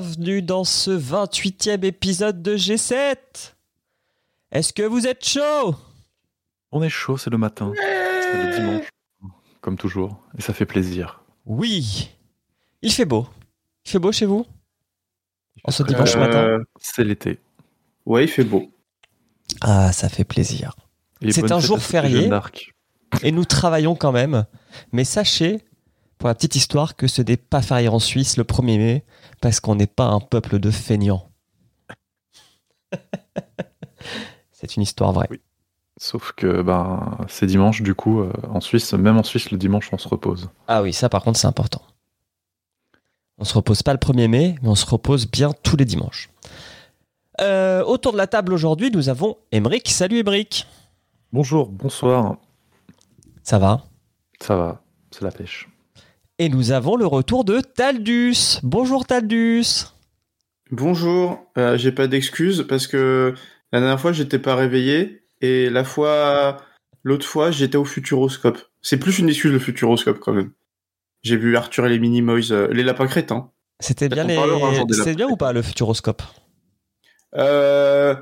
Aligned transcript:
bienvenue 0.00 0.42
dans 0.42 0.62
ce 0.62 0.92
28e 0.92 1.84
épisode 1.84 2.40
de 2.40 2.56
G7. 2.56 3.16
Est-ce 4.52 4.72
que 4.72 4.84
vous 4.84 5.08
êtes 5.08 5.24
chaud? 5.26 5.74
On 6.70 6.84
est 6.84 6.88
chaud, 6.88 7.16
c'est 7.16 7.30
le 7.30 7.38
matin, 7.38 7.72
c'est 7.74 8.44
le 8.46 8.54
dimanche, 8.54 8.86
comme 9.60 9.76
toujours, 9.76 10.20
et 10.38 10.40
ça 10.42 10.52
fait 10.52 10.66
plaisir. 10.66 11.24
Oui, 11.46 12.10
il 12.80 12.92
fait 12.92 13.06
beau. 13.06 13.26
Il 13.86 13.90
fait 13.90 13.98
beau 13.98 14.12
chez 14.12 14.26
vous? 14.26 14.46
En 15.64 15.72
ce 15.72 15.82
dimanche 15.82 16.14
Euh, 16.14 16.20
matin 16.20 16.58
C'est 16.80 17.02
l'été. 17.02 17.40
Ouais, 18.06 18.22
il 18.22 18.28
fait 18.28 18.44
beau. 18.44 18.70
Ah, 19.62 19.90
ça 19.92 20.08
fait 20.08 20.24
plaisir. 20.24 20.76
Et 21.22 21.32
C'est 21.32 21.50
un 21.50 21.58
jour 21.58 21.80
férié. 21.82 22.30
Et 23.24 23.32
nous 23.32 23.44
travaillons 23.44 23.96
quand 23.96 24.12
même. 24.12 24.46
Mais 24.92 25.02
sachez, 25.02 25.60
pour 26.18 26.28
la 26.28 26.34
petite 26.34 26.56
histoire, 26.56 26.96
que 26.96 27.06
ce 27.06 27.22
n'est 27.22 27.36
pas 27.36 27.62
férié 27.62 27.88
en 27.88 27.98
Suisse 27.98 28.36
le 28.36 28.44
1er 28.44 28.78
mai, 28.78 29.04
parce 29.40 29.60
qu'on 29.60 29.76
n'est 29.76 29.86
pas 29.86 30.06
un 30.06 30.20
peuple 30.20 30.58
de 30.58 30.70
feignants. 30.70 31.30
C'est 34.52 34.76
une 34.76 34.82
histoire 34.82 35.12
vraie. 35.12 35.28
Oui. 35.30 35.40
Sauf 36.00 36.32
que 36.32 36.62
ben, 36.62 37.18
c'est 37.28 37.46
dimanche, 37.46 37.82
du 37.82 37.92
coup, 37.94 38.20
euh, 38.20 38.32
en 38.48 38.60
Suisse, 38.60 38.92
même 38.92 39.18
en 39.18 39.24
Suisse, 39.24 39.50
le 39.50 39.58
dimanche, 39.58 39.88
on 39.92 39.98
se 39.98 40.06
repose. 40.06 40.48
Ah 40.68 40.80
oui, 40.80 40.92
ça 40.92 41.08
par 41.08 41.24
contre, 41.24 41.40
c'est 41.40 41.48
important. 41.48 41.82
On 43.38 43.44
se 43.44 43.54
repose 43.54 43.82
pas 43.82 43.92
le 43.92 43.98
1er 43.98 44.28
mai, 44.28 44.54
mais 44.62 44.68
on 44.68 44.76
se 44.76 44.86
repose 44.86 45.28
bien 45.28 45.52
tous 45.64 45.76
les 45.76 45.84
dimanches. 45.84 46.30
Euh, 47.40 47.84
autour 47.84 48.12
de 48.12 48.16
la 48.16 48.28
table 48.28 48.52
aujourd'hui, 48.52 48.90
nous 48.92 49.08
avons 49.08 49.38
Emeric. 49.50 49.88
Salut 49.88 50.18
Emeric. 50.18 50.66
Bonjour, 51.32 51.68
bonsoir, 51.68 52.36
Ça 53.42 53.58
va? 53.58 53.82
Ça 54.40 54.56
va, 54.56 54.82
c'est 55.10 55.22
la 55.22 55.32
pêche. 55.32 55.68
Et 56.40 56.48
nous 56.48 56.70
avons 56.70 56.94
le 56.94 57.04
retour 57.04 57.44
de 57.44 57.60
Taldus. 57.60 58.60
Bonjour 58.62 59.04
Taldus. 59.04 59.86
Bonjour, 60.70 61.44
euh, 61.58 61.76
j'ai 61.76 61.90
pas 61.90 62.06
d'excuses 62.06 62.64
parce 62.68 62.86
que 62.86 63.34
la 63.72 63.80
dernière 63.80 64.00
fois 64.00 64.12
j'étais 64.12 64.38
pas 64.38 64.54
réveillé 64.54 65.24
et 65.40 65.68
la 65.68 65.82
fois 65.82 66.58
l'autre 67.02 67.26
fois 67.26 67.50
j'étais 67.50 67.76
au 67.76 67.84
futuroscope. 67.84 68.60
C'est 68.82 68.98
plus 68.98 69.18
une 69.18 69.28
excuse 69.28 69.50
le 69.50 69.58
futuroscope 69.58 70.20
quand 70.20 70.32
même. 70.32 70.52
J'ai 71.22 71.36
vu 71.36 71.56
Arthur 71.56 71.86
et 71.86 71.88
les 71.88 71.98
Minimoys, 71.98 72.52
euh, 72.52 72.68
les 72.72 72.84
lapins 72.84 73.08
crétins. 73.08 73.50
C'était 73.80 74.08
bien 74.08 74.22
les... 74.22 74.38
C'était 74.92 75.16
bien 75.16 75.28
ou 75.28 75.36
pas 75.36 75.52
le 75.52 75.62
futuroscope? 75.62 76.22
Euh, 77.34 78.14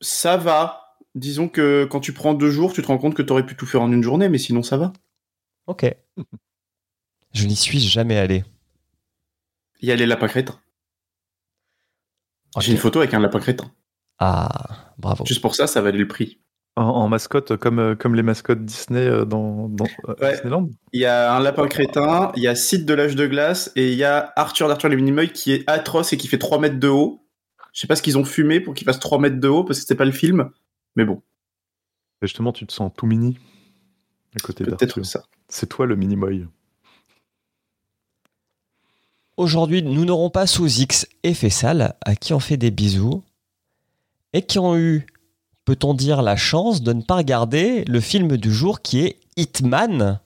ça 0.00 0.36
va. 0.36 0.96
Disons 1.16 1.48
que 1.48 1.88
quand 1.90 1.98
tu 1.98 2.12
prends 2.12 2.34
deux 2.34 2.50
jours, 2.50 2.72
tu 2.72 2.82
te 2.82 2.86
rends 2.86 2.98
compte 2.98 3.14
que 3.14 3.22
t'aurais 3.22 3.44
pu 3.44 3.56
tout 3.56 3.66
faire 3.66 3.82
en 3.82 3.90
une 3.90 4.04
journée, 4.04 4.28
mais 4.28 4.38
sinon 4.38 4.62
ça 4.62 4.76
va. 4.76 4.92
Ok. 5.66 5.92
Je 7.32 7.46
n'y 7.46 7.56
suis 7.56 7.80
jamais 7.80 8.18
allé. 8.18 8.44
Il 9.80 9.88
y 9.88 9.92
a 9.92 9.96
les 9.96 10.06
lapins 10.06 10.28
crétins. 10.28 10.58
J'ai 12.60 12.72
une 12.72 12.78
photo 12.78 12.98
avec 13.00 13.14
un 13.14 13.20
lapin 13.20 13.40
crétin. 13.40 13.70
Ah, 14.18 14.92
bravo. 14.98 15.24
Juste 15.26 15.40
pour 15.40 15.54
ça, 15.54 15.66
ça 15.66 15.80
valait 15.80 15.98
le 15.98 16.06
prix. 16.06 16.38
En, 16.76 16.84
en 16.84 17.08
mascotte, 17.08 17.56
comme, 17.56 17.78
euh, 17.78 17.94
comme 17.94 18.14
les 18.14 18.22
mascottes 18.22 18.64
Disney 18.64 19.00
euh, 19.06 19.24
dans, 19.24 19.68
dans 19.68 19.86
euh, 20.08 20.14
Ouais. 20.20 20.32
Disneyland 20.34 20.70
Il 20.92 21.00
y 21.00 21.06
a 21.06 21.34
un 21.34 21.40
lapin 21.40 21.66
crétin, 21.68 22.32
il 22.36 22.42
y 22.42 22.48
a 22.48 22.54
Sid 22.54 22.86
de 22.86 22.94
l'âge 22.94 23.14
de 23.14 23.26
glace 23.26 23.70
et 23.76 23.92
il 23.92 23.98
y 23.98 24.04
a 24.04 24.32
Arthur 24.36 24.68
d'Arthur 24.68 24.88
les 24.88 24.96
Minimoys 24.96 25.28
qui 25.28 25.52
est 25.52 25.68
atroce 25.68 26.12
et 26.12 26.16
qui 26.16 26.28
fait 26.28 26.38
3 26.38 26.58
mètres 26.60 26.78
de 26.78 26.88
haut. 26.88 27.26
Je 27.74 27.80
sais 27.80 27.86
pas 27.86 27.96
ce 27.96 28.02
qu'ils 28.02 28.16
ont 28.16 28.24
fumé 28.24 28.60
pour 28.60 28.72
qu'il 28.74 28.86
fasse 28.86 29.00
3 29.00 29.18
mètres 29.18 29.38
de 29.40 29.48
haut 29.48 29.64
parce 29.64 29.78
que 29.78 29.82
c'était 29.82 29.96
pas 29.96 30.04
le 30.06 30.12
film. 30.12 30.50
Mais 30.96 31.04
bon, 31.04 31.22
Et 32.22 32.26
justement, 32.26 32.52
tu 32.52 32.66
te 32.66 32.72
sens 32.72 32.90
tout 32.96 33.06
mini 33.06 33.38
à 34.36 34.40
côté 34.40 34.64
peut-être 34.64 35.02
ça. 35.02 35.24
C'est 35.48 35.68
toi 35.68 35.84
le 35.86 35.96
mini-moy. 35.96 36.46
Aujourd'hui, 39.36 39.82
nous 39.82 40.04
n'aurons 40.04 40.30
pas 40.30 40.46
sous 40.46 40.80
X 40.80 41.06
et 41.22 41.34
Fessal, 41.34 41.94
à 42.02 42.14
qui 42.16 42.34
on 42.34 42.40
fait 42.40 42.56
des 42.58 42.70
bisous, 42.70 43.22
et 44.32 44.42
qui 44.42 44.58
ont 44.58 44.76
eu, 44.76 45.06
peut-on 45.64 45.94
dire, 45.94 46.22
la 46.22 46.36
chance 46.36 46.82
de 46.82 46.92
ne 46.92 47.02
pas 47.02 47.16
regarder 47.16 47.84
le 47.86 48.00
film 48.00 48.36
du 48.36 48.52
jour 48.52 48.82
qui 48.82 49.00
est 49.00 49.20
Hitman 49.36 50.20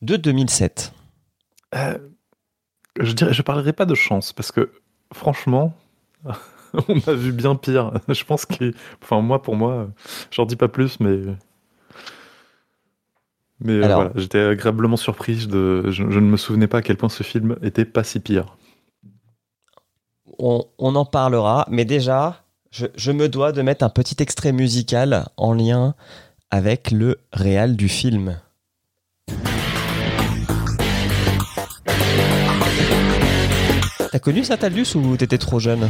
de 0.00 0.16
2007. 0.16 0.92
Euh, 1.74 1.98
je 2.98 3.12
dirais, 3.12 3.34
je 3.34 3.42
parlerai 3.42 3.72
pas 3.72 3.86
de 3.86 3.94
chance 3.94 4.32
parce 4.32 4.50
que 4.52 4.72
franchement, 5.12 5.74
on 6.88 6.98
a 7.06 7.12
vu 7.12 7.32
bien 7.32 7.54
pire. 7.56 7.92
Je 8.08 8.24
pense 8.24 8.46
que, 8.46 8.72
enfin 9.02 9.20
moi 9.20 9.42
pour 9.42 9.56
moi, 9.56 9.90
j'en 10.30 10.46
dis 10.46 10.56
pas 10.56 10.68
plus, 10.68 11.00
mais 11.00 11.20
mais 13.60 13.72
euh, 13.72 13.84
Alors. 13.84 14.02
voilà, 14.02 14.12
j'étais 14.16 14.40
agréablement 14.40 14.96
surpris. 14.96 15.46
De, 15.46 15.90
je, 15.90 16.04
je 16.10 16.18
ne 16.18 16.26
me 16.26 16.36
souvenais 16.36 16.66
pas 16.66 16.78
à 16.78 16.82
quel 16.82 16.96
point 16.96 17.08
ce 17.08 17.22
film 17.22 17.56
était 17.62 17.84
pas 17.84 18.04
si 18.04 18.20
pire. 18.20 18.56
On, 20.38 20.64
on 20.78 20.94
en 20.94 21.04
parlera, 21.04 21.66
mais 21.70 21.84
déjà, 21.84 22.44
je, 22.70 22.86
je 22.94 23.12
me 23.12 23.28
dois 23.28 23.52
de 23.52 23.62
mettre 23.62 23.84
un 23.84 23.90
petit 23.90 24.16
extrait 24.20 24.52
musical 24.52 25.28
en 25.36 25.52
lien 25.52 25.94
avec 26.50 26.90
le 26.90 27.20
réal 27.32 27.76
du 27.76 27.88
film. 27.88 28.40
T'as 34.12 34.18
connu 34.18 34.42
ça, 34.42 34.56
Taldus, 34.56 34.96
ou 34.96 35.16
t'étais 35.16 35.38
trop 35.38 35.60
jeune? 35.60 35.88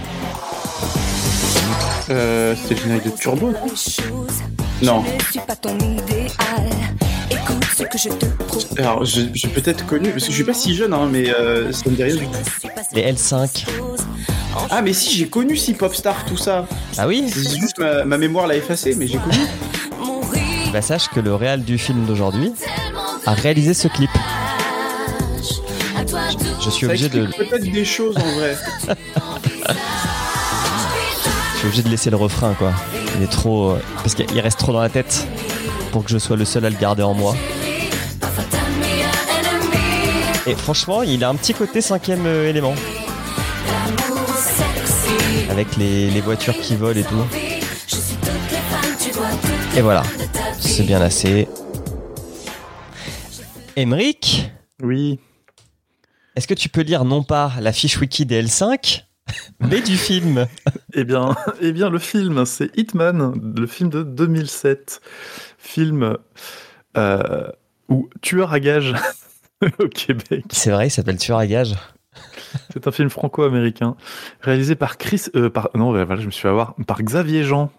Euh, 2.10 2.54
c'était 2.56 2.74
le 2.74 2.80
générique 2.80 3.04
de 3.04 3.16
Turbo? 3.16 3.52
Non. 4.82 5.04
Je 5.06 5.14
ne 5.14 5.20
suis 5.30 5.40
pas 5.40 5.56
ton 5.56 5.78
idéal. 5.78 6.28
Écoute 7.30 7.64
ce 7.76 7.82
que 7.84 7.98
je 7.98 8.08
te 8.08 8.24
propose. 8.26 8.66
Alors, 8.78 9.04
j'ai 9.04 9.30
j'ai 9.34 9.48
peut-être 9.48 9.86
connu, 9.86 10.10
parce 10.10 10.24
que 10.24 10.30
je 10.30 10.36
suis 10.36 10.44
pas 10.44 10.54
si 10.54 10.74
jeune, 10.74 10.92
hein, 10.92 11.08
mais 11.10 11.30
euh, 11.30 11.72
ça 11.72 11.88
me 11.88 11.96
dit 11.96 12.02
rien 12.02 12.16
du 12.16 12.26
tout. 12.26 12.68
Les 12.92 13.12
L5. 13.12 13.66
Ah, 14.70 14.82
mais 14.82 14.92
si, 14.92 15.16
j'ai 15.16 15.28
connu 15.28 15.56
si 15.56 15.74
Popstar, 15.74 16.24
tout 16.24 16.36
ça. 16.36 16.66
Ah 16.98 17.06
oui 17.06 17.24
C'est 17.32 17.58
juste 17.58 17.78
ma, 17.78 18.04
ma 18.04 18.18
mémoire 18.18 18.46
l'a 18.46 18.56
effacé, 18.56 18.94
mais 18.96 19.06
j'ai 19.06 19.18
connu. 19.18 19.38
Bah 20.72 20.82
sache 20.82 21.08
que 21.08 21.18
le 21.18 21.34
réal 21.34 21.64
du 21.64 21.78
film 21.78 22.04
d'aujourd'hui 22.04 22.52
a 23.26 23.32
réalisé 23.32 23.74
ce 23.74 23.88
clip. 23.88 24.10
Je 26.64 26.70
suis 26.70 26.86
obligé 26.86 27.08
de, 27.08 27.26
peut-être 27.26 27.70
des 27.70 27.84
choses 27.84 28.16
en 28.16 28.38
vrai. 28.38 28.56
je 31.54 31.58
suis 31.58 31.66
obligé 31.66 31.82
de 31.82 31.88
laisser 31.88 32.10
le 32.10 32.16
refrain 32.16 32.54
quoi. 32.54 32.72
Il 33.16 33.24
est 33.24 33.30
trop, 33.30 33.70
euh, 33.70 33.82
parce 33.96 34.14
qu'il 34.14 34.38
reste 34.38 34.60
trop 34.60 34.72
dans 34.72 34.80
la 34.80 34.88
tête 34.88 35.26
pour 35.92 36.04
que 36.04 36.10
je 36.10 36.18
sois 36.18 36.36
le 36.36 36.44
seul 36.44 36.64
à 36.64 36.70
le 36.70 36.76
garder 36.76 37.02
en 37.02 37.14
moi. 37.14 37.34
Et 40.46 40.54
franchement, 40.54 41.02
il 41.02 41.22
a 41.24 41.28
un 41.28 41.34
petit 41.34 41.54
côté 41.54 41.80
cinquième 41.80 42.26
euh, 42.26 42.48
élément, 42.48 42.74
avec 45.50 45.76
les, 45.76 46.10
les 46.10 46.20
voitures 46.20 46.54
qui 46.54 46.76
volent 46.76 46.98
et 46.98 47.04
tout. 47.04 47.26
Et 49.76 49.82
voilà, 49.82 50.02
c'est 50.58 50.82
bien 50.84 51.00
assez. 51.00 51.46
Emric, 53.76 54.50
Oui. 54.82 55.18
est-ce 56.36 56.48
que 56.48 56.54
tu 56.54 56.68
peux 56.68 56.80
lire 56.82 57.04
non 57.04 57.22
pas 57.22 57.52
la 57.60 57.72
fiche 57.72 57.98
wiki 58.00 58.26
des 58.26 58.42
L5, 58.42 59.04
mais 59.60 59.80
du 59.80 59.96
film? 59.96 60.46
Eh 60.94 61.04
bien, 61.04 61.36
eh 61.60 61.72
bien, 61.72 61.88
le 61.90 61.98
film, 61.98 62.44
c'est 62.46 62.76
Hitman, 62.76 63.32
le 63.56 63.66
film 63.66 63.88
de 63.90 64.02
2007, 64.02 65.00
film 65.60 66.16
euh, 66.96 67.48
où 67.88 68.08
tueur 68.22 68.52
à 68.52 68.60
gages 68.60 68.94
au 69.78 69.88
Québec. 69.88 70.44
C'est 70.50 70.70
vrai, 70.70 70.88
il 70.88 70.90
s'appelle 70.90 71.18
Tueur 71.18 71.38
à 71.38 71.46
gage. 71.46 71.74
C'est 72.72 72.86
un 72.88 72.90
film 72.90 73.08
franco-américain 73.10 73.96
réalisé 74.40 74.74
par 74.74 74.98
Chris, 74.98 75.26
euh, 75.36 75.48
par 75.50 75.70
non, 75.74 75.92
voilà, 75.92 76.16
je 76.16 76.26
me 76.26 76.30
suis 76.30 76.42
fait 76.42 76.48
avoir 76.48 76.74
par 76.86 77.02
Xavier 77.02 77.44
Jean. 77.44 77.70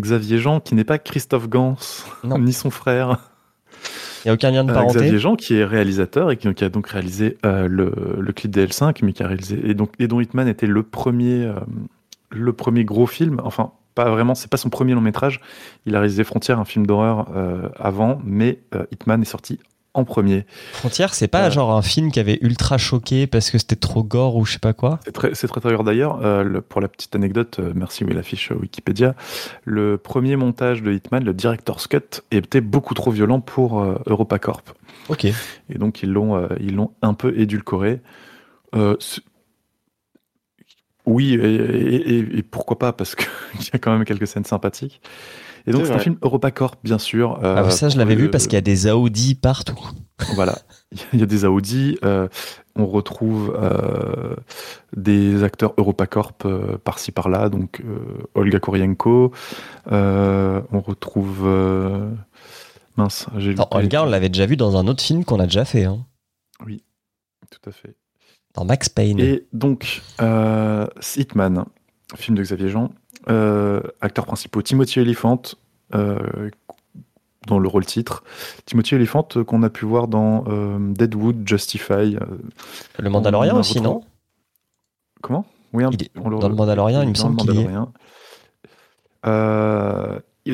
Xavier 0.00 0.38
Jean, 0.38 0.60
qui 0.60 0.74
n'est 0.74 0.84
pas 0.84 0.98
Christophe 0.98 1.48
Gans, 1.48 1.76
Non. 2.24 2.38
ni 2.38 2.52
son 2.52 2.70
frère. 2.70 3.18
Il 4.24 4.28
n'y 4.28 4.30
a 4.30 4.34
aucun 4.34 4.50
lien 4.50 4.64
de 4.64 4.70
Euh, 4.70 4.74
parenté. 4.74 4.98
Xavier 4.98 5.18
Jean, 5.18 5.36
qui 5.36 5.54
est 5.56 5.64
réalisateur 5.64 6.30
et 6.30 6.36
qui, 6.36 6.52
qui 6.54 6.64
a 6.64 6.68
donc 6.70 6.88
réalisé 6.88 7.36
euh, 7.44 7.68
le, 7.68 7.92
le 8.18 8.32
clip 8.32 8.50
des 8.50 8.66
L5, 8.66 9.00
mais 9.02 9.12
qui 9.12 9.22
a 9.22 9.26
réalisé 9.26 9.60
et 9.68 9.74
donc 9.74 9.92
et 9.98 10.08
dont 10.08 10.20
Hitman 10.20 10.48
était 10.48 10.66
le 10.66 10.82
premier, 10.82 11.52
le 12.30 12.52
premier 12.52 12.84
gros 12.84 13.06
film. 13.06 13.40
Enfin, 13.44 13.72
pas 13.98 14.08
vraiment, 14.10 14.34
c'est 14.36 14.48
pas 14.50 14.56
son 14.56 14.70
premier 14.70 14.94
long 14.94 15.00
métrage. 15.00 15.40
Il 15.86 15.96
a 15.96 15.98
réalisé 16.00 16.22
Frontières, 16.22 16.60
un 16.60 16.64
film 16.64 16.86
d'horreur 16.86 17.26
euh, 17.34 17.68
avant, 17.80 18.20
mais 18.24 18.60
euh, 18.74 18.84
Hitman 18.92 19.20
est 19.22 19.24
sorti 19.24 19.58
en 19.94 20.04
premier. 20.04 20.46
Frontière, 20.74 21.14
c'est 21.14 21.26
pas 21.26 21.46
Euh. 21.46 21.50
genre 21.50 21.72
un 21.72 21.82
film 21.82 22.12
qui 22.12 22.20
avait 22.20 22.38
ultra 22.42 22.78
choqué 22.78 23.26
parce 23.26 23.50
que 23.50 23.58
c'était 23.58 23.74
trop 23.74 24.04
gore 24.04 24.36
ou 24.36 24.44
je 24.44 24.52
sais 24.52 24.58
pas 24.60 24.72
quoi? 24.72 25.00
C'est 25.04 25.10
très, 25.10 25.34
c'est 25.34 25.48
très 25.48 25.60
très 25.60 25.70
dur 25.70 25.82
d'ailleurs. 25.82 26.18
Le- 26.44 26.60
pour 26.60 26.80
la 26.80 26.86
petite 26.86 27.16
anecdote, 27.16 27.58
merci 27.74 28.04
oui, 28.04 28.14
la 28.14 28.22
fiche 28.22 28.52
euh, 28.52 28.54
Wikipédia. 28.60 29.14
Le 29.64 29.98
premier 29.98 30.36
montage 30.36 30.82
de 30.82 30.92
Hitman, 30.92 31.24
le 31.24 31.34
director's 31.34 31.88
cut, 31.88 32.20
était 32.30 32.60
beaucoup 32.60 32.94
trop 32.94 33.10
violent 33.10 33.40
pour 33.40 33.82
EuropaCorp. 34.06 34.74
Ok. 35.08 35.24
Et 35.24 35.78
donc 35.78 36.02
ils 36.04 36.12
l'ont 36.12 36.48
ils 36.60 36.76
l'ont 36.76 36.92
un 37.02 37.14
peu 37.14 37.36
édulcoré. 37.36 38.00
Euh, 38.76 38.94
oui, 41.08 41.34
et, 41.34 41.36
et- 41.36 42.18
et- 42.18 42.38
et 42.38 42.42
pourquoi 42.42 42.78
pas, 42.78 42.92
parce 42.92 43.14
qu'il 43.14 43.26
y 43.72 43.76
a 43.76 43.78
quand 43.78 43.92
même 43.92 44.04
quelques 44.04 44.26
scènes 44.26 44.44
sympathiques. 44.44 45.00
Et 45.66 45.72
donc 45.72 45.84
C'est 45.86 45.92
un 45.92 45.98
film 45.98 46.16
EuropaCorp, 46.22 46.76
bien 46.82 46.98
sûr. 46.98 47.40
euh, 47.44 47.64
Ah, 47.66 47.70
ça, 47.70 47.88
je 47.90 47.98
l'avais 47.98 48.14
le- 48.14 48.22
vu 48.22 48.30
parce 48.30 48.44
qu'il 48.46 48.54
y 48.54 48.58
a 48.58 48.62
des 48.62 48.86
Audi 48.90 49.34
partout. 49.34 49.78
Voilà, 50.34 50.58
il 51.12 51.20
y 51.20 51.22
a 51.22 51.26
des 51.26 51.44
Audi. 51.44 51.96
euh, 52.04 52.26
on 52.74 52.86
retrouve 52.86 53.56
euh, 53.60 54.34
des 54.96 55.44
acteurs 55.44 55.74
EuropaCorp 55.78 56.44
euh, 56.44 56.76
par-ci 56.78 57.12
par-là, 57.12 57.48
donc 57.48 57.80
euh, 57.84 57.98
Olga 58.34 58.58
Kurienko. 58.58 59.32
euh, 59.92 60.60
on 60.72 60.80
retrouve. 60.80 61.42
euh, 61.44 62.10
mince, 62.96 63.26
j'ai. 63.36 63.54
Olga, 63.70 64.02
on 64.02 64.06
l'avait 64.06 64.28
déjà 64.28 64.46
vu 64.46 64.56
dans 64.56 64.76
un 64.76 64.86
autre 64.88 65.02
film 65.02 65.24
qu'on 65.24 65.38
a 65.38 65.44
déjà 65.44 65.64
fait, 65.64 65.84
hein, 65.84 65.98
Tout 67.50 67.70
à 67.70 67.72
fait. 67.72 67.94
Dans 68.58 68.64
Max 68.64 68.88
Payne. 68.88 69.20
Et 69.20 69.46
donc, 69.52 70.02
euh, 70.20 70.86
Hitman, 71.16 71.64
film 72.16 72.36
de 72.36 72.42
Xavier 72.42 72.68
Jean. 72.68 72.90
Euh, 73.28 73.80
acteurs 74.00 74.26
principaux 74.26 74.62
Timothy 74.62 75.00
Elephant 75.00 75.40
euh, 75.94 76.50
dans 77.46 77.58
le 77.58 77.68
rôle 77.68 77.84
titre. 77.86 78.24
Timothy 78.64 78.94
Elephant 78.96 79.28
euh, 79.36 79.44
qu'on 79.44 79.62
a 79.62 79.70
pu 79.70 79.84
voir 79.84 80.08
dans 80.08 80.44
euh, 80.48 80.78
Deadwood, 80.80 81.46
Justify. 81.46 82.16
le 82.98 83.10
Mandalorian 83.10 83.56
on 83.56 83.60
aussi, 83.60 83.80
non? 83.80 84.02
Comment? 85.20 85.44
Oui, 85.72 85.84
un- 85.84 85.90
Il 85.92 86.02
est- 86.02 86.10
on 86.16 86.30
dans 86.30 86.48
le 86.48 86.54
Mandalorian, 86.54 87.02
il 87.02 87.10
me 87.10 87.14
semble 87.14 87.36
le 87.46 87.52
qu'il 87.52 87.60
est. 87.60 87.68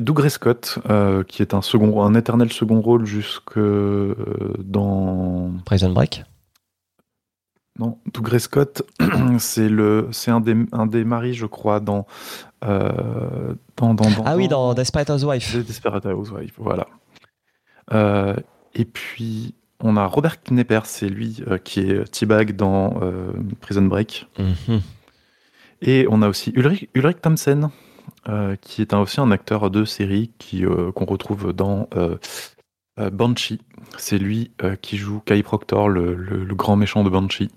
Doug 0.00 0.28
Scott, 0.28 0.78
euh, 0.90 1.22
qui 1.22 1.40
est 1.42 1.54
un, 1.54 1.62
second, 1.62 2.02
un 2.02 2.14
éternel 2.14 2.52
second 2.52 2.80
rôle 2.80 3.06
jusque 3.06 3.56
euh, 3.56 4.14
dans 4.58 5.52
Prison 5.64 5.90
Break 5.90 6.24
Non, 7.78 7.98
Doug 8.12 8.38
Scott, 8.38 8.82
c'est 9.38 9.68
le, 9.68 10.08
c'est 10.12 10.30
un 10.30 10.40
des, 10.40 10.54
un 10.72 10.86
des 10.86 11.04
maris, 11.04 11.34
je 11.34 11.46
crois, 11.46 11.80
dans, 11.80 12.06
euh, 12.64 13.54
dans, 13.76 13.94
dans, 13.94 14.06
Ah 14.24 14.36
oui, 14.36 14.46
dans 14.46 14.74
Desperate 14.74 15.10
Housewives. 15.10 15.52
The 15.52 15.66
Desperate 15.66 16.06
Housewives, 16.06 16.52
voilà. 16.56 16.86
Euh, 17.92 18.36
et 18.74 18.84
puis 18.84 19.54
on 19.80 19.96
a 19.96 20.06
Robert 20.06 20.36
Knepper, 20.44 20.80
c'est 20.84 21.08
lui 21.08 21.42
euh, 21.48 21.58
qui 21.58 21.80
est 21.80 22.04
T-Bag 22.12 22.54
dans 22.54 23.00
Prison 23.60 23.82
Break. 23.82 24.28
Mhm. 24.38 24.80
Et 25.82 26.06
on 26.08 26.22
a 26.22 26.28
aussi 26.28 26.52
Ulrich, 26.54 26.88
Ulrich 26.94 27.20
Thompson, 27.20 27.70
qui 28.62 28.80
est 28.82 28.94
un- 28.94 29.00
aussi 29.00 29.20
un 29.20 29.30
acteur 29.32 29.70
de 29.70 29.84
série 29.84 30.30
qui 30.38 30.64
qu'on 30.94 31.04
retrouve 31.04 31.52
dans 31.52 31.88
Banshee. 33.12 33.60
C'est 33.98 34.18
lui 34.18 34.52
qui 34.80 34.96
joue 34.96 35.20
Kai 35.20 35.42
Proctor, 35.42 35.88
le, 35.88 36.14
le- 36.14 36.44
le 36.44 36.54
grand 36.54 36.76
méchant 36.76 37.02
de 37.04 37.10
Banshee. 37.10 37.50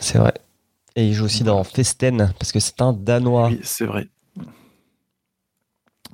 C'est 0.00 0.18
vrai. 0.18 0.34
Et 0.96 1.06
il 1.06 1.12
joue 1.14 1.24
aussi 1.26 1.44
dans 1.44 1.62
Festen, 1.64 2.32
parce 2.38 2.52
que 2.52 2.60
c'est 2.60 2.80
un 2.82 2.92
Danois. 2.92 3.48
Oui, 3.48 3.60
c'est 3.62 3.84
vrai. 3.86 4.08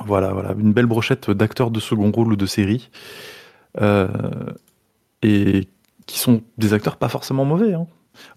Voilà, 0.04 0.32
voilà, 0.32 0.52
une 0.58 0.72
belle 0.72 0.86
brochette 0.86 1.31
d'acteurs 1.31 1.70
de 1.70 1.78
second 1.81 2.10
rôle 2.10 2.32
ou 2.32 2.36
de 2.36 2.46
série. 2.46 2.90
Euh, 3.81 4.08
et 5.22 5.69
qui 6.06 6.19
sont 6.19 6.42
des 6.58 6.72
acteurs 6.75 6.96
pas 6.96 7.08
forcément 7.08 7.44
mauvais. 7.44 7.75
hein. 7.75 7.86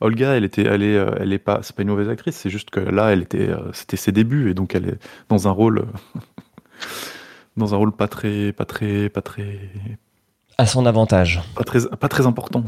Olga, 0.02 0.36
elle 0.36 0.44
était, 0.44 0.64
elle 0.64 0.82
est, 0.84 0.96
euh, 0.96 1.12
elle 1.20 1.34
est 1.34 1.38
pas, 1.40 1.60
c'est 1.62 1.76
pas 1.76 1.82
une 1.84 1.90
mauvaise 1.90 2.10
actrice, 2.10 2.36
c'est 2.36 2.50
juste 2.50 2.70
que 2.70 2.80
là, 2.80 3.12
elle 3.12 3.22
était, 3.24 3.50
euh, 3.50 3.72
c'était 3.74 3.98
ses 3.98 4.12
débuts 4.12 4.50
et 4.50 4.54
donc 4.54 4.74
elle 4.74 4.88
est 4.90 5.00
dans 5.30 5.48
un 5.48 5.52
rôle, 5.52 5.86
dans 7.58 7.74
un 7.74 7.78
rôle 7.78 7.92
pas 7.92 8.08
très, 8.08 8.54
pas 8.54 8.66
très, 8.66 9.10
pas 9.10 9.22
très, 9.22 9.60
À 10.58 10.66
son 10.66 10.86
avantage. 10.86 11.42
pas 11.56 11.64
très, 11.64 11.82
pas 11.88 12.08
très 12.08 12.26
important, 12.26 12.64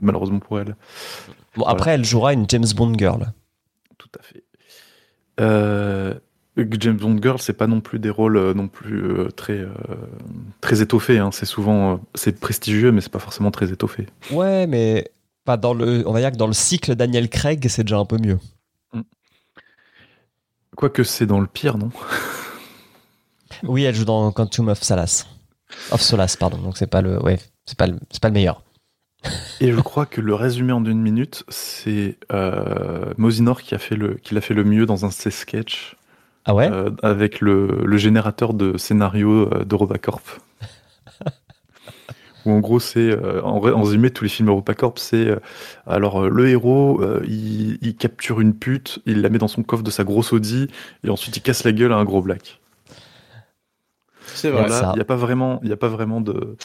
malheureusement 0.00 0.38
pour 0.38 0.60
elle. 0.60 0.76
Bon, 1.56 1.64
après, 1.64 1.92
elle 1.92 2.04
jouera 2.04 2.32
une 2.32 2.46
James 2.48 2.66
Bond 2.76 2.94
girl. 2.96 3.32
Tout 3.96 4.10
à 4.18 4.22
fait. 4.22 4.44
Euh, 5.40 6.14
James 6.56 6.96
Bond 6.96 7.18
Girl, 7.22 7.38
c'est 7.38 7.52
pas 7.52 7.68
non 7.68 7.80
plus 7.80 8.00
des 8.00 8.10
rôles 8.10 8.36
euh, 8.36 8.52
non 8.54 8.66
plus 8.66 9.04
euh, 9.04 9.28
très 9.30 9.64
très 10.60 10.82
étoffés. 10.82 11.18
hein. 11.18 11.30
C'est 11.32 11.46
souvent 11.46 12.00
c'est 12.14 12.40
prestigieux, 12.40 12.90
mais 12.90 13.00
c'est 13.00 13.12
pas 13.12 13.20
forcément 13.20 13.50
très 13.52 13.70
étoffé. 13.70 14.06
Ouais, 14.32 14.66
mais 14.66 15.10
enfin, 15.46 15.56
dans 15.56 15.74
le, 15.74 16.02
on 16.08 16.12
va 16.12 16.20
dire 16.20 16.32
que 16.32 16.36
dans 16.36 16.48
le 16.48 16.52
cycle 16.52 16.96
Daniel 16.96 17.28
Craig, 17.28 17.64
c'est 17.68 17.84
déjà 17.84 17.98
un 17.98 18.04
peu 18.04 18.18
mieux. 18.18 18.38
Quoique 20.76 21.04
c'est 21.04 21.26
dans 21.26 21.40
le 21.40 21.46
pire, 21.46 21.78
non? 21.78 21.90
Oui, 23.64 23.84
elle 23.84 23.94
joue 23.94 24.04
dans 24.04 24.30
Quantum 24.32 24.68
of 24.68 24.82
Solace. 24.82 25.26
Of 25.90 26.00
Solace, 26.00 26.36
pardon. 26.36 26.58
Donc 26.58 26.76
c'est 26.76 26.86
pas 26.86 27.02
le, 27.02 27.22
ouais, 27.22 27.38
c'est 27.66 27.78
pas 27.78 27.86
le, 27.86 27.98
c'est 28.10 28.22
pas 28.22 28.28
le 28.28 28.34
meilleur. 28.34 28.62
Et 29.60 29.72
je 29.72 29.80
crois 29.80 30.06
que 30.06 30.20
le 30.20 30.34
résumé 30.34 30.72
en 30.72 30.84
une 30.84 31.00
minute, 31.00 31.44
c'est 31.48 32.16
euh, 32.32 33.12
Mosinor 33.16 33.62
qui 33.62 33.74
a 33.74 33.78
fait 33.78 33.96
le 33.96 34.14
qui 34.14 34.34
l'a 34.34 34.40
fait 34.40 34.54
le 34.54 34.64
mieux 34.64 34.86
dans 34.86 35.04
un 35.04 35.08
de 35.08 35.12
ses 35.12 35.30
sketchs 35.30 35.96
Ah 36.44 36.54
ouais? 36.54 36.72
Euh, 36.72 36.90
avec 37.02 37.40
le, 37.42 37.82
le 37.84 37.96
générateur 37.98 38.54
de 38.54 38.78
scénario 38.78 39.52
euh, 39.54 39.64
d'EuropaCorp. 39.64 40.40
Où 42.44 42.52
en 42.52 42.60
gros, 42.60 42.80
c'est 42.80 43.10
euh, 43.10 43.42
en, 43.42 43.58
ré- 43.60 43.72
en 43.72 43.82
résumé, 43.82 44.10
tous 44.10 44.24
les 44.24 44.30
films 44.30 44.48
EuropaCorp, 44.48 44.98
c'est 44.98 45.26
euh, 45.28 45.36
alors 45.86 46.28
le 46.28 46.48
héros, 46.48 47.00
euh, 47.02 47.20
il, 47.26 47.78
il 47.82 47.96
capture 47.96 48.40
une 48.40 48.54
pute, 48.54 49.00
il 49.06 49.20
la 49.22 49.28
met 49.28 49.38
dans 49.38 49.48
son 49.48 49.62
coffre 49.62 49.82
de 49.82 49.90
sa 49.90 50.04
grosse 50.04 50.32
Audi, 50.32 50.68
et 51.04 51.10
ensuite 51.10 51.36
il 51.36 51.40
casse 51.42 51.64
la 51.64 51.72
gueule 51.72 51.92
à 51.92 51.96
un 51.96 52.04
gros 52.04 52.22
black. 52.22 52.60
C'est 54.32 54.50
vrai. 54.50 54.68
il 54.92 54.96
n'y 54.96 55.00
a 55.00 55.04
pas 55.04 55.16
vraiment, 55.16 55.60
il 55.62 55.68
y 55.70 55.72
a 55.72 55.76
pas 55.76 55.88
vraiment 55.88 56.20
de. 56.20 56.56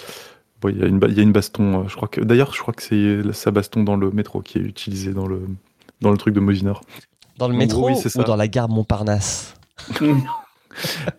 Bon, 0.63 0.69
il 0.69 0.79
y 0.79 0.83
a 0.83 0.87
une, 0.87 0.99
il 1.09 1.13
y 1.15 1.19
a 1.19 1.23
une 1.23 1.33
baston. 1.33 1.81
euh, 1.81 1.87
je 1.89 1.95
crois 1.95 2.07
que 2.07 2.21
d'ailleurs, 2.21 2.53
je 2.53 2.59
crois 2.61 2.73
que 2.73 2.81
c'est 2.81 3.33
sa 3.33 3.51
baston 3.51 3.83
dans 3.83 3.97
le 3.97 4.09
métro 4.11 4.41
qui 4.41 4.57
est 4.57 4.61
utilisée 4.61 5.11
dans 5.13 5.27
le 5.27 5.41
dans 6.01 6.09
le 6.11 6.17
truc 6.17 6.33
de 6.33 6.39
Mosinor. 6.39 6.81
Dans 7.37 7.47
le 7.49 7.53
en 7.53 7.57
métro 7.57 7.79
gros, 7.81 7.89
oui, 7.89 7.95
c'est 7.97 8.07
ou 8.07 8.21
ça. 8.21 8.23
dans 8.23 8.35
la 8.37 8.47
gare 8.47 8.69
Montparnasse 8.69 9.55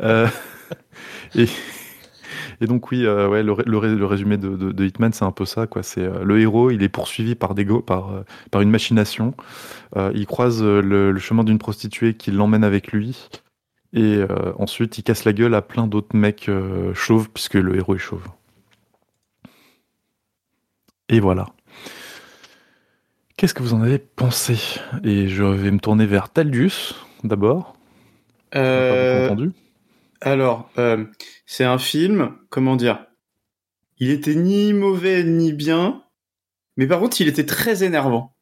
Euh, 0.01 0.27
et, 1.37 1.47
et 2.61 2.67
donc 2.67 2.91
oui, 2.91 3.07
euh, 3.07 3.29
ouais, 3.29 3.43
le, 3.45 3.55
le 3.67 3.79
ré- 3.79 3.95
le 3.95 4.07
résumé 4.07 4.37
de, 4.37 4.57
de- 4.57 4.73
de 4.73 4.85
Hitman, 4.85 5.13
c'est 5.13 5.25
un 5.25 5.31
peu 5.31 5.45
ça, 5.45 5.67
quoi. 5.69 5.83
C'est 5.85 6.03
euh, 6.03 6.25
le 6.25 6.41
héros, 6.41 6.71
il 6.71 6.83
est 6.83 6.89
poursuivi 6.89 7.35
par 7.37 7.55
des 7.55 7.65
go- 7.65 7.81
par 7.81 8.25
par 8.51 8.63
une 8.63 8.71
machination. 8.71 9.35
Il 10.15 10.27
croise 10.27 10.61
le, 10.63 11.13
le 11.13 11.19
chemin 11.21 11.45
d'une 11.45 11.59
prostituée 11.59 12.15
qui 12.15 12.33
l'emmène 12.33 12.65
avec 12.65 12.91
lui, 12.91 13.29
et 13.93 14.23
ensuite 14.59 14.99
il 14.99 15.05
casse 15.05 15.25
la 15.25 15.33
gueule 15.33 15.55
à 15.55 15.63
plein 15.63 15.87
d'autres 15.87 16.17
mecs 16.17 16.51
chauves 16.95 17.29
puisque 17.33 17.55
le 17.55 17.77
héros 17.77 17.95
est 17.95 17.99
chauve. 17.99 18.25
Et 21.09 21.21
voilà. 21.21 21.47
Qu'est-ce 23.37 23.55
que 23.55 23.63
vous 23.63 23.75
en 23.75 23.83
avez 23.83 23.99
pensé? 23.99 24.57
Et 25.03 25.29
je 25.29 25.43
vais 25.43 25.71
me 25.71 25.79
tourner 25.79 26.07
vers 26.07 26.29
Taldius 26.31 26.95
d'abord. 27.25 27.77
Euh, 28.55 29.27
entendu. 29.27 29.53
alors, 30.21 30.71
euh, 30.79 31.05
c'est 31.47 31.65
un 31.65 31.79
film, 31.79 32.37
comment 32.49 32.77
dire? 32.77 33.07
Il 33.99 34.11
était 34.11 34.35
ni 34.35 34.73
mauvais 34.73 35.25
ni 35.25 35.53
bien, 35.53 36.03
mais 36.77 36.87
par 36.87 37.01
contre, 37.01 37.21
il 37.21 37.29
était 37.29 37.47
très 37.47 37.83
énervant. 37.85 38.35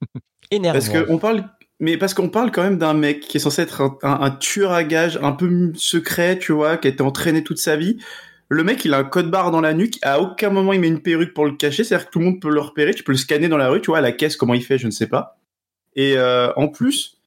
Énervant. 0.50 0.78
Parce 0.78 0.88
que 0.88 1.10
on 1.10 1.18
parle, 1.18 1.48
mais 1.80 1.96
parce 1.96 2.14
qu'on 2.14 2.28
parle 2.28 2.52
quand 2.52 2.62
même 2.62 2.78
d'un 2.78 2.94
mec 2.94 3.20
qui 3.20 3.38
est 3.38 3.40
censé 3.40 3.62
être 3.62 3.80
un, 3.80 3.98
un- 4.02 4.20
un 4.20 4.30
tueur 4.30 4.72
à 4.72 4.84
gages 4.84 5.18
un 5.22 5.32
peu 5.32 5.72
secret, 5.74 6.38
tu 6.38 6.52
vois, 6.52 6.76
qui 6.76 6.86
a 6.88 6.90
été 6.90 7.02
entraîné 7.02 7.42
toute 7.42 7.58
sa 7.58 7.76
vie. 7.76 7.98
Le 8.54 8.62
mec, 8.62 8.84
il 8.84 8.94
a 8.94 8.98
un 8.98 9.04
code 9.04 9.30
barre 9.30 9.50
dans 9.50 9.60
la 9.60 9.74
nuque. 9.74 9.98
À 10.02 10.20
aucun 10.20 10.48
moment, 10.48 10.72
il 10.72 10.80
met 10.80 10.86
une 10.86 11.00
perruque 11.00 11.34
pour 11.34 11.44
le 11.44 11.52
cacher. 11.52 11.82
C'est-à-dire 11.82 12.06
que 12.06 12.12
tout 12.12 12.20
le 12.20 12.26
monde 12.26 12.40
peut 12.40 12.50
le 12.50 12.60
repérer. 12.60 12.94
Tu 12.94 13.02
peux 13.02 13.10
le 13.10 13.18
scanner 13.18 13.48
dans 13.48 13.56
la 13.56 13.68
rue, 13.68 13.80
tu 13.80 13.88
vois, 13.88 13.98
à 13.98 14.00
la 14.00 14.12
caisse, 14.12 14.36
comment 14.36 14.54
il 14.54 14.62
fait, 14.62 14.78
je 14.78 14.86
ne 14.86 14.92
sais 14.92 15.08
pas. 15.08 15.40
Et 15.96 16.16
euh, 16.16 16.52
en 16.54 16.68
plus, 16.68 17.18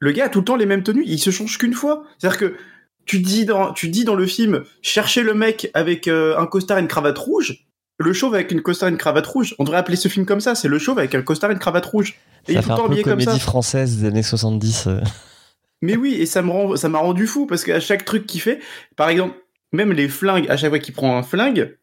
le 0.00 0.10
gars 0.10 0.24
a 0.24 0.28
tout 0.28 0.40
le 0.40 0.44
temps 0.44 0.56
les 0.56 0.66
mêmes 0.66 0.82
tenues. 0.82 1.04
Il 1.06 1.20
se 1.20 1.30
change 1.30 1.58
qu'une 1.58 1.74
fois. 1.74 2.02
C'est-à-dire 2.18 2.38
que 2.38 2.56
tu 3.06 3.20
dis 3.20 3.44
dans, 3.44 3.72
tu 3.72 3.88
dis 3.88 4.02
dans 4.04 4.16
le 4.16 4.26
film, 4.26 4.64
cherchez 4.82 5.22
le 5.22 5.34
mec 5.34 5.70
avec 5.74 6.08
euh, 6.08 6.36
un 6.38 6.46
costard 6.46 6.78
et 6.78 6.80
une 6.80 6.88
cravate 6.88 7.18
rouge. 7.18 7.66
Le 7.98 8.12
chauve 8.12 8.34
avec 8.34 8.50
une 8.50 8.60
costard 8.60 8.88
et 8.88 8.92
une 8.92 8.98
cravate 8.98 9.28
rouge. 9.28 9.54
On 9.60 9.64
devrait 9.64 9.78
appeler 9.78 9.96
ce 9.96 10.08
film 10.08 10.26
comme 10.26 10.40
ça. 10.40 10.56
C'est 10.56 10.66
le 10.66 10.80
chauve 10.80 10.98
avec 10.98 11.14
un 11.14 11.22
costard 11.22 11.50
et 11.50 11.54
une 11.54 11.60
cravate 11.60 11.86
rouge. 11.86 12.16
Et 12.48 12.52
il 12.52 12.58
est 12.58 12.62
ça 12.62 12.62
tout 12.62 12.70
le 12.70 12.76
temps 12.78 12.86
habillé 12.86 13.04
comme 13.04 13.20
ça. 13.20 13.26
comédie 13.26 13.40
française 13.40 13.98
des 13.98 14.08
années 14.08 14.24
70. 14.24 14.88
euh. 14.88 15.00
Mais 15.82 15.96
oui, 15.96 16.14
et 16.14 16.26
ça 16.26 16.42
me 16.42 16.50
rend, 16.50 16.76
ça 16.76 16.88
m'a 16.88 16.98
rendu 16.98 17.28
fou 17.28 17.46
parce 17.46 17.62
qu'à 17.62 17.78
chaque 17.78 18.04
truc 18.04 18.26
qu'il 18.26 18.40
fait, 18.40 18.58
par 18.96 19.10
exemple, 19.10 19.36
même 19.74 19.92
les 19.92 20.08
flingues, 20.08 20.48
à 20.48 20.56
chaque 20.56 20.70
fois 20.70 20.78
qu'il 20.78 20.94
prend 20.94 21.16
un 21.16 21.22
flingue, 21.22 21.76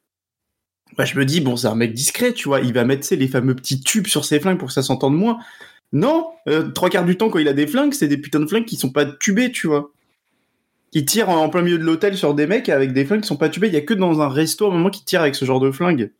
bah, 0.97 1.05
je 1.05 1.17
me 1.17 1.25
dis, 1.25 1.41
bon, 1.41 1.55
c'est 1.55 1.67
un 1.67 1.75
mec 1.75 1.93
discret, 1.93 2.33
tu 2.33 2.47
vois, 2.47 2.59
il 2.59 2.73
va 2.73 2.83
mettre 2.83 3.07
les 3.13 3.27
fameux 3.27 3.55
petits 3.55 3.81
tubes 3.81 4.07
sur 4.07 4.25
ses 4.25 4.39
flingues 4.39 4.57
pour 4.57 4.67
que 4.67 4.73
ça 4.73 4.83
s'entende 4.83 5.15
moins. 5.15 5.39
Non, 5.93 6.31
euh, 6.47 6.69
trois 6.71 6.89
quarts 6.89 7.05
du 7.05 7.17
temps, 7.17 7.29
quand 7.29 7.39
il 7.39 7.47
a 7.47 7.53
des 7.53 7.67
flingues, 7.67 7.93
c'est 7.93 8.07
des 8.07 8.17
putains 8.17 8.39
de 8.39 8.47
flingues 8.47 8.65
qui 8.65 8.77
sont 8.77 8.91
pas 8.91 9.05
tubés, 9.05 9.51
tu 9.51 9.67
vois. 9.67 9.91
Qui 10.91 11.05
tirent 11.05 11.29
en 11.29 11.49
plein 11.49 11.61
milieu 11.61 11.77
de 11.77 11.83
l'hôtel 11.83 12.17
sur 12.17 12.33
des 12.33 12.47
mecs 12.47 12.69
avec 12.69 12.93
des 12.93 13.05
flingues 13.05 13.21
qui 13.21 13.27
sont 13.27 13.37
pas 13.37 13.49
tubés. 13.49 13.67
Il 13.67 13.73
y 13.73 13.77
a 13.77 13.81
que 13.81 13.93
dans 13.93 14.21
un 14.21 14.29
resto 14.29 14.67
à 14.67 14.71
moment 14.71 14.89
qui 14.89 15.05
tire 15.05 15.21
avec 15.21 15.35
ce 15.35 15.45
genre 15.45 15.59
de 15.59 15.71
flingue. 15.71 16.11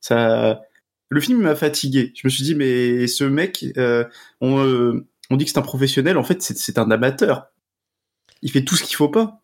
Ça, 0.00 0.62
le 1.10 1.20
film 1.20 1.42
m'a 1.42 1.54
fatigué. 1.54 2.12
Je 2.14 2.26
me 2.26 2.30
suis 2.30 2.44
dit, 2.44 2.54
mais 2.54 3.06
ce 3.06 3.24
mec, 3.24 3.64
euh, 3.76 4.04
on, 4.40 4.64
euh, 4.64 5.06
on 5.30 5.36
dit 5.36 5.44
que 5.44 5.50
c'est 5.50 5.58
un 5.58 5.62
professionnel, 5.62 6.16
en 6.18 6.24
fait, 6.24 6.42
c'est 6.42 6.78
un 6.78 6.90
amateur. 6.90 7.46
Il 8.42 8.50
fait 8.50 8.64
tout 8.64 8.76
ce 8.76 8.82
qu'il 8.82 8.96
faut 8.96 9.08
pas. 9.08 9.42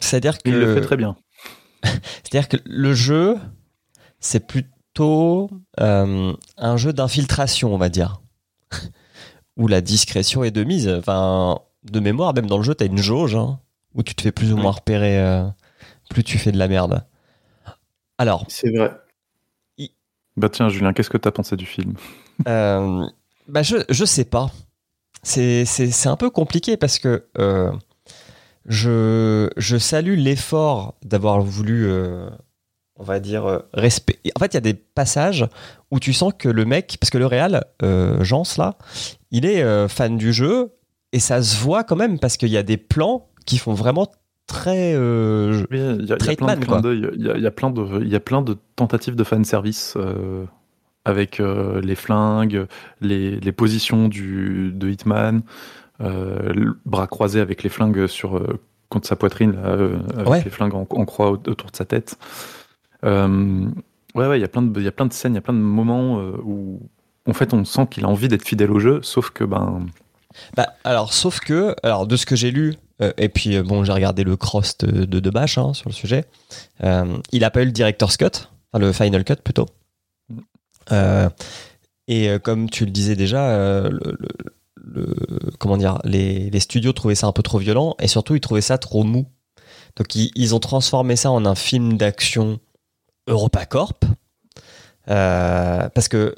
C'est-à-dire 0.00 0.38
que 0.38 0.48
Il 0.48 0.54
le 0.58 0.74
fait 0.74 0.80
très 0.80 0.96
bien. 0.96 1.16
C'est-à-dire 1.82 2.48
que 2.48 2.56
le 2.64 2.92
jeu, 2.94 3.36
c'est 4.18 4.46
plutôt 4.46 5.50
euh, 5.80 6.32
un 6.58 6.76
jeu 6.76 6.92
d'infiltration, 6.92 7.72
on 7.74 7.78
va 7.78 7.88
dire. 7.88 8.20
Où 9.56 9.68
la 9.68 9.80
discrétion 9.80 10.42
est 10.44 10.50
de 10.50 10.64
mise. 10.64 10.88
Enfin, 10.88 11.58
de 11.84 12.00
mémoire, 12.00 12.34
même 12.34 12.46
dans 12.46 12.56
le 12.58 12.62
jeu, 12.64 12.74
t'as 12.74 12.86
une 12.86 12.98
jauge. 12.98 13.34
hein. 13.36 13.60
où 13.94 14.02
tu 14.02 14.14
te 14.14 14.22
fais 14.22 14.32
plus 14.32 14.52
ou 14.52 14.56
moins 14.56 14.72
repérer, 14.72 15.18
euh, 15.18 15.44
plus 16.10 16.24
tu 16.24 16.38
fais 16.38 16.52
de 16.52 16.58
la 16.58 16.68
merde. 16.68 17.04
Alors, 18.18 18.44
C'est 18.48 18.70
vrai. 18.76 18.92
Bah 20.36 20.48
tiens, 20.48 20.68
Julien, 20.68 20.92
qu'est-ce 20.92 21.10
que 21.10 21.18
t'as 21.18 21.32
pensé 21.32 21.56
du 21.56 21.66
film? 21.66 21.94
Euh, 22.48 23.04
bah 23.48 23.62
je, 23.62 23.76
je 23.90 24.04
sais 24.04 24.24
pas. 24.24 24.50
C'est, 25.22 25.64
c'est, 25.66 25.90
c'est 25.90 26.08
un 26.08 26.16
peu 26.16 26.30
compliqué 26.30 26.76
parce 26.76 26.98
que 26.98 27.28
euh, 27.38 27.72
je, 28.66 29.48
je 29.56 29.76
salue 29.76 30.16
l'effort 30.16 30.94
d'avoir 31.04 31.40
voulu, 31.40 31.86
euh, 31.86 32.28
on 32.96 33.04
va 33.04 33.20
dire, 33.20 33.46
euh, 33.46 33.58
respect. 33.72 34.18
En 34.36 34.40
fait, 34.40 34.52
il 34.52 34.54
y 34.54 34.58
a 34.58 34.60
des 34.62 34.74
passages 34.74 35.46
où 35.90 35.98
tu 35.98 36.12
sens 36.12 36.32
que 36.38 36.48
le 36.48 36.64
mec, 36.64 36.96
parce 37.00 37.10
que 37.10 37.18
le 37.18 37.26
Real, 37.26 37.64
euh, 37.82 38.22
Jans 38.22 38.44
là, 38.58 38.76
il 39.30 39.44
est 39.46 39.62
euh, 39.62 39.88
fan 39.88 40.16
du 40.16 40.32
jeu 40.32 40.72
et 41.12 41.18
ça 41.20 41.42
se 41.42 41.56
voit 41.58 41.84
quand 41.84 41.96
même 41.96 42.18
parce 42.18 42.36
qu'il 42.36 42.50
y 42.50 42.56
a 42.56 42.62
des 42.62 42.76
plans 42.76 43.28
qui 43.46 43.58
font 43.58 43.74
vraiment 43.74 44.06
très. 44.46 44.92
euh, 44.94 45.64
Oui, 45.70 45.78
y 45.78 45.82
a, 45.82 45.92
il 45.94 46.06
y 46.06 46.12
a 46.12 46.16
plein 46.16 46.56
de 46.56 46.64
quoi. 46.64 46.80
Il 46.84 47.00
y 47.24 47.30
a, 47.30 47.36
il 47.36 47.42
y 47.42 47.46
a 47.46 47.50
plein 47.50 47.70
de, 47.70 48.00
il 48.02 48.08
y 48.08 48.16
a 48.16 48.20
plein 48.20 48.42
de 48.42 48.56
tentatives 48.76 49.16
de 49.16 49.24
fanservice 49.24 49.94
euh, 49.96 50.44
avec 51.04 51.40
euh, 51.40 51.80
les 51.80 51.94
flingues, 51.94 52.66
les, 53.00 53.40
les 53.40 53.52
positions 53.52 54.08
du, 54.08 54.70
de 54.74 54.88
Hitman, 54.90 55.40
euh, 56.00 56.72
bras 56.84 57.06
croisé 57.06 57.40
avec 57.40 57.62
les 57.62 57.68
flingues 57.70 58.06
sur 58.06 58.36
euh, 58.36 58.58
contre 58.88 59.06
sa 59.08 59.16
poitrine, 59.16 59.52
là, 59.52 59.68
euh, 59.68 59.98
avec 60.16 60.28
Ouais. 60.28 60.42
les 60.44 60.50
flingues 60.50 60.74
en, 60.74 60.86
en 60.90 61.04
croix 61.04 61.30
au- 61.30 61.34
autour 61.34 61.70
de 61.70 61.76
sa 61.76 61.84
tête. 61.84 62.16
Euh, 63.04 63.66
ouais, 64.14 64.26
ouais, 64.26 64.38
il 64.38 64.42
y 64.42 64.44
a 64.44 64.48
plein 64.48 64.62
de, 64.62 65.12
scènes, 65.12 65.32
il 65.32 65.36
y 65.36 65.38
a 65.38 65.42
plein 65.42 65.54
de 65.54 65.58
moments 65.58 66.18
où, 66.44 66.80
en 67.26 67.32
fait, 67.32 67.54
on 67.54 67.64
sent 67.64 67.86
qu'il 67.90 68.04
a 68.04 68.08
envie 68.08 68.28
d'être 68.28 68.44
fidèle 68.46 68.70
au 68.70 68.78
jeu, 68.78 69.00
sauf 69.02 69.30
que 69.30 69.44
ben, 69.44 69.86
Bah, 70.56 70.74
alors, 70.84 71.12
sauf 71.12 71.40
que, 71.40 71.74
alors, 71.82 72.06
de 72.06 72.16
ce 72.16 72.26
que 72.26 72.36
j'ai 72.36 72.50
lu, 72.50 72.74
euh, 73.00 73.12
et 73.16 73.28
puis 73.28 73.56
euh, 73.56 73.62
bon, 73.62 73.84
j'ai 73.84 73.92
regardé 73.92 74.24
le 74.24 74.36
cross 74.36 74.76
de, 74.78 75.04
de, 75.04 75.20
de 75.20 75.30
Bash 75.30 75.56
hein, 75.58 75.72
sur 75.74 75.88
le 75.88 75.94
sujet, 75.94 76.24
euh, 76.84 77.16
il 77.32 77.44
a 77.44 77.50
pas 77.50 77.62
eu 77.62 77.66
le 77.66 77.72
director's 77.72 78.16
cut, 78.16 78.26
enfin 78.72 78.84
le 78.84 78.92
final 78.92 79.24
cut 79.24 79.36
plutôt. 79.42 79.66
Euh, 80.92 81.28
et 82.08 82.28
comme 82.42 82.68
tu 82.68 82.84
le 82.84 82.90
disais 82.90 83.14
déjà, 83.16 83.88
le, 83.88 84.16
le- 84.18 84.28
le- 84.90 85.38
comment 85.58 85.76
dire, 85.76 85.98
les, 86.04 86.50
les 86.50 86.60
studios 86.60 86.92
trouvaient 86.92 87.14
ça 87.14 87.26
un 87.26 87.32
peu 87.32 87.42
trop 87.42 87.58
violent 87.58 87.94
et 88.00 88.08
surtout 88.08 88.34
ils 88.34 88.40
trouvaient 88.40 88.60
ça 88.60 88.78
trop 88.78 89.04
mou. 89.04 89.26
Donc 89.96 90.14
ils, 90.14 90.30
ils 90.34 90.54
ont 90.54 90.60
transformé 90.60 91.16
ça 91.16 91.30
en 91.30 91.44
un 91.46 91.54
film 91.54 91.96
d'action 91.96 92.58
EuropaCorp. 93.28 94.04
Euh, 95.08 95.88
parce 95.94 96.08
que 96.08 96.34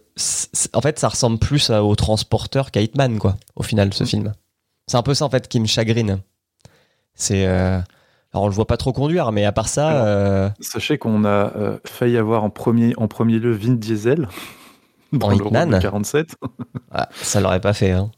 en 0.72 0.80
fait 0.80 0.98
ça 0.98 1.08
ressemble 1.08 1.38
plus 1.38 1.68
à- 1.70 1.82
au 1.82 1.96
transporteur 1.96 2.70
qu'à 2.70 2.80
Hitman 2.80 3.18
quoi 3.18 3.36
au 3.56 3.62
final 3.64 3.92
ce 3.92 4.04
Mhm. 4.04 4.08
film 4.08 4.32
c'est 4.86 4.96
un 4.96 5.02
peu 5.02 5.14
ça 5.14 5.24
en 5.24 5.30
fait 5.30 5.48
qui 5.48 5.58
me 5.58 5.66
chagrine 5.66 6.20
c'est 7.14 7.44
euh, 7.46 7.80
alors 8.32 8.44
on 8.44 8.46
le 8.46 8.52
voit 8.54 8.68
pas 8.68 8.76
trop 8.76 8.92
conduire 8.92 9.32
mais 9.32 9.44
à 9.44 9.50
part 9.52 9.68
ça 9.68 9.88
Alors, 9.88 10.04
euh, 10.06 10.48
Sachez 10.60 10.96
qu'on 10.96 11.24
a 11.24 11.28
euh, 11.56 11.78
failli 11.84 12.16
avoir 12.16 12.44
en 12.44 12.50
premier, 12.50 12.94
en 12.98 13.08
premier 13.08 13.40
lieu 13.40 13.52
Vin 13.52 13.74
Diesel 13.74 14.28
dans 15.12 15.26
En 15.26 15.32
Hitman 15.32 15.68
de 15.70 15.78
47. 15.78 16.36
ouais, 16.94 17.00
ça 17.20 17.40
l'aurait 17.40 17.60
pas 17.60 17.72
fait 17.74 17.90
hein. 17.90 18.12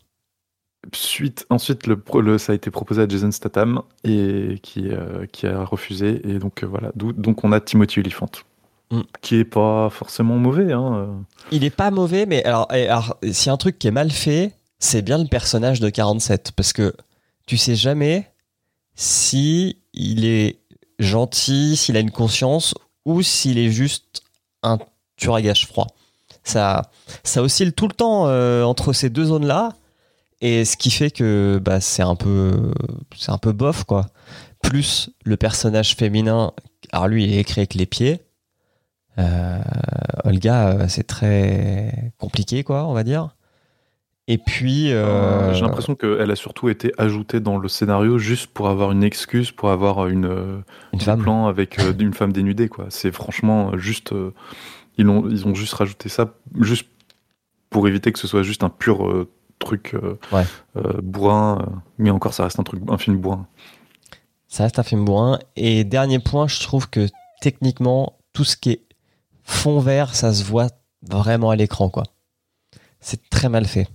Suite, 0.93 1.47
ensuite, 1.51 1.87
le, 1.87 2.39
ça 2.39 2.53
a 2.53 2.55
été 2.55 2.71
proposé 2.71 3.03
à 3.03 3.09
Jason 3.09 3.31
Statham 3.31 3.83
et 4.05 4.59
qui, 4.63 4.89
euh, 4.89 5.27
qui 5.33 5.47
a 5.47 5.65
refusé. 5.65 6.21
Et 6.29 6.39
donc 6.39 6.63
euh, 6.63 6.67
voilà, 6.67 6.91
donc 6.95 7.45
on 7.45 7.53
a 7.53 7.61
Timothy 7.61 8.01
Olyphant, 8.01 8.31
Mm. 8.91 9.01
qui 9.23 9.37
est 9.37 9.45
pas 9.45 9.89
forcément 9.91 10.37
mauvais. 10.37 10.73
Hein. 10.73 11.25
il 11.51 11.65
est 11.65 11.75
pas 11.75 11.91
mauvais 11.91 12.27
mais 12.27 12.45
alors, 12.45 12.69
et 12.73 12.87
alors 12.87 13.17
a 13.23 13.51
un 13.51 13.57
truc 13.57 13.79
qui 13.79 13.89
est 13.89 13.91
mal 13.91 14.11
fait 14.11 14.53
c'est 14.79 15.01
bien 15.01 15.17
le 15.17 15.27
personnage 15.27 15.81
de 15.81 15.89
47 15.89 16.53
parce 16.55 16.75
que 16.75 16.95
tu 17.47 17.57
sais 17.57 17.77
jamais 17.77 18.31
si 18.95 19.79
il 19.95 20.27
est 20.27 20.59
gentil 20.99 21.77
s'il 21.77 21.97
a 21.97 22.01
une 22.01 22.11
conscience 22.11 22.75
ou 23.07 23.23
s'il 23.23 23.57
est 23.59 23.71
juste 23.71 24.23
un 24.63 24.79
tueur 25.17 25.37
à 25.37 25.43
gage 25.43 25.67
froid 25.67 25.87
ça, 26.45 26.83
ça 27.23 27.43
oscille 27.43 27.73
tout 27.73 27.89
le 27.89 27.95
temps 27.95 28.29
euh, 28.29 28.65
entre 28.65 28.93
ces 28.93 29.09
deux 29.09 29.25
zones-là, 29.25 29.73
et 30.45 30.67
ce 30.67 30.77
qui 30.77 30.91
fait 30.91 31.11
que 31.11 31.59
bah, 31.65 31.81
c'est 31.81 32.03
un 32.03 32.17
peu, 32.17 32.71
c'est 33.17 33.33
un 33.33 33.39
peu 33.39 33.53
bof 33.53 33.85
quoi. 33.85 34.05
Plus 34.63 35.09
le 35.25 35.39
personnage 35.39 35.97
féminin, 35.97 36.53
alors 36.93 37.09
lui 37.09 37.25
il 37.25 37.33
est 37.33 37.39
écrit 37.39 37.63
avec 37.63 37.73
les 37.73 37.87
pieds. 37.87 38.21
Euh, 39.19 39.59
Olga, 40.25 40.69
euh, 40.73 40.85
c'est 40.89 41.05
très 41.05 42.13
compliqué 42.19 42.63
quoi, 42.63 42.87
on 42.87 42.93
va 42.93 43.05
dire. 43.05 43.35
Et 44.29 44.37
puis, 44.37 44.93
euh, 44.93 45.55
J'ai 45.55 45.63
l'impression 45.63 45.95
qu'elle 45.95 46.31
a 46.31 46.37
surtout 46.37 46.69
été 46.69 46.93
ajoutée 46.99 47.41
dans 47.41 47.57
le 47.57 47.69
scénario 47.69 48.19
juste 48.19 48.49
pour 48.49 48.69
avoir 48.69 48.93
une 48.93 49.03
excuse, 49.03 49.51
pour 49.51 49.71
avoir 49.71 50.09
une, 50.09 50.63
une 50.93 51.01
un 51.01 51.05
femme. 51.05 51.23
plan 51.23 51.47
avec 51.47 51.79
euh, 51.79 51.95
une 51.99 52.13
femme 52.13 52.35
dénudée. 52.35 52.69
quoi. 52.69 52.87
C'est 52.91 53.13
franchement 53.13 53.79
juste. 53.79 54.13
ils, 54.99 55.09
ont, 55.09 55.27
ils 55.31 55.47
ont 55.47 55.55
juste 55.55 55.73
rajouté 55.73 56.11
ça 56.11 56.35
juste 56.61 56.87
pour 57.71 57.89
éviter 57.89 58.13
que 58.13 58.19
ce 58.19 58.27
soit 58.27 58.43
juste 58.43 58.63
un 58.63 58.69
pur 58.69 59.27
truc 59.59 59.95
euh, 59.95 60.19
Ouais. 60.33 60.45
euh, 60.77 61.01
bourrin. 61.03 61.59
euh, 61.63 61.73
mais 61.99 62.11
encore, 62.11 62.35
ça 62.35 62.45
reste 62.45 62.59
un, 62.59 62.63
truc, 62.65 62.83
un 62.89 62.99
film 62.99 63.17
bourrin. 63.19 63.47
Ça 64.49 64.65
reste 64.65 64.79
un 64.79 64.83
film 64.83 65.05
bourrin. 65.05 65.39
Et 65.57 65.85
dernier 65.85 66.19
point, 66.19 66.47
je 66.49 66.61
trouve 66.61 66.89
que 66.89 67.09
techniquement, 67.41 68.19
tout 68.33 68.45
ce 68.45 68.57
qui 68.57 68.71
est 68.71 68.83
fond 69.43 69.81
vert, 69.81 70.15
ça 70.15 70.33
se 70.33 70.45
voit 70.45 70.69
vraiment 71.03 71.51
à 71.51 71.57
l'écran, 71.57 71.89
quoi. 71.91 72.05
C'est 73.01 73.29
très 73.31 73.49
mal 73.49 73.67
fait. 73.67 73.89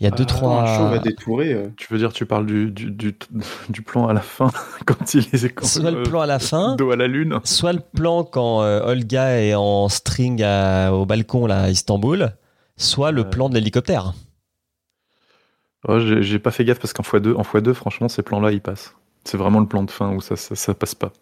Il 0.00 0.04
y 0.04 0.06
a 0.06 0.10
deux, 0.10 0.24
Ah, 0.24 0.26
trois. 0.26 0.88
Va 0.90 0.98
détourer. 0.98 1.70
Tu 1.76 1.86
veux 1.92 1.98
dire, 1.98 2.12
tu 2.12 2.26
parles 2.26 2.46
du, 2.46 2.70
du, 2.72 2.90
du, 2.90 3.16
du 3.68 3.82
plan 3.82 4.08
à 4.08 4.12
la 4.12 4.20
fin, 4.20 4.50
quand 4.86 5.14
il 5.14 5.20
est 5.32 5.48
quand, 5.50 5.64
Soit 5.66 5.90
le 5.92 6.02
plan 6.02 6.20
à 6.20 6.26
la 6.26 6.38
fin, 6.40 6.74
dos 6.76 6.90
à 6.90 6.96
la 6.96 7.06
lune. 7.06 7.38
soit 7.44 7.72
le 7.72 7.80
plan 7.80 8.24
quand 8.24 8.62
euh, 8.62 8.80
Olga 8.84 9.40
est 9.40 9.54
en 9.54 9.88
string 9.88 10.42
à- 10.42 10.92
au 10.92 11.06
balcon 11.06 11.46
là, 11.46 11.62
à 11.62 11.70
Istanbul, 11.70 12.32
soit 12.76 13.12
le 13.12 13.30
plan 13.30 13.48
de 13.48 13.54
l'hélicoptère. 13.54 14.14
Oh, 15.88 15.98
j'ai 16.00 16.38
pas 16.38 16.50
fait 16.50 16.64
gaffe 16.64 16.78
parce 16.78 16.92
qu'en 16.92 17.02
x2, 17.02 17.34
en 17.34 17.42
x2, 17.42 17.72
franchement, 17.74 18.08
ces 18.08 18.22
plans-là, 18.22 18.52
ils 18.52 18.60
passent. 18.60 18.94
C'est 19.24 19.36
vraiment 19.38 19.60
le 19.60 19.66
plan 19.66 19.82
de 19.82 19.90
fin 19.90 20.10
où 20.14 20.20
ça, 20.20 20.36
ça, 20.36 20.54
ça 20.54 20.74
passe 20.74 20.94
pas. 20.94 21.12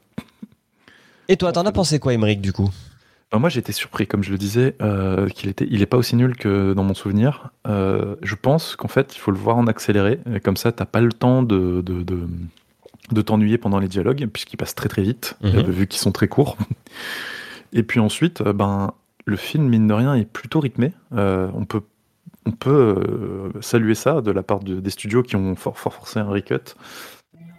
Et 1.28 1.37
toi, 1.37 1.52
t'en 1.52 1.64
as 1.66 1.73
pensé 1.73 1.99
quoi, 1.99 2.12
Emmerich, 2.14 2.40
du 2.40 2.52
coup? 2.52 2.70
Alors 3.32 3.40
moi, 3.40 3.49
j'ai 3.50 3.58
été 3.61 3.73
surpris, 3.73 4.06
comme 4.06 4.23
je 4.23 4.30
le 4.30 4.38
disais, 4.38 4.76
euh, 4.82 5.28
qu'il 5.28 5.49
était, 5.50 5.66
il 5.68 5.82
est 5.82 5.87
pas 5.87 5.96
aussi 5.96 6.14
nul 6.14 6.37
que 6.37 6.73
dans 6.75 6.85
mon 6.85 6.94
souvenir. 6.94 7.50
Euh, 7.66 8.14
je 8.23 8.35
pense 8.37 8.76
qu'en 8.76 8.87
fait, 8.88 9.16
il 9.16 9.18
faut 9.18 9.32
le 9.32 9.38
voir 9.38 9.56
en 9.56 9.66
accéléré. 9.66 10.20
Et 10.32 10.38
comme 10.40 10.56
ça, 10.56 10.70
t'as 10.70 10.85
pas 10.85 11.00
le 11.00 11.12
temps 11.12 11.42
de, 11.42 11.80
de, 11.85 12.02
de, 12.04 12.28
de 13.11 13.23
t'ennuyer 13.23 13.58
pendant 13.58 13.80
les 13.80 13.88
dialogues, 13.88 14.26
puisqu'ils 14.32 14.56
passent 14.56 14.76
très 14.76 14.88
très 14.88 15.02
vite, 15.02 15.37
Mhm. 15.42 15.56
euh, 15.56 15.62
vu 15.64 15.87
qu'ils 15.88 16.00
sont 16.00 16.12
très 16.12 16.28
courts. 16.28 16.56
Et 17.73 17.82
puis 17.82 17.99
ensuite, 17.99 18.42
ben, 18.42 18.92
le 19.25 19.37
film, 19.37 19.68
mine 19.68 19.88
de 19.88 19.92
rien, 19.94 20.14
est 20.14 20.25
plutôt 20.25 20.61
rythmé. 20.61 20.92
Euh, 21.12 21.49
on 21.54 21.64
peut, 21.64 21.82
on 22.46 22.52
peut 22.52 22.96
euh, 22.98 23.60
saluer 23.60 23.94
ça 23.94 24.20
de 24.20 24.30
la 24.30 24.42
part 24.42 24.60
de- 24.60 24.80
des 24.80 24.90
studios 24.90 25.22
qui 25.22 25.36
ont 25.36 25.56
fort, 25.56 25.78
forcé 25.78 26.18
un 26.18 26.28
recut. 26.28 26.74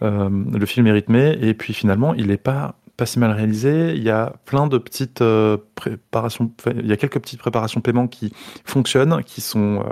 Euh, 0.02 0.28
le 0.30 0.66
film 0.66 0.86
est 0.86 0.92
rythmé, 0.92 1.36
et 1.40 1.54
puis 1.54 1.74
finalement, 1.74 2.14
il 2.14 2.30
est 2.30 2.36
pas 2.36 2.76
pas 2.96 3.06
si 3.06 3.20
mal 3.20 3.30
réalisé. 3.30 3.94
Il 3.94 4.02
y 4.02 4.10
a 4.10 4.34
plein 4.44 4.66
de 4.66 4.76
petites 4.76 5.22
euh, 5.22 5.56
préparations, 5.76 6.50
il 6.66 6.86
y 6.86 6.92
a 6.92 6.96
quelques 6.96 7.20
petites 7.20 7.38
préparations 7.38 7.80
paiement 7.80 8.08
qui 8.08 8.32
fonctionnent, 8.64 9.22
qui 9.22 9.40
sont 9.40 9.84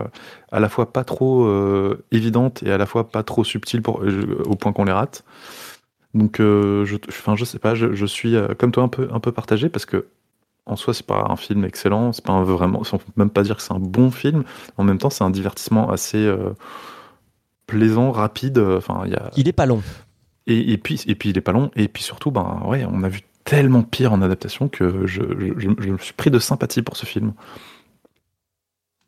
à 0.51 0.59
la 0.59 0.69
fois 0.69 0.93
pas 0.93 1.05
trop 1.05 1.49
évidentes 2.11 2.65
et 2.65 2.73
à 2.73 2.79
la 2.79 2.87
fois 2.87 3.09
pas 3.09 3.23
trop 3.23 3.45
subtiles 3.45 3.83
au 3.87 4.57
point 4.57 4.73
qu'on 4.73 4.85
les 4.85 4.93
rate. 4.93 5.25
Donc, 6.15 6.39
je, 6.39 6.97
enfin, 7.09 7.37
je 7.37 7.45
sais 7.45 7.61
pas, 7.61 7.77
je, 7.77 8.07
suis 8.07 8.35
comme 8.59 8.73
toi 8.73 8.83
un 8.83 8.89
peu, 8.89 9.09
un 9.13 9.21
peu 9.21 9.31
partagé 9.31 9.69
parce 9.69 9.87
que 9.87 10.07
en 10.67 10.77
soi, 10.77 10.93
c'est 10.95 11.07
pas 11.07 11.27
un 11.31 11.37
film 11.37 11.65
excellent, 11.65 12.13
c'est 12.13 12.25
pas 12.25 12.33
un 12.33 12.43
vraiment, 12.43 12.83
on 12.93 12.99
peut 12.99 13.05
même 13.17 13.31
pas 13.31 13.43
dire 13.45 13.57
que 13.57 13.63
c'est 13.63 13.73
un 13.73 13.79
bon 13.79 14.11
film. 14.11 14.45
En 14.77 14.85
même 14.85 14.99
temps, 14.99 15.11
c'est 15.11 15.25
un 15.25 15.31
divertissement 15.31 15.91
assez 15.91 16.19
euh, 16.19 16.53
plaisant, 17.67 18.11
rapide. 18.11 18.59
Enfin, 18.59 19.03
il 19.07 19.13
y 19.13 19.17
a, 19.17 19.31
Il 19.37 19.49
est 19.49 19.53
pas 19.53 19.67
long. 19.67 19.83
et, 20.47 20.73
et 20.73 20.79
puis, 20.79 21.03
et 21.07 21.15
puis 21.15 21.31
il 21.31 21.39
est 21.39 21.43
pas 21.43 21.53
long. 21.53 21.71
Et 21.77 21.89
puis 21.89 22.03
surtout, 22.03 22.31
ben 22.31 22.63
ouais, 22.67 22.85
on 22.91 23.03
a 23.05 23.09
vu 23.09 23.21
tellement 23.45 23.83
pire 23.85 24.13
en 24.13 24.23
adaptation 24.23 24.69
que 24.69 25.07
je, 25.07 25.23
je, 25.37 25.55
je- 25.57 25.71
je 25.79 25.91
me 25.91 25.99
suis 25.99 26.15
pris 26.15 26.31
de 26.33 26.39
sympathie 26.41 26.83
pour 26.83 26.97
ce 26.97 27.07
film. 27.07 27.33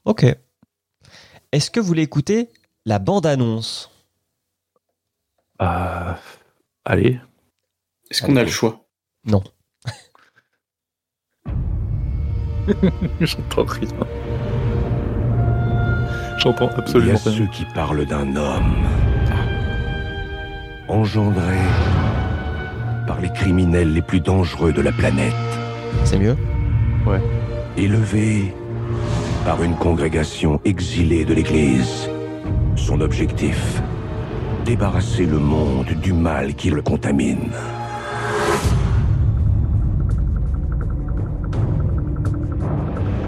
Ok. 0.05 0.25
Est-ce 1.51 1.71
que 1.71 1.81
vous 1.81 1.87
voulez 1.87 2.03
écouter 2.03 2.51
la 2.87 2.99
bande-annonce? 3.01 3.91
Euh, 5.61 6.13
allez. 6.85 7.19
Est-ce 8.11 8.23
qu'on 8.23 8.37
a 8.37 8.45
le 8.45 8.49
choix? 8.51 8.87
Non. 9.25 9.43
J'entends 13.21 13.65
rien. 13.65 13.89
J'entends 16.39 16.71
Il 16.71 16.77
y 16.77 16.79
absolument 16.81 17.15
a 17.19 17.29
rien. 17.29 17.33
ceux 17.39 17.47
qui 17.47 17.65
parlent 17.75 18.07
d'un 18.07 18.37
homme 18.37 18.87
engendré 20.89 21.57
par 23.07 23.21
les 23.21 23.31
criminels 23.31 23.93
les 23.93 24.03
plus 24.03 24.21
dangereux 24.21 24.73
de 24.73 24.81
la 24.81 24.93
planète, 24.93 25.35
C'est 26.05 26.19
mieux? 26.19 26.37
Élevé 27.77 28.55
par 29.45 29.63
une 29.63 29.77
congrégation 29.77 30.61
exilée 30.65 31.25
de 31.25 31.35
l'Église. 31.35 32.09
Son 32.77 33.01
objectif? 33.01 33.81
Débarrasser 34.65 35.25
le 35.25 35.39
monde 35.39 35.87
du 36.03 36.13
mal 36.13 36.55
qui 36.55 36.71
le 36.71 36.83
contamine. 36.83 37.51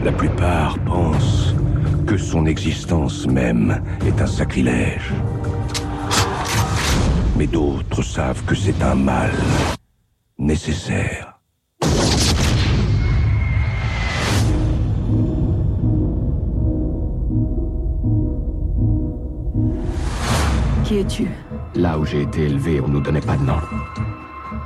La 0.02 0.12
plupart 0.12 0.78
pensent 0.78 1.54
que 2.06 2.16
son 2.16 2.46
existence 2.46 3.26
même 3.26 3.82
est 4.06 4.18
un 4.20 4.26
sacrilège. 4.26 5.12
Mais 7.36 7.46
d'autres 7.46 8.02
savent 8.02 8.42
que 8.44 8.54
c'est 8.54 8.82
un 8.82 8.94
mal 8.94 9.30
nécessaire. 10.38 11.38
Qui 20.84 20.98
es-tu? 20.98 21.28
Là 21.74 21.98
où 21.98 22.06
j'ai 22.06 22.22
été 22.22 22.46
élevé, 22.46 22.80
on 22.80 22.88
nous 22.88 23.00
donnait 23.00 23.20
pas 23.20 23.36
de 23.36 23.44
nom. 23.44 23.60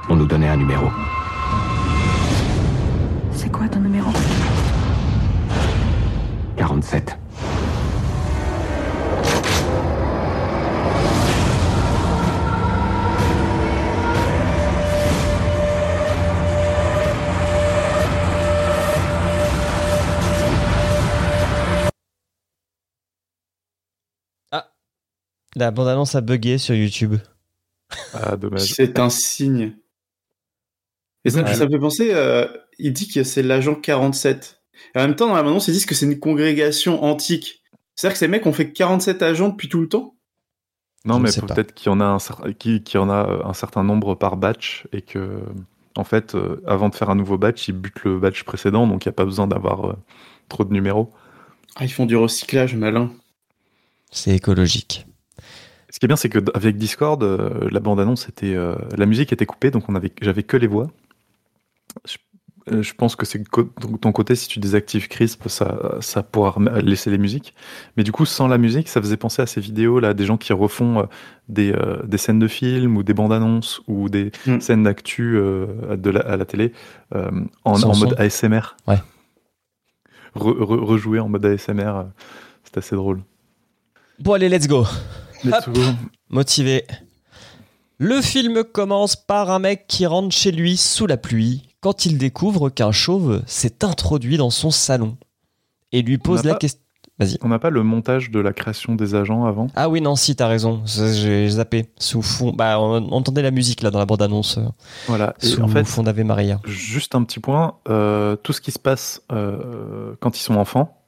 On 0.09 0.15
nous 0.15 0.27
donnait 0.27 0.49
un 0.49 0.57
numéro. 0.57 0.87
C'est 3.33 3.51
quoi 3.51 3.69
ton 3.69 3.81
numéro? 3.81 4.11
47. 6.81 7.17
La 25.57 25.71
bande-annonce 25.71 26.17
a 26.17 26.21
bugué 26.21 26.59
sur 26.59 26.75
YouTube. 26.75 27.15
Ah, 28.13 28.37
dommage. 28.37 28.73
C'est 28.73 28.99
un 28.99 29.09
signe. 29.09 29.77
Et 31.25 31.31
ça, 31.31 31.47
ça 31.55 31.67
me 31.67 31.71
fait 31.71 31.79
penser, 31.79 32.13
il 32.79 32.93
dit 32.93 33.09
que 33.09 33.23
c'est 33.23 33.43
l'agent 33.43 33.75
47. 33.77 34.64
Et 34.95 34.99
en 34.99 35.03
même 35.03 35.17
temps, 35.17 35.27
dans 35.27 35.35
la 35.35 35.43
bande-annonce, 35.43 35.69
ils 35.69 35.73
disent 35.73 35.87
que 35.87 35.95
c'est 35.95 36.07
une 36.07 36.19
congrégation 36.19 37.03
antique. 37.03 37.63
C'est-à-dire 37.95 38.15
que 38.15 38.19
ces 38.19 38.29
mecs 38.29 38.47
ont 38.47 38.53
fait 38.53 38.73
47 38.73 39.23
agents 39.23 39.49
depuis 39.49 39.69
tout 39.69 39.81
le 39.81 39.89
temps? 39.89 40.15
Non, 41.05 41.19
Je 41.19 41.23
mais 41.23 41.47
peut-être 41.55 41.75
qu'il 41.75 41.91
y 41.91 41.95
en 41.95 42.01
a 42.01 42.05
un, 42.05 42.17
en 42.17 43.11
euh, 43.11 43.45
un 43.45 43.53
certain 43.53 43.85
nombre 43.85 44.15
par 44.15 44.37
batch 44.37 44.87
et 44.93 45.03
que, 45.03 45.43
en 45.97 46.05
fait, 46.05 46.35
euh, 46.35 46.63
avant 46.67 46.89
de 46.89 46.95
faire 46.95 47.11
un 47.11 47.15
nouveau 47.15 47.37
batch, 47.37 47.69
ils 47.69 47.73
butent 47.73 48.05
le 48.05 48.19
batch 48.19 48.43
précédent, 48.45 48.87
donc 48.87 49.05
il 49.05 49.09
n'y 49.09 49.11
a 49.11 49.15
pas 49.15 49.27
besoin 49.27 49.47
d'avoir 49.47 49.91
euh, 49.91 49.97
trop 50.49 50.65
de 50.65 50.73
numéros. 50.73 51.11
Ah, 51.77 51.85
ils 51.85 51.93
font 51.93 52.07
du 52.07 52.17
recyclage, 52.17 52.75
malin. 52.75 53.13
C'est 54.11 54.35
écologique. 54.35 55.07
Ce 55.95 56.01
qui 56.01 56.07
est 56.07 56.09
bien, 56.09 56.17
c'est 56.17 56.29
qu'avec 56.29 56.77
Discord, 56.77 57.23
euh, 57.23 57.69
la 57.71 57.79
bande-annonce 57.79 58.29
était, 58.29 58.55
euh, 58.55 58.75
la 58.97 59.07
musique 59.07 59.33
était 59.33 59.47
coupée, 59.47 59.71
donc 59.71 59.85
j'avais 60.21 60.43
que 60.43 60.57
les 60.57 60.67
voix. 60.67 60.89
Je, 62.05 62.17
euh, 62.17 62.34
je 62.71 62.93
pense 62.95 63.15
que 63.17 63.27
c'est 63.27 63.43
ton 64.01 64.13
côté, 64.13 64.35
si 64.35 64.49
tu 64.49 64.59
désactives 64.59 65.09
Crisp, 65.09 65.49
ça, 65.49 65.97
ça 66.01 66.23
pourra 66.23 66.55
laisser 66.81 67.11
les 67.11 67.19
musiques. 67.19 67.55
Mais 67.97 68.05
du 68.05 68.13
coup, 68.13 68.25
sans 68.25 68.49
la 68.49 68.57
musique, 68.59 68.89
ça 68.89 69.01
faisait 69.03 69.17
penser 69.19 69.43
à 69.43 69.47
ces 69.47 69.61
vidéos 69.61 70.01
là, 70.01 70.15
des 70.15 70.25
gens 70.25 70.37
qui 70.39 70.53
refont 70.53 71.01
euh, 71.01 71.03
des, 71.49 71.73
euh, 71.73 72.03
des 72.05 72.17
scènes 72.19 72.39
de 72.39 72.49
films 72.49 72.97
ou 72.97 73.03
des 73.03 73.13
bandes-annonces 73.15 73.83
ou 73.87 74.09
des 74.09 74.33
Mm. 74.47 74.61
scènes 74.61 74.83
d'actu 74.85 75.37
euh, 75.37 75.67
la- 76.05 76.21
à 76.21 76.37
la 76.37 76.45
télé 76.47 76.73
euh, 77.15 77.31
en, 77.65 77.83
en 77.83 77.97
mode 77.97 78.15
ASMR. 78.19 78.77
Ouais. 78.89 78.99
Re- 80.35 80.59
re- 80.59 80.85
rejouer 80.85 81.21
en 81.21 81.29
mode 81.29 81.45
ASMR, 81.47 81.83
euh, 81.97 82.03
c'est 82.65 82.79
assez 82.79 82.97
drôle. 82.97 83.23
Bon, 84.19 84.33
allez, 84.33 84.49
let's 84.49 84.67
go. 84.67 84.85
Let's 85.45 85.69
go. 85.69 85.81
Motivé. 86.31 86.85
Le 87.99 88.21
film 88.23 88.65
commence 88.65 89.15
par 89.17 89.51
un 89.51 89.59
mec 89.59 89.85
qui 89.87 90.07
rentre 90.07 90.35
chez 90.35 90.51
lui 90.51 90.77
sous 90.77 91.07
la 91.07 91.17
pluie 91.17 91.69
quand 91.85 92.07
il 92.07 92.17
découvre 92.17 92.71
qu'un 92.71 92.93
chauve 92.93 93.43
s'est 93.47 93.85
introduit 93.85 94.39
dans 94.39 94.49
son 94.49 94.71
salon 94.71 95.19
et 95.93 96.01
lui 96.01 96.17
pose 96.17 96.43
la 96.43 96.55
pas- 96.55 96.59
question. 96.59 96.81
On 97.43 97.49
n'a 97.49 97.59
pas 97.59 97.69
le 97.69 97.83
montage 97.83 98.31
de 98.31 98.41
la 98.41 98.55
création 98.55 98.95
des 98.95 99.15
agents 99.15 99.45
avant? 99.45 99.67
Ah 99.77 99.91
oui, 99.91 100.01
non, 100.01 100.17
si, 100.17 100.35
t'as 100.35 100.49
raison. 100.49 100.83
J'ai 100.87 101.47
zappé. 101.51 101.91
Sous 101.99 102.23
fond. 102.23 102.53
Bah, 102.55 102.81
on 102.81 103.13
entendait 103.13 103.43
la 103.43 103.51
musique 103.51 103.83
là 103.83 103.91
dans 103.91 103.99
la 103.99 104.07
bande-annonce. 104.07 104.59
Voilà. 105.09 105.35
Et 105.43 105.47
Sous 105.47 105.61
en 105.61 105.69
fait, 105.69 105.85
fond 105.85 106.03
d'Ave 106.03 106.19
Maria. 106.23 106.59
juste 106.65 107.15
un 107.15 107.23
petit 107.23 107.39
point, 107.39 107.77
euh, 107.91 108.35
tout 108.35 108.55
ce 108.55 108.63
qui 108.63 108.73
se 108.73 108.79
passe 108.79 109.21
euh, 109.31 110.15
quand 110.21 110.39
ils 110.39 110.43
sont 110.43 110.57
enfants, 110.57 111.05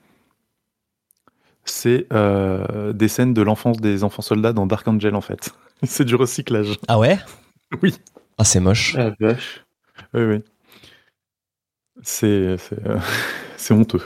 c'est 1.65 2.07
euh, 2.12 2.93
des 2.93 3.09
scènes 3.09 3.33
de 3.33 3.41
l'enfance 3.41 3.79
des 3.79 4.05
enfants 4.05 4.23
soldats 4.23 4.53
dans 4.53 4.67
Dark 4.67 4.87
Angel 4.87 5.15
en 5.17 5.23
fait. 5.23 5.51
c'est 5.85 6.05
du 6.05 6.17
recyclage. 6.17 6.79
Ah 6.87 6.99
ouais? 6.99 7.19
Oui. 7.83 7.95
Ah, 8.37 8.45
c'est 8.45 8.61
moche. 8.61 8.95
Ah, 8.99 9.11
vache. 9.19 9.65
Oui, 10.12 10.23
oui. 10.23 10.43
C'est 12.03 12.57
c'est 12.59 12.87
euh, 12.87 12.99
c'est 13.57 13.75
honteux. 13.75 14.03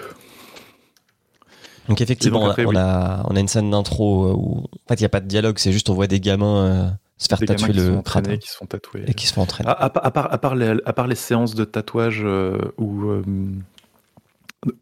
Donc 1.88 2.00
effectivement, 2.00 2.40
donc 2.40 2.50
après, 2.50 2.64
on, 2.66 2.70
oui. 2.70 2.76
a, 2.76 3.24
on 3.28 3.34
a 3.34 3.40
une 3.40 3.48
scène 3.48 3.70
d'intro 3.70 4.26
euh, 4.26 4.32
où 4.34 4.58
en 4.58 4.88
fait 4.88 4.94
il 4.94 5.02
n'y 5.02 5.06
a 5.06 5.10
pas 5.10 5.20
de 5.20 5.26
dialogue, 5.26 5.58
c'est 5.58 5.72
juste 5.72 5.90
on 5.90 5.94
voit 5.94 6.06
des 6.06 6.20
gamins 6.20 6.64
euh, 6.64 6.88
se 7.18 7.26
faire 7.28 7.38
Des 7.38 7.46
tatouer 7.46 7.72
le 7.72 8.00
crâne 8.02 8.38
qui 8.38 8.48
se 8.48 8.56
font 8.56 8.66
tatouer. 8.66 9.04
et 9.06 9.14
qui 9.14 9.26
se 9.26 9.32
font 9.32 9.42
entraîner. 9.42 9.68
À, 9.68 9.72
à 9.72 9.90
part- 9.90 10.04
à 10.06 10.10
part, 10.12 10.32
à, 10.32 10.38
part 10.38 10.54
les, 10.54 10.76
à 10.84 10.92
part 10.92 11.06
les 11.08 11.16
séances 11.16 11.54
de 11.54 11.64
tatouage 11.64 12.20
euh, 12.24 12.58
où, 12.78 13.06
euh, 13.10 13.22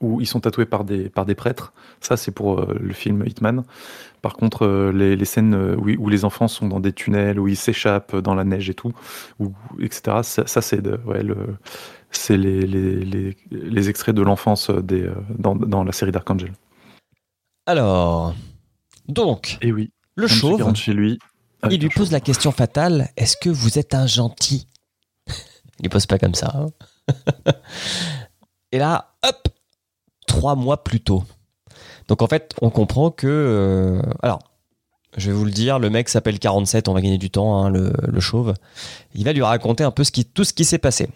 où 0.01 0.21
ils 0.21 0.27
sont 0.27 0.40
tatoués 0.40 0.66
par 0.66 0.85
des, 0.85 1.09
par 1.09 1.25
des 1.25 1.35
prêtres, 1.35 1.73
ça 2.01 2.16
c'est 2.16 2.31
pour 2.33 2.61
euh, 2.61 2.77
le 2.81 2.92
film 2.92 3.25
Hitman. 3.27 3.62
Par 4.22 4.35
contre, 4.35 4.64
euh, 4.66 4.92
les, 4.92 5.16
les 5.16 5.24
scènes 5.24 5.54
euh, 5.54 5.76
où, 5.76 5.88
où 5.90 6.09
les 6.09 6.24
enfants 6.24 6.48
sont 6.48 6.68
dans 6.68 6.81
des 6.81 6.92
tunnels, 6.92 7.38
où 7.38 7.48
ils 7.48 7.57
s'échappent 7.57 8.16
dans 8.16 8.35
la 8.35 8.44
neige 8.44 8.68
et 8.70 8.74
tout, 8.74 8.92
ou, 9.38 9.52
etc., 9.81 10.18
ça, 10.22 10.46
ça, 10.46 10.61
c'est 10.61 10.87
ouais, 11.04 11.22
le, 11.22 11.57
les, 12.31 12.37
les, 12.37 13.04
les, 13.04 13.37
les 13.50 13.88
extraits 13.88 14.14
de 14.14 14.22
l'enfance 14.22 14.70
des, 14.70 15.02
euh, 15.02 15.14
dans, 15.38 15.54
dans 15.54 15.85
la 15.85 15.92
série 15.92 16.12
Dark 16.12 16.28
Angel. 16.31 16.52
Alors, 17.66 18.35
donc, 19.09 19.59
Et 19.61 19.72
oui, 19.72 19.90
le 20.16 20.26
chauve, 20.26 20.62
rentrent 20.62 20.78
chez 20.78 20.92
lui. 20.92 21.18
il 21.70 21.81
lui 21.81 21.90
pose 21.90 22.12
la 22.12 22.20
question 22.20 22.50
fatale 22.50 23.11
est-ce 23.16 23.37
que 23.37 23.50
vous 23.50 23.78
êtes 23.78 23.94
un 23.94 24.07
gentil? 24.07 24.66
Il 25.81 25.83
lui 25.85 25.88
pose 25.90 26.07
pas 26.07 26.18
comme 26.18 26.35
ça. 26.35 26.52
hein. 26.54 27.12
et 28.72 28.78
là, 28.78 29.14
hop, 29.24 29.48
trois 30.26 30.57
mois 30.57 30.83
plus 30.83 31.00
tôt. 31.00 31.22
Donc 32.09 32.23
en 32.23 32.27
fait, 32.27 32.55
on 32.62 32.71
comprend 32.71 33.11
que. 33.11 33.27
euh, 33.27 34.03
alors, 34.23 34.40
je 35.16 35.31
vais 35.31 35.37
vous 35.37 35.44
le 35.44 35.51
dire, 35.51 35.79
le 35.79 35.90
mec 35.90 36.09
s'appelle 36.09 36.38
47, 36.38 36.88
on 36.88 36.94
va 36.94 37.01
gagner 37.01 37.18
du 37.18 37.31
temps, 37.31 37.62
hein, 37.64 37.71
le, 37.71 37.92
chauve. 38.21 38.55
Il 39.14 39.25
va 39.25 39.33
lui 39.33 39.42
raconter 39.42 39.85
un 39.85 39.90
peu 39.90 40.05
tout 40.35 40.44
ce 40.44 40.53
qui 40.53 40.64
s'est 40.64 40.79
passé. 40.79 41.09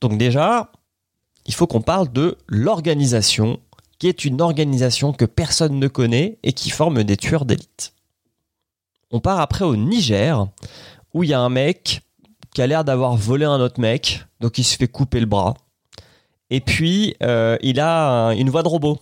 Donc 0.00 0.16
déjà, 0.16 0.70
il 1.46 1.54
faut 1.54 1.66
qu'on 1.66 1.80
parle 1.82 2.10
de 2.12 2.36
l'organisation, 2.46 3.58
qui 3.98 4.08
est 4.08 4.24
une 4.24 4.40
organisation 4.40 5.12
que 5.12 5.24
personne 5.24 5.78
ne 5.78 5.88
connaît 5.88 6.38
et 6.42 6.52
qui 6.52 6.70
forme 6.70 7.02
des 7.04 7.16
tueurs 7.16 7.44
d'élite. 7.44 7.94
On 9.10 9.20
part 9.20 9.40
après 9.40 9.64
au 9.64 9.76
Niger, 9.76 10.46
où 11.12 11.22
il 11.22 11.30
y 11.30 11.34
a 11.34 11.40
un 11.40 11.48
mec 11.50 12.02
qui 12.54 12.62
a 12.62 12.66
l'air 12.66 12.84
d'avoir 12.84 13.16
volé 13.16 13.44
un 13.44 13.60
autre 13.60 13.80
mec, 13.80 14.24
donc 14.40 14.58
il 14.58 14.64
se 14.64 14.76
fait 14.76 14.88
couper 14.88 15.20
le 15.20 15.26
bras. 15.26 15.54
Et 16.50 16.60
puis, 16.60 17.16
euh, 17.22 17.56
il 17.62 17.80
a 17.80 18.28
un- 18.28 18.30
une 18.32 18.50
voix 18.50 18.62
de 18.62 18.68
robot. 18.68 18.98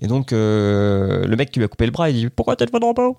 Et 0.00 0.06
donc, 0.06 0.32
euh, 0.32 1.24
le 1.24 1.36
mec 1.36 1.50
qui 1.50 1.60
lui 1.60 1.64
a 1.64 1.68
coupé 1.68 1.86
le 1.86 1.92
bras, 1.92 2.10
il 2.10 2.16
dit 2.16 2.28
Pourquoi 2.28 2.56
t'as 2.56 2.66
voix 2.66 2.80
de 2.80 2.84
robot 2.84 3.16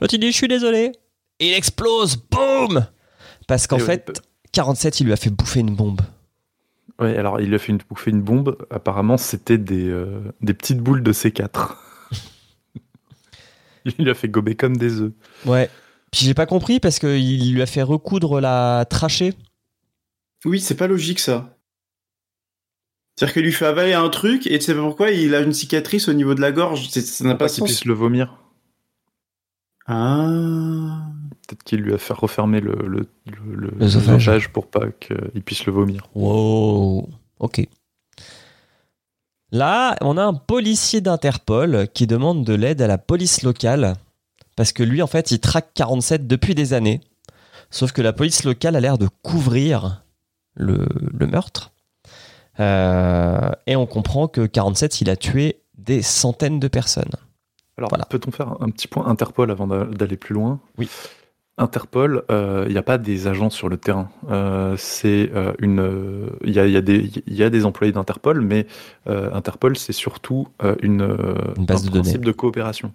L'autre, 0.00 0.14
il 0.14 0.18
dit 0.18 0.32
Je 0.32 0.36
suis 0.36 0.48
désolé. 0.48 0.92
Et 1.40 1.50
il 1.50 1.54
explose 1.54 2.16
Boum 2.16 2.86
Parce 3.46 3.66
qu'en 3.66 3.76
ouais, 3.76 3.84
fait, 3.84 4.22
47, 4.52 5.00
il 5.00 5.06
lui 5.06 5.12
a 5.12 5.16
fait 5.16 5.30
bouffer 5.30 5.60
une 5.60 5.74
bombe. 5.74 6.00
Ouais, 7.00 7.16
alors 7.16 7.40
il 7.40 7.48
lui 7.48 7.56
a 7.56 7.58
fait 7.58 7.72
une, 7.72 7.78
bouffer 7.88 8.10
une 8.10 8.22
bombe. 8.22 8.56
Apparemment, 8.70 9.16
c'était 9.16 9.58
des, 9.58 9.88
euh, 9.88 10.20
des 10.40 10.54
petites 10.54 10.78
boules 10.78 11.02
de 11.02 11.12
C4. 11.12 11.74
il 13.84 14.04
lui 14.04 14.10
a 14.10 14.14
fait 14.14 14.28
gober 14.28 14.54
comme 14.54 14.76
des 14.76 15.00
œufs. 15.00 15.12
Ouais. 15.44 15.68
Puis 16.10 16.26
j'ai 16.26 16.34
pas 16.34 16.46
compris 16.46 16.78
parce 16.78 17.00
qu'il 17.00 17.52
lui 17.52 17.60
a 17.60 17.66
fait 17.66 17.82
recoudre 17.82 18.40
la 18.40 18.86
trachée. 18.88 19.34
Oui, 20.44 20.60
c'est 20.60 20.76
pas 20.76 20.86
logique 20.86 21.18
ça. 21.18 21.53
C'est-à-dire 23.16 23.34
qu'il 23.34 23.42
lui 23.44 23.52
fait 23.52 23.66
avaler 23.66 23.92
un 23.94 24.08
truc 24.08 24.46
et 24.46 24.58
tu 24.58 24.64
sais 24.64 24.74
pas 24.74 24.82
pourquoi 24.82 25.10
il 25.10 25.34
a 25.34 25.40
une 25.40 25.52
cicatrice 25.52 26.08
au 26.08 26.12
niveau 26.12 26.34
de 26.34 26.40
la 26.40 26.50
gorge. 26.52 26.88
Ça 26.88 27.24
n'a 27.24 27.30
Pour 27.30 27.38
pas 27.38 27.46
qu'il 27.48 27.58
sens. 27.58 27.68
puisse 27.68 27.84
le 27.84 27.94
vomir. 27.94 28.38
Ah. 29.86 31.06
Peut-être 31.46 31.62
qu'il 31.62 31.80
lui 31.80 31.92
a 31.94 31.98
fait 31.98 32.14
refermer 32.14 32.60
le, 32.60 32.74
le, 32.86 33.06
pour 34.52 34.66
pas 34.68 34.86
qu'il 34.98 35.42
puisse 35.42 35.66
le 35.66 35.72
vomir. 35.72 36.06
Wow. 36.14 37.08
Ok. 37.38 37.66
Là, 39.52 39.96
on 40.00 40.16
a 40.16 40.24
un 40.24 40.34
policier 40.34 41.00
d'Interpol 41.00 41.86
qui 41.92 42.06
demande 42.06 42.44
de 42.44 42.54
l'aide 42.54 42.82
à 42.82 42.86
la 42.86 42.98
police 42.98 43.42
locale 43.42 43.94
parce 44.56 44.72
que 44.72 44.82
lui, 44.82 45.02
en 45.02 45.06
fait, 45.06 45.30
il 45.30 45.38
traque 45.40 45.72
47 45.74 46.26
depuis 46.26 46.54
des 46.54 46.72
années. 46.72 47.00
Sauf 47.70 47.92
que 47.92 48.02
la 48.02 48.12
police 48.12 48.44
locale 48.44 48.76
a 48.76 48.80
l'air 48.80 48.98
de 48.98 49.08
couvrir 49.22 50.04
le, 50.54 50.86
le 51.12 51.26
meurtre. 51.26 51.72
Euh, 52.60 53.50
et 53.66 53.76
on 53.76 53.86
comprend 53.86 54.28
que 54.28 54.46
47, 54.46 55.00
il 55.00 55.10
a 55.10 55.16
tué 55.16 55.60
des 55.78 56.02
centaines 56.02 56.60
de 56.60 56.68
personnes. 56.68 57.10
Alors, 57.76 57.88
Voilà. 57.90 58.04
peut-on 58.04 58.30
faire 58.30 58.54
un 58.60 58.70
petit 58.70 58.86
point 58.88 59.06
Interpol 59.06 59.50
avant 59.50 59.66
d'a- 59.66 59.84
d'aller 59.84 60.16
plus 60.16 60.34
loin? 60.34 60.60
Oui. 60.78 60.88
Interpol, 61.56 62.24
il 62.30 62.72
n'y 62.72 62.76
a 62.78 62.82
pas 62.82 62.98
des 62.98 63.28
agents 63.28 63.48
sur 63.50 63.68
le 63.68 63.76
terrain. 63.76 64.08
Euh, 64.28 64.74
c'est 64.76 65.30
euh, 65.34 65.52
une, 65.60 65.78
euh, 65.78 66.26
il 66.44 66.52
y, 66.52 66.58
a, 66.58 66.66
y 66.66 66.72
y 67.28 67.42
a 67.44 67.50
des 67.50 67.64
employés 67.64 67.92
d'Interpol, 67.92 68.40
mais 68.40 68.66
euh, 69.08 69.32
Interpol 69.32 69.76
c'est 69.76 69.92
surtout 69.92 70.48
euh, 70.64 70.74
une, 70.82 71.02
euh, 71.02 71.34
Une 71.56 71.64
base 71.64 71.82
un 71.82 71.86
de 71.86 71.90
données. 71.90 72.02
principe 72.02 72.24
de 72.24 72.32
coopération 72.32 72.92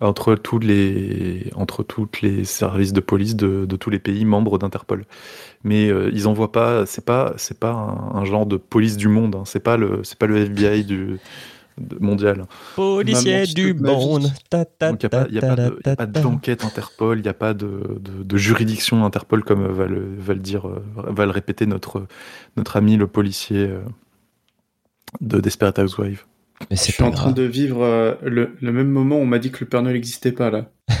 entre 0.00 0.34
tous 0.34 0.58
les, 0.58 1.50
entre 1.54 1.82
toutes 1.82 2.20
les 2.20 2.44
services 2.44 2.92
de 2.92 3.00
police 3.00 3.34
de, 3.36 3.64
de 3.64 3.76
tous 3.76 3.88
les 3.90 3.98
pays 3.98 4.24
membres 4.24 4.58
d'Interpol. 4.58 5.04
Mais 5.64 5.88
euh, 5.88 6.10
ils 6.12 6.28
envoient 6.28 6.52
pas, 6.52 6.84
c'est 6.86 7.04
pas, 7.04 7.32
c'est 7.38 7.58
pas 7.58 7.72
un, 7.72 8.16
un 8.18 8.24
genre 8.24 8.46
de 8.46 8.56
police 8.58 8.96
du 8.96 9.08
monde. 9.08 9.34
Hein, 9.36 9.42
c'est 9.46 9.60
pas 9.60 9.76
le, 9.76 10.00
c'est 10.04 10.18
pas 10.18 10.26
le 10.26 10.36
FBI 10.36 10.84
du 10.84 11.16
mondial. 12.00 12.44
Policier 12.74 13.32
Maman, 13.74 13.98
du 13.98 14.22
monde. 14.22 14.32
Il 15.28 15.32
n'y 15.32 15.38
a 15.38 15.40
pas, 15.40 15.56
de- 15.70 15.78
d'enquête 16.22 16.64
Interpol, 16.64 17.18
il 17.18 17.22
n'y 17.22 17.28
a 17.28 17.34
pas 17.34 17.52
de, 17.54 17.98
de- 18.00 18.22
de 18.22 18.36
juridiction 18.36 19.04
Interpol 19.04 19.44
comme 19.44 19.66
va 19.66 19.86
le, 19.86 20.06
va 20.18 20.34
le 20.34 20.40
dire, 20.40 20.66
va 20.94 21.24
le 21.26 21.30
répéter 21.32 21.66
notre, 21.66 22.06
notre 22.56 22.76
ami 22.76 22.96
le 22.96 23.06
policier 23.06 23.66
euh, 23.66 23.80
de 25.20 25.40
Desperate 25.40 25.78
Housewives. 25.78 26.24
Mais 26.70 26.76
Je 26.76 26.82
suis 26.82 27.02
en 27.02 27.10
train 27.10 27.32
de 27.32 27.42
vivre 27.42 27.82
euh, 27.82 28.14
le, 28.22 28.56
le 28.60 28.72
même 28.72 28.88
moment 28.88 29.16
où 29.16 29.20
on 29.20 29.26
m'a 29.26 29.38
dit 29.38 29.50
que 29.50 29.58
le 29.60 29.68
Père 29.68 29.82
Noël 29.82 29.94
n'existait 29.94 30.32
pas 30.32 30.50
là. 30.50 30.70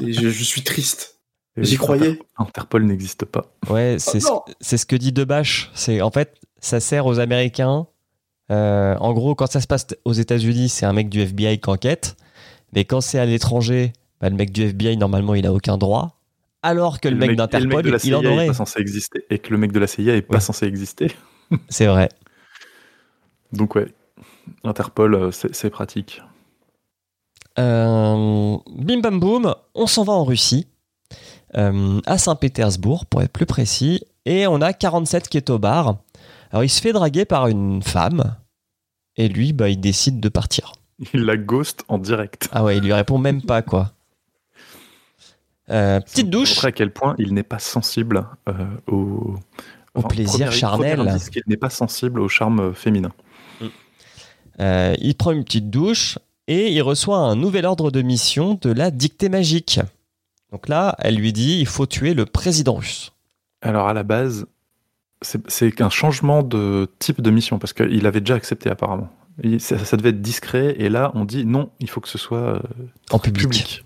Je, 0.00 0.30
je 0.30 0.44
suis 0.44 0.62
triste. 0.62 1.20
Et 1.56 1.64
J'y 1.64 1.76
croyais. 1.76 2.18
Interpol 2.38 2.84
n'existe 2.84 3.24
pas. 3.24 3.52
Ouais, 3.68 3.96
c'est 3.98 4.20
ce, 4.20 4.28
non. 4.28 4.42
c'est 4.60 4.78
ce 4.78 4.86
que 4.86 4.96
dit 4.96 5.12
Debache. 5.12 5.70
C'est 5.74 6.00
en 6.00 6.10
fait, 6.10 6.36
ça 6.60 6.80
sert 6.80 7.06
aux 7.06 7.18
Américains. 7.18 7.86
Euh, 8.50 8.96
en 8.96 9.12
gros, 9.12 9.34
quand 9.34 9.50
ça 9.50 9.60
se 9.60 9.66
passe 9.66 9.88
aux 10.04 10.12
États-Unis, 10.12 10.68
c'est 10.68 10.86
un 10.86 10.92
mec 10.92 11.08
du 11.08 11.20
FBI 11.20 11.60
qui 11.60 11.68
enquête. 11.68 12.16
Mais 12.72 12.84
quand 12.84 13.00
c'est 13.00 13.18
à 13.18 13.26
l'étranger, 13.26 13.92
bah, 14.20 14.30
le 14.30 14.36
mec 14.36 14.52
du 14.52 14.62
FBI 14.62 14.96
normalement, 14.96 15.34
il 15.34 15.46
a 15.46 15.52
aucun 15.52 15.76
droit. 15.76 16.20
Alors 16.62 17.00
que 17.00 17.08
le, 17.08 17.16
mec 17.16 17.36
d'Interpol, 17.36 17.86
il 17.86 17.94
en 17.94 17.98
CIA 17.98 18.18
est 18.20 18.26
aurait. 18.26 18.46
pas 18.46 18.54
censé 18.54 18.80
exister. 18.80 19.24
Et 19.30 19.38
que 19.38 19.50
le 19.50 19.58
mec 19.58 19.72
de 19.72 19.80
la 19.80 19.86
CIA 19.86 20.16
est 20.16 20.22
pas 20.22 20.40
censé 20.40 20.66
exister. 20.66 21.10
C'est 21.68 21.86
vrai. 21.86 22.08
Donc 23.52 23.74
ouais, 23.74 23.92
Interpol, 24.64 25.14
euh, 25.14 25.30
c'est 25.30 25.70
pratique. 25.70 26.22
Euh, 27.58 28.56
bim 28.70 29.00
bam 29.00 29.18
boum, 29.20 29.54
on 29.74 29.86
s'en 29.86 30.04
va 30.04 30.12
en 30.12 30.24
Russie, 30.24 30.66
euh, 31.56 32.00
à 32.06 32.16
Saint-Pétersbourg 32.18 33.06
pour 33.06 33.22
être 33.22 33.32
plus 33.32 33.46
précis, 33.46 34.02
et 34.24 34.46
on 34.46 34.60
a 34.62 34.72
47 34.72 35.28
qui 35.28 35.36
est 35.36 35.50
au 35.50 35.58
bar. 35.58 35.96
Alors 36.52 36.64
il 36.64 36.68
se 36.68 36.80
fait 36.80 36.92
draguer 36.92 37.24
par 37.24 37.48
une 37.48 37.82
femme, 37.82 38.36
et 39.16 39.28
lui, 39.28 39.52
bah, 39.52 39.68
il 39.68 39.80
décide 39.80 40.20
de 40.20 40.28
partir. 40.28 40.72
Il 41.14 41.24
la 41.24 41.36
ghost 41.36 41.84
en 41.88 41.98
direct. 41.98 42.48
Ah 42.52 42.62
ouais, 42.64 42.76
il 42.76 42.84
lui 42.84 42.92
répond 42.92 43.18
même 43.18 43.42
pas 43.42 43.62
quoi. 43.62 43.92
Euh, 45.70 46.00
petite 46.00 46.30
douche. 46.30 46.50
montrer 46.56 46.68
à 46.68 46.72
quel 46.72 46.92
point 46.92 47.14
il 47.18 47.32
n'est 47.32 47.42
pas 47.44 47.58
sensible 47.60 48.26
au, 48.88 49.34
Au 49.94 50.02
plaisir 50.02 50.46
premier- 50.46 50.58
charnel. 50.58 50.96
premier 50.98 51.10
indice 51.10 51.30
qu'il 51.30 51.42
n'est 51.46 51.56
pas 51.56 51.70
sensible 51.70 52.20
au 52.20 52.28
charme 52.28 52.74
féminin. 52.74 53.12
Euh, 54.58 54.94
il 55.00 55.14
prend 55.14 55.30
une 55.32 55.44
petite 55.44 55.70
douche 55.70 56.18
et 56.48 56.72
il 56.72 56.82
reçoit 56.82 57.18
un 57.18 57.36
nouvel 57.36 57.64
ordre 57.66 57.90
de 57.90 58.02
mission 58.02 58.58
de 58.60 58.72
la 58.72 58.90
dictée 58.90 59.28
magique. 59.28 59.80
Donc 60.52 60.68
là, 60.68 60.96
elle 60.98 61.14
lui 61.16 61.32
dit 61.32 61.58
il 61.60 61.66
faut 61.66 61.86
tuer 61.86 62.12
le 62.14 62.26
président 62.26 62.74
russe. 62.74 63.12
Alors 63.62 63.86
à 63.88 63.94
la 63.94 64.02
base, 64.02 64.46
c'est 65.22 65.70
qu'un 65.70 65.90
changement 65.90 66.42
de 66.42 66.88
type 66.98 67.20
de 67.20 67.30
mission 67.30 67.58
parce 67.58 67.72
qu'il 67.72 68.06
avait 68.06 68.20
déjà 68.20 68.34
accepté 68.34 68.68
apparemment. 68.70 69.10
Il- 69.42 69.60
ça, 69.60 69.78
ça 69.78 69.96
devait 69.96 70.08
être 70.10 70.20
discret 70.22 70.74
et 70.78 70.88
là 70.88 71.12
on 71.14 71.24
dit 71.24 71.44
non, 71.46 71.70
il 71.78 71.88
faut 71.88 72.00
que 72.00 72.08
ce 72.08 72.18
soit 72.18 72.38
euh, 72.56 72.60
En 73.10 73.18
public. 73.18 73.42
public. 73.48 73.84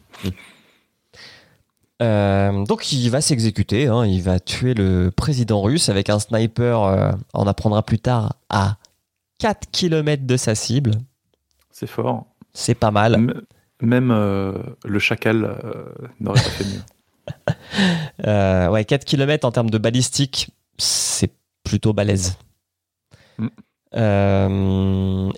Euh, 2.03 2.64
donc 2.64 2.90
il 2.92 3.09
va 3.09 3.20
s'exécuter, 3.20 3.87
hein, 3.87 4.05
il 4.05 4.20
va 4.20 4.40
tuer 4.40 4.74
le 4.74 5.11
président 5.14 5.62
russe 5.62 5.88
avec 5.88 6.11
un 6.11 6.18
sniper, 6.18 6.83
euh, 6.83 7.12
on 7.35 7.46
apprendra 7.46 7.83
plus 7.85 8.00
tard, 8.00 8.35
à 8.48 8.79
4 9.44 9.70
km 9.70 10.24
de 10.24 10.38
sa 10.38 10.54
cible. 10.54 10.92
C'est 11.70 11.87
fort. 11.87 12.24
C'est 12.54 12.74
pas 12.74 12.90
mal. 12.90 13.14
M- 13.14 13.42
Même 13.83 14.11
euh, 14.11 14.54
le 14.87 14.98
chacal 14.98 15.44
euh, 15.44 15.85
n'aurait 16.18 16.40
pas 16.40 16.48
fait 16.48 16.64
mieux. 16.64 16.83
Euh, 18.26 18.68
ouais, 18.68 18.85
4 18.85 19.04
km 19.04 19.46
en 19.46 19.50
termes 19.50 19.68
de 19.70 19.76
balistique, 19.78 20.50
c'est 20.78 21.33
plutôt 21.62 21.92
balèze. 21.92 22.37
Mm. 23.38 23.48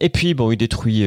Et 0.00 0.08
puis, 0.08 0.34
bon, 0.34 0.50
il 0.52 0.56
détruit 0.56 1.06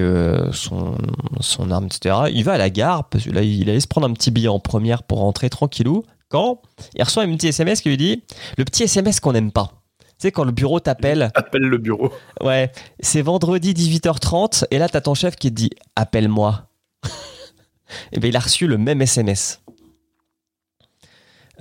son, 0.52 0.98
son 1.40 1.72
arme, 1.72 1.86
etc. 1.86 2.16
Il 2.34 2.44
va 2.44 2.54
à 2.54 2.58
la 2.58 2.70
gare, 2.70 3.08
parce 3.10 3.26
que 3.26 3.30
là, 3.32 3.44
il 3.44 3.70
allait 3.70 3.80
se 3.80 3.88
prendre 3.88 4.08
un 4.08 4.14
petit 4.14 4.32
billet 4.32 4.48
en 4.48 4.60
première 4.60 5.04
pour 5.04 5.20
rentrer 5.20 5.50
tranquillou. 5.50 6.04
Quand 6.30 6.62
il 6.96 7.04
reçoit 7.04 7.24
un 7.24 7.36
petit 7.36 7.48
SMS 7.48 7.82
qui 7.82 7.90
lui 7.90 7.98
dit 7.98 8.24
Le 8.58 8.66
petit 8.66 8.84
SMS 8.84 9.20
qu'on 9.20 9.34
n'aime 9.34 9.52
pas. 9.52 9.79
Tu 10.20 10.28
sais, 10.28 10.32
quand 10.34 10.44
le 10.44 10.52
bureau 10.52 10.82
t'appelle, 10.82 11.32
Appelle 11.36 11.62
le 11.62 11.78
bureau. 11.78 12.12
ouais, 12.42 12.72
c'est 13.00 13.22
vendredi 13.22 13.74
18h30, 13.74 14.66
et 14.70 14.78
là, 14.78 14.90
t'as 14.90 15.00
ton 15.00 15.14
chef 15.14 15.38
qui 15.38 15.50
te 15.50 15.56
dit 15.56 15.70
Appelle-moi. 15.96 16.68
et 18.12 18.20
bien, 18.20 18.30
il 18.30 18.36
a 18.36 18.42
reçu 18.42 18.68
le 18.68 18.78
même 18.78 19.02
SMS. 19.02 19.62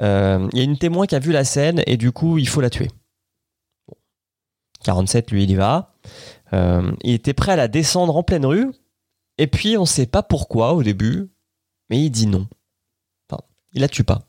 Euh, 0.01 0.49
Il 0.53 0.59
y 0.59 0.61
a 0.61 0.65
une 0.65 0.77
témoin 0.77 1.07
qui 1.07 1.15
a 1.15 1.21
vu 1.21 1.31
la 1.31 1.45
scène, 1.45 1.83
et 1.87 1.97
du 1.97 2.11
coup, 2.11 2.39
il 2.39 2.49
faut 2.49 2.61
la 2.61 2.69
tuer. 2.71 2.89
Bon. 3.87 3.95
47, 4.85 5.31
lui, 5.31 5.45
il 5.45 5.51
y 5.53 5.55
va. 5.55 5.95
Euh, 6.53 6.91
il 7.03 7.15
était 7.15 7.35
prêt 7.35 7.53
à 7.53 7.57
la 7.57 7.69
descendre 7.69 8.17
en 8.17 8.25
pleine 8.25 8.45
rue, 8.47 8.73
et 9.39 9.47
puis 9.47 9.77
on 9.79 9.85
sait 9.87 10.07
pas 10.07 10.25
pourquoi 10.25 10.73
au 10.75 10.83
début, 10.83 11.31
mais 11.91 12.03
il 12.03 12.11
dit 12.11 12.27
non. 12.27 12.49
Enfin, 13.31 13.41
il 13.73 13.83
la 13.83 13.89
tue 13.89 14.03
pas. 14.05 14.28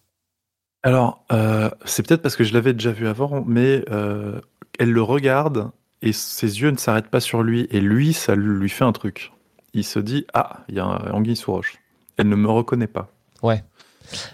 Alors, 0.83 1.23
euh, 1.31 1.69
c'est 1.85 2.07
peut-être 2.07 2.21
parce 2.21 2.35
que 2.35 2.43
je 2.43 2.53
l'avais 2.53 2.73
déjà 2.73 2.91
vu 2.91 3.07
avant, 3.07 3.43
mais 3.45 3.83
euh, 3.91 4.39
elle 4.79 4.91
le 4.91 5.01
regarde 5.01 5.71
et 6.01 6.13
ses 6.13 6.61
yeux 6.61 6.71
ne 6.71 6.77
s'arrêtent 6.77 7.09
pas 7.09 7.19
sur 7.19 7.43
lui. 7.43 7.67
Et 7.71 7.81
lui, 7.81 8.13
ça 8.13 8.35
lui 8.35 8.69
fait 8.69 8.85
un 8.85 8.93
truc. 8.93 9.33
Il 9.73 9.83
se 9.83 9.99
dit 9.99 10.25
Ah, 10.33 10.63
il 10.69 10.75
y 10.75 10.79
a 10.79 10.85
un 10.85 11.11
anguille 11.11 11.35
sous 11.35 11.51
roche. 11.51 11.75
Elle 12.17 12.29
ne 12.29 12.35
me 12.35 12.49
reconnaît 12.49 12.87
pas. 12.87 13.11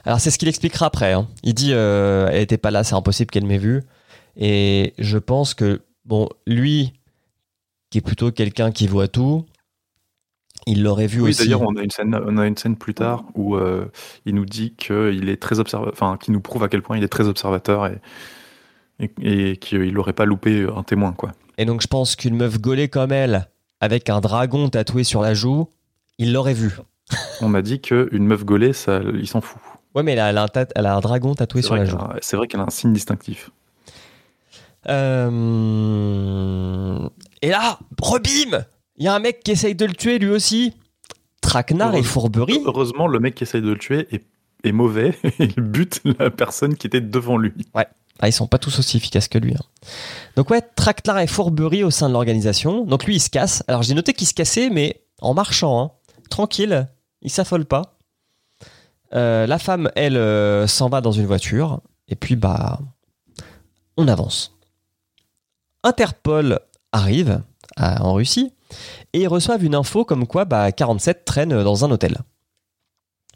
Alors 0.05 0.19
c'est 0.21 0.31
ce 0.31 0.38
qu'il 0.38 0.47
expliquera 0.47 0.86
après. 0.86 1.12
hein. 1.13 1.27
Il 1.43 1.53
dit 1.53 1.71
euh, 1.73 2.29
elle 2.31 2.41
était 2.41 2.58
pas 2.58 2.71
là, 2.71 2.84
c'est 2.84 2.95
impossible 2.95 3.29
qu'elle 3.29 3.45
m'ait 3.45 3.58
vu. 3.58 3.84
Et 4.38 4.93
je 4.97 5.17
pense 5.17 5.53
que 5.53 5.81
bon, 6.05 6.29
lui, 6.47 6.93
qui 7.89 7.97
est 7.97 8.01
plutôt 8.01 8.31
quelqu'un 8.31 8.71
qui 8.71 8.88
voit 8.88 9.08
tout, 9.08 9.45
il 10.65 10.84
l'aurait 10.84 11.08
vu 11.08 11.21
Oui, 11.21 11.30
aussi. 11.30 11.43
d'ailleurs, 11.43 11.62
on 11.62 11.75
a 11.75 11.82
une 11.84 11.91
scène, 11.91 12.15
on 12.25 12.38
a 12.38 12.47
une 12.47 12.58
scène 12.58 12.75
plus 12.75 12.93
tard 12.93 13.23
où 13.36 13.56
euh, 13.56 13.86
il 14.25 14.34
nous 14.36 14.45
dit 14.45 14.73
qu'il 14.75 15.30
est 15.30 15.41
très 15.41 15.60
observateur, 15.60 15.93
enfin, 15.93 16.17
qui 16.19 16.32
nous 16.32 16.41
prouve 16.41 16.63
à 16.63 16.69
quel 16.69 16.82
point 16.82 16.97
il 16.97 17.04
est 17.04 17.08
très 17.08 17.28
observateur 17.28 17.86
et, 17.88 17.99
et, 18.99 19.51
et 19.51 19.58
qu'il 19.58 19.93
n'aurait 19.93 20.13
pas 20.13 20.25
loupé 20.25 20.67
un 20.75 20.84
témoin, 20.84 21.12
quoi. 21.13 21.32
Et 21.58 21.65
donc 21.65 21.82
je 21.82 21.88
pense 21.88 22.15
qu'une 22.15 22.36
meuf 22.36 22.60
gaulée 22.60 22.89
comme 22.89 23.12
elle, 23.12 23.47
avec 23.80 24.10
un 24.10 24.19
dragon 24.21 24.67
tatoué 24.69 25.04
sur 25.04 25.21
la 25.21 25.34
joue, 25.34 25.69
il 26.17 26.34
l'aurait 26.34 26.54
vu. 26.54 26.71
On 27.41 27.47
m'a 27.49 27.62
dit 27.62 27.80
qu'une 27.82 28.25
meuf 28.25 28.43
gaulée, 28.43 28.73
ça, 28.73 29.01
il 29.13 29.28
s'en 29.28 29.41
fout. 29.41 29.62
Ouais, 29.93 30.04
mais 30.04 30.13
elle 30.13 30.19
a, 30.19 30.30
elle 30.32 30.38
a 30.38 30.43
un, 30.43 30.47
tat- 30.47 30.67
elle 30.75 30.86
a 30.88 30.95
un 30.95 30.99
dragon 30.99 31.36
tatoué 31.36 31.62
sur 31.62 31.75
la 31.75 31.86
joue. 31.86 31.97
c'est 32.21 32.36
vrai 32.36 32.47
qu'elle 32.47 32.60
a 32.60 32.63
un 32.65 32.69
signe 32.69 32.91
distinctif. 32.91 33.49
Euh, 35.36 37.10
Et 37.41 37.49
là, 37.49 37.80
rebim 38.01 38.65
Il 38.97 39.05
y 39.05 39.08
a 39.08 39.13
un 39.15 39.19
mec 39.19 39.41
qui 39.43 39.51
essaye 39.51 39.75
de 39.75 39.86
le 39.86 39.93
tuer 39.93 40.19
lui 40.19 40.29
aussi. 40.29 40.73
Traquenard 41.41 41.95
et 41.95 42.03
fourberie. 42.03 42.60
Heureusement, 42.65 43.08
le 43.08 43.19
mec 43.19 43.36
qui 43.36 43.43
essaye 43.43 43.62
de 43.62 43.69
le 43.69 43.77
tuer 43.77 44.08
est, 44.12 44.23
est 44.63 44.71
mauvais 44.71 45.17
il 45.39 45.53
bute 45.55 46.01
la 46.19 46.29
personne 46.31 46.75
qui 46.75 46.88
était 46.88 47.01
devant 47.01 47.38
lui. 47.38 47.53
Ah, 48.19 48.29
ils 48.29 48.34
sont 48.34 48.47
pas 48.47 48.58
tous 48.58 48.79
aussi 48.79 48.95
efficaces 48.97 49.27
que 49.27 49.38
lui. 49.38 49.53
hein. 49.53 49.65
Donc 50.38 50.49
ouais, 50.49 50.62
traquenard 50.62 51.19
et 51.19 51.27
fourberie 51.27 51.84
au 51.84 51.91
sein 51.91 52.08
de 52.08 52.13
l'organisation. 52.13 52.86
Donc 52.86 53.05
lui, 53.05 53.15
il 53.15 53.19
se 53.19 53.29
casse. 53.29 53.63
Alors 53.67 53.84
j'ai 53.84 53.93
noté 53.93 54.13
qu'il 54.13 54.25
se 54.27 54.34
cassait, 54.34 54.69
mais 54.69 55.01
en 55.21 55.34
marchant, 55.34 55.81
hein. 55.81 55.91
tranquille, 56.29 56.88
il 57.21 57.29
s'affole 57.29 57.65
pas. 57.65 57.97
Euh, 59.13 59.45
la 59.45 59.60
femme, 59.60 59.91
elle, 59.95 60.17
euh, 60.17 60.65
s'en 60.67 60.89
va 60.89 61.01
dans 61.01 61.12
une 61.12 61.25
voiture. 61.25 61.81
Et 62.08 62.15
puis, 62.15 62.36
bah, 62.36 62.79
on 63.97 64.08
avance. 64.08 64.55
Interpol 65.84 66.60
arrive 66.91 67.41
à- 67.75 68.01
en 68.03 68.13
Russie 68.13 68.51
et 69.13 69.21
ils 69.21 69.27
reçoivent 69.27 69.63
une 69.63 69.75
info 69.75 70.05
comme 70.05 70.27
quoi 70.27 70.45
bah, 70.45 70.71
47 70.71 71.25
traîne 71.25 71.63
dans 71.63 71.85
un 71.85 71.91
hôtel. 71.91 72.17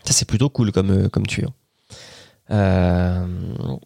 Ça, 0.04 0.13
c'est 0.13 0.25
plutôt 0.25 0.49
cool 0.49 0.71
comme, 0.71 0.91
euh, 0.91 1.10
comme 1.10 1.28
tuyau. 1.28 1.49
Euh, 2.52 3.25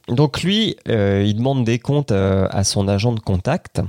donc 0.07 0.41
lui, 0.41 0.77
euh, 0.87 1.23
il 1.25 1.35
demande 1.35 1.65
des 1.65 1.79
comptes 1.79 2.11
euh, 2.11 2.47
à 2.51 2.63
son 2.63 2.87
agent 2.87 3.13
de 3.13 3.19
contact. 3.19 3.81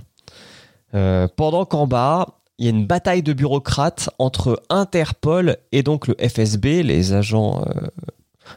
Pendant 1.37 1.65
qu'en 1.65 1.89
bas, 1.89 2.39
il 2.59 2.67
y 2.67 2.69
a 2.69 2.71
une 2.71 2.87
bataille 2.87 3.25
de 3.25 3.33
bureaucrates 3.33 4.11
entre 4.21 4.63
Interpol 4.71 5.57
et 5.73 5.83
donc 5.83 6.07
le 6.07 6.15
FSB, 6.21 6.85
les 6.85 7.13
agents, 7.15 7.65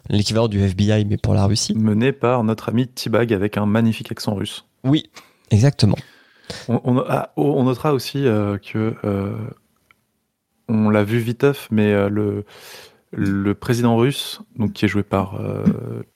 l'équivalent 0.07 0.47
du 0.47 0.61
FBI 0.61 1.05
mais 1.05 1.17
pour 1.17 1.33
la 1.33 1.47
Russie. 1.47 1.73
Mené 1.73 2.11
par 2.11 2.43
notre 2.43 2.69
ami 2.69 2.87
T-Bag 2.87 3.33
avec 3.33 3.57
un 3.57 3.65
magnifique 3.65 4.11
accent 4.11 4.35
russe. 4.35 4.65
Oui, 4.83 5.09
exactement. 5.49 5.97
On, 6.69 6.81
on- 6.83 7.03
ah, 7.07 7.31
oh, 7.35 7.53
on 7.57 7.63
notera 7.63 7.93
aussi 7.93 8.25
euh, 8.25 8.57
que 8.57 8.95
euh, 9.03 9.35
on 10.69 10.89
l'a 10.89 11.03
vu 11.03 11.19
viteuf, 11.19 11.67
mais 11.71 11.93
euh, 11.93 12.09
le 12.09 12.43
le 13.13 13.53
président 13.55 13.95
russe, 13.95 14.41
donc 14.57 14.73
qui 14.73 14.83
est 14.83 14.87
joué 14.89 15.01
par 15.03 15.39
euh, 15.39 15.63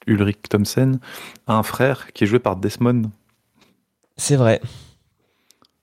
Ulrich 0.08 0.50
Thomsen, 0.50 1.00
a 1.48 1.56
un 1.56 1.63
frère 1.63 2.12
qui 2.12 2.26
est 2.26 2.28
joué 2.28 2.39
par 2.39 2.58
Desmond 2.58 3.04
C'est 4.17 4.36
vrai. 4.36 4.62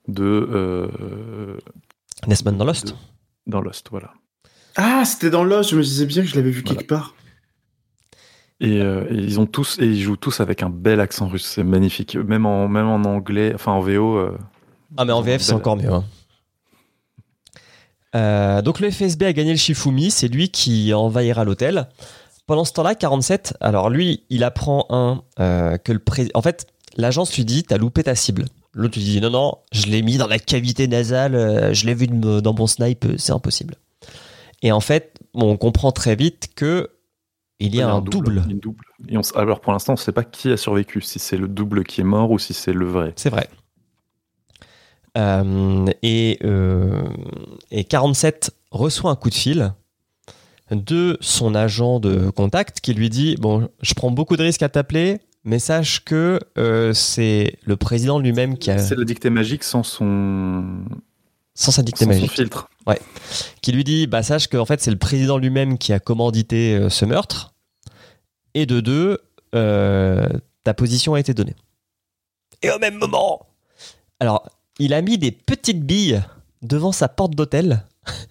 de 0.07 0.23
euh, 0.23 1.57
Desmond 2.27 2.51
dans 2.53 2.65
Lost. 2.65 2.89
de- 2.89 2.93
dans 3.47 3.61
Lost, 3.61 3.87
voilà. 3.89 4.13
Ah, 4.75 5.03
c'était 5.03 5.31
dans 5.31 5.43
Lost, 5.43 5.71
je 5.71 5.77
me 5.77 5.81
disais 5.81 6.05
bien 6.05 6.21
que 6.21 6.27
je 6.29 6.35
l'avais 6.35 6.51
vu 6.51 6.61
Voilà. 6.61 6.77
quelque 6.77 6.87
part. 6.87 7.15
Et, 8.61 8.81
euh, 8.81 9.05
et 9.09 9.15
ils 9.15 9.39
ont 9.39 9.45
tous 9.45 9.77
et 9.79 9.85
ils 9.85 10.01
jouent 10.01 10.17
tous 10.17 10.41
avec 10.41 10.63
un 10.63 10.69
bel 10.69 10.99
accent 10.99 11.27
russe, 11.27 11.45
c'est 11.45 11.63
magnifique. 11.63 12.15
Même 12.17 12.45
en 12.45 12.67
même 12.67 12.87
en 12.87 13.01
anglais, 13.05 13.51
enfin 13.55 13.71
en 13.71 13.79
VO. 13.79 14.17
euh, 14.17 14.37
Ah, 14.97 15.05
mais 15.05 15.13
en 15.13 15.21
VF, 15.21 15.41
c'est 15.41 15.53
encore 15.53 15.77
mieux. 15.77 15.91
hein. 15.91 16.03
Euh, 18.15 18.61
donc 18.61 18.79
le 18.79 18.89
FSB 18.89 19.23
a 19.23 19.33
gagné 19.33 19.51
le 19.51 19.57
Shifumi, 19.57 20.09
c'est 20.11 20.27
lui 20.27 20.49
qui 20.49 20.93
envahira 20.93 21.43
l'hôtel. 21.45 21.87
Pendant 22.47 22.65
ce 22.65 22.73
temps-là, 22.73 22.95
47, 22.95 23.53
alors 23.61 23.89
lui, 23.91 24.23
il 24.31 24.43
apprend 24.43 24.87
un 24.89 25.21
euh, 25.39 25.77
que 25.77 25.91
le 25.91 25.99
président. 25.99 26.31
En 26.37 26.41
fait, 26.41 26.65
l'agence 26.97 27.35
lui 27.35 27.45
dit 27.45 27.63
T'as 27.63 27.77
loupé 27.77 28.03
ta 28.03 28.15
cible. 28.15 28.45
L'autre 28.73 28.97
lui 28.97 29.05
dit 29.05 29.21
Non, 29.21 29.29
non, 29.29 29.53
je 29.71 29.85
l'ai 29.85 30.01
mis 30.01 30.17
dans 30.17 30.27
la 30.27 30.39
cavité 30.39 30.87
nasale, 30.87 31.73
je 31.73 31.85
l'ai 31.85 31.93
vu 31.93 32.07
dans 32.07 32.53
mon 32.53 32.65
snipe, 32.67 33.05
c'est 33.17 33.31
impossible. 33.31 33.75
Et 34.63 34.71
en 34.71 34.79
fait, 34.81 35.13
on 35.35 35.55
comprend 35.57 35.91
très 35.91 36.15
vite 36.15 36.49
que 36.55 36.89
il 37.59 37.75
y 37.75 37.81
a 37.81 37.89
un 37.89 38.01
double. 38.01 38.43
une 38.49 38.59
double. 38.59 38.85
Et 39.07 39.17
on 39.17 39.21
s- 39.21 39.33
alors 39.35 39.59
pour 39.59 39.73
l'instant, 39.73 39.93
on 39.93 39.95
ne 39.95 39.99
sait 39.99 40.11
pas 40.11 40.23
qui 40.23 40.51
a 40.51 40.57
survécu, 40.57 41.01
si 41.01 41.19
c'est 41.19 41.37
le 41.37 41.47
double 41.47 41.83
qui 41.83 42.01
est 42.01 42.05
mort 42.05 42.31
ou 42.31 42.39
si 42.39 42.53
c'est 42.53 42.73
le 42.73 42.85
vrai. 42.85 43.13
C'est 43.15 43.29
vrai. 43.29 43.49
Euh, 45.17 45.85
et, 46.03 46.37
euh, 46.43 47.03
et 47.71 47.83
47 47.83 48.51
reçoit 48.71 49.11
un 49.11 49.15
coup 49.15 49.29
de 49.29 49.35
fil 49.35 49.73
de 50.71 51.17
son 51.19 51.55
agent 51.55 51.99
de 51.99 52.29
contact 52.29 52.79
qui 52.79 52.93
lui 52.93 53.09
dit 53.09 53.35
Bon, 53.39 53.69
je 53.81 53.93
prends 53.95 54.11
beaucoup 54.11 54.37
de 54.37 54.43
risques 54.43 54.61
à 54.61 54.69
t'appeler, 54.69 55.19
mais 55.43 55.57
sache 55.57 56.03
que 56.05 56.39
euh, 56.59 56.93
c'est 56.93 57.57
le 57.65 57.75
président 57.75 58.19
lui-même 58.19 58.55
qui 58.57 58.69
a. 58.69 58.77
C'est 58.77 58.95
la 58.95 59.03
dictée 59.03 59.31
magique 59.31 59.63
sans 59.63 59.81
son, 59.81 60.63
Sans 61.59 61.71
son 61.73 61.83
magique. 62.07 62.31
filtre. 62.31 62.69
Qui 63.61 63.73
lui 63.73 63.83
dit 63.83 64.07
Bah, 64.07 64.23
sache 64.23 64.47
qu'en 64.47 64.63
fait, 64.63 64.81
c'est 64.81 64.91
le 64.91 64.97
président 64.97 65.37
lui-même 65.37 65.77
qui 65.77 65.91
a 65.91 65.99
commandité 65.99 66.73
euh, 66.73 66.89
ce 66.89 67.03
meurtre. 67.03 67.53
Et 68.53 68.65
de 68.65 68.79
deux, 68.79 69.19
euh, 69.53 70.29
ta 70.63 70.73
position 70.73 71.15
a 71.15 71.19
été 71.19 71.33
donnée. 71.33 71.55
Et 72.61 72.71
au 72.71 72.79
même 72.79 72.95
moment, 72.95 73.45
alors, 74.21 74.47
il 74.79 74.93
a 74.93 75.01
mis 75.01 75.17
des 75.17 75.33
petites 75.33 75.83
billes 75.83 76.23
devant 76.61 76.93
sa 76.93 77.09
porte 77.09 77.35
d'hôtel 77.35 77.85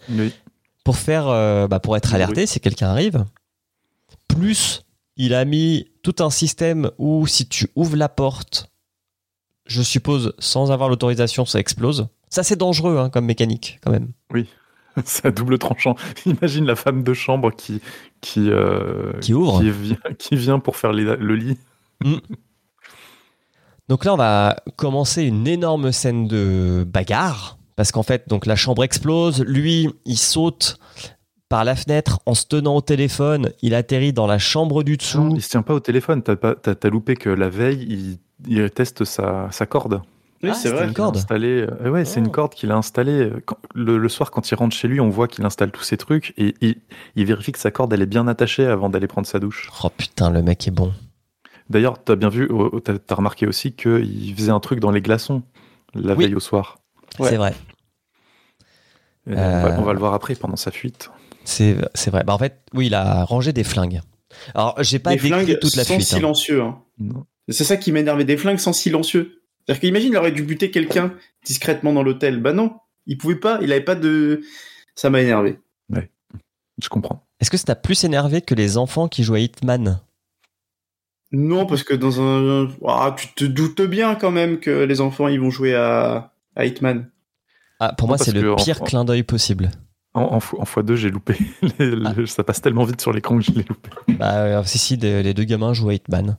Oui. 0.09 0.33
pour 0.85 0.97
faire, 0.97 1.29
euh, 1.29 1.69
bah, 1.69 1.81
pour 1.81 1.99
être 1.99 2.15
alerté 2.15 2.47
si 2.47 2.61
quelqu'un 2.61 2.89
arrive. 2.89 3.27
Plus, 4.27 4.87
il 5.19 5.35
a 5.35 5.45
mis 5.45 5.91
tout 6.03 6.17
un 6.21 6.31
système 6.31 6.91
où 6.97 7.27
si 7.27 7.47
tu 7.47 7.69
ouvres 7.77 7.97
la 7.97 8.09
porte, 8.09 8.71
je 9.67 9.83
suppose 9.83 10.33
sans 10.39 10.73
avoir 10.73 10.89
l'autorisation, 10.89 11.45
ça 11.45 11.61
explose. 11.61 12.09
Ça 12.31 12.43
c'est 12.43 12.57
dangereux 12.57 12.99
hein, 12.99 13.11
comme 13.11 13.25
mécanique 13.27 13.79
quand 13.83 13.91
même. 13.91 14.09
C'est 15.05 15.27
à 15.27 15.31
double 15.31 15.59
tranchant. 15.59 15.95
Imagine 16.27 16.65
la 16.67 16.75
femme 16.75 17.05
de 17.05 17.15
chambre 17.15 17.53
qui 17.53 17.81
qui 18.21 18.51
euh, 18.51 19.13
Qui 19.21 19.33
ouvre. 19.33 19.61
qui 19.61 19.71
vient, 19.71 19.97
qui 20.19 20.35
vient 20.35 20.59
pour 20.59 20.77
faire 20.77 20.93
les- 20.93 21.05
le 21.17 21.37
lit. 21.37 21.57
Donc 23.89 24.05
là, 24.05 24.13
on 24.15 24.17
va 24.17 24.57
commencer 24.77 25.23
une 25.23 25.47
énorme 25.47 25.93
scène 25.93 26.27
de 26.29 26.85
bagarre. 26.87 27.59
Parce 27.77 27.93
qu'en 27.93 28.03
fait, 28.03 28.29
donc 28.29 28.45
la 28.45 28.57
chambre 28.57 28.83
explose. 28.83 29.43
Lui, 29.45 29.89
il 30.05 30.19
saute 30.19 30.79
par 31.49 31.65
la 31.65 31.77
fenêtre 31.77 32.21
en 32.27 32.35
se 32.35 32.45
tenant 32.47 32.75
au 32.77 32.81
téléphone. 32.81 33.53
Il 33.63 33.75
atterrit 33.75 34.13
dans 34.13 34.27
la 34.27 34.39
chambre 34.39 34.83
du 34.83 34.93
Non, 34.93 34.97
dessous. 34.97 35.33
il 35.37 35.43
se 35.43 35.49
tient 35.51 35.63
pas 35.63 35.75
au 35.75 35.81
téléphone. 35.81 36.23
T'as 36.23 36.37
pas 36.37 36.55
t'as, 36.57 36.75
t'as 36.75 36.91
loupé 36.91 37.15
que 37.15 37.31
la 37.31 37.49
veille 37.49 37.87
il, 38.49 38.53
il 38.61 38.69
teste 38.71 39.05
sa, 39.05 39.49
sa 39.53 39.65
corde. 39.65 40.03
Oui, 40.43 40.51
Ah, 40.53 40.55
c'est 40.55 40.71
vrai. 40.71 40.87
une 40.87 40.93
corde. 40.95 41.17
Installé, 41.17 41.67
euh, 41.83 41.91
ouais, 41.91 42.05
c'est 42.05 42.21
Oh. 42.21 42.25
une 42.25 42.31
corde 42.31 42.55
qu'il 42.55 42.71
a 42.71 42.77
installée. 42.77 43.23
euh, 43.23 43.41
quand- 43.45 43.59
le, 43.75 43.99
le 43.99 44.09
soir, 44.09 44.31
quand 44.31 44.49
il 44.51 44.55
rentre 44.55 44.75
chez 44.77 44.87
lui, 44.87 45.01
on 45.01 45.09
voit 45.09 45.27
qu'il 45.27 45.45
installe 45.45 45.73
tous 45.73 45.83
ses 45.83 45.97
trucs 45.97 46.33
et 46.39 46.55
il, 46.61 46.77
il 47.17 47.25
vérifie 47.25 47.51
que 47.53 47.59
sa 47.59 47.71
corde 47.73 47.93
elle 47.93 48.03
est 48.03 48.07
bien 48.07 48.29
attachée 48.29 48.65
avant 48.67 48.89
d'aller 48.89 49.09
prendre 49.09 49.27
sa 49.27 49.41
douche. 49.41 49.69
Oh 49.83 49.89
putain, 49.91 50.31
le 50.31 50.43
mec 50.43 50.67
est 50.69 50.71
bon. 50.71 50.93
D'ailleurs, 51.71 52.03
t'as 52.03 52.15
bien 52.17 52.29
vu, 52.29 52.49
t'as, 52.85 53.15
remarqué 53.15 53.47
aussi 53.47 53.73
qu'il 53.73 54.33
faisait 54.37 54.53
un 54.53 54.61
truc 54.61 54.79
dans 54.81 54.91
les 54.93 55.01
glaçons 55.03 55.43
la 55.95 56.15
Oui. 56.15 56.25
veille 56.27 56.35
au 56.35 56.41
soir. 56.41 56.79
Ouais. 57.19 57.29
C'est 57.31 57.37
vrai. 57.37 57.55
On, 59.27 59.35
va, 59.35 59.41
Euh. 59.41 59.77
on 59.79 59.83
va 59.83 59.93
le 59.93 59.99
voir 59.99 60.15
après 60.15 60.35
pendant 60.35 60.57
sa 60.57 60.71
fuite. 60.71 61.11
C'est 61.45 61.73
vrai. 62.11 62.23
Bah, 62.25 62.35
en 62.35 62.39
fait, 62.39 62.61
oui, 62.75 62.87
il 62.87 62.95
a 62.95 63.25
rangé 63.25 63.53
des 63.53 63.65
flingues. 63.65 64.01
Alors, 64.55 64.77
j'ai 64.83 64.99
pas 64.99 65.11
Des 65.11 65.17
décrit 65.17 65.29
flingues 65.31 65.59
toute 65.61 65.77
la 65.77 65.85
sans 65.85 65.95
fuite. 65.95 66.13
hein. 66.13 66.17
silencieux. 66.17 66.63
hein. 66.63 66.79
C'est 67.49 67.65
ça 67.65 67.77
qui 67.79 67.93
m'énervait, 67.93 68.25
des 68.25 68.37
flingues 68.37 68.59
sans 68.59 68.73
silencieux. 68.75 69.38
C'est-à-dire 69.69 69.81
qu'imagine, 69.83 70.13
il 70.13 70.17
aurait 70.17 70.33
dû 70.33 70.43
buter 70.45 70.71
quelqu'un 70.71 71.13
discrètement 71.45 71.93
dans 71.93 72.03
l'hôtel. 72.03 72.41
Bah 72.41 72.55
non, 72.55 72.77
il 73.07 73.19
pouvait 73.19 73.37
pas, 73.37 73.59
il 73.61 73.71
avait 73.71 73.83
pas 73.85 73.95
de... 73.97 74.41
Ça 74.95 75.11
m'a 75.11 75.21
énervé. 75.21 75.61
Je 76.81 76.89
comprends. 76.89 77.27
Est-ce 77.41 77.51
que 77.51 77.57
ça 77.57 77.65
t'a 77.65 77.75
plus 77.75 78.05
énervé 78.05 78.41
que 78.41 78.55
les 78.55 78.79
enfants 78.79 79.09
qui 79.09 79.25
jouaient 79.25 79.41
à 79.41 79.43
Hitman? 79.43 80.01
Non, 81.33 81.67
parce 81.67 81.83
que 81.83 81.93
dans 81.93 82.21
un... 82.23 82.69
Ah, 82.87 83.15
tu 83.19 83.29
te 83.35 83.45
doutes 83.45 83.83
bien 83.83 84.15
quand 84.15 84.31
même 84.31 84.61
que 84.61 84.71
les 84.85 85.01
enfants, 85.01 85.27
ils 85.29 85.41
vont 85.41 85.51
jouer 85.51 85.75
à, 85.75 86.33
à 86.57 86.65
Hitman. 86.67 87.11
Ah, 87.81 87.93
pour 87.99 88.07
Non, 88.07 88.13
moi, 88.15 88.19
c'est 88.19 88.31
le 88.33 88.55
pire 88.57 88.81
en- 88.81 88.85
clin 88.85 89.05
d'œil 89.05 89.25
possible. 89.25 89.71
En, 90.15 90.23
en, 90.23 90.37
en 90.37 90.65
x2, 90.65 90.95
j'ai 90.95 91.11
loupé. 91.11 91.37
Les- 91.81 91.95
Ah. 92.07 92.13
le- 92.17 92.27
Ça 92.27 92.45
passe 92.45 92.63
tellement 92.63 92.85
vite 92.85 93.01
sur 93.01 93.13
l'écran 93.13 93.37
que 93.39 93.43
je 93.45 93.51
l'ai 93.51 93.65
loupé. 93.69 93.91
Bah, 94.17 94.37
euh, 94.39 94.63
si, 94.65 94.79
si, 94.79 94.97
de- 94.97 95.21
les 95.21 95.35
deux 95.35 95.45
gamins 95.45 95.73
jouent 95.75 95.91
à 95.91 95.95
Hitman. 95.95 96.39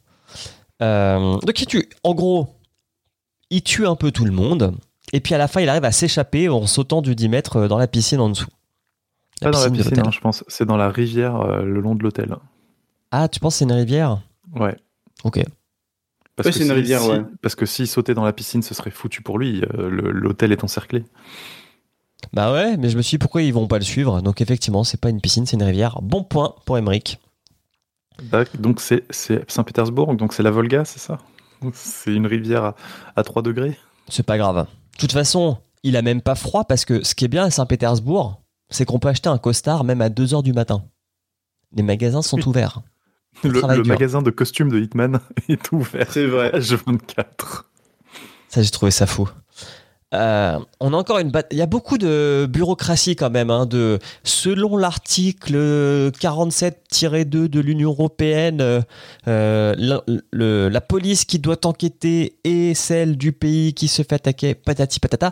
Euh, 0.82 1.38
donc, 1.40 1.62
il 1.62 1.66
tue. 1.68 1.90
En 2.04 2.14
gros, 2.16 2.56
il 3.50 3.62
tue 3.64 3.86
un 3.88 3.96
peu 3.96 4.12
tout 4.12 4.26
le 4.26 4.32
monde. 4.32 4.76
Et 5.14 5.20
puis 5.22 5.34
à 5.34 5.38
la 5.38 5.48
fin, 5.48 5.62
il 5.62 5.70
arrive 5.70 5.86
à 5.86 5.92
s'échapper 5.92 6.50
en 6.50 6.68
sautant 6.68 7.02
du 7.02 7.16
10 7.16 7.30
mètres 7.30 7.56
euh, 7.58 7.68
dans 7.68 7.78
la 7.80 7.88
piscine 7.88 8.20
en 8.20 8.30
dessous. 8.30 8.50
Pas 9.42 9.52
dans 9.52 9.60
la 9.62 9.70
piscine, 9.70 10.12
je 10.12 10.20
pense. 10.20 10.44
C'est 10.48 10.66
dans 10.66 10.78
la 10.78 10.90
rivière 10.90 11.38
euh, 11.42 11.62
le 11.64 11.80
long 11.80 11.96
de 11.96 12.04
l'hôtel. 12.04 12.36
Ah, 13.12 13.28
tu 13.28 13.40
penses 13.40 13.56
que 13.56 13.60
c'est 13.60 13.66
une 13.66 13.72
rivière? 13.72 14.20
Ouais. 14.56 14.76
Ok. 15.24 15.42
Parce 16.36 16.46
Ouais, 16.48 16.52
que 16.52 16.58
c'est 16.58 16.64
une 16.64 16.70
si- 16.70 16.74
rivière, 16.76 17.02
si- 17.02 17.10
ouais. 17.10 17.22
Parce 17.42 17.56
que 17.56 17.66
s'il 17.66 17.88
sautait 17.88 18.14
dans 18.14 18.24
la 18.24 18.34
piscine, 18.34 18.62
ce 18.62 18.74
serait 18.74 18.92
foutu 18.92 19.22
pour 19.22 19.40
lui. 19.40 19.62
euh, 19.74 19.90
L'hôtel 19.90 20.52
est 20.52 20.64
encerclé. 20.64 21.04
Bah 22.34 22.52
ouais, 22.54 22.78
mais 22.78 22.90
je 22.90 22.98
me 22.98 23.02
suis 23.02 23.16
dit 23.16 23.20
pourquoi 23.20 23.42
ils 23.42 23.54
vont 23.54 23.68
pas 23.68 23.78
le 23.80 23.84
suivre? 23.86 24.22
Donc 24.22 24.42
effectivement, 24.42 24.84
c'est 24.84 25.00
pas 25.00 25.10
une 25.10 25.22
piscine, 25.22 25.46
c'est 25.46 25.56
une 25.58 25.64
rivière. 25.64 26.00
Bon 26.02 26.24
point 26.24 26.54
pour 26.66 26.78
Emmerich. 26.78 27.18
Tac, 28.30 28.60
Donc 28.60 28.82
c'est 28.82 29.06
c'est 29.10 29.50
Saint-Pétersbourg, 29.50 30.14
donc 30.16 30.34
c'est 30.34 30.44
la 30.44 30.52
Volga, 30.52 30.84
c'est 30.86 31.00
ça? 31.00 31.18
C'est 31.74 32.14
une 32.14 32.28
rivière 32.28 32.64
à, 32.64 32.76
à 33.16 33.24
3 33.24 33.42
degrés 33.42 33.78
C'est 34.08 34.26
pas 34.26 34.38
grave. 34.38 34.66
De 34.96 35.00
toute 35.00 35.12
façon, 35.12 35.58
il 35.84 35.96
a 35.98 36.02
même 36.02 36.22
pas 36.22 36.36
froid 36.36 36.66
parce 36.66 36.86
que 36.86 37.04
ce 37.04 37.16
qui 37.16 37.26
est 37.26 37.30
bien 37.30 37.46
à 37.46 37.50
Saint-Pétersbourg, 37.52 38.42
c'est 38.70 38.86
qu'on 38.86 39.00
peut 39.00 39.08
acheter 39.08 39.30
un 39.30 39.38
costard 39.38 39.84
même 39.84 40.02
à 40.02 40.10
2h 40.10 40.44
du 40.44 40.54
matin. 40.54 40.84
Les 41.74 41.84
magasins 41.84 42.22
sont 42.22 42.38
Oui. 42.38 42.44
ouverts. 42.48 42.82
Le, 43.44 43.84
magasin 43.84 44.22
de 44.22 44.32
costumes 44.32 44.70
de 44.70 44.80
Hitman 44.80 45.20
est 45.50 45.72
ouvert. 45.72 46.08
C'est 46.12 46.26
vrai. 46.26 46.52
H24. 46.52 47.64
Ça, 48.50 48.62
j'ai 48.62 48.72
trouvé 48.72 48.92
ça 48.92 49.06
fou. 49.06 49.30
Euh, 50.14 50.58
on 50.80 50.94
a 50.94 50.98
encore 50.98 51.20
une. 51.20 51.32
Il 51.52 51.58
y 51.58 51.62
a 51.62 51.68
beaucoup 51.68 51.98
de 51.98 52.48
bureaucratie 52.50 53.16
quand 53.16 53.30
même. 53.30 53.50
hein, 53.52 53.66
de 53.66 54.00
selon 54.24 54.78
l'article 54.78 55.56
47-2 56.20 57.48
de 57.48 57.60
l'Union 57.60 57.92
européenne, 57.92 58.84
euh, 59.28 60.00
la, 60.32 60.82
police 60.82 61.26
qui 61.26 61.40
doit 61.40 61.66
enquêter 61.66 62.38
est 62.44 62.74
celle 62.74 63.18
du 63.18 63.32
pays 63.32 63.74
qui 63.74 63.88
se 63.88 64.02
fait 64.02 64.16
attaquer. 64.16 64.56
Patati 64.56 65.00
patata. 65.00 65.32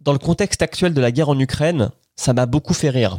Dans 0.00 0.12
le 0.12 0.18
contexte 0.18 0.62
actuel 0.62 0.94
de 0.94 1.00
la 1.00 1.12
guerre 1.12 1.28
en 1.28 1.38
Ukraine, 1.38 1.90
ça 2.16 2.32
m'a 2.32 2.46
beaucoup 2.46 2.74
fait 2.74 2.90
rire. 2.90 3.18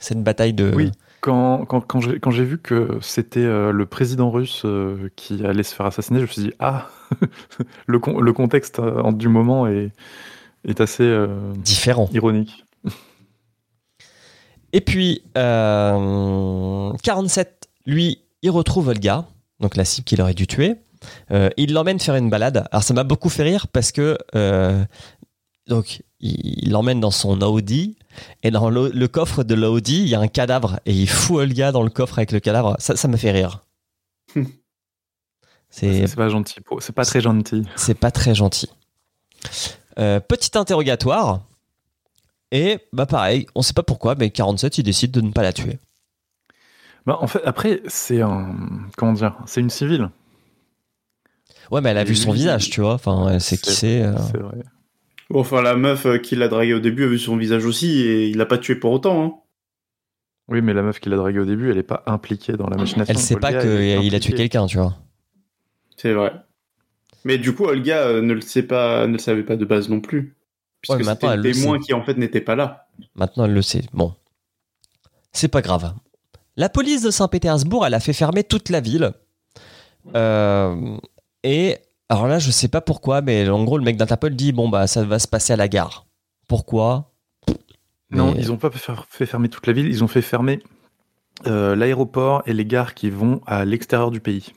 Cette 0.00 0.22
bataille 0.22 0.54
de. 0.54 0.72
Oui. 0.74 0.90
Quand, 1.20 1.64
quand, 1.64 1.80
quand 1.80 2.30
j'ai 2.30 2.44
vu 2.44 2.58
que 2.58 2.98
c'était 3.00 3.40
euh, 3.40 3.72
le 3.72 3.86
président 3.86 4.30
russe 4.30 4.66
qui 5.16 5.44
allait 5.46 5.62
se 5.62 5.74
faire 5.74 5.86
assassiner, 5.86 6.18
je 6.18 6.24
me 6.24 6.30
suis 6.30 6.42
dit, 6.42 6.52
ah, 6.58 6.90
le, 7.86 7.98
le 8.20 8.32
contexte 8.34 8.78
du 9.14 9.28
moment 9.28 9.66
est, 9.66 9.90
est 10.70 10.80
assez 10.80 11.02
euh, 11.04 11.52
différent. 11.56 12.08
ironique. 12.12 12.64
Et 14.72 14.80
puis, 14.80 15.22
euh, 15.38 16.92
47, 17.02 17.68
lui, 17.86 18.18
il 18.42 18.50
retrouve 18.50 18.88
Olga, 18.88 19.24
donc 19.60 19.76
la 19.76 19.84
cible 19.84 20.04
qu'il 20.04 20.20
aurait 20.20 20.34
dû 20.34 20.46
tuer. 20.48 20.74
Euh, 21.30 21.48
il 21.56 21.72
l'emmène 21.72 22.00
faire 22.00 22.16
une 22.16 22.28
balade. 22.28 22.66
Alors, 22.72 22.82
ça 22.82 22.92
m'a 22.92 23.04
beaucoup 23.04 23.28
fait 23.28 23.44
rire 23.44 23.68
parce 23.68 23.92
que 23.92 24.18
euh, 24.34 24.84
donc 25.68 26.02
il 26.18 26.70
l'emmène 26.70 26.98
dans 26.98 27.10
son 27.10 27.40
Audi 27.42 27.96
et 28.42 28.50
dans 28.50 28.70
le, 28.70 28.88
le 28.88 29.08
coffre 29.08 29.44
de 29.44 29.54
l'Audi, 29.54 30.02
il 30.02 30.08
y 30.08 30.14
a 30.14 30.20
un 30.20 30.28
cadavre 30.28 30.80
et 30.86 30.92
il 30.92 31.08
fout 31.08 31.36
Olga 31.36 31.70
dans 31.72 31.82
le 31.82 31.90
coffre 31.90 32.18
avec 32.18 32.32
le 32.32 32.40
cadavre. 32.40 32.74
Ça, 32.78 32.96
ça 32.96 33.06
m'a 33.06 33.16
fait 33.16 33.30
rire. 33.32 33.64
C'est 35.70 36.06
C'est 36.06 36.16
pas 36.16 36.28
gentil. 36.28 36.56
C'est 36.80 36.94
pas 36.94 37.04
très 37.04 37.20
gentil. 37.20 37.62
c'est 37.76 37.98
pas 37.98 38.10
très 38.10 38.34
gentil. 38.34 38.70
Euh, 39.98 40.20
petit 40.20 40.56
interrogatoire. 40.58 41.42
Et 42.52 42.78
bah 42.92 43.06
pareil, 43.06 43.46
on 43.54 43.62
sait 43.62 43.72
pas 43.72 43.82
pourquoi, 43.82 44.14
mais 44.14 44.30
47 44.30 44.78
il 44.78 44.82
décide 44.84 45.10
de 45.10 45.20
ne 45.20 45.30
pas 45.32 45.42
la 45.42 45.52
tuer. 45.52 45.78
Bah, 47.06 47.18
en 47.20 47.26
fait, 47.26 47.42
après, 47.44 47.82
c'est 47.86 48.22
un. 48.22 48.54
Comment 48.96 49.12
dire 49.12 49.36
C'est 49.46 49.60
une 49.60 49.70
civile. 49.70 50.10
Ouais, 51.70 51.80
mais 51.80 51.90
elle 51.90 51.98
a 51.98 52.02
Et 52.02 52.04
vu 52.04 52.14
son 52.14 52.32
visage, 52.32 52.70
tu 52.70 52.80
vois. 52.80 52.94
Enfin, 52.94 53.28
elle 53.32 53.40
sait 53.40 53.58
qui 53.58 53.72
c'est. 53.72 54.02
euh. 54.02 54.14
C'est 54.30 54.38
vrai. 54.38 54.58
Bon, 55.30 55.40
enfin, 55.40 55.62
la 55.62 55.74
meuf 55.74 56.06
euh, 56.06 56.18
qui 56.18 56.36
l'a 56.36 56.48
dragué 56.48 56.74
au 56.74 56.80
début 56.80 57.04
a 57.04 57.06
vu 57.08 57.18
son 57.18 57.36
visage 57.36 57.64
aussi 57.64 58.02
et 58.02 58.28
il 58.28 58.36
l'a 58.36 58.46
pas 58.46 58.58
tué 58.58 58.76
pour 58.76 58.92
autant. 58.92 59.24
Hein. 59.24 59.34
Oui, 60.48 60.60
mais 60.60 60.74
la 60.74 60.82
meuf 60.82 61.00
qui 61.00 61.08
l'a 61.08 61.16
dragué 61.16 61.38
au 61.38 61.46
début, 61.46 61.70
elle 61.70 61.78
est 61.78 61.82
pas 61.82 62.02
impliquée 62.06 62.52
dans 62.52 62.68
la 62.68 62.76
machination. 62.76 63.12
Elle 63.12 63.18
sait 63.20 63.36
pas 63.36 63.52
qu'il 63.52 64.14
a 64.14 64.20
tué 64.20 64.34
quelqu'un, 64.34 64.66
tu 64.66 64.76
vois. 64.76 64.94
C'est 65.96 66.12
vrai. 66.12 66.32
Mais 67.24 67.38
du 67.38 67.54
coup, 67.54 67.64
Olga 67.64 67.98
euh, 68.06 68.20
ne 68.22 68.32
le 68.34 68.40
sait 68.40 68.62
pas, 68.62 69.06
ne 69.06 69.12
le 69.14 69.18
savait 69.18 69.42
pas 69.42 69.56
de 69.56 69.64
base 69.64 69.88
non 69.88 70.00
plus. 70.00 70.18
Ouais, 70.88 70.96
Puisque 70.96 70.98
maintenant, 71.06 71.14
c'était 71.14 71.26
elle 71.34 71.40
le 71.40 71.48
le 71.48 71.54
témoin 71.54 71.78
sait. 71.78 71.84
qui 71.84 71.94
en 71.94 72.02
fait 72.04 72.18
n'était 72.18 72.40
pas 72.42 72.54
là. 72.54 72.86
Maintenant, 73.14 73.46
elle 73.46 73.54
le 73.54 73.62
sait. 73.62 73.82
Bon. 73.92 74.14
C'est 75.32 75.48
pas 75.48 75.62
grave. 75.62 75.94
La 76.56 76.68
police 76.68 77.02
de 77.02 77.10
Saint-Pétersbourg, 77.10 77.86
elle 77.86 77.94
a 77.94 78.00
fait 78.00 78.12
fermer 78.12 78.44
toute 78.44 78.68
la 78.68 78.80
ville. 78.80 79.12
Euh, 80.14 80.96
et 81.42 81.78
alors 82.08 82.26
là, 82.26 82.38
je 82.38 82.50
sais 82.50 82.68
pas 82.68 82.80
pourquoi, 82.80 83.22
mais 83.22 83.48
en 83.48 83.64
gros, 83.64 83.78
le 83.78 83.84
mec 83.84 83.96
d'Interpol 83.96 84.36
dit 84.36 84.52
bon, 84.52 84.68
bah, 84.68 84.86
ça 84.86 85.02
va 85.04 85.18
se 85.18 85.26
passer 85.26 85.52
à 85.52 85.56
la 85.56 85.68
gare. 85.68 86.06
Pourquoi? 86.48 87.10
Non, 88.10 88.32
Mais- 88.32 88.40
ils 88.40 88.52
ont 88.52 88.56
pas 88.58 88.70
fait 88.70 88.92
fait 89.08 89.26
fermer 89.26 89.48
toute 89.48 89.66
la 89.66 89.72
ville, 89.72 89.86
ils 89.86 90.04
ont 90.04 90.08
fait 90.08 90.22
fermer 90.22 90.62
euh, 91.46 91.74
l'aéroport 91.74 92.42
et 92.46 92.52
les 92.52 92.66
gares 92.66 92.94
qui 92.94 93.10
vont 93.10 93.40
à 93.46 93.64
l'extérieur 93.64 94.10
du 94.10 94.20
pays. 94.20 94.52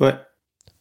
Ouais. 0.00 0.14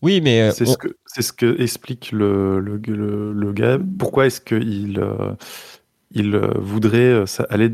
Oui, 0.01 0.21
mais 0.21 0.41
euh, 0.41 0.51
C'est 0.51 0.67
on- 0.67 0.73
ce, 0.73 0.77
que, 0.77 0.97
c'est 1.05 1.21
ce 1.21 1.33
que 1.33 1.59
explique 1.61 2.11
le, 2.11 2.59
le, 2.59 2.77
le- 2.77 3.33
le 3.33 3.53
gars. 3.53 3.79
Pourquoi 3.97 4.25
est-ce 4.27 4.41
qu'il 4.41 4.99
euh, 4.99 5.33
il 6.11 6.35
euh, 6.35 6.51
voudrait 6.57 6.99
euh, 6.99 7.25
ça- 7.25 7.45
aller. 7.49 7.71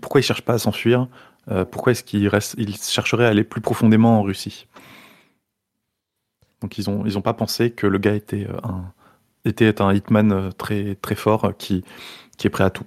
Pourquoi 0.00 0.20
il 0.20 0.24
cherche 0.24 0.42
pas 0.42 0.54
à 0.54 0.58
s'enfuir 0.58 1.08
Euh, 1.50 1.64
Pourquoi 1.64 1.92
est-ce 1.92 2.02
qu'il 2.04 2.26
reste, 2.28 2.54
il 2.58 2.76
chercherait 2.76 3.26
à 3.26 3.28
aller 3.28 3.44
plus 3.44 3.60
profondément 3.60 4.18
en 4.18 4.22
Russie? 4.22 4.66
Donc 6.60 6.78
ils 6.78 6.88
ont, 6.88 7.04
ils 7.06 7.18
ont 7.18 7.22
pas 7.22 7.34
pensé 7.34 7.70
que 7.70 7.86
le 7.86 7.98
gars 7.98 8.14
était 8.14 8.46
un, 8.62 8.92
était 9.44 9.80
un 9.82 9.92
hitman 9.92 10.50
très, 10.56 10.94
très 10.96 11.14
fort 11.14 11.52
qui, 11.58 11.84
qui 12.38 12.46
est 12.46 12.50
prêt 12.50 12.64
à 12.64 12.70
tout. 12.70 12.84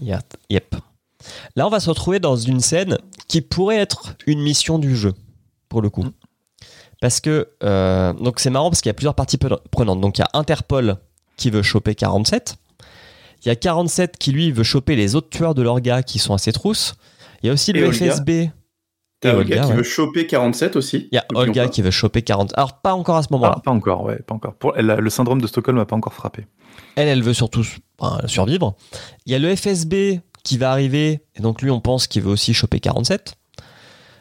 Yeah, 0.00 0.20
Yep. 0.50 0.76
Là, 1.56 1.66
on 1.66 1.70
va 1.70 1.78
se 1.80 1.88
retrouver 1.88 2.18
dans 2.20 2.36
une 2.36 2.60
scène 2.60 2.98
qui 3.28 3.42
pourrait 3.42 3.76
être 3.78 4.14
une 4.26 4.40
mission 4.42 4.78
du 4.78 4.96
jeu, 4.96 5.12
pour 5.68 5.82
le 5.82 5.90
coup. 5.90 6.04
Parce 7.02 7.18
que, 7.20 7.48
euh, 7.64 8.12
donc 8.12 8.38
c'est 8.38 8.48
marrant 8.48 8.70
parce 8.70 8.80
qu'il 8.80 8.88
y 8.88 8.92
a 8.92 8.94
plusieurs 8.94 9.16
parties 9.16 9.36
pre- 9.36 9.58
prenantes. 9.72 10.00
Donc 10.00 10.18
il 10.18 10.20
y 10.20 10.24
a 10.24 10.28
Interpol 10.34 10.96
qui 11.36 11.50
veut 11.50 11.62
choper 11.62 11.96
47. 11.96 12.56
Il 13.44 13.48
y 13.48 13.50
a 13.50 13.56
47 13.56 14.18
qui, 14.18 14.30
lui, 14.30 14.52
veut 14.52 14.62
choper 14.62 14.94
les 14.94 15.16
autres 15.16 15.28
tueurs 15.28 15.54
de 15.56 15.62
l'orga 15.62 16.04
qui 16.04 16.20
sont 16.20 16.32
à 16.32 16.38
ses 16.38 16.52
trousses. 16.52 16.94
Il 17.42 17.48
y 17.48 17.50
a 17.50 17.52
aussi 17.52 17.72
Et 17.72 17.74
le 17.74 17.86
Olga. 17.88 18.12
FSB. 18.14 18.50
T'as 19.18 19.34
Olga, 19.34 19.40
Olga, 19.56 19.62
qui 19.64 19.70
ouais. 19.72 19.76
veut 19.78 19.82
choper 19.82 20.26
47 20.28 20.76
aussi. 20.76 21.08
Il 21.10 21.16
y 21.16 21.18
a 21.18 21.24
Olga 21.34 21.66
qui 21.66 21.82
veut 21.82 21.90
choper 21.90 22.22
40. 22.22 22.52
Alors, 22.56 22.80
pas 22.80 22.94
encore 22.94 23.16
à 23.16 23.22
ce 23.24 23.28
moment-là. 23.32 23.54
Ah, 23.56 23.60
pas 23.64 23.72
encore, 23.72 24.04
ouais, 24.04 24.20
pas 24.24 24.34
encore. 24.36 24.54
Pour, 24.54 24.76
elle 24.76 24.88
a- 24.90 24.96
le 25.00 25.10
syndrome 25.10 25.40
de 25.40 25.46
Stockholm 25.48 25.78
n'a 25.78 25.84
pas 25.84 25.96
encore 25.96 26.14
frappé. 26.14 26.46
Elle, 26.94 27.08
elle 27.08 27.22
veut 27.24 27.34
surtout 27.34 27.64
survivre. 28.26 28.76
Il 29.26 29.32
y 29.32 29.34
a 29.34 29.40
le 29.40 29.54
FSB 29.56 30.20
qui 30.44 30.56
va 30.58 30.70
arriver, 30.70 31.24
et 31.34 31.40
donc 31.40 31.62
lui, 31.62 31.70
on 31.70 31.80
pense 31.80 32.06
qu'il 32.06 32.22
veut 32.22 32.30
aussi 32.30 32.54
choper 32.54 32.78
47. 32.78 33.34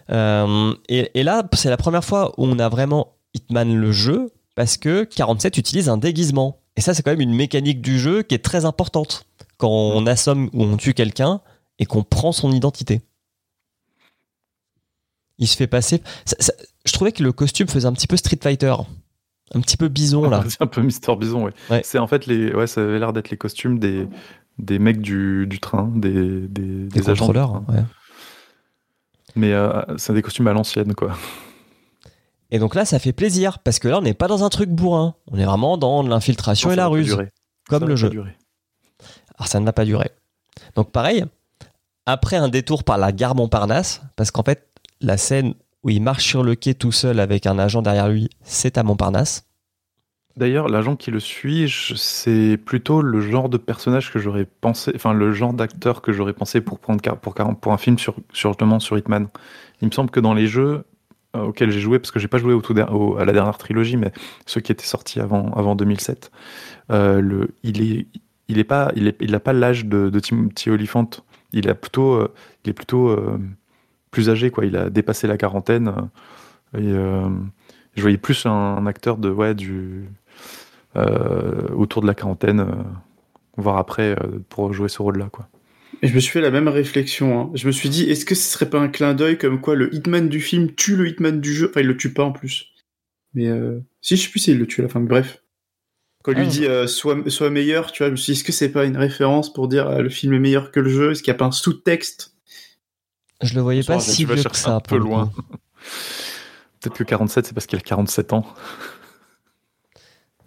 Euh, 0.09 0.73
et, 0.89 1.11
et 1.19 1.23
là, 1.23 1.47
c'est 1.53 1.69
la 1.69 1.77
première 1.77 2.03
fois 2.03 2.33
où 2.37 2.45
on 2.45 2.59
a 2.59 2.69
vraiment 2.69 3.13
Hitman 3.33 3.75
le 3.75 3.91
jeu, 3.91 4.31
parce 4.55 4.77
que 4.77 5.03
47 5.03 5.57
utilise 5.57 5.89
un 5.89 5.97
déguisement. 5.97 6.59
Et 6.75 6.81
ça, 6.81 6.93
c'est 6.93 7.03
quand 7.03 7.11
même 7.11 7.21
une 7.21 7.33
mécanique 7.35 7.81
du 7.81 7.99
jeu 7.99 8.23
qui 8.23 8.35
est 8.35 8.43
très 8.43 8.65
importante. 8.65 9.25
Quand 9.57 9.69
on 9.69 10.05
assomme 10.07 10.49
ou 10.53 10.63
on 10.63 10.77
tue 10.77 10.93
quelqu'un 10.93 11.41
et 11.79 11.85
qu'on 11.85 12.03
prend 12.03 12.31
son 12.31 12.51
identité. 12.51 13.01
Il 15.37 15.47
se 15.47 15.55
fait 15.57 15.67
passer. 15.67 16.01
ça- 16.25 16.35
ça- 16.39 16.53
je 16.85 16.91
trouvais 16.93 17.11
que 17.11 17.23
le 17.23 17.31
costume 17.31 17.67
faisait 17.67 17.87
un 17.87 17.93
petit 17.93 18.07
peu 18.07 18.17
Street 18.17 18.39
Fighter. 18.41 18.73
Un 19.53 19.61
petit 19.61 19.77
peu 19.77 19.87
bison, 19.87 20.29
là. 20.29 20.43
C'est 20.49 20.61
un 20.61 20.67
peu 20.67 20.81
Mister 20.81 21.15
Bison. 21.15 21.49
Ouais. 21.69 21.81
C'est 21.83 21.99
en 21.99 22.07
fait 22.07 22.25
les, 22.25 22.53
ouais, 22.53 22.67
ça 22.67 22.81
avait 22.81 22.99
l'air 22.99 23.11
d'être 23.13 23.29
les 23.29 23.37
costumes 23.37 23.79
des, 23.79 24.07
des 24.59 24.79
mecs 24.79 25.01
du, 25.01 25.45
du 25.47 25.59
train, 25.59 25.91
des, 25.95 26.11
des, 26.47 26.47
Des 26.47 26.87
des 27.01 27.09
agents. 27.09 27.25
contrôleurs. 27.27 27.63
train. 27.65 27.73
ouais. 27.75 27.83
Mais 29.35 29.53
euh, 29.53 29.81
c'est 29.97 30.13
des 30.13 30.21
costumes 30.21 30.47
à 30.47 30.53
l'ancienne, 30.53 30.93
quoi. 30.93 31.15
Et 32.51 32.59
donc 32.59 32.75
là, 32.75 32.83
ça 32.85 32.99
fait 32.99 33.13
plaisir 33.13 33.59
parce 33.59 33.79
que 33.79 33.87
là, 33.87 33.99
on 33.99 34.01
n'est 34.01 34.13
pas 34.13 34.27
dans 34.27 34.43
un 34.43 34.49
truc 34.49 34.69
bourrin. 34.69 35.15
On 35.31 35.37
est 35.37 35.45
vraiment 35.45 35.77
dans 35.77 36.03
l'infiltration 36.03 36.71
et 36.71 36.75
la 36.75 36.87
ruse, 36.87 37.17
comme 37.69 37.83
Ça 37.83 37.85
le 37.87 37.95
jeu. 37.95 38.09
durer. 38.09 38.35
Alors 39.37 39.47
ça 39.47 39.59
ne 39.59 39.65
va 39.65 39.71
pas 39.73 39.85
durer. 39.85 40.11
Donc 40.75 40.91
pareil, 40.91 41.23
après 42.05 42.35
un 42.35 42.49
détour 42.49 42.83
par 42.83 42.97
la 42.97 43.13
gare 43.13 43.35
Montparnasse, 43.35 44.01
parce 44.17 44.31
qu'en 44.31 44.43
fait, 44.43 44.67
la 44.99 45.17
scène 45.17 45.53
où 45.83 45.89
il 45.89 46.01
marche 46.01 46.25
sur 46.25 46.43
le 46.43 46.55
quai 46.55 46.75
tout 46.75 46.91
seul 46.91 47.19
avec 47.19 47.45
un 47.45 47.57
agent 47.57 47.81
derrière 47.81 48.09
lui, 48.09 48.29
c'est 48.43 48.77
à 48.77 48.83
Montparnasse. 48.83 49.45
D'ailleurs, 50.41 50.69
l'agent 50.69 50.95
qui 50.95 51.11
le 51.11 51.19
suit, 51.19 51.71
c'est 51.95 52.57
plutôt 52.57 53.03
le 53.03 53.21
genre 53.21 53.47
de 53.47 53.57
personnage 53.57 54.11
que 54.11 54.17
j'aurais 54.17 54.45
pensé, 54.45 54.91
enfin 54.95 55.13
le 55.13 55.31
genre 55.33 55.53
d'acteur 55.53 56.01
que 56.01 56.11
j'aurais 56.11 56.33
pensé 56.33 56.61
pour 56.61 56.79
prendre 56.79 56.99
pour, 57.17 57.71
un 57.71 57.77
film 57.77 57.99
sur, 57.99 58.15
justement 58.33 58.79
sur 58.79 58.97
Hitman. 58.97 59.27
Il 59.83 59.89
me 59.89 59.91
semble 59.91 60.09
que 60.09 60.19
dans 60.19 60.33
les 60.33 60.47
jeux 60.47 60.83
euh, 61.35 61.43
auxquels 61.43 61.69
j'ai 61.69 61.79
joué, 61.79 61.99
parce 61.99 62.09
que 62.09 62.17
j'ai 62.17 62.27
pas 62.27 62.39
joué 62.39 62.55
au 62.55 62.61
tout 62.61 62.73
à 62.75 63.23
la 63.23 63.33
dernière 63.33 63.59
trilogie, 63.59 63.97
mais 63.97 64.11
ceux 64.47 64.61
qui 64.61 64.71
étaient 64.71 64.83
sortis 64.83 65.19
avant, 65.19 65.51
avant 65.51 65.75
2007, 65.75 66.31
euh, 66.89 67.45
il 67.61 67.79
est, 67.83 68.07
il 68.47 68.65
pas, 68.65 68.91
l'âge 69.53 69.85
de, 69.85 70.19
Timothy 70.19 70.71
Olyphant. 70.71 71.07
Il 71.53 71.71
plutôt, 71.75 72.13
euh, 72.13 72.33
il 72.65 72.71
est 72.71 72.73
plutôt 72.73 73.15
plus 74.09 74.31
âgé, 74.31 74.49
quoi. 74.49 74.65
Il 74.65 74.75
a 74.75 74.89
dépassé 74.89 75.27
la 75.27 75.37
quarantaine. 75.37 75.93
je 76.73 77.29
voyais 77.95 78.17
plus 78.17 78.47
un, 78.47 78.49
un 78.49 78.87
acteur 78.87 79.17
de, 79.17 79.29
ouais, 79.29 79.53
du, 79.53 80.09
autour 80.95 82.01
de 82.01 82.07
la 82.07 82.13
quarantaine, 82.13 82.59
euh, 82.61 82.65
voire 83.57 83.77
après, 83.77 84.11
euh, 84.21 84.39
pour 84.49 84.73
jouer 84.73 84.89
ce 84.89 85.01
rôle-là, 85.01 85.29
quoi. 85.31 85.47
Et 86.01 86.07
je 86.07 86.15
me 86.15 86.19
suis 86.19 86.31
fait 86.31 86.41
la 86.41 86.51
même 86.51 86.67
réflexion. 86.67 87.39
hein. 87.39 87.51
Je 87.53 87.67
me 87.67 87.71
suis 87.71 87.89
dit, 87.89 88.03
est-ce 88.09 88.25
que 88.25 88.33
ce 88.35 88.41
serait 88.51 88.69
pas 88.69 88.79
un 88.79 88.87
clin 88.87 89.13
d'œil 89.13 89.37
comme 89.37 89.61
quoi 89.61 89.75
le 89.75 89.93
Hitman 89.93 90.29
du 90.29 90.39
film 90.41 90.71
tue 90.73 90.95
le 90.95 91.07
Hitman 91.07 91.39
du 91.39 91.53
jeu? 91.53 91.67
Enfin, 91.69 91.81
il 91.81 91.87
le 91.87 91.97
tue 91.97 92.13
pas 92.13 92.23
en 92.23 92.31
plus. 92.31 92.65
Mais 93.33 93.47
euh... 93.47 93.79
si, 94.01 94.15
je 94.17 94.23
sais 94.23 94.29
plus 94.29 94.39
s'il 94.39 94.57
le 94.57 94.65
tue 94.67 94.81
à 94.81 94.83
la 94.83 94.89
fin, 94.89 94.99
mais 94.99 95.07
bref. 95.07 95.43
Quand 96.23 96.31
il 96.33 96.37
Ah, 96.39 96.41
lui 96.41 96.47
dit 96.49 96.65
euh, 96.65 96.87
sois, 96.87 97.17
sois 97.27 97.49
meilleur, 97.49 97.91
tu 97.91 97.99
vois, 98.03 98.07
je 98.07 98.11
me 98.11 98.15
suis 98.17 98.33
dit, 98.33 98.39
est-ce 98.39 98.43
que 98.43 98.51
c'est 98.51 98.69
pas 98.71 98.85
une 98.85 98.97
référence 98.97 99.51
pour 99.53 99.67
dire 99.67 99.87
euh, 99.87 100.01
le 100.01 100.09
film 100.09 100.33
est 100.33 100.39
meilleur 100.39 100.71
que 100.71 100.79
le 100.79 100.89
jeu? 100.89 101.11
Est-ce 101.11 101.21
qu'il 101.23 101.31
n'y 101.31 101.35
a 101.35 101.39
pas 101.39 101.45
un 101.45 101.51
sous-texte? 101.51 102.35
Je 103.41 103.53
le 103.55 103.61
voyais 103.61 103.83
pas 103.83 103.99
si 103.99 104.25
vieux 104.25 104.35
que 104.35 104.55
ça. 104.55 104.75
un 104.75 104.79
peu 104.79 104.95
le 104.97 105.03
loin. 105.03 105.31
Peut-être 106.79 106.95
que 106.97 107.03
47, 107.03 107.45
c'est 107.47 107.53
parce 107.53 107.65
qu'il 107.67 107.77
a 107.77 107.81
47 107.81 108.33
ans. 108.33 108.45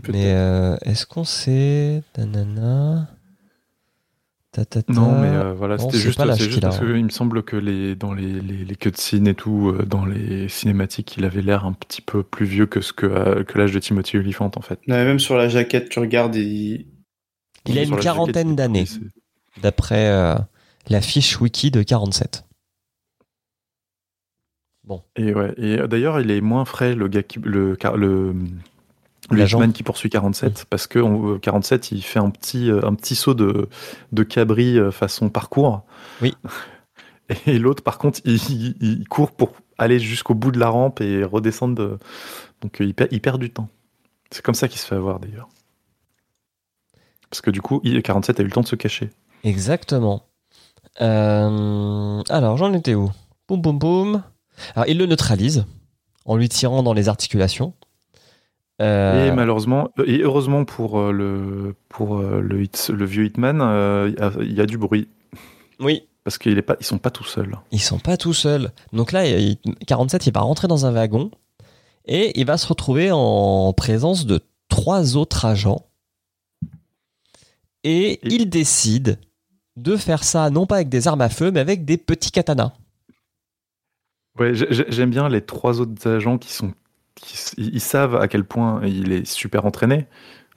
Mais 0.08 0.32
euh, 0.34 0.76
est-ce 0.82 1.06
qu'on 1.06 1.24
sait 1.24 2.02
Nanana. 2.16 3.08
Ta, 4.52 4.64
ta, 4.64 4.82
ta? 4.82 4.92
Non, 4.92 5.18
mais 5.20 5.28
euh, 5.28 5.52
voilà, 5.52 5.78
c'était 5.78 5.98
juste, 5.98 6.16
pas 6.16 6.32
juste 6.36 6.60
parce 6.60 6.76
hein. 6.76 6.80
qu'il 6.80 7.04
me 7.04 7.08
semble 7.08 7.42
que 7.42 7.56
les, 7.56 7.96
dans 7.96 8.14
les, 8.14 8.40
les, 8.40 8.64
les 8.64 8.76
cutscenes 8.76 9.26
et 9.26 9.34
tout, 9.34 9.70
euh, 9.70 9.84
dans 9.84 10.06
les 10.06 10.48
cinématiques, 10.48 11.16
il 11.16 11.24
avait 11.24 11.42
l'air 11.42 11.64
un 11.64 11.72
petit 11.72 12.00
peu 12.00 12.22
plus 12.22 12.46
vieux 12.46 12.66
que, 12.66 12.80
ce 12.80 12.92
que, 12.92 13.42
que 13.42 13.58
l'âge 13.58 13.72
de 13.72 13.80
Timothy 13.80 14.16
Olyphant, 14.16 14.52
en 14.54 14.60
fait. 14.60 14.78
Non, 14.86 14.94
mais 14.94 15.04
Même 15.04 15.18
sur 15.18 15.36
la 15.36 15.48
jaquette, 15.48 15.88
tu 15.88 15.98
regardes 15.98 16.36
et... 16.36 16.86
Il 17.66 17.78
a 17.78 17.82
une 17.82 17.96
quarantaine 17.96 18.54
d'années, 18.54 18.84
d'après 19.60 20.08
euh, 20.08 20.36
la 20.88 21.00
fiche 21.00 21.40
wiki 21.40 21.70
de 21.70 21.82
47. 21.82 22.44
Et 25.16 25.34
ouais, 25.34 25.54
et 25.56 25.78
d'ailleurs, 25.88 26.20
il 26.20 26.30
est 26.30 26.42
moins 26.42 26.66
frais, 26.66 26.94
le 26.94 27.08
gars 27.08 27.22
qui, 27.22 27.38
le, 27.40 27.76
le, 27.96 28.34
le. 29.30 29.44
Hitman 29.44 29.72
qui 29.72 29.82
poursuit 29.82 30.10
47, 30.10 30.66
parce 30.70 30.86
que 30.86 30.98
on- 30.98 31.34
euh, 31.34 31.38
47, 31.38 31.92
il 31.92 32.02
fait 32.02 32.18
un 32.18 32.30
petit, 32.30 32.70
euh, 32.70 32.84
un 32.86 32.94
petit 32.94 33.14
saut 33.14 33.34
de, 33.34 33.68
de 34.12 34.22
cabri 34.22 34.78
euh, 34.78 34.90
façon 34.90 35.28
parcours. 35.30 35.82
Oui. 36.20 36.34
Et 37.46 37.58
l'autre, 37.58 37.82
par 37.82 37.98
contre, 37.98 38.20
il, 38.24 38.34
il- 38.50 38.76
il 38.80 39.08
court 39.08 39.32
pour 39.32 39.52
aller 39.78 39.98
jusqu'au 39.98 40.34
bout 40.34 40.50
de 40.52 40.58
la 40.58 40.68
rampe 40.68 41.00
et 41.00 41.24
redescendre. 41.24 41.74
de- 41.74 41.98
Donc, 42.60 42.76
il 42.80 42.94
perd, 42.94 43.08
il 43.12 43.20
perd 43.20 43.40
du 43.40 43.50
temps. 43.50 43.68
C'est 44.30 44.42
comme 44.42 44.54
ça 44.54 44.68
qu'il 44.68 44.78
se 44.80 44.86
fait 44.86 44.94
avoir, 44.96 45.20
d'ailleurs. 45.20 45.48
Parce 47.30 47.40
que 47.40 47.50
du 47.50 47.60
coup, 47.62 47.80
il, 47.82 48.00
47 48.02 48.38
a 48.40 48.42
eu 48.42 48.46
le 48.46 48.52
temps 48.52 48.60
de 48.60 48.66
se 48.66 48.76
cacher. 48.76 49.10
Exactement. 49.42 50.26
Euh, 51.00 52.22
alors, 52.28 52.56
j'en 52.56 52.72
étais 52.72 52.94
où? 52.94 53.10
Boum, 53.48 53.60
boum, 53.60 53.78
boum. 53.78 54.22
Alors, 54.76 54.88
il 54.88 54.98
le 54.98 55.06
neutralise 55.06 55.66
en 56.26 56.36
lui 56.36 56.48
tirant 56.48 56.82
dans 56.82 56.92
les 56.92 57.08
articulations. 57.08 57.74
Euh, 58.82 59.28
Et 59.28 59.32
malheureusement, 59.32 59.90
euh, 60.00 60.04
et 60.06 60.18
heureusement 60.22 60.64
pour 60.64 60.98
euh, 60.98 61.12
le, 61.12 61.74
pour 61.88 62.18
le, 62.18 62.62
hit- 62.62 62.90
le 62.90 63.04
vieux 63.04 63.24
Hitman, 63.26 63.60
euh, 63.60 64.10
il 64.12 64.18
y 64.18 64.22
a- 64.22 64.32
il 64.42 64.52
y, 64.54 64.60
a 64.60 64.66
du 64.66 64.78
bruit. 64.78 65.08
oui, 65.78 66.08
Parce 66.24 66.38
qu'ils 66.38 66.56
ne 66.56 66.62
sont 66.80 66.98
pas 66.98 67.10
tout 67.10 67.22
seuls. 67.24 67.56
ils 67.70 67.80
sont 67.80 67.98
pas 68.00 68.16
tout 68.16 68.32
seuls. 68.32 68.72
Donc 68.92 69.12
là, 69.12 69.26
il- 69.26 69.58
47, 69.86 70.26
il 70.26 70.32
va 70.32 70.40
rentrer 70.40 70.66
dans 70.66 70.86
un 70.86 70.90
wagon 70.90 71.30
et 72.06 72.38
il 72.40 72.46
va 72.46 72.56
se 72.58 72.66
retrouver 72.66 73.10
en 73.12 73.72
présence 73.72 74.26
de 74.26 74.40
trois 74.68 75.16
autres 75.16 75.44
agents. 75.44 75.86
Et 77.84 78.12
Et- 78.14 78.20
il 78.34 78.48
décide 78.50 79.18
de 79.76 79.96
faire 79.96 80.24
ça 80.24 80.50
non 80.50 80.66
pas 80.66 80.76
avec 80.76 80.88
des 80.88 81.06
armes 81.08 81.20
à 81.20 81.28
feu, 81.28 81.50
mais 81.52 81.60
avec 81.60 81.84
des 81.84 81.96
petits 81.96 82.30
katanas. 82.32 82.72
Ouais, 84.38 84.54
j'ai- 84.54 84.66
j'ai- 84.70 84.86
j'aime 84.88 85.10
bien 85.10 85.28
les 85.28 85.42
trois 85.42 85.80
autres 85.80 86.08
agents 86.08 86.38
qui 86.38 86.52
sont. 86.52 86.72
Ils 87.56 87.74
ils 87.74 87.80
savent 87.80 88.16
à 88.16 88.28
quel 88.28 88.44
point 88.44 88.80
il 88.84 89.12
est 89.12 89.26
super 89.26 89.66
entraîné. 89.66 90.06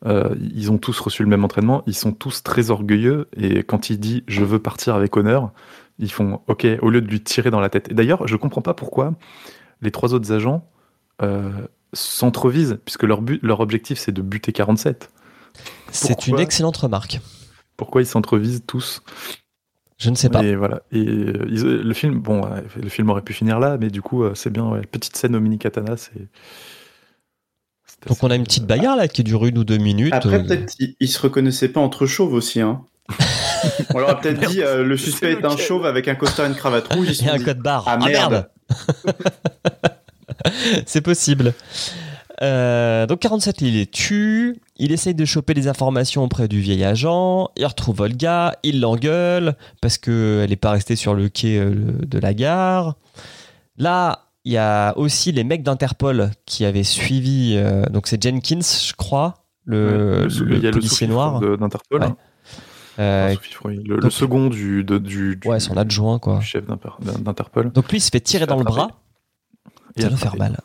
Euh, 0.05 0.35
ils 0.53 0.71
ont 0.71 0.77
tous 0.77 0.99
reçu 0.99 1.23
le 1.23 1.29
même 1.29 1.43
entraînement. 1.43 1.83
Ils 1.87 1.95
sont 1.95 2.11
tous 2.11 2.43
très 2.43 2.69
orgueilleux. 2.69 3.27
Et 3.35 3.63
quand 3.63 3.89
il 3.89 3.99
dit 3.99 4.23
je 4.27 4.43
veux 4.43 4.59
partir 4.59 4.95
avec 4.95 5.15
honneur, 5.17 5.51
ils 5.99 6.11
font 6.11 6.41
OK 6.47 6.67
au 6.81 6.89
lieu 6.89 7.01
de 7.01 7.07
lui 7.07 7.21
tirer 7.21 7.49
dans 7.49 7.59
la 7.59 7.69
tête. 7.69 7.91
Et 7.91 7.93
d'ailleurs, 7.93 8.27
je 8.27 8.35
comprends 8.35 8.61
pas 8.61 8.73
pourquoi 8.73 9.13
les 9.81 9.91
trois 9.91 10.13
autres 10.13 10.31
agents 10.31 10.67
euh, 11.21 11.51
s'entrevisent, 11.93 12.79
puisque 12.85 13.03
leur, 13.03 13.21
but, 13.21 13.41
leur 13.43 13.59
objectif 13.59 13.97
c'est 13.97 14.11
de 14.11 14.21
buter 14.21 14.51
47. 14.51 15.09
C'est 15.91 16.27
une 16.27 16.39
excellente 16.39 16.77
remarque. 16.77 17.19
Pourquoi 17.75 18.01
ils 18.01 18.07
s'entrevisent 18.07 18.63
tous? 18.67 19.01
Je 19.97 20.09
ne 20.09 20.15
sais 20.15 20.29
pas. 20.29 20.43
Et 20.43 20.55
voilà. 20.55 20.81
Et 20.91 20.99
euh, 20.99 21.81
le 21.83 21.93
film, 21.93 22.19
bon, 22.19 22.47
le 22.81 22.89
film 22.89 23.09
aurait 23.09 23.21
pu 23.23 23.33
finir 23.33 23.59
là, 23.59 23.77
mais 23.79 23.89
du 23.89 24.01
coup, 24.01 24.23
euh, 24.23 24.33
c'est 24.35 24.51
bien. 24.51 24.65
ouais, 24.65 24.81
petite 24.81 25.15
scène 25.17 25.35
au 25.35 25.39
mini 25.39 25.57
katana, 25.57 25.97
c'est. 25.97 26.11
Donc 28.05 28.23
on 28.23 28.29
a 28.29 28.35
une 28.35 28.43
petite 28.43 28.65
bagarre 28.65 28.95
là 28.95 29.07
qui 29.07 29.23
dure 29.23 29.45
une 29.45 29.57
ou 29.57 29.63
deux 29.63 29.77
minutes. 29.77 30.13
Après, 30.13 30.35
Euh, 30.35 30.43
peut-être 30.43 30.75
ils, 30.99 31.07
se 31.07 31.19
reconnaissaient 31.19 31.69
pas 31.69 31.79
entre 31.79 32.05
chauves 32.05 32.33
aussi. 32.33 32.61
Hein. 32.61 32.81
On 33.95 33.99
leur 33.99 34.09
a 34.09 34.19
peut-être 34.19 34.47
dit 34.49 34.61
euh, 34.61 34.83
le 34.83 34.97
suspect 34.97 35.31
est 35.31 35.45
un 35.45 35.49
lequel 35.49 35.65
chauve 35.65 35.85
avec 35.85 36.07
un 36.07 36.15
costard 36.15 36.45
et 36.45 36.49
une 36.49 36.55
cravate 36.55 36.93
rouge. 36.93 37.07
Ils 37.09 37.15
se 37.15 37.21
Il 37.23 37.25
y 37.25 37.29
a 37.29 37.31
sont 37.31 37.35
un 37.35 37.39
dit, 37.39 37.45
code 37.45 37.59
barre. 37.59 37.83
Ah, 37.87 37.97
merde. 37.97 38.49
C'est 40.85 41.01
possible. 41.01 41.53
Euh, 42.43 43.07
donc 43.07 43.19
47, 43.19 43.61
il 43.61 43.73
les 43.73 43.87
tue. 43.87 44.57
Il 44.79 44.91
essaye 44.91 45.15
de 45.15 45.25
choper 45.25 45.53
des 45.53 45.67
informations 45.67 46.23
auprès 46.23 46.47
du 46.47 46.59
vieil 46.59 46.83
agent. 46.83 47.49
Il 47.57 47.65
retrouve 47.65 48.01
Olga. 48.01 48.53
Il 48.63 48.79
l'engueule 48.79 49.55
parce 49.81 49.97
qu'elle 49.97 50.49
n'est 50.49 50.55
pas 50.55 50.71
restée 50.71 50.95
sur 50.95 51.13
le 51.15 51.29
quai 51.29 51.57
euh, 51.57 51.73
de 52.05 52.19
la 52.19 52.33
gare. 52.33 52.95
Là, 53.77 54.25
il 54.45 54.51
y 54.53 54.57
a 54.57 54.97
aussi 54.97 55.31
les 55.31 55.43
mecs 55.43 55.63
d'Interpol 55.63 56.29
qui 56.45 56.63
avaient 56.63 56.83
suivi. 56.83 57.55
euh, 57.57 57.83
donc 57.87 58.07
c'est 58.07 58.21
Jenkins, 58.21 58.59
je 58.61 58.93
crois, 58.93 59.43
le, 59.65 60.27
Ouais, 60.29 60.71
policier 60.71 61.07
noir. 61.07 61.39
d'Interpol. 61.41 62.01
Ouais. 62.01 62.07
hein. 62.07 62.17
Euh, 62.99 63.35
oui. 63.65 63.79
le, 63.85 64.09
second 64.09 64.47
du, 64.47 64.83
de- 64.83 64.97
du, 64.97 65.35
du- 65.35 65.47
ouais, 65.47 65.59
son 65.59 65.77
adjoint, 65.77 66.17
quoi. 66.17 66.39
chef 66.41 66.65
d'Inter- 66.65 66.89
d'Interpol. 67.19 67.71
Donc 67.71 67.91
lui, 67.91 67.97
il 67.99 68.01
se 68.01 68.09
fait 68.09 68.19
tirer 68.19 68.45
Se 68.45 68.49
fait 68.49 68.53
dans 68.53 68.57
le 68.57 68.63
bras. 68.63 68.89
Et 69.97 70.01
Ça 70.01 70.09
doit 70.09 70.17
faire 70.17 70.35
mal. 70.35 70.57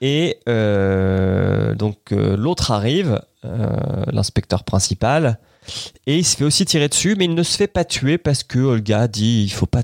Et 0.00 0.38
euh, 0.48 1.47
donc 1.74 2.12
euh, 2.12 2.36
l'autre 2.36 2.70
arrive, 2.70 3.20
euh, 3.44 4.04
l'inspecteur 4.12 4.64
principal, 4.64 5.38
et 6.06 6.16
il 6.18 6.24
se 6.24 6.36
fait 6.36 6.44
aussi 6.44 6.64
tirer 6.64 6.88
dessus, 6.88 7.14
mais 7.18 7.24
il 7.26 7.34
ne 7.34 7.42
se 7.42 7.56
fait 7.56 7.66
pas 7.66 7.84
tuer 7.84 8.18
parce 8.18 8.42
que 8.42 8.58
Olga 8.58 9.06
dit 9.08 9.42
il 9.44 9.50
faut 9.52 9.66
pas 9.66 9.82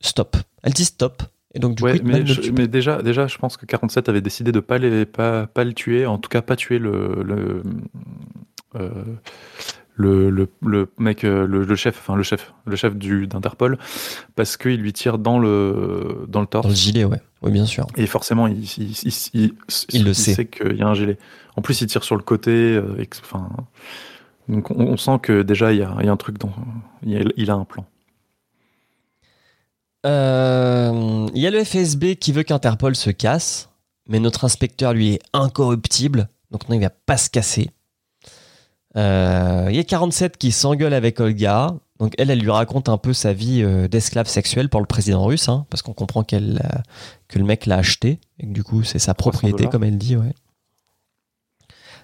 stop. 0.00 0.36
Elle 0.62 0.72
dit 0.72 0.84
stop. 0.84 1.22
Et 1.54 1.58
donc 1.60 1.76
du 1.76 1.82
Ouais, 1.82 1.92
coup, 1.92 1.96
Hitman 1.98 2.22
mais, 2.22 2.26
je- 2.26 2.50
mais 2.50 2.68
déjà, 2.68 3.02
déjà, 3.02 3.26
je 3.26 3.38
pense 3.38 3.56
que 3.56 3.64
47 3.66 4.08
avait 4.08 4.20
décidé 4.20 4.52
de 4.52 4.60
pas 4.60 4.78
les, 4.78 5.06
pas, 5.06 5.46
pas 5.46 5.64
le 5.64 5.72
tuer, 5.72 6.04
en 6.06 6.18
tout 6.18 6.28
cas 6.28 6.42
pas 6.42 6.56
tuer 6.56 6.78
le 6.78 7.22
le 7.24 7.62
euh, 8.76 8.90
le, 10.00 10.30
le, 10.30 10.48
le 10.64 10.88
mec, 10.98 11.24
euh, 11.24 11.46
le, 11.46 11.64
le 11.64 11.76
chef, 11.76 11.98
enfin 11.98 12.16
le 12.16 12.22
chef, 12.22 12.54
le 12.66 12.76
chef 12.76 12.94
du 12.96 13.26
d'Interpol, 13.26 13.76
parce 14.36 14.56
qu'il 14.56 14.80
lui 14.80 14.92
tire 14.92 15.18
dans 15.18 15.38
le 15.38 16.24
dans 16.28 16.40
le 16.40 16.46
torse. 16.46 16.62
dans 16.64 16.70
le 16.70 16.74
gilet, 16.76 17.04
ouais. 17.04 17.20
Oui, 17.42 17.50
bien 17.52 17.66
sûr. 17.66 17.86
Et 17.96 18.06
forcément, 18.06 18.46
il, 18.46 18.62
il, 18.64 18.90
il, 18.92 19.12
il- 19.34 19.54
Il 19.92 20.04
le 20.04 20.14
sait. 20.14 20.46
qu'il 20.46 20.76
y 20.76 20.82
a 20.82 20.86
un 20.88 20.94
gilet. 20.94 21.18
En 21.56 21.62
plus, 21.62 21.80
il 21.80 21.86
tire 21.88 22.02
sur 22.04 22.16
le 22.16 22.22
côté. 22.22 22.50
euh, 22.50 23.04
enfin, 23.22 23.48
donc, 24.48 24.70
on, 24.70 24.86
on 24.86 24.96
sent 24.96 25.18
que 25.22 25.42
déjà, 25.42 25.72
il 25.72 25.78
y 25.78 25.82
a, 25.82 25.94
il 26.00 26.06
y 26.06 26.08
a 26.08 26.12
un 26.12 26.16
truc 26.16 26.38
dans. 26.38 26.52
Il, 27.02 27.10
y 27.12 27.16
a, 27.16 27.24
il 27.36 27.50
a 27.50 27.54
un 27.54 27.64
plan. 27.64 27.84
Euh, 30.06 31.26
Il 31.34 31.40
y 31.42 31.46
a 31.46 31.50
le 31.50 31.62
FSB 31.64 32.14
qui 32.16 32.32
veut 32.32 32.42
qu'Interpol 32.44 32.94
se 32.96 33.10
casse, 33.10 33.68
mais 34.08 34.20
notre 34.20 34.44
inspecteur, 34.44 34.92
lui, 34.94 35.14
est 35.14 35.20
incorruptible, 35.32 36.28
donc 36.50 36.68
non, 36.68 36.76
il 36.76 36.80
va 36.80 36.90
pas 36.90 37.16
se 37.16 37.28
casser. 37.30 37.70
Euh, 38.96 39.66
Il 39.70 39.76
y 39.76 39.78
a 39.78 39.84
47 39.84 40.36
qui 40.36 40.50
s'engueule 40.52 40.94
avec 40.94 41.20
Olga, 41.20 41.74
donc 42.00 42.14
elle, 42.18 42.30
elle 42.30 42.40
lui 42.40 42.50
raconte 42.50 42.88
un 42.88 42.96
peu 42.98 43.12
sa 43.12 43.32
vie 43.32 43.62
euh, 43.62 43.86
d'esclave 43.88 44.28
sexuelle 44.28 44.68
pour 44.68 44.80
le 44.80 44.86
président 44.86 45.24
russe, 45.24 45.48
hein, 45.48 45.66
parce 45.70 45.82
qu'on 45.82 45.92
comprend 45.92 46.24
qu'elle, 46.24 46.60
euh, 46.64 46.78
que 47.28 47.38
le 47.38 47.44
mec 47.44 47.66
l'a 47.66 47.76
acheté, 47.76 48.20
et 48.38 48.46
que 48.46 48.52
du 48.52 48.64
coup, 48.64 48.82
c'est 48.84 48.98
sa 48.98 49.14
propriété, 49.14 49.64
comme 49.70 49.84
elle 49.84 49.98
dit, 49.98 50.16
ouais. 50.16 50.32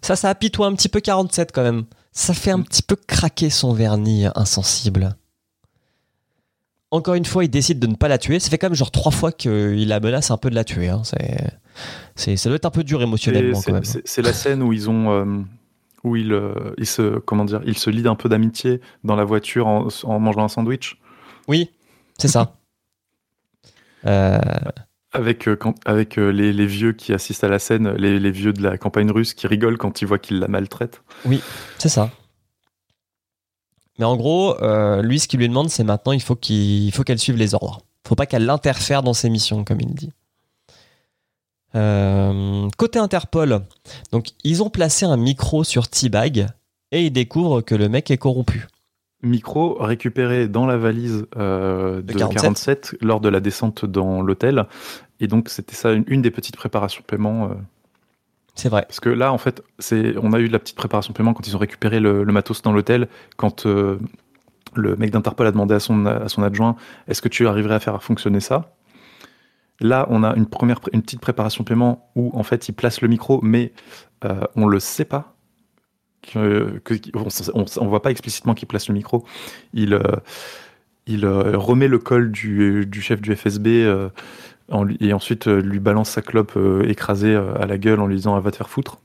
Ça, 0.02 0.16
ça 0.16 0.28
apitoie 0.28 0.66
un 0.66 0.74
petit 0.74 0.90
peu 0.90 1.00
47 1.00 1.50
quand 1.52 1.62
même. 1.62 1.84
Ça 2.12 2.34
fait 2.34 2.50
un 2.50 2.60
petit 2.60 2.82
peu 2.82 2.94
craquer 2.94 3.48
son 3.50 3.72
vernis 3.72 4.26
insensible. 4.34 5.16
Encore 6.90 7.14
une 7.14 7.24
fois, 7.24 7.42
il 7.44 7.48
décide 7.48 7.78
de 7.80 7.86
ne 7.88 7.94
pas 7.96 8.06
la 8.08 8.18
tuer. 8.18 8.38
Ça 8.38 8.50
fait 8.50 8.58
quand 8.58 8.68
même 8.68 8.76
genre 8.76 8.90
trois 8.92 9.10
fois 9.10 9.32
qu'il 9.32 9.88
la 9.88 9.98
menace 9.98 10.30
un 10.30 10.36
peu 10.36 10.50
de 10.50 10.54
la 10.54 10.62
tuer. 10.62 10.90
hein. 10.90 11.02
C'est, 12.14 12.36
ça 12.36 12.48
doit 12.50 12.56
être 12.56 12.66
un 12.66 12.70
peu 12.70 12.84
dur 12.84 13.02
émotionnellement 13.02 13.60
quand 13.62 13.72
même. 13.72 13.84
C'est 13.84 14.02
c'est 14.06 14.22
la 14.22 14.32
scène 14.32 14.62
où 14.62 14.72
ils 14.72 14.88
ont. 14.90 15.10
euh, 15.10 15.42
où 16.04 16.16
euh, 16.16 16.74
ils 16.78 16.86
se 16.86 17.18
comment 17.18 17.44
dire 17.44 17.60
ils 17.66 17.78
se 17.78 17.90
lient 17.90 18.06
un 18.06 18.14
peu 18.14 18.28
d'amitié 18.28 18.80
dans 19.02 19.16
la 19.16 19.24
voiture 19.24 19.66
en, 19.66 19.88
en 20.04 20.20
mangeant 20.20 20.44
un 20.44 20.48
sandwich 20.48 21.00
Oui, 21.48 21.70
c'est 22.18 22.28
ça. 22.28 22.56
Euh, 24.06 24.38
avec 25.12 25.48
euh, 25.48 25.56
quand, 25.56 25.76
avec 25.86 26.16
les, 26.16 26.52
les 26.52 26.66
vieux 26.66 26.92
qui 26.92 27.14
assistent 27.14 27.44
à 27.44 27.48
la 27.48 27.58
scène 27.58 27.94
les, 27.94 28.20
les 28.20 28.30
vieux 28.30 28.52
de 28.52 28.62
la 28.62 28.76
campagne 28.76 29.10
russe 29.10 29.32
qui 29.32 29.46
rigolent 29.46 29.78
quand 29.78 30.02
ils 30.02 30.04
voient 30.04 30.18
qu'il 30.18 30.40
la 30.40 30.46
maltraite 30.46 31.02
c'est 31.78 31.88
ça. 31.88 32.10
Mais 33.98 34.04
en 34.04 34.16
gros, 34.16 34.60
euh, 34.62 35.02
lui, 35.02 35.20
ce 35.20 35.28
qu'il 35.28 35.40
lui 35.40 35.48
demande, 35.48 35.70
c'est 35.70 35.84
maintenant, 35.84 36.12
il 36.12 36.22
faut, 36.22 36.34
qu'il, 36.34 36.84
il 36.86 36.92
faut 36.92 37.04
qu'elle 37.04 37.18
suive 37.18 37.36
les 37.36 37.54
ordres. 37.54 37.82
faut 38.06 38.16
pas 38.16 38.26
qu'elle 38.26 38.44
l'interfère 38.44 39.02
dans 39.02 39.14
ses 39.14 39.30
missions, 39.30 39.64
comme 39.64 39.80
il 39.80 39.94
dit. 39.94 40.12
Euh, 41.74 42.68
côté 42.76 42.98
Interpol, 42.98 43.60
donc 44.12 44.28
ils 44.44 44.62
ont 44.62 44.70
placé 44.70 45.06
un 45.06 45.16
micro 45.16 45.64
sur 45.64 45.88
T-Bag 45.88 46.46
et 46.92 47.02
ils 47.06 47.10
découvrent 47.10 47.62
que 47.62 47.74
le 47.74 47.88
mec 47.88 48.10
est 48.10 48.16
corrompu. 48.18 48.66
micro 49.22 49.74
récupéré 49.80 50.46
dans 50.48 50.66
la 50.66 50.76
valise 50.76 51.26
euh, 51.36 51.96
de 51.96 52.12
De 52.12 52.18
47. 52.18 52.42
47. 52.42 52.96
lors 53.00 53.20
de 53.20 53.28
la 53.28 53.40
descente 53.40 53.84
dans 53.84 54.22
l'hôtel. 54.22 54.66
Et 55.20 55.26
donc, 55.26 55.48
c'était 55.48 55.74
ça 55.74 55.92
une, 55.92 56.04
une 56.06 56.22
des 56.22 56.30
petites 56.30 56.56
préparations 56.56 57.02
paiement. 57.06 57.46
euh, 57.46 57.54
C'est 58.54 58.68
vrai. 58.68 58.82
parce 58.86 59.00
que 59.00 59.08
là, 59.08 59.32
en 59.32 59.38
fait, 59.38 59.62
on 60.22 60.32
a 60.32 60.38
eu 60.40 60.46
de 60.48 60.52
la 60.52 60.58
petite 60.60 60.76
préparation 60.76 61.12
paiement 61.12 61.34
quand 61.34 61.46
ils 61.48 61.56
ont 61.56 61.60
récupéré 61.60 61.98
le, 62.00 62.22
le 62.22 62.32
matos 62.32 62.62
dans 62.62 62.72
l'hôtel. 62.72 63.08
Quand 63.36 63.64
le 63.66 64.96
mec 64.96 65.10
d'Interpol 65.10 65.46
a 65.46 65.52
demandé 65.52 65.74
à 65.74 65.80
son, 65.80 66.06
à 66.06 66.28
son 66.28 66.42
adjoint 66.42 66.76
Est-ce 67.08 67.22
que 67.22 67.28
tu 67.28 67.46
arriverais 67.48 67.74
à 67.76 67.80
faire 67.80 68.02
fonctionner 68.02 68.40
ça? 68.40 68.74
Là, 69.80 70.06
on 70.10 70.22
a 70.22 70.34
une, 70.36 70.46
première, 70.46 70.80
pré- 70.80 70.90
une 70.94 71.02
petite 71.02 71.20
préparation 71.20 71.64
paiement 71.64 72.10
où, 72.14 72.30
en 72.34 72.42
fait, 72.42 72.68
il 72.68 72.72
place 72.72 73.00
le 73.00 73.08
micro, 73.08 73.40
mais 73.42 73.72
euh, 74.24 74.40
on 74.56 74.66
le 74.66 74.78
sait 74.80 75.04
pas. 75.04 75.34
Que, 76.22 76.78
que- 76.84 76.94
on, 77.54 77.64
on 77.80 77.86
voit 77.86 78.00
pas 78.02 78.10
explicitement 78.10 78.54
qu'il 78.54 78.68
place 78.68 78.88
le 78.88 78.94
micro. 78.94 79.24
Il, 79.74 79.94
euh, 79.94 80.00
il 81.06 81.24
euh, 81.24 81.56
remet 81.58 81.88
le 81.88 81.98
col 81.98 82.30
du, 82.30 82.86
du 82.86 83.02
chef 83.02 83.20
du 83.20 83.34
FSB 83.36 83.86
en 84.70 84.88
et 85.00 85.12
ensuite 85.12 85.46
lui 85.46 85.78
balance 85.80 86.08
sa 86.08 86.22
clope 86.22 86.58
écrasée 86.86 87.34
à 87.36 87.66
la 87.66 87.76
gueule 87.76 88.00
en 88.00 88.06
lui 88.06 88.16
disant 88.16 88.34
ah, 88.36 88.40
va 88.40 88.50
te 88.50 88.56
faire 88.56 88.70
foutre. 88.70 88.98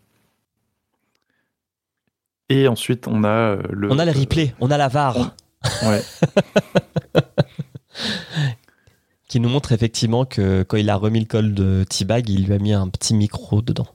Et 2.47 2.69
ensuite 2.69 3.07
on 3.09 3.25
a 3.25 3.57
le. 3.69 3.91
On 3.91 3.99
a 3.99 4.05
les 4.05 4.13
replays, 4.13 4.55
on 4.61 4.71
a 4.71 4.77
la 4.77 4.87
VAR. 4.87 5.17
Ouais. 5.83 6.01
qui 9.29 9.39
nous 9.39 9.47
montre 9.49 9.71
effectivement 9.71 10.25
que 10.25 10.63
quand 10.63 10.75
il 10.77 10.89
a 10.89 10.95
remis 10.97 11.19
le 11.21 11.25
col 11.25 11.53
de 11.53 11.85
T-Bag, 11.89 12.27
il 12.29 12.45
lui 12.45 12.53
a 12.53 12.59
mis 12.59 12.73
un 12.73 12.89
petit 12.89 13.13
micro 13.13 13.61
dedans, 13.61 13.87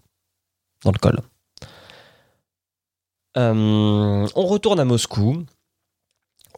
dans 0.84 0.92
le 0.92 0.98
col. 0.98 1.18
Euh, 3.36 4.26
on 4.34 4.46
retourne 4.46 4.78
à 4.80 4.84
Moscou, 4.84 5.44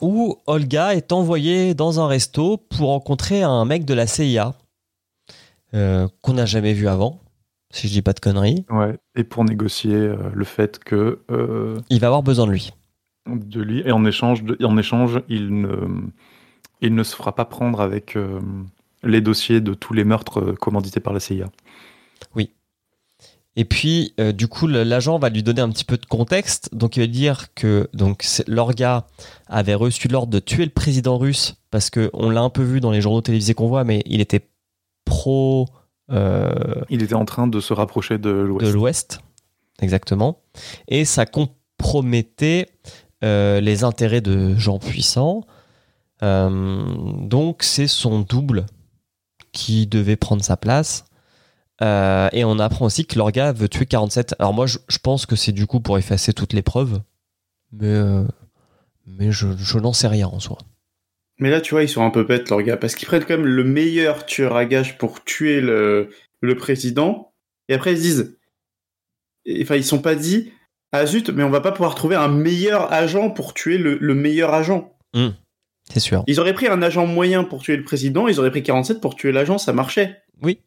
où 0.03 0.37
Olga 0.47 0.95
est 0.95 1.11
envoyée 1.12 1.74
dans 1.74 2.01
un 2.01 2.07
resto 2.07 2.59
pour 2.59 2.89
rencontrer 2.89 3.43
un 3.43 3.64
mec 3.64 3.85
de 3.87 3.95
la 3.95 4.07
CIA 4.07 4.55
euh, 5.74 6.07
qu'on 6.20 6.35
n'a 6.35 6.45
jamais 6.47 6.74
vu 6.74 6.87
avant, 6.87 7.20
si 7.70 7.89
je 7.89 7.93
dis 7.95 8.03
pas 8.03 8.12
de 8.12 8.20
conneries. 8.20 8.66
Ouais. 8.70 8.99
Et 9.14 9.24
pour 9.24 9.45
négocier 9.45 9.95
euh, 9.95 10.31
le 10.35 10.45
fait 10.45 10.79
que 10.79 11.20
Il 11.89 11.99
va 12.01 12.09
avoir 12.09 12.22
besoin 12.22 12.47
de 12.47 12.53
lui. 12.53 12.72
de 13.27 13.61
lui 13.62 13.81
et 13.87 13.93
en 13.93 14.05
échange, 14.05 14.43
de- 14.45 14.62
en 14.64 14.77
échange, 14.77 15.22
il 15.31 15.62
ne, 15.62 15.70
il 16.81 16.95
ne 16.95 17.03
se 17.03 17.14
fera 17.16 17.35
pas 17.35 17.45
prendre 17.45 17.81
avec 17.81 18.16
euh, 18.16 18.41
les 19.03 19.20
dossiers 19.20 19.61
de 19.61 19.74
tous 19.74 19.95
les 19.95 20.05
meurtres 20.05 20.41
euh, 20.41 20.55
commandités 20.55 21.01
par 21.01 21.12
la 21.12 21.20
CIA. 21.20 21.51
Et 23.57 23.64
puis, 23.64 24.12
euh, 24.20 24.33
du 24.33 24.49
coup, 24.49 24.66
l'agent 24.66 25.18
va 25.18 25.31
lui 25.31 25.43
donner 25.43 25.62
un 25.62 25.70
petit 25.70 25.87
peu 25.87 25.97
de 25.97 26.05
contexte. 26.05 26.68
Donc, 26.74 26.97
il 26.97 27.01
va 27.01 27.07
dire 27.07 27.55
que 27.55 27.89
donc 27.95 28.24
Lorga 28.47 29.07
avait 29.47 29.74
reçu 29.74 30.09
l'ordre 30.09 30.31
de 30.31 30.39
tuer 30.39 30.64
le 30.64 30.70
président 30.70 31.16
russe 31.16 31.57
parce 31.70 31.89
que 31.89 32.11
on 32.12 32.29
l'a 32.29 32.43
un 32.43 32.51
peu 32.51 32.62
vu 32.62 32.81
dans 32.81 32.91
les 32.91 33.01
journaux 33.01 33.22
télévisés 33.22 33.55
qu'on 33.55 33.66
voit, 33.66 33.85
mais 33.85 34.03
il 34.05 34.20
était 34.20 34.47
pro 35.07 35.66
euh, 36.12 36.53
Il 36.91 37.03
était 37.03 37.14
en 37.14 37.24
train 37.24 37.47
de 37.47 37.59
se 37.61 37.72
rapprocher 37.72 38.18
de 38.18 38.31
de 38.31 38.39
l'Ouest. 38.41 38.72
l'Ouest, 38.74 39.20
exactement. 39.81 40.43
Et 40.89 41.07
ça 41.07 41.24
compromettait 41.24 42.68
euh, 43.24 43.62
les 43.62 43.85
intérêts 43.85 44.20
de 44.20 44.55
gens 44.57 44.79
puissants. 44.79 45.45
Euh, 46.22 46.84
donc 47.20 47.62
c'est 47.62 47.86
son 47.86 48.20
double 48.20 48.66
qui 49.52 49.86
devait 49.86 50.16
prendre 50.16 50.42
sa 50.42 50.56
place. 50.56 51.04
Euh, 51.82 52.28
et 52.32 52.44
on 52.44 52.58
apprend 52.58 52.86
aussi 52.86 53.06
que 53.06 53.18
Lorga 53.18 53.52
veut 53.52 53.68
tuer 53.68 53.86
47. 53.86 54.34
Alors 54.38 54.54
moi, 54.54 54.66
je, 54.66 54.78
je 54.88 54.98
pense 54.98 55.26
que 55.26 55.36
c'est 55.36 55.52
du 55.52 55.66
coup 55.66 55.80
pour 55.80 55.98
effacer 55.98 56.32
toutes 56.32 56.52
les 56.52 56.62
preuves. 56.62 57.00
Mais, 57.72 57.86
euh, 57.86 58.24
mais 59.06 59.30
je, 59.32 59.48
je 59.56 59.78
n'en 59.78 59.92
sais 59.92 60.08
rien 60.08 60.28
en 60.28 60.40
soi. 60.40 60.58
Mais 61.38 61.50
là, 61.50 61.60
tu 61.60 61.74
vois, 61.74 61.82
ils 61.82 61.88
sont 61.88 62.02
un 62.02 62.10
peu 62.10 62.24
bêtes, 62.24 62.50
gars, 62.50 62.76
parce 62.76 62.94
qu'ils 62.94 63.06
prennent 63.06 63.24
quand 63.24 63.36
même 63.36 63.46
le 63.46 63.64
meilleur 63.64 64.24
tueur 64.24 64.56
à 64.56 64.64
gages 64.64 64.96
pour 64.96 65.22
tuer 65.22 65.60
le, 65.60 66.08
le 66.40 66.56
président, 66.56 67.34
et 67.68 67.74
après 67.74 67.92
ils 67.92 67.98
se 67.98 68.02
disent, 68.02 68.38
enfin, 69.62 69.76
ils 69.76 69.84
sont 69.84 70.00
pas 70.00 70.14
dit, 70.14 70.52
ah 70.92 71.04
zut, 71.04 71.28
mais 71.28 71.42
on 71.42 71.50
va 71.50 71.60
pas 71.60 71.72
pouvoir 71.72 71.94
trouver 71.94 72.16
un 72.16 72.28
meilleur 72.28 72.90
agent 72.90 73.30
pour 73.30 73.52
tuer 73.52 73.76
le, 73.76 73.98
le 74.00 74.14
meilleur 74.14 74.54
agent. 74.54 74.96
C'est 75.93 76.01
sûr. 76.01 76.24
Ils 76.26 76.41
auraient 76.41 76.55
pris 76.55 76.66
un 76.66 76.82
agent 76.82 77.07
moyen 77.07 77.45
pour 77.45 77.62
tuer 77.62 77.76
le 77.76 77.84
président, 77.84 78.28
ils 78.28 78.39
auraient 78.41 78.51
pris 78.51 78.62
47 78.62 79.01
pour 79.01 79.14
tuer 79.14 79.32
l'agent, 79.32 79.59
ça 79.59 79.72
marchait. 79.72 80.22
Oui. 80.43 80.61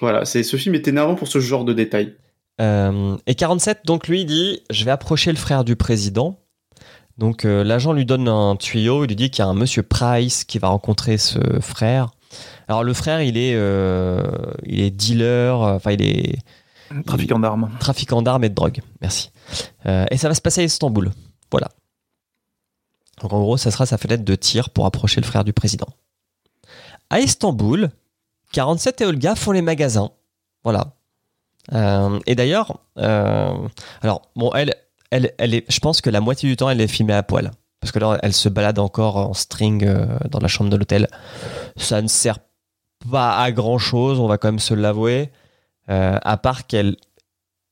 Voilà, 0.00 0.24
c'est 0.24 0.42
ce 0.42 0.56
film 0.56 0.74
est 0.74 0.86
énervant 0.86 1.14
pour 1.16 1.28
ce 1.28 1.40
genre 1.40 1.64
de 1.64 1.72
détails. 1.72 2.14
Euh, 2.60 3.16
et 3.26 3.34
47, 3.34 3.80
donc 3.84 4.08
lui, 4.08 4.20
il 4.22 4.26
dit 4.26 4.62
Je 4.70 4.84
vais 4.84 4.90
approcher 4.90 5.30
le 5.30 5.38
frère 5.38 5.64
du 5.64 5.76
président. 5.76 6.38
Donc 7.18 7.44
euh, 7.44 7.64
l'agent 7.64 7.92
lui 7.92 8.04
donne 8.04 8.28
un 8.28 8.54
tuyau, 8.54 9.04
il 9.04 9.08
lui 9.08 9.16
dit 9.16 9.30
qu'il 9.30 9.44
y 9.44 9.46
a 9.46 9.50
un 9.50 9.54
monsieur 9.54 9.82
Price 9.82 10.44
qui 10.44 10.60
va 10.60 10.68
rencontrer 10.68 11.18
ce 11.18 11.38
frère. 11.60 12.10
Alors 12.68 12.84
le 12.84 12.92
frère, 12.94 13.22
il 13.22 13.36
est, 13.36 13.54
euh, 13.56 14.22
il 14.64 14.80
est 14.80 14.90
dealer, 14.90 15.60
enfin 15.60 15.92
il 15.92 16.02
est 16.02 16.38
Trafiquant 17.06 17.38
d'armes. 17.38 17.70
trafiquant 17.80 18.22
d'armes 18.22 18.44
et 18.44 18.48
de 18.48 18.54
drogue. 18.54 18.80
Merci. 19.00 19.30
Euh, 19.86 20.06
et 20.10 20.16
ça 20.16 20.28
va 20.28 20.34
se 20.34 20.40
passer 20.40 20.62
à 20.62 20.64
Istanbul. 20.64 21.10
Voilà. 21.50 21.68
Donc 23.20 23.32
en 23.32 23.40
gros, 23.40 23.56
ça 23.56 23.70
sera 23.70 23.86
sa 23.86 23.98
fenêtre 23.98 24.24
de 24.24 24.34
tir 24.34 24.70
pour 24.70 24.86
approcher 24.86 25.20
le 25.20 25.26
frère 25.26 25.44
du 25.44 25.52
président. 25.52 25.88
À 27.10 27.20
Istanbul, 27.20 27.90
47 28.52 29.00
et 29.00 29.06
Olga 29.06 29.34
font 29.34 29.52
les 29.52 29.62
magasins. 29.62 30.10
Voilà. 30.64 30.92
Euh, 31.72 32.18
et 32.26 32.34
d'ailleurs, 32.34 32.80
euh, 32.98 33.68
alors 34.02 34.22
bon, 34.36 34.52
elle, 34.54 34.74
elle, 35.10 35.32
elle 35.38 35.54
est, 35.54 35.70
je 35.70 35.78
pense 35.80 36.00
que 36.00 36.10
la 36.10 36.20
moitié 36.20 36.48
du 36.48 36.56
temps, 36.56 36.70
elle 36.70 36.80
est 36.80 36.88
filmée 36.88 37.14
à 37.14 37.22
poil. 37.22 37.50
Parce 37.80 37.92
que 37.92 37.98
là, 37.98 38.18
elle 38.22 38.32
se 38.32 38.48
balade 38.48 38.78
encore 38.78 39.16
en 39.16 39.34
string 39.34 39.84
euh, 39.84 40.06
dans 40.30 40.40
la 40.40 40.48
chambre 40.48 40.70
de 40.70 40.76
l'hôtel. 40.76 41.08
Ça 41.76 42.02
ne 42.02 42.08
sert 42.08 42.38
pas 43.10 43.38
à 43.38 43.52
grand 43.52 43.78
chose, 43.78 44.18
on 44.18 44.26
va 44.26 44.38
quand 44.38 44.48
même 44.48 44.58
se 44.58 44.74
l'avouer. 44.74 45.30
À 45.90 46.36
part 46.36 46.66
qu'elle 46.66 46.96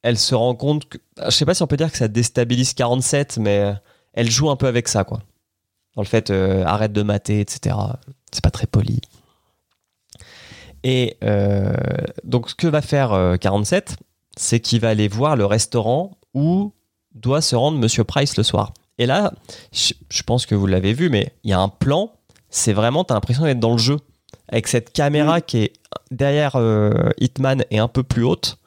elle 0.02 0.16
se 0.16 0.34
rend 0.34 0.54
compte 0.54 0.88
que. 0.88 0.96
Je 1.22 1.30
sais 1.30 1.44
pas 1.44 1.52
si 1.52 1.62
on 1.62 1.66
peut 1.66 1.76
dire 1.76 1.92
que 1.92 1.98
ça 1.98 2.08
déstabilise 2.08 2.72
47, 2.72 3.36
mais 3.36 3.74
elle 4.14 4.30
joue 4.30 4.48
un 4.48 4.56
peu 4.56 4.68
avec 4.68 4.88
ça, 4.88 5.04
quoi. 5.04 5.20
Dans 5.96 6.02
le 6.02 6.06
fait, 6.06 6.30
euh, 6.30 6.64
arrête 6.64 6.92
de 6.92 7.02
mater, 7.02 7.40
etc. 7.40 7.76
C'est 8.30 8.44
pas 8.44 8.50
très 8.50 8.66
poli. 8.66 9.00
Et 10.84 11.16
euh, 11.24 11.72
donc, 12.22 12.50
ce 12.50 12.54
que 12.54 12.66
va 12.68 12.80
faire 12.80 13.12
euh, 13.12 13.36
47, 13.36 13.96
c'est 14.36 14.60
qu'il 14.60 14.80
va 14.80 14.90
aller 14.90 15.08
voir 15.08 15.36
le 15.36 15.44
restaurant 15.44 16.18
où 16.34 16.72
doit 17.14 17.40
se 17.40 17.56
rendre 17.56 17.78
Monsieur 17.78 18.04
Price 18.04 18.36
le 18.36 18.42
soir. 18.42 18.72
Et 18.98 19.06
là, 19.06 19.32
je, 19.72 19.94
je 20.10 20.22
pense 20.22 20.46
que 20.46 20.54
vous 20.54 20.66
l'avez 20.66 20.92
vu, 20.92 21.08
mais 21.08 21.32
il 21.44 21.50
y 21.50 21.54
a 21.54 21.58
un 21.58 21.68
plan. 21.68 22.12
C'est 22.50 22.72
vraiment, 22.72 23.04
t'as 23.04 23.14
l'impression 23.14 23.44
d'être 23.44 23.58
dans 23.58 23.72
le 23.72 23.78
jeu. 23.78 23.96
Avec 24.48 24.68
cette 24.68 24.92
caméra 24.92 25.40
qui 25.40 25.58
est 25.58 25.72
derrière 26.10 26.56
euh, 26.56 27.10
Hitman 27.18 27.64
et 27.70 27.78
un 27.78 27.88
peu 27.88 28.04
plus 28.04 28.22
haute 28.22 28.58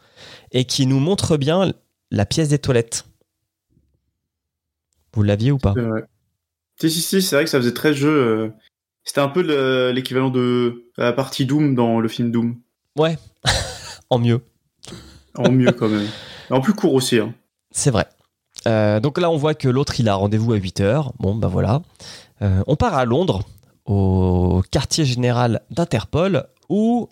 et 0.51 0.65
qui 0.65 0.85
nous 0.85 0.99
montre 0.99 1.37
bien 1.37 1.71
la 2.11 2.25
pièce 2.25 2.49
des 2.49 2.59
toilettes. 2.59 3.05
Vous 5.13 5.23
l'aviez 5.23 5.51
ou 5.51 5.57
pas? 5.57 5.73
Si, 6.81 6.89
si, 6.89 7.01
si, 7.01 7.21
c'est 7.21 7.35
vrai 7.35 7.43
que 7.45 7.49
ça 7.51 7.57
faisait 7.59 7.73
très 7.73 7.93
jeu. 7.93 8.09
euh, 8.09 8.49
C'était 9.03 9.21
un 9.21 9.27
peu 9.29 9.41
le- 9.41 9.91
l'équivalent 9.91 10.29
de 10.29 10.85
la 10.97 11.11
partie 11.13 11.45
Doom 11.45 11.75
dans 11.75 11.99
le 11.99 12.07
film 12.07 12.31
Doom. 12.31 12.57
Ouais, 12.97 13.17
en 14.09 14.19
mieux. 14.19 14.41
En 15.35 15.51
mieux 15.51 15.71
quand 15.71 15.89
même. 15.89 16.07
En 16.51 16.61
plus 16.61 16.73
court 16.73 16.95
aussi. 16.95 17.19
Hein. 17.19 17.35
C'est 17.69 17.91
vrai. 17.91 18.07
Euh, 18.67 18.99
donc 18.99 19.19
là, 19.19 19.29
on 19.29 19.37
voit 19.37 19.53
que 19.53 19.67
l'autre, 19.69 19.99
il 19.99 20.09
a 20.09 20.15
rendez-vous 20.15 20.53
à 20.53 20.57
8h. 20.57 21.11
Bon, 21.19 21.35
bah 21.35 21.47
voilà. 21.47 21.83
Euh, 22.41 22.63
on 22.65 22.75
part 22.75 22.95
à 22.95 23.05
Londres, 23.05 23.43
au 23.85 24.63
quartier 24.71 25.05
général 25.05 25.61
d'Interpol, 25.69 26.47
où, 26.67 27.07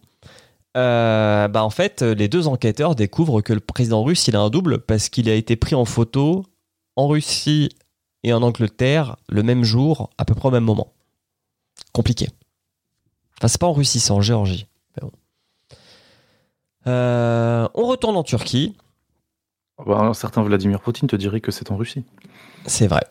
euh, 0.75 1.47
bah 1.47 1.63
en 1.63 1.69
fait, 1.69 2.01
les 2.01 2.27
deux 2.27 2.47
enquêteurs 2.47 2.95
découvrent 2.95 3.41
que 3.41 3.53
le 3.53 3.59
président 3.59 4.03
russe, 4.03 4.27
il 4.27 4.35
a 4.35 4.39
un 4.41 4.49
double 4.49 4.79
parce 4.79 5.09
qu'il 5.09 5.29
a 5.29 5.35
été 5.35 5.55
pris 5.55 5.75
en 5.75 5.85
photo 5.85 6.43
en 6.95 7.07
Russie 7.07 7.69
et 8.23 8.33
en 8.33 8.41
Angleterre 8.41 9.15
le 9.29 9.43
même 9.43 9.63
jour, 9.63 10.09
à 10.17 10.25
peu 10.25 10.35
près 10.35 10.49
au 10.49 10.51
même 10.51 10.63
moment. 10.63 10.93
Compliqué. 11.93 12.27
Enfin, 13.37 13.47
c'est 13.47 13.61
pas 13.61 13.67
en 13.67 13.73
Russie, 13.73 13.99
c'est 13.99 14.11
en 14.11 14.21
Géorgie. 14.21 14.67
Bon. 14.99 15.11
Euh, 16.87 17.67
on 17.73 17.85
retourne 17.85 18.17
en 18.17 18.23
Turquie. 18.23 18.75
Bah, 19.85 19.99
un 19.99 20.13
certain 20.13 20.41
Vladimir 20.41 20.81
Poutine 20.81 21.07
te 21.07 21.15
dirait 21.15 21.41
que 21.41 21.51
c'est 21.51 21.71
en 21.71 21.77
Russie. 21.77 22.03
C'est 22.65 22.87
vrai. 22.87 23.03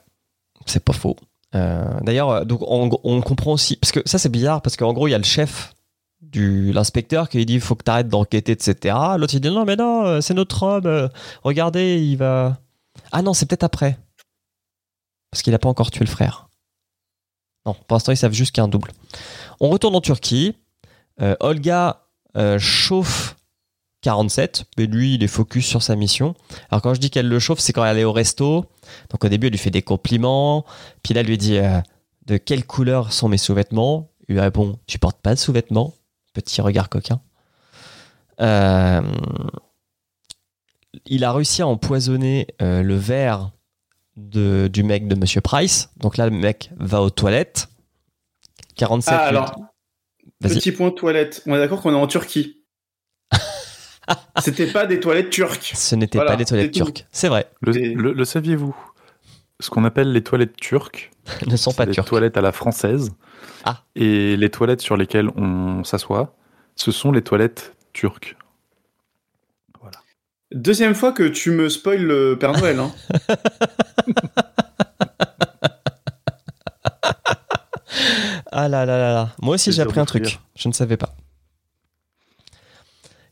C'est 0.67 0.85
pas 0.85 0.93
faux. 0.93 1.17
Euh, 1.55 1.85
D'ailleurs, 2.03 2.31
euh, 2.31 2.45
donc 2.45 2.61
on, 2.63 2.91
on 3.05 3.21
comprend 3.21 3.53
aussi 3.53 3.77
parce 3.77 3.93
que 3.93 4.01
ça 4.05 4.19
c'est 4.19 4.29
bizarre 4.29 4.63
parce 4.63 4.77
qu'en 4.77 4.93
gros 4.93 5.07
il 5.07 5.13
y 5.13 5.15
a 5.15 5.19
le 5.19 5.25
chef 5.25 5.75
du 6.21 6.73
l'inspecteur 6.73 7.29
qui 7.29 7.47
dit 7.47 7.61
faut 7.61 7.77
que 7.77 7.85
t'arrêtes 7.85 8.09
d'enquêter 8.09 8.53
etc. 8.53 8.97
L'autre 9.17 9.35
il 9.35 9.41
dit 9.41 9.49
non 9.49 9.65
mais 9.65 9.77
non 9.77 10.21
c'est 10.21 10.35
notre 10.35 10.65
homme. 10.65 11.09
regardez 11.45 11.99
il 12.05 12.17
va. 12.17 12.59
Ah 13.13 13.23
non 13.23 13.33
c'est 13.33 13.47
peut-être 13.47 13.63
après 13.63 13.97
parce 15.31 15.43
qu'il 15.43 15.55
a 15.55 15.59
pas 15.59 15.69
encore 15.69 15.91
tué 15.91 16.05
le 16.05 16.11
frère. 16.11 16.49
Non 17.65 17.75
pour 17.75 17.97
l'instant 17.97 18.13
ils 18.13 18.17
savent 18.17 18.33
juste 18.33 18.55
qu'il 18.55 18.65
double. 18.69 18.93
On 19.61 19.69
retourne 19.69 19.95
en 19.95 20.01
Turquie. 20.01 20.57
Euh, 21.21 21.35
Olga 21.41 22.03
euh, 22.37 22.59
chauffe 22.59 23.37
47 24.03 24.67
mais 24.77 24.87
lui 24.87 25.15
il 25.15 25.23
est 25.23 25.29
focus 25.29 25.67
sur 25.67 25.83
sa 25.83 25.97
mission. 25.97 26.35
Alors 26.71 26.83
quand 26.83 26.95
je 26.95 27.01
dis 27.01 27.11
qu'elle 27.11 27.29
le 27.29 27.39
chauffe 27.39 27.61
c'est 27.61 27.73
quand 27.73 27.85
elle 27.85 27.99
est 27.99 28.05
au 28.05 28.13
resto. 28.13 28.67
Donc 29.11 29.25
au 29.25 29.29
début, 29.29 29.49
elle 29.49 29.53
lui 29.53 29.59
fait 29.59 29.71
des 29.71 29.83
compliments. 29.83 30.65
Puis 31.03 31.13
là, 31.13 31.21
elle 31.23 31.27
lui 31.27 31.39
dit 31.39 31.59
euh, 31.59 31.81
De 32.27 32.37
quelle 32.37 32.65
couleur 32.65 33.13
sont 33.13 33.29
mes 33.29 33.39
sous-vêtements? 33.39 34.11
Il 34.29 34.35
lui 34.35 34.41
répond 34.41 34.79
Tu 34.87 34.99
portes 34.99 35.21
pas 35.21 35.35
de 35.35 35.41
sous-vêtements 35.41 35.95
Petit 36.35 36.61
regard 36.61 36.89
coquin. 36.89 37.21
Il 41.07 41.25
a 41.25 41.33
réussi 41.33 41.63
à 41.63 41.67
empoisonner 41.67 42.47
le 42.61 42.95
verre 42.95 43.51
de, 44.17 44.69
du 44.69 44.83
mec 44.83 45.09
de 45.09 45.15
Monsieur 45.15 45.41
Price. 45.41 45.91
Donc 45.99 46.17
là, 46.17 46.29
le 46.29 46.37
mec 46.37 46.71
va 46.79 47.03
aux 47.03 47.11
toilettes. 47.11 47.69
47. 48.77 49.15
Ah, 49.17 49.25
alors. 49.27 49.55
Petit 50.43 50.73
point 50.73 50.91
toilette. 50.91 51.43
On 51.47 51.55
est 51.55 51.59
d'accord 51.59 51.81
qu'on 51.83 51.93
est 51.93 51.97
en 51.97 52.07
Turquie. 52.07 52.63
C'était 54.39 54.67
pas 54.67 54.87
des 54.87 55.01
toilettes 55.01 55.31
turques. 55.31 55.73
Ce 55.75 55.95
n'était 55.95 56.19
Voilà, 56.19 56.33
pas 56.33 56.37
des 56.37 56.45
toilettes 56.45 56.73
turques. 56.73 57.07
C'est 57.11 57.29
vrai. 57.29 57.49
Le, 57.61 57.77
Et- 57.77 57.95
le- 57.95 58.13
le 58.13 58.25
saviez-vous? 58.25 58.77
Ce 59.61 59.71
qu'on 59.71 59.85
appelle 59.85 60.13
les 60.13 60.23
toilettes 60.23 60.57
turques, 60.57 61.11
Ne 61.47 61.57
sont 61.57 61.73
pas 61.73 61.87
des 61.87 61.93
turques. 61.93 62.09
toilettes 62.09 62.37
à 62.37 62.43
la 62.43 62.53
française. 62.53 63.13
Ah. 63.65 63.83
Et 63.95 64.37
les 64.37 64.51
toilettes 64.51 64.83
sur 64.83 64.97
lesquelles 64.97 65.31
on 65.37 65.83
s'assoit, 65.83 66.37
ce 66.77 66.93
sont 66.93 67.11
les 67.11 67.23
toilettes 67.23 67.75
turques. 67.95 68.37
Deuxième 70.53 70.95
fois 70.95 71.13
que 71.13 71.25
tu 71.25 71.51
me 71.51 71.69
spoil 71.69 72.03
le 72.03 72.37
Père 72.39 72.53
Noël. 72.53 72.79
Hein. 72.79 72.93
Ah 78.59 78.69
là 78.69 78.87
là 78.87 78.97
là 78.97 79.13
là. 79.13 79.35
Moi 79.43 79.57
aussi, 79.57 79.71
j'ai 79.71 79.83
appris 79.83 80.01
un 80.01 80.07
truc. 80.07 80.41
Je 80.57 80.69
ne 80.69 80.73
savais 80.73 80.97
pas. 80.97 81.15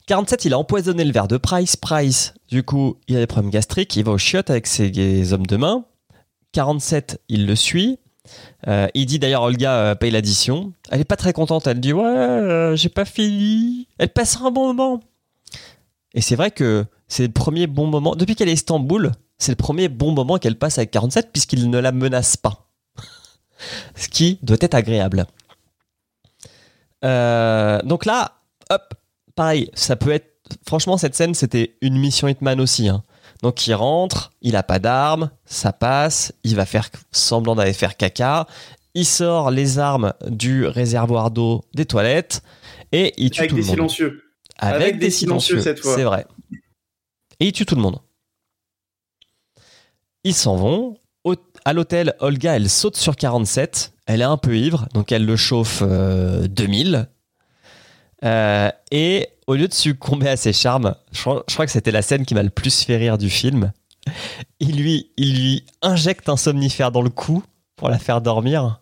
47, 0.07 0.45
il 0.45 0.53
a 0.53 0.59
empoisonné 0.59 1.03
le 1.03 1.13
verre 1.13 1.29
de 1.29 1.39
Price. 1.39 1.77
Price, 1.77 2.35
du 2.49 2.63
coup, 2.63 2.99
il 3.09 3.17
a 3.17 3.21
des 3.21 3.27
problèmes 3.27 3.51
gastriques. 3.51 3.97
Il 3.97 4.05
va 4.05 4.13
au 4.13 4.19
chiottes 4.19 4.51
avec 4.51 4.67
ses 4.67 5.33
hommes 5.33 5.47
de 5.47 5.57
main. 5.57 5.87
47, 6.53 7.23
il 7.31 7.47
le 7.47 7.57
suit. 7.57 7.99
Euh, 8.69 8.87
il 8.93 9.07
dit 9.07 9.19
d'ailleurs, 9.19 9.43
Olga 9.43 9.73
euh, 9.73 9.95
paye 9.95 10.11
l'addition. 10.11 10.75
Elle 10.91 11.01
est 11.01 11.05
pas 11.05 11.17
très 11.17 11.33
contente. 11.33 11.67
Elle 11.67 11.81
dit 11.81 11.95
Ouais, 11.95 12.05
euh, 12.05 12.77
j'ai 12.77 12.91
pas 12.91 13.07
fini. 13.07 13.89
Elle 13.97 14.11
passe 14.11 14.39
un 14.43 14.51
bon 14.51 14.75
moment. 14.75 15.01
Et 16.15 16.21
c'est 16.21 16.37
vrai 16.37 16.51
que 16.51 16.87
c'est 17.09 17.27
le 17.27 17.33
premier 17.33 17.67
bon 17.67 17.87
moment. 17.87 18.15
Depuis 18.17 18.35
qu'elle 18.35 18.49
est 18.49 18.53
à 18.53 18.55
Istanbul, 18.55 19.13
c'est 19.39 19.53
le 19.53 19.57
premier 19.57 19.89
bon 19.89 20.13
moment 20.13 20.39
qu'elle 20.39 20.57
passe 20.59 20.79
avec 20.79 20.91
47 20.93 21.31
puisqu'il 21.33 21.69
ne 21.69 21.79
la 21.79 21.93
menace 21.93 22.37
pas. 22.37 22.71
Ce 23.97 24.09
qui 24.09 24.39
doit 24.43 24.57
être 24.61 24.75
agréable. 24.75 25.27
Euh, 27.05 27.81
donc 27.83 28.05
là, 28.07 28.33
hop, 28.71 28.95
pareil, 29.35 29.71
ça 29.75 29.97
peut 29.97 30.11
être. 30.13 30.31
Franchement, 30.67 30.97
cette 30.99 31.15
scène, 31.15 31.35
c'était 31.35 31.77
une 31.81 31.97
mission 31.99 32.29
Hitman 32.29 32.61
aussi. 32.61 32.89
hein. 32.89 33.03
Donc 33.43 33.67
il 33.67 33.75
rentre, 33.75 34.33
il 34.43 34.57
a 34.57 34.63
pas 34.63 34.79
d'armes, 34.79 35.31
ça 35.45 35.73
passe, 35.73 36.33
il 36.45 36.55
va 36.55 36.65
faire 36.67 36.89
semblant 37.13 37.55
d'aller 37.55 37.73
faire 37.73 37.97
caca, 37.97 38.47
il 38.95 39.05
sort 39.05 39.51
les 39.51 39.79
armes 39.79 40.13
du 40.27 40.67
réservoir 40.67 41.31
d'eau 41.31 41.65
des 41.75 41.85
toilettes 41.85 42.43
et 42.93 43.13
il 43.17 43.31
tue 43.31 43.41
Avec 43.41 43.51
tout 43.51 43.57
des 43.57 43.63
le 43.63 43.67
monde. 43.67 43.75
silencieux. 43.91 44.23
Avec, 44.69 44.83
Avec 44.83 44.95
des 44.99 45.07
des 45.07 45.11
silencieux 45.11 45.57
silencieux, 45.61 45.63
cette 45.75 45.81
fois. 45.81 45.95
c'est 45.97 46.05
vrai. 46.05 46.27
Et 47.41 47.47
il 47.47 47.53
tue 47.53 47.67
tout 47.67 47.75
le 47.77 47.83
monde. 47.83 47.99
Ils 50.25 50.35
s'en 50.35 50.57
vont. 50.57 50.99
Au- 51.25 51.35
à 51.65 51.73
l'hôtel, 51.73 52.15
Olga, 52.21 52.57
elle 52.57 52.69
saute 52.71 52.97
sur 52.97 53.17
47. 53.17 53.93
Elle 54.07 54.21
est 54.21 54.25
un 54.25 54.37
peu 54.37 54.57
ivre, 54.57 54.87
donc 54.95 55.13
elle 55.13 55.25
le 55.25 55.37
chauffe 55.37 55.81
euh, 55.83 56.47
2000. 56.47 57.09
Euh, 58.25 58.71
et 58.91 59.29
au 59.47 59.55
lieu 59.55 59.69
de 59.69 59.73
succomber 59.75 60.29
à 60.29 60.37
ses 60.37 60.53
charmes, 60.53 60.95
je 61.13 61.21
crois, 61.21 61.45
je 61.49 61.55
crois 61.55 61.67
que 61.67 61.73
c'était 61.73 61.91
la 61.91 62.03
scène 62.03 62.25
qui 62.25 62.35
m'a 62.35 62.43
le 62.43 62.51
plus 62.51 62.83
fait 62.85 62.97
rire 62.97 63.19
du 63.19 63.29
film. 63.31 63.73
Il 64.61 64.77
lui, 64.77 65.11
il 65.17 65.35
lui 65.35 65.67
injecte 65.83 66.29
un 66.29 66.37
somnifère 66.37 66.91
dans 66.93 67.03
le 67.03 67.11
cou 67.11 67.43
pour 67.77 67.89
la 67.89 67.99
faire 67.99 68.21
dormir. 68.21 68.81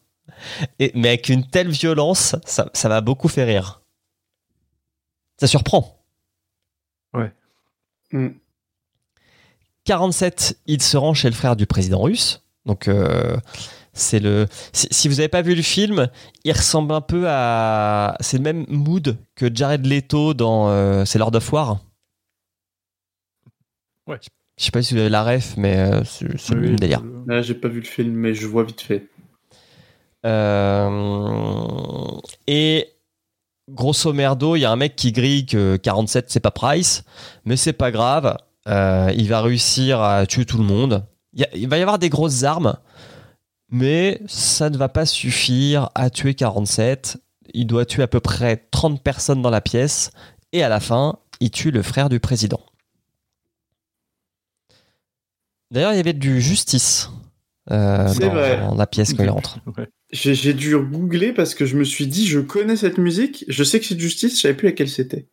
Et, 0.81 0.91
mais 0.95 1.09
avec 1.09 1.29
une 1.29 1.47
telle 1.47 1.71
violence, 1.71 2.35
ça 2.45 2.69
ça 2.73 2.89
m'a 2.89 3.01
beaucoup 3.01 3.29
fait 3.29 3.45
rire. 3.45 3.82
Ça 5.43 5.49
surprend. 5.49 5.99
Mm. 8.13 8.29
47, 9.85 10.57
il 10.69 10.81
se 10.81 10.97
rend 10.97 11.15
chez 11.15 11.29
le 11.29 11.35
frère 11.35 11.57
du 11.57 11.67
président 11.67 12.01
russe. 12.01 12.45
Donc, 12.65 12.87
euh, 12.87 13.37
c'est 13.93 14.21
le. 14.21 14.47
Si, 14.73 15.09
vous 15.09 15.17
n'avez 15.17 15.27
pas 15.29 15.43
vu 15.43 15.57
le 15.57 15.63
film, 15.63 16.09
il 16.45 16.53
ressemble 16.53 16.95
un 16.95 17.01
peu 17.01 17.25
à. 17.27 18.17
C'est 18.21 18.37
le 18.37 18.45
même 18.45 18.67
mood 18.69 19.17
que 19.35 19.53
Jared 19.53 19.85
Leto 19.85 20.33
dans. 20.35 20.69
euh, 20.69 21.05
c'est 21.05 21.19
Lord 21.19 21.35
of 21.35 21.53
War. 21.53 21.81
Ouais. 24.07 24.21
Je 24.59 24.65
sais 24.67 24.71
pas 24.71 24.83
si 24.83 24.95
vous 24.95 25.01
avez 25.01 25.09
la 25.09 25.25
ref, 25.25 25.57
mais 25.57 25.77
euh, 25.77 26.05
c'est 26.05 26.25
le 26.55 26.61
Oui, 26.61 26.67
même 26.69 26.79
délire. 26.79 27.03
euh, 27.03 27.25
Là, 27.27 27.43
j'ai 27.43 27.55
pas 27.55 27.67
vu 27.69 27.81
le 27.81 27.87
film, 27.87 28.13
mais 28.13 28.33
je 28.35 28.47
vois 28.47 28.63
vite 28.63 28.83
fait. 28.83 29.09
Euh, 30.25 32.11
et 32.47 32.92
grosso 33.69 34.13
merdo, 34.13 34.57
il 34.57 34.61
y 34.61 34.65
a 34.65 34.71
un 34.71 34.77
mec 34.77 34.97
qui 34.97 35.13
grille 35.13 35.47
que 35.47 35.77
47 35.77 36.31
c'est 36.31 36.41
pas 36.41 36.51
Price, 36.51 37.05
mais 37.45 37.57
c'est 37.57 37.73
pas 37.73 37.91
grave. 37.91 38.37
Euh, 38.69 39.13
il 39.17 39.29
va 39.29 39.41
réussir 39.41 40.01
à 40.01 40.27
tuer 40.27 40.45
tout 40.45 40.59
le 40.59 40.65
monde. 40.65 41.05
Il, 41.33 41.41
y 41.41 41.45
a- 41.45 41.57
il 41.57 41.69
va 41.69 41.79
y 41.79 41.83
avoir 41.83 41.99
des 41.99 42.09
grosses 42.11 42.43
armes, 42.45 42.77
mais 43.71 44.21
ça 44.27 44.71
ne 44.71 44.77
va 44.77 44.89
pas 44.89 45.07
suffire 45.07 45.91
à 45.95 46.11
tuer 46.11 46.35
47. 46.35 47.19
Il 47.55 47.67
doit 47.67 47.85
tuer 47.87 48.03
à 48.03 48.07
peu 48.09 48.21
près 48.21 48.57
30 48.71 49.03
personnes 49.03 49.43
dans 49.43 49.51
la 49.51 49.61
pièce, 49.61 50.11
et 50.53 50.63
à 50.63 50.69
la 50.69 50.81
fin, 50.81 51.19
il 51.41 51.51
tue 51.51 51.71
le 51.71 51.83
frère 51.83 52.09
du 52.09 52.21
président. 52.21 52.61
D'ailleurs, 55.71 55.93
il 55.93 55.97
y 55.97 56.01
avait 56.01 56.13
du 56.13 56.41
justice 56.41 57.11
euh, 57.71 58.13
dans, 58.15 58.29
vrai. 58.31 58.61
dans 58.61 58.75
la 58.75 58.87
pièce 58.87 59.15
quand 59.15 59.23
il 59.23 59.31
rentre. 59.31 59.59
ouais. 59.79 59.89
J'ai 60.13 60.53
dû 60.53 60.77
googler 60.77 61.33
parce 61.33 61.55
que 61.55 61.65
je 61.65 61.77
me 61.77 61.85
suis 61.85 62.07
dit, 62.07 62.27
je 62.27 62.39
connais 62.39 62.77
cette 62.77 62.99
musique, 62.99 63.47
je 63.49 63.65
sais 63.65 63.81
que 63.81 63.87
c'est 63.87 63.99
justice, 63.99 64.37
je 64.37 64.43
savais 64.43 64.55
plus 64.55 64.69
laquelle 64.69 64.91
c'était. 64.91 65.27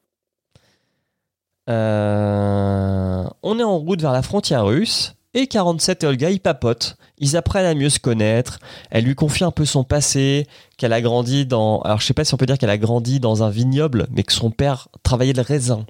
Euh, 1.69 3.23
on 3.43 3.59
est 3.59 3.63
en 3.63 3.77
route 3.77 4.01
vers 4.01 4.13
la 4.13 4.21
frontière 4.21 4.65
russe 4.65 5.15
et 5.33 5.47
47 5.47 6.03
et 6.03 6.07
Olga 6.07 6.29
ils 6.31 6.39
papotent. 6.39 6.97
Ils 7.17 7.35
apprennent 7.37 7.65
à 7.65 7.75
mieux 7.75 7.89
se 7.89 7.99
connaître. 7.99 8.59
Elle 8.89 9.03
lui 9.03 9.15
confie 9.15 9.43
un 9.43 9.51
peu 9.51 9.65
son 9.65 9.83
passé, 9.83 10.47
qu'elle 10.77 10.93
a 10.93 11.01
grandi 11.01 11.45
dans. 11.45 11.81
Alors 11.81 11.99
je 11.99 12.05
sais 12.05 12.13
pas 12.13 12.23
si 12.23 12.33
on 12.33 12.37
peut 12.37 12.45
dire 12.45 12.57
qu'elle 12.57 12.69
a 12.69 12.77
grandi 12.77 13.19
dans 13.19 13.43
un 13.43 13.49
vignoble, 13.49 14.07
mais 14.11 14.23
que 14.23 14.33
son 14.33 14.49
père 14.49 14.87
travaillait 15.03 15.33
le 15.33 15.41
raisin. 15.41 15.85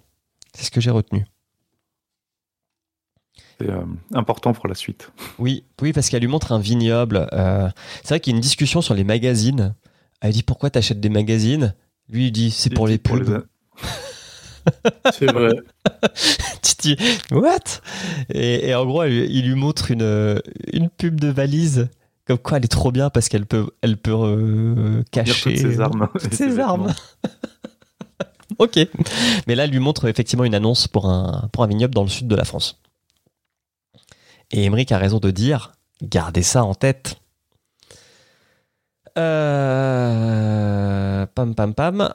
C'est 0.54 0.66
ce 0.66 0.72
que 0.72 0.82
j'ai 0.82 0.92
retenu. 0.92 1.26
C'est 3.60 3.70
euh, 3.70 3.82
important 4.14 4.54
pour 4.54 4.68
la 4.68 4.76
suite. 4.76 5.12
Oui, 5.38 5.64
oui, 5.82 5.92
parce 5.94 6.10
qu'elle 6.10 6.22
lui 6.22 6.28
montre 6.28 6.52
un 6.52 6.60
vignoble. 6.60 7.28
Euh, 7.34 7.70
c'est 8.04 8.10
vrai 8.10 8.20
qu'il 8.20 8.32
y 8.32 8.36
a 8.36 8.38
une 8.38 8.42
discussion 8.42 8.82
sur 8.82 8.94
les 8.94 9.04
magazines. 9.04 9.74
Elle 10.22 10.34
dit 10.34 10.44
pourquoi 10.44 10.70
t'achètes 10.70 11.00
des 11.00 11.10
magazines? 11.10 11.74
Lui 12.10 12.28
il 12.28 12.32
dit 12.32 12.52
c'est 12.52 12.70
pour 12.70 12.88
les 12.88 12.98
Pour 12.98 13.18
pubs. 13.18 13.46
C'est 15.14 15.32
vrai. 15.32 15.52
tu 16.62 16.74
dis 16.80 16.98
what? 17.32 17.82
Et, 18.34 18.68
et 18.70 18.76
en 18.76 18.86
gros 18.86 19.04
elle- 19.04 19.32
il 19.32 19.48
lui 19.48 19.56
montre 19.56 19.90
une, 19.92 20.42
une 20.74 20.90
pub 20.90 21.20
de 21.20 21.28
valise 21.30 21.88
comme 22.26 22.38
quoi 22.38 22.58
elle 22.58 22.66
est 22.66 22.68
trop 22.68 22.92
bien 22.92 23.10
parce 23.10 23.30
qu'elle 23.30 23.46
peut 23.46 23.70
elle 23.82 23.98
peut 23.98 24.12
euh, 24.14 25.02
cacher 25.12 25.34
toutes 25.42 25.58
ses 25.58 25.80
armes. 25.80 26.08
toutes 26.20 26.34
ses 26.34 26.60
armes 26.60 26.94
ok 28.60 28.80
mais 29.48 29.56
là 29.56 29.64
elle 29.64 29.72
lui 29.72 29.80
montre 29.80 30.08
effectivement 30.08 30.44
une 30.44 30.54
annonce 30.56 30.88
pour 30.88 31.10
un 31.10 31.50
pour 31.54 31.64
un 31.64 31.68
vignoble 31.68 31.94
dans 31.96 32.04
le 32.04 32.10
sud 32.10 32.28
de 32.28 32.36
la 32.36 32.44
France 32.46 32.80
et 34.52 34.66
Emmerich 34.66 34.92
a 34.92 34.98
raison 34.98 35.20
de 35.20 35.32
dire 35.32 35.72
gardez 36.02 36.44
ça 36.44 36.64
en 36.64 36.74
tête 36.76 37.18
euh... 39.90 41.26
pam 41.28 41.56
pam 41.56 41.74
pam 41.74 42.14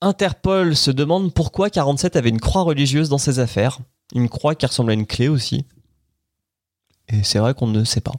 Interpol 0.00 0.76
se 0.76 0.90
demande 0.90 1.32
pourquoi 1.32 1.70
47 1.70 2.16
avait 2.16 2.28
une 2.28 2.40
croix 2.40 2.62
religieuse 2.62 3.08
dans 3.08 3.16
ses 3.16 3.38
affaires. 3.38 3.78
Une 4.14 4.28
croix 4.28 4.54
qui 4.54 4.66
ressemble 4.66 4.90
à 4.90 4.94
une 4.94 5.06
clé 5.06 5.28
aussi. 5.28 5.64
Et 7.08 7.22
c'est 7.22 7.38
vrai 7.38 7.54
qu'on 7.54 7.68
ne 7.68 7.84
sait 7.84 8.02
pas. 8.02 8.12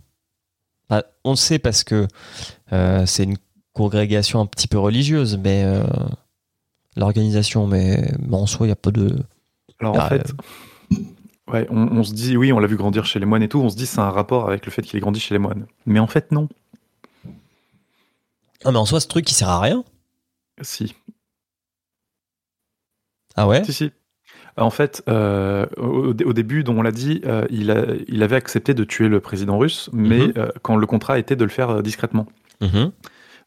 Enfin, 0.90 1.04
on 1.24 1.32
le 1.32 1.36
sait 1.36 1.60
parce 1.60 1.84
que 1.84 2.08
euh, 2.74 3.06
c'est 3.06 3.26
une 3.26 3.38
congrégation 3.74 4.40
un 4.40 4.48
petit 4.48 4.68
peu 4.68 4.80
religieuse, 4.80 5.38
mais 5.38 5.64
euh, 5.64 5.84
l'organisation, 6.96 7.68
mais, 7.68 8.12
mais 8.20 8.36
en 8.36 8.48
soi, 8.48 8.66
il 8.66 8.70
n'y 8.70 8.74
a 8.74 8.78
pas 8.78 8.92
de. 8.92 9.16
Alors 9.80 9.96
en 9.96 10.00
Ah, 10.00 10.10
fait, 10.10 10.32
ouais, 11.52 11.68
on, 11.70 11.88
on 11.98 12.04
se 12.04 12.14
dit, 12.14 12.38
oui, 12.38 12.52
on 12.54 12.60
l'a 12.60 12.68
vu 12.68 12.76
grandir 12.78 13.06
chez 13.06 13.20
les 13.20 13.26
moines 13.26 13.44
et 13.44 13.50
tout, 13.50 13.60
on 13.60 13.70
se 13.70 13.76
dit 13.76 13.86
c'est 13.86 14.00
un 14.00 14.10
rapport 14.10 14.48
avec 14.48 14.66
le 14.66 14.72
fait 14.72 14.82
qu'il 14.82 14.98
ait 14.98 15.02
grandi 15.02 15.20
chez 15.20 15.34
les 15.36 15.40
moines. 15.40 15.66
Mais 15.86 16.00
en 16.00 16.08
fait, 16.08 16.32
non. 16.32 16.48
Ah, 18.64 18.72
mais 18.72 18.78
en 18.78 18.86
soi, 18.86 19.00
ce 19.00 19.08
truc, 19.08 19.30
il 19.30 19.34
sert 19.34 19.50
à 19.50 19.60
rien. 19.60 19.84
Si, 20.62 20.96
Ah 23.36 23.48
ouais? 23.48 23.64
Si, 23.64 23.74
si. 23.74 23.92
En 24.58 24.70
fait, 24.70 25.04
euh, 25.10 25.66
au, 25.78 26.14
au 26.14 26.34
début, 26.34 26.64
dont 26.64 26.78
on 26.78 26.82
l'a 26.82 26.92
dit, 26.94 27.22
euh, 27.26 27.46
il, 27.50 27.70
a- 27.72 27.86
il 28.08 28.24
avait 28.24 28.38
accepté 28.38 28.74
de 28.74 28.86
tuer 28.86 29.10
le 29.10 29.20
président 29.20 29.58
russe, 29.58 29.90
mais 29.92 30.28
Mhm. 30.28 30.34
euh, 30.38 30.50
quand 30.62 30.78
le 30.78 30.88
contrat 30.88 31.20
était 31.20 31.36
de 31.36 31.44
le 31.44 31.50
faire 31.50 31.84
discrètement. 31.84 32.26
Mhm. 32.62 32.92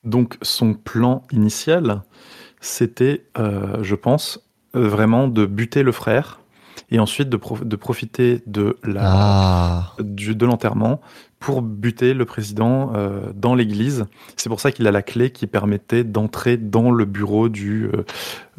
Donc 0.05 0.37
son 0.43 0.75
plan 0.75 1.23
initial, 1.33 2.03
c'était, 2.61 3.25
je 3.37 3.95
pense, 3.95 4.41
vraiment 4.75 5.27
de 5.29 5.47
buter 5.47 5.83
le 5.83 5.93
frère 5.93 6.41
et 6.91 6.99
ensuite 6.99 7.29
de, 7.29 7.37
pro- 7.37 7.59
de 7.59 7.77
profiter 7.77 8.43
de 8.47 8.79
la, 8.85 9.01
Ah. 9.05 9.93
du, 10.01 10.35
de 10.35 10.47
l'enterrement 10.47 11.01
pour 11.39 11.63
buter 11.63 12.15
le 12.15 12.25
président 12.25 12.93
euh, 12.95 13.31
dans 13.35 13.55
l'église. 13.55 14.07
C'est 14.37 14.49
pour 14.49 14.61
ça 14.61 14.73
qu'il 14.73 14.87
a 14.87 14.91
la 14.91 15.03
clé 15.03 15.31
qui 15.31 15.47
permettait 15.47 16.03
d'entrer 16.05 16.57
dans 16.57 16.91
le 16.91 17.05
bureau 17.05 17.49
du, 17.49 17.85
euh, 17.95 18.05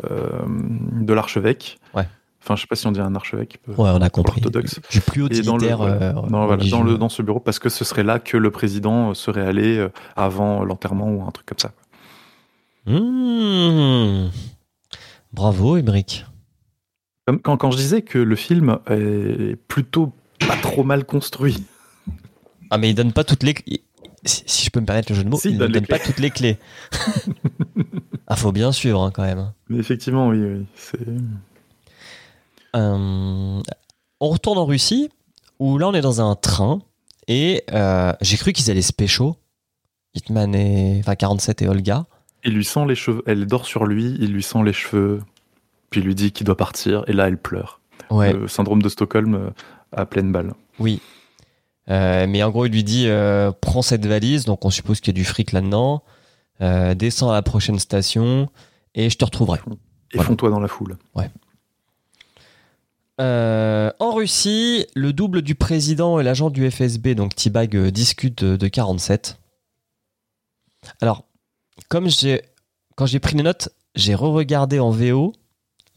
euh, 0.09 0.29
de 0.47 1.13
l'archevêque. 1.13 1.79
Ouais. 1.95 2.07
Enfin, 2.41 2.55
je 2.55 2.61
sais 2.61 2.67
pas 2.67 2.75
si 2.77 2.87
on 2.87 2.91
dit 2.93 3.01
un 3.01 3.15
archevêque. 3.15 3.59
Ouais, 3.67 3.89
on 3.93 4.01
a 4.01 4.09
compris. 4.09 4.39
l'orthodoxe. 4.41 4.79
Du 4.91 5.01
plus 5.01 5.23
haut 5.23 5.27
dans 5.27 5.33
le, 5.57 5.59
dignitaire. 5.59 5.77
voilà. 5.77 5.95
euh, 5.95 6.13
Non, 6.29 6.45
voilà, 6.45 6.63
dans, 6.69 6.83
le, 6.83 6.97
dans 6.97 7.09
ce 7.09 7.21
bureau, 7.21 7.39
parce 7.41 7.59
que 7.59 7.67
ce 7.69 7.83
serait 7.83 8.03
là 8.03 8.19
que 8.19 8.37
le 8.37 8.49
président 8.49 9.13
serait 9.13 9.45
allé 9.45 9.85
avant 10.15 10.63
l'enterrement 10.63 11.09
ou 11.11 11.23
un 11.27 11.31
truc 11.31 11.45
comme 11.47 11.59
ça. 11.59 11.71
Mmh. 12.85 14.29
Bravo, 15.33 15.77
Emmerich. 15.77 16.25
Quand, 17.43 17.57
quand 17.57 17.71
je 17.71 17.77
disais 17.77 18.01
que 18.01 18.17
le 18.17 18.35
film 18.35 18.79
est 18.89 19.55
plutôt 19.67 20.13
pas 20.39 20.55
trop 20.57 20.83
mal 20.83 21.05
construit, 21.05 21.63
Ah, 22.71 22.77
mais 22.77 22.89
il 22.89 22.95
donne 22.95 23.13
pas 23.13 23.23
toutes 23.23 23.43
les 23.43 23.53
clés. 23.53 23.83
Si 24.25 24.43
si 24.45 24.65
je 24.65 24.69
peux 24.69 24.79
me 24.81 24.85
permettre 24.85 25.11
le 25.11 25.15
jeu 25.15 25.23
de 25.23 25.29
mots, 25.29 25.37
Si, 25.39 25.47
il 25.47 25.51
il 25.51 25.55
ne 25.55 25.59
donne 25.59 25.71
donne 25.71 25.87
pas 25.87 25.99
toutes 25.99 26.19
les 26.19 26.29
clés. 26.29 26.57
ah, 28.27 28.35
faut 28.35 28.51
bien 28.51 28.71
suivre 28.71 29.01
hein, 29.01 29.11
quand 29.13 29.23
même. 29.23 29.51
mais 29.69 29.77
effectivement, 29.79 30.27
oui, 30.27 30.39
oui, 30.43 30.65
c'est 30.75 30.99
Euh, 32.75 33.61
on 34.21 34.29
retourne 34.29 34.57
en 34.57 34.65
Russie, 34.65 35.09
où 35.59 35.77
là 35.77 35.87
on 35.87 35.93
est 35.93 36.01
dans 36.01 36.21
un 36.21 36.35
train, 36.35 36.79
et 37.27 37.63
euh, 37.71 38.13
j'ai 38.21 38.37
cru 38.37 38.53
qu'ils 38.53 38.69
allaient 38.69 38.81
se 38.81 38.93
pécho. 38.93 39.35
Hitman 40.15 40.53
et. 40.55 40.99
Enfin, 40.99 41.15
47 41.15 41.61
et 41.61 41.67
Olga. 41.67 42.05
il 42.43 42.53
lui 42.53 42.65
sent 42.65 42.85
les 42.87 42.95
cheveux, 42.95 43.23
elle 43.25 43.45
dort 43.45 43.65
sur 43.65 43.85
lui, 43.85 44.15
il 44.19 44.33
lui 44.33 44.43
sent 44.43 44.63
les 44.63 44.73
cheveux, 44.73 45.21
puis 45.89 46.01
il 46.01 46.05
lui 46.05 46.15
dit 46.15 46.31
qu'il 46.31 46.45
doit 46.45 46.57
partir, 46.57 47.03
et 47.07 47.13
là 47.13 47.27
elle 47.27 47.37
pleure. 47.37 47.79
Ouais, 48.09 48.33
Le 48.33 48.47
syndrome 48.47 48.81
de 48.81 48.89
Stockholm 48.89 49.35
euh, 49.35 49.49
à 49.91 50.05
pleine 50.05 50.31
balle. 50.31 50.53
oui. 50.79 51.01
Euh, 51.89 52.27
mais 52.29 52.43
en 52.43 52.51
gros, 52.51 52.67
il 52.67 52.71
lui 52.71 52.83
dit 52.83 53.05
euh, 53.07 53.51
prends 53.61 53.81
cette 53.81 54.05
valise, 54.05 54.45
donc 54.45 54.63
on 54.63 54.69
suppose 54.69 54.99
qu'il 54.99 55.11
y 55.11 55.17
a 55.17 55.19
du 55.19 55.25
fric 55.25 55.51
là-dedans, 55.53 56.03
euh, 56.61 56.93
descends 56.93 57.31
à 57.31 57.33
la 57.33 57.41
prochaine 57.41 57.79
station, 57.79 58.47
et 58.93 59.09
je 59.09 59.17
te 59.17 59.25
retrouverai. 59.25 59.57
Et 59.57 60.17
Voilà. 60.17 60.27
fonds-toi 60.27 60.51
dans 60.51 60.59
la 60.59 60.67
foule. 60.67 60.97
En 63.17 64.13
Russie, 64.13 64.85
le 64.95 65.13
double 65.13 65.41
du 65.41 65.55
président 65.55 66.19
et 66.19 66.23
l'agent 66.23 66.49
du 66.49 66.69
FSB, 66.69 67.15
donc 67.15 67.35
T-Bag, 67.35 67.75
discutent 67.87 68.43
de, 68.43 68.55
de 68.55 68.67
47. 68.67 69.39
Alors, 71.01 71.25
comme 71.89 72.07
j'ai, 72.09 72.43
quand 72.95 73.05
j'ai 73.05 73.19
pris 73.19 73.35
les 73.35 73.43
notes, 73.43 73.69
j'ai 73.95 74.15
re-regardé 74.15 74.79
en 74.79 74.91
VO, 74.91 75.33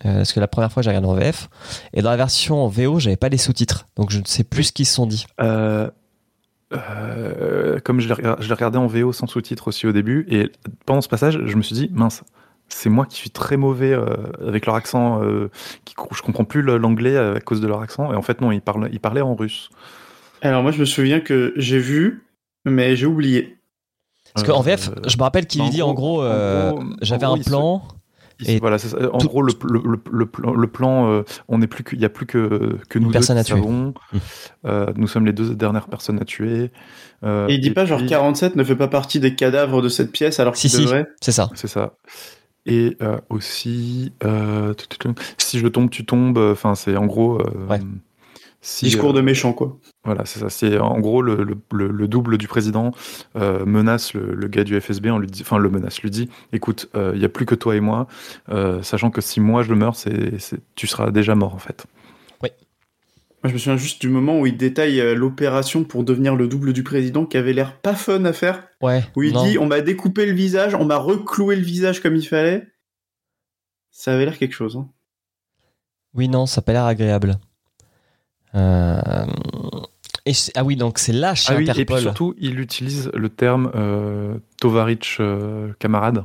euh, 0.05 0.17
parce 0.17 0.33
que 0.33 0.41
la 0.41 0.49
première 0.49 0.73
fois 0.73 0.83
j'ai 0.83 0.91
regardé 0.91 1.09
en 1.09 1.15
VF, 1.15 1.49
et 1.93 2.03
dans 2.03 2.11
la 2.11 2.17
version 2.17 2.65
en 2.65 2.69
VO, 2.69 2.99
j'avais 2.99 3.17
pas 3.17 3.29
les 3.29 3.39
sous-titres, 3.39 3.87
donc 3.97 4.11
je 4.11 4.19
ne 4.21 4.25
sais 4.27 4.45
plus 4.45 4.65
ce 4.65 4.73
qu'ils 4.73 4.87
se 4.87 4.95
sont 4.95 5.07
dit. 5.07 5.27
Euh, 5.41 5.91
euh, 6.73 7.79
comme 7.81 8.01
je 8.01 8.09
l'ai 8.09 8.15
regardé 8.55 8.79
en 8.79 8.87
VO 8.87 9.13
sans 9.13 9.27
sous-titres 9.27 9.69
aussi 9.69 9.87
au 9.87 9.93
début, 9.93 10.27
et 10.31 10.51
pendant 10.87 11.01
ce 11.03 11.09
passage, 11.09 11.39
je 11.45 11.57
me 11.57 11.63
suis 11.63 11.75
dit, 11.75 11.91
mince, 11.93 12.23
c'est 12.69 12.89
moi 12.89 13.05
qui 13.05 13.17
suis 13.17 13.31
très 13.31 13.57
mauvais 13.59 13.93
euh, 13.93 14.07
avec 14.47 14.65
leur 14.67 14.75
accent, 14.75 15.23
euh, 15.23 15.51
qui, 15.85 15.95
je 16.15 16.23
comprends 16.23 16.45
plus 16.45 16.63
l'anglais 16.63 17.17
à 17.19 17.41
cause 17.41 17.61
de 17.61 17.67
leur 17.67 17.81
accent, 17.83 18.13
et 18.13 18.17
en 18.17 18.23
fait 18.23 18.41
non, 18.41 18.53
ils, 18.53 18.63
parlent, 18.63 18.89
ils 18.93 19.01
parlaient 19.01 19.21
en 19.21 19.35
russe. 19.35 19.69
Alors 20.41 20.63
moi, 20.63 20.73
je 20.73 20.81
me 20.81 20.85
souviens 20.87 21.21
que 21.21 21.53
j'ai 21.57 21.79
vu, 21.79 22.27
mais 22.65 22.97
j'ai 22.97 23.07
oublié. 23.07 23.59
Parce 24.35 24.47
qu'en 24.47 24.61
Euh, 24.61 24.63
VF, 24.65 24.91
je 25.07 25.17
me 25.19 25.23
rappelle 25.23 25.47
qu'il 25.47 25.63
lui 25.63 25.71
dit 25.71 25.83
en 25.83 25.93
gros- 25.93 26.23
euh, 26.23 26.73
j'avais 27.03 27.27
un 27.27 27.37
se- 27.37 27.43
plan. 27.45 27.83
Et 28.49 28.59
voilà, 28.59 28.79
ça. 28.79 28.97
en 29.13 29.19
tout- 29.19 29.29
gros, 29.29 29.43
le, 29.43 29.53
le, 29.65 29.81
le, 30.11 30.29
le 30.57 30.67
plan, 30.67 31.09
euh, 31.11 31.23
on 31.49 31.59
n'est 31.59 31.67
plus 31.67 31.85
que, 31.85 31.95
il 31.97 32.03
y 32.03 32.05
a 32.05 32.09
plus 32.09 32.27
que, 32.27 32.77
que 32.89 32.99
nous 32.99 33.11
deux 33.13 33.19
qui 33.21 33.25
savons. 33.25 33.95
Mm. 34.13 34.19
Euh, 34.67 34.87
nous 34.97 35.07
sommes 35.09 35.27
les 35.27 35.33
deux 35.33 35.55
dernières 35.55 35.89
personnes 35.89 36.21
à 36.21 36.25
tuer. 36.25 36.71
Euh, 37.25 37.47
Et 37.49 37.55
il 37.55 37.61
dit 37.61 37.71
pas 37.71 37.85
genre 37.87 37.99
puis- 37.99 38.09
47 38.09 38.57
ne 38.57 38.65
fait 38.65 38.77
pas 38.77 38.89
partie 38.89 39.21
des 39.21 39.35
cadavres 39.35 39.83
de 39.83 39.89
cette 39.89 40.11
pièce 40.13 40.41
alors 40.41 40.57
Si, 40.57 40.63
qu'il 40.69 40.79
si. 40.79 40.85
devrait. 40.85 41.07
C'est 41.21 41.33
ça. 41.33 41.51
C'est 41.55 41.69
ça. 41.69 41.95
Et 42.67 42.97
euh, 43.03 43.19
aussi, 43.29 44.13
euh, 44.25 44.73
si 45.39 45.59
je 45.59 45.67
tombe, 45.67 45.91
tu 45.91 46.05
tombes. 46.07 46.39
Enfin, 46.39 46.75
c'est 46.75 46.97
en 46.97 47.07
gros. 47.07 47.41
euh, 47.41 47.67
Ouais. 47.69 47.81
Si, 48.65 48.85
Discours 48.87 49.11
euh, 49.11 49.15
de 49.15 49.21
méchant, 49.21 49.53
quoi. 49.53 49.79
Voilà, 50.05 50.25
c'est 50.25 50.39
ça. 50.39 50.49
C'est 50.49 50.79
en 50.79 50.99
gros 51.01 51.21
le, 51.21 51.43
le, 51.43 51.59
le- 51.73 51.89
le 51.89 52.09
double 52.09 52.39
du 52.39 52.47
président 52.49 52.93
euh, 53.37 53.67
menace 53.67 54.15
le, 54.15 54.35
le 54.35 54.49
gars 54.49 54.65
du 54.65 54.81
FSB, 54.81 55.09
en 55.09 55.19
lui 55.19 55.27
dit, 55.27 55.43
enfin 55.43 55.59
le 55.59 55.69
menace, 55.69 56.01
lui 56.01 56.11
dit, 56.11 56.31
écoute, 56.53 56.89
il 56.95 57.21
y 57.21 57.25
a 57.25 57.29
plus 57.29 57.45
que 57.45 57.55
toi 57.57 57.77
et 57.77 57.81
moi, 57.81 58.07
euh, 58.49 58.81
sachant 58.83 59.11
que 59.11 59.21
si 59.21 59.41
moi 59.41 59.63
je 59.63 59.75
meurs, 59.75 59.97
c'est, 59.97 60.39
tu 60.77 60.87
seras 60.87 61.11
déjà 61.11 61.35
mort 61.35 61.55
en 61.55 61.59
fait. 61.59 61.85
Moi, 63.45 63.49
je 63.49 63.55
me 63.55 63.59
souviens 63.59 63.77
juste 63.77 64.01
du 64.01 64.09
moment 64.09 64.39
où 64.39 64.47
il 64.47 64.57
détaille 64.57 65.01
euh, 65.01 65.17
l'opération 65.17 65.83
pour 65.83 66.05
devenir 66.05 66.37
le 66.37 66.47
double 66.47 66.73
du 66.73 66.85
président 66.85 67.27
qui 67.27 67.37
avait 67.37 67.53
l'air 67.53 67.77
pas 67.81 67.97
fun 67.97 68.25
à 68.25 68.33
faire. 68.33 68.69
Ouais. 68.81 69.03
Où 69.17 69.25
il 69.25 69.33
non. 69.33 69.45
dit 69.45 69.59
on 69.59 69.67
m'a 69.67 69.81
découpé 69.81 70.27
le 70.27 70.33
visage, 70.33 70.77
on 70.77 70.85
m'a 70.85 70.97
recloué 70.97 71.57
le 71.57 71.63
visage 71.63 71.99
comme 72.01 72.15
il 72.15 72.23
fallait. 72.25 72.69
Ça 73.91 74.15
avait 74.15 74.27
l'air 74.27 74.39
quelque 74.39 74.55
chose. 74.55 74.77
Hein. 74.77 74.89
Oui, 76.15 76.29
non, 76.29 76.47
ça 76.47 76.61
n'a 76.61 76.65
pas 76.67 76.73
l'air 76.73 76.85
agréable. 76.85 77.37
Euh, 78.55 79.27
et 80.25 80.33
ah 80.55 80.63
oui, 80.63 80.77
donc 80.77 80.99
c'est 80.99 81.13
là 81.13 81.35
chez 81.35 81.53
Ah 81.53 81.57
oui, 81.57 81.69
et 81.75 81.85
puis 81.85 81.99
surtout, 81.99 82.35
il 82.39 82.61
utilise 82.61 83.11
le 83.13 83.29
terme 83.29 83.73
euh, 83.75 84.37
Tovarich 84.61 85.17
euh, 85.19 85.73
camarade. 85.79 86.25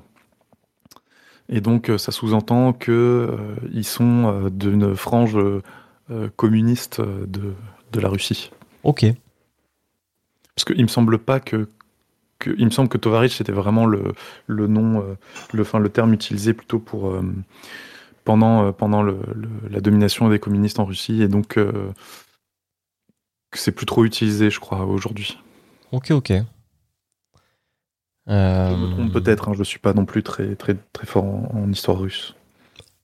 Et 1.49 1.61
donc, 1.61 1.89
euh, 1.89 1.97
ça 1.97 2.11
sous-entend 2.11 2.73
que 2.73 2.91
euh, 2.91 3.55
ils 3.71 3.86
sont 3.86 4.49
d'une 4.51 4.95
frange 4.95 5.38
communiste 6.36 7.01
de, 7.01 7.53
de 7.91 7.99
la 7.99 8.07
Russie. 8.09 8.51
Ok. 8.84 9.05
Parce 10.55 10.65
qu'il 10.65 10.82
me 10.82 10.88
semble 10.88 11.17
pas 11.17 11.39
que, 11.39 11.67
que 12.39 12.51
il 12.57 12.65
me 12.65 12.71
semble 12.71 12.88
que 12.89 12.97
Tovarich 12.97 13.36
c'était 13.36 13.51
vraiment 13.51 13.86
le, 13.86 14.13
le 14.47 14.67
nom, 14.67 15.03
le, 15.51 15.61
enfin, 15.61 15.80
le 15.80 15.89
terme 15.89 16.13
utilisé 16.13 16.53
plutôt 16.53 16.80
pour 16.80 17.13
pendant 18.28 18.65
euh, 18.67 18.71
pendant 18.73 19.01
le, 19.01 19.17
le- 19.34 19.69
la 19.69 19.80
domination 19.80 20.28
des 20.30 20.38
communistes 20.38 20.80
en 20.80 20.86
Russie 20.86 21.21
et 21.21 21.28
donc 21.30 21.57
euh, 21.57 21.91
que 23.51 23.57
c'est 23.57 23.71
plus 23.71 23.86
trop 23.86 24.03
utilisé, 24.03 24.49
je 24.49 24.59
crois, 24.59 24.86
aujourd'hui. 24.86 25.38
Ok, 25.93 26.11
ok. 26.11 26.32
Euh, 28.30 28.69
Je 28.71 28.75
me 28.75 28.91
trompe 28.91 29.13
peut-être, 29.13 29.47
hein, 29.47 29.53
je 29.57 29.63
suis 29.63 29.80
pas 29.80 29.93
non 29.93 30.03
plus 30.05 30.21
très 30.21 30.55
très 30.55 30.75
très 30.91 31.05
fort 31.07 31.23
en, 31.23 31.49
en 31.53 31.71
histoire 31.71 31.97
russe. 31.99 32.36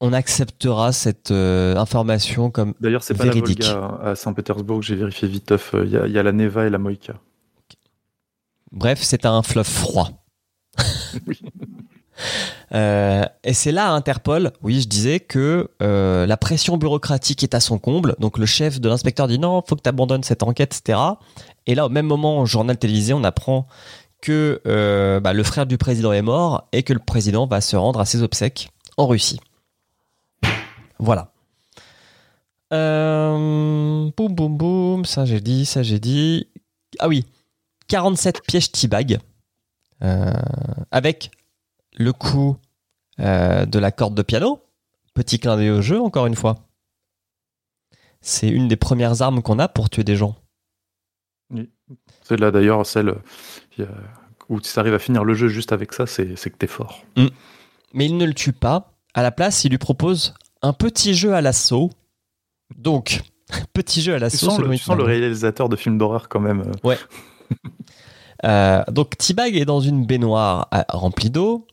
On 0.02 0.12
acceptera 0.12 0.92
cette 0.92 1.32
euh, 1.32 1.78
information 1.78 2.52
comme. 2.52 2.74
D'ailleurs, 2.82 3.04
c'est 3.04 3.14
pas 3.18 3.24
la 3.24 3.32
Volga 3.32 3.98
à 4.04 4.16
Saint-Pétersbourg, 4.16 4.82
j'ai 4.82 4.96
vérifié 4.96 5.30
viteuf. 5.30 5.74
Il 5.86 5.90
y, 5.92 5.96
a- 5.98 6.08
il 6.08 6.12
y 6.12 6.20
a 6.20 6.24
la 6.24 6.34
Neva 6.34 6.66
et 6.66 6.70
la 6.70 6.78
Moïka. 6.78 7.14
Bref, 8.74 9.00
c'est 9.02 9.26
un 9.26 9.42
fleuve 9.44 9.66
froid. 9.70 10.10
Oui. 11.28 11.40
Euh, 12.74 13.24
et 13.44 13.54
c'est 13.54 13.72
là 13.72 13.90
à 13.90 13.92
Interpol, 13.92 14.52
oui, 14.64 14.82
je 14.82 14.88
disais 14.88 15.20
que 15.20 15.70
euh, 15.82 16.26
la 16.26 16.38
pression 16.38 16.78
bureaucratique 16.78 17.44
est 17.44 17.54
à 17.54 17.60
son 17.60 17.78
comble. 17.78 18.16
Donc 18.20 18.38
le 18.38 18.46
chef 18.46 18.82
de 18.82 18.90
l'inspecteur 18.90 19.28
dit 19.28 19.38
non, 19.38 19.62
faut 19.68 19.76
que 19.76 19.82
tu 19.82 19.90
abandonnes 19.90 20.24
cette 20.24 20.44
enquête, 20.44 20.76
etc. 20.76 21.00
Et 21.68 21.76
là, 21.76 21.86
au 21.86 21.90
même 21.90 22.08
moment, 22.08 22.40
au 22.40 22.46
journal 22.46 22.78
télévisé, 22.78 23.14
on 23.14 23.24
apprend 23.24 23.68
que 24.22 24.62
euh, 24.66 25.20
bah, 25.20 25.34
le 25.34 25.44
frère 25.44 25.66
du 25.66 25.78
président 25.78 26.14
est 26.14 26.22
mort 26.22 26.68
et 26.72 26.84
que 26.84 26.94
le 26.94 27.00
président 27.00 27.46
va 27.46 27.62
se 27.62 27.76
rendre 27.76 28.00
à 28.00 28.06
ses 28.06 28.24
obsèques 28.24 28.70
en 28.98 29.06
Russie. 29.06 29.40
Voilà. 30.98 31.30
Boum, 32.72 34.12
boum, 34.16 34.58
boum, 34.58 35.06
ça 35.06 35.26
j'ai 35.26 35.42
dit, 35.42 35.66
ça 35.66 35.84
j'ai 35.84 36.00
dit. 36.00 36.48
Ah 36.98 37.08
oui, 37.08 37.24
47 37.88 38.42
pièges 38.48 38.72
T-bag 38.72 39.20
avec 40.92 41.30
le 41.96 42.14
coup 42.14 42.58
euh, 43.20 43.66
de 43.66 43.80
la 43.80 43.92
corde 43.92 44.16
de 44.16 44.22
piano. 44.22 44.62
Petit 45.14 45.40
clin 45.40 45.56
d'œil 45.58 45.70
au 45.72 45.82
jeu, 45.82 46.02
encore 46.02 46.26
une 46.26 46.36
fois. 46.36 46.58
C'est 48.22 48.48
une 48.50 48.68
des 48.68 48.76
premières 48.78 49.22
armes 49.22 49.42
qu'on 49.42 49.60
a 49.60 49.68
pour 49.68 49.90
tuer 49.90 50.04
des 50.04 50.16
gens. 50.16 50.36
C'est 52.24 52.40
là 52.40 52.50
d'ailleurs 52.52 52.86
celle 52.86 53.16
euh, 53.80 53.86
où 54.50 54.60
tu 54.60 54.80
arrives 54.80 54.94
à 54.94 55.00
finir 55.00 55.24
le 55.24 55.34
jeu 55.34 55.48
juste 55.50 55.72
avec 55.72 55.94
ça, 55.94 56.08
c'est 56.08 56.34
que 56.36 56.58
t'es 56.58 56.68
fort. 56.68 57.04
Mais 57.94 58.06
il 58.06 58.18
ne 58.18 58.26
le 58.26 58.34
tue 58.34 58.54
pas. 58.54 58.94
À 59.14 59.22
la 59.22 59.32
place, 59.32 59.64
il 59.66 59.70
lui 59.70 59.78
propose 59.78 60.34
un 60.64 60.74
petit 60.74 61.14
jeu 61.14 61.36
à 61.36 61.42
l'assaut. 61.42 61.92
Donc, 62.76 63.22
petit 63.74 64.02
jeu 64.02 64.14
à 64.14 64.18
Tu 64.18 64.22
l'assaut. 64.22 64.46
sens, 64.48 64.56
selon 64.58 64.70
le, 64.70 64.78
tu 64.78 64.84
sens 64.84 64.98
le 64.98 65.04
réalisateur 65.04 65.70
de 65.70 65.76
films 65.76 65.98
d'horreur 66.00 66.30
quand 66.30 66.40
même. 66.40 66.72
euh. 66.86 66.96
Euh, 68.46 68.84
donc 68.92 69.18
T-Bag 69.18 69.56
est 69.56 69.64
dans 69.64 69.80
une 69.80 70.06
baignoire 70.06 70.68
à- 70.72 70.84
remplie 70.90 71.30
d'eau. 71.30 71.66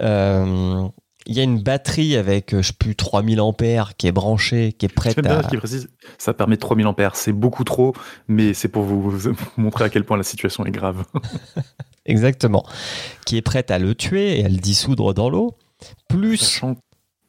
Euh, 0.00 0.88
Il 1.26 1.34
y 1.36 1.40
a 1.40 1.42
une 1.42 1.62
batterie 1.62 2.16
avec, 2.16 2.54
euh, 2.54 2.62
je 2.62 2.68
sais 2.68 2.72
plus, 2.78 2.96
3000 2.96 3.40
ampères 3.40 3.96
qui 3.96 4.06
est 4.06 4.12
branchée, 4.12 4.72
qui 4.72 4.86
est 4.86 4.88
prête 4.88 5.18
à... 5.26 5.42
précise, 5.42 5.88
ça 6.16 6.32
permet 6.32 6.56
3000 6.56 6.86
ampères, 6.86 7.16
c'est 7.16 7.32
beaucoup 7.32 7.64
trop, 7.64 7.94
mais 8.28 8.54
c'est 8.54 8.68
pour 8.68 8.82
vous, 8.84 9.10
vous 9.10 9.32
montrer 9.58 9.84
à 9.84 9.88
quel 9.90 10.04
point 10.04 10.16
la 10.16 10.22
situation 10.22 10.64
est 10.64 10.70
grave. 10.70 11.04
Exactement. 12.06 12.64
Qui 13.26 13.36
est 13.36 13.42
prête 13.42 13.70
à 13.70 13.78
le 13.78 13.94
tuer 13.94 14.40
et 14.40 14.44
à 14.46 14.48
le 14.48 14.56
dissoudre 14.56 15.12
dans 15.12 15.28
l'eau. 15.28 15.54
Plus... 16.08 16.38
Sachant, 16.38 16.76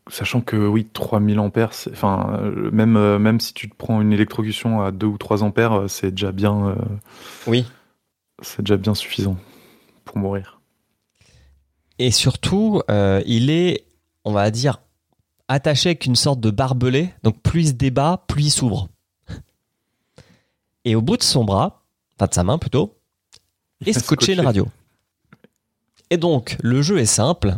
sachant 0.10 0.40
que 0.40 0.56
oui, 0.56 0.88
3000 0.94 1.38
ampères, 1.40 1.72
enfin, 1.92 2.40
euh, 2.42 2.72
même, 2.72 3.18
même 3.18 3.42
si 3.42 3.54
tu 3.54 3.70
te 3.70 3.76
prends 3.76 4.00
une 4.02 4.14
électrocution 4.14 4.82
à 4.82 4.92
2 4.92 5.06
ou 5.08 5.18
3 5.18 5.44
ampères, 5.44 5.84
c'est 5.90 6.12
déjà 6.12 6.32
bien, 6.32 6.70
euh, 6.70 6.76
Oui. 7.48 7.66
c'est 8.42 8.62
déjà 8.62 8.78
bien 8.78 8.96
suffisant 8.96 9.36
pour 10.06 10.18
mourir. 10.18 10.59
Et 12.00 12.12
surtout, 12.12 12.82
euh, 12.90 13.22
il 13.26 13.50
est, 13.50 13.86
on 14.24 14.32
va 14.32 14.50
dire, 14.52 14.82
attaché 15.50 15.90
avec 15.90 16.06
une 16.06 16.16
sorte 16.16 16.40
de 16.40 16.50
barbelé. 16.50 17.14
Donc 17.24 17.42
plus 17.42 17.62
il 17.62 17.68
se 17.68 17.74
débat, 17.74 18.24
plus 18.28 18.46
il 18.46 18.52
s'ouvre. 18.52 18.88
Et 20.86 20.96
au 20.96 21.02
bout 21.02 21.18
de 21.18 21.24
son 21.24 21.44
bras, 21.44 21.84
enfin 22.16 22.28
de 22.28 22.34
sa 22.34 22.44
main 22.44 22.58
plutôt, 22.58 22.96
est 23.86 23.94
scotché 23.94 24.34
une 24.34 24.42
radio. 24.42 24.68
Et 26.10 26.18
donc, 26.18 26.58
le 26.62 26.82
jeu 26.82 26.98
est 26.98 27.06
simple. 27.06 27.58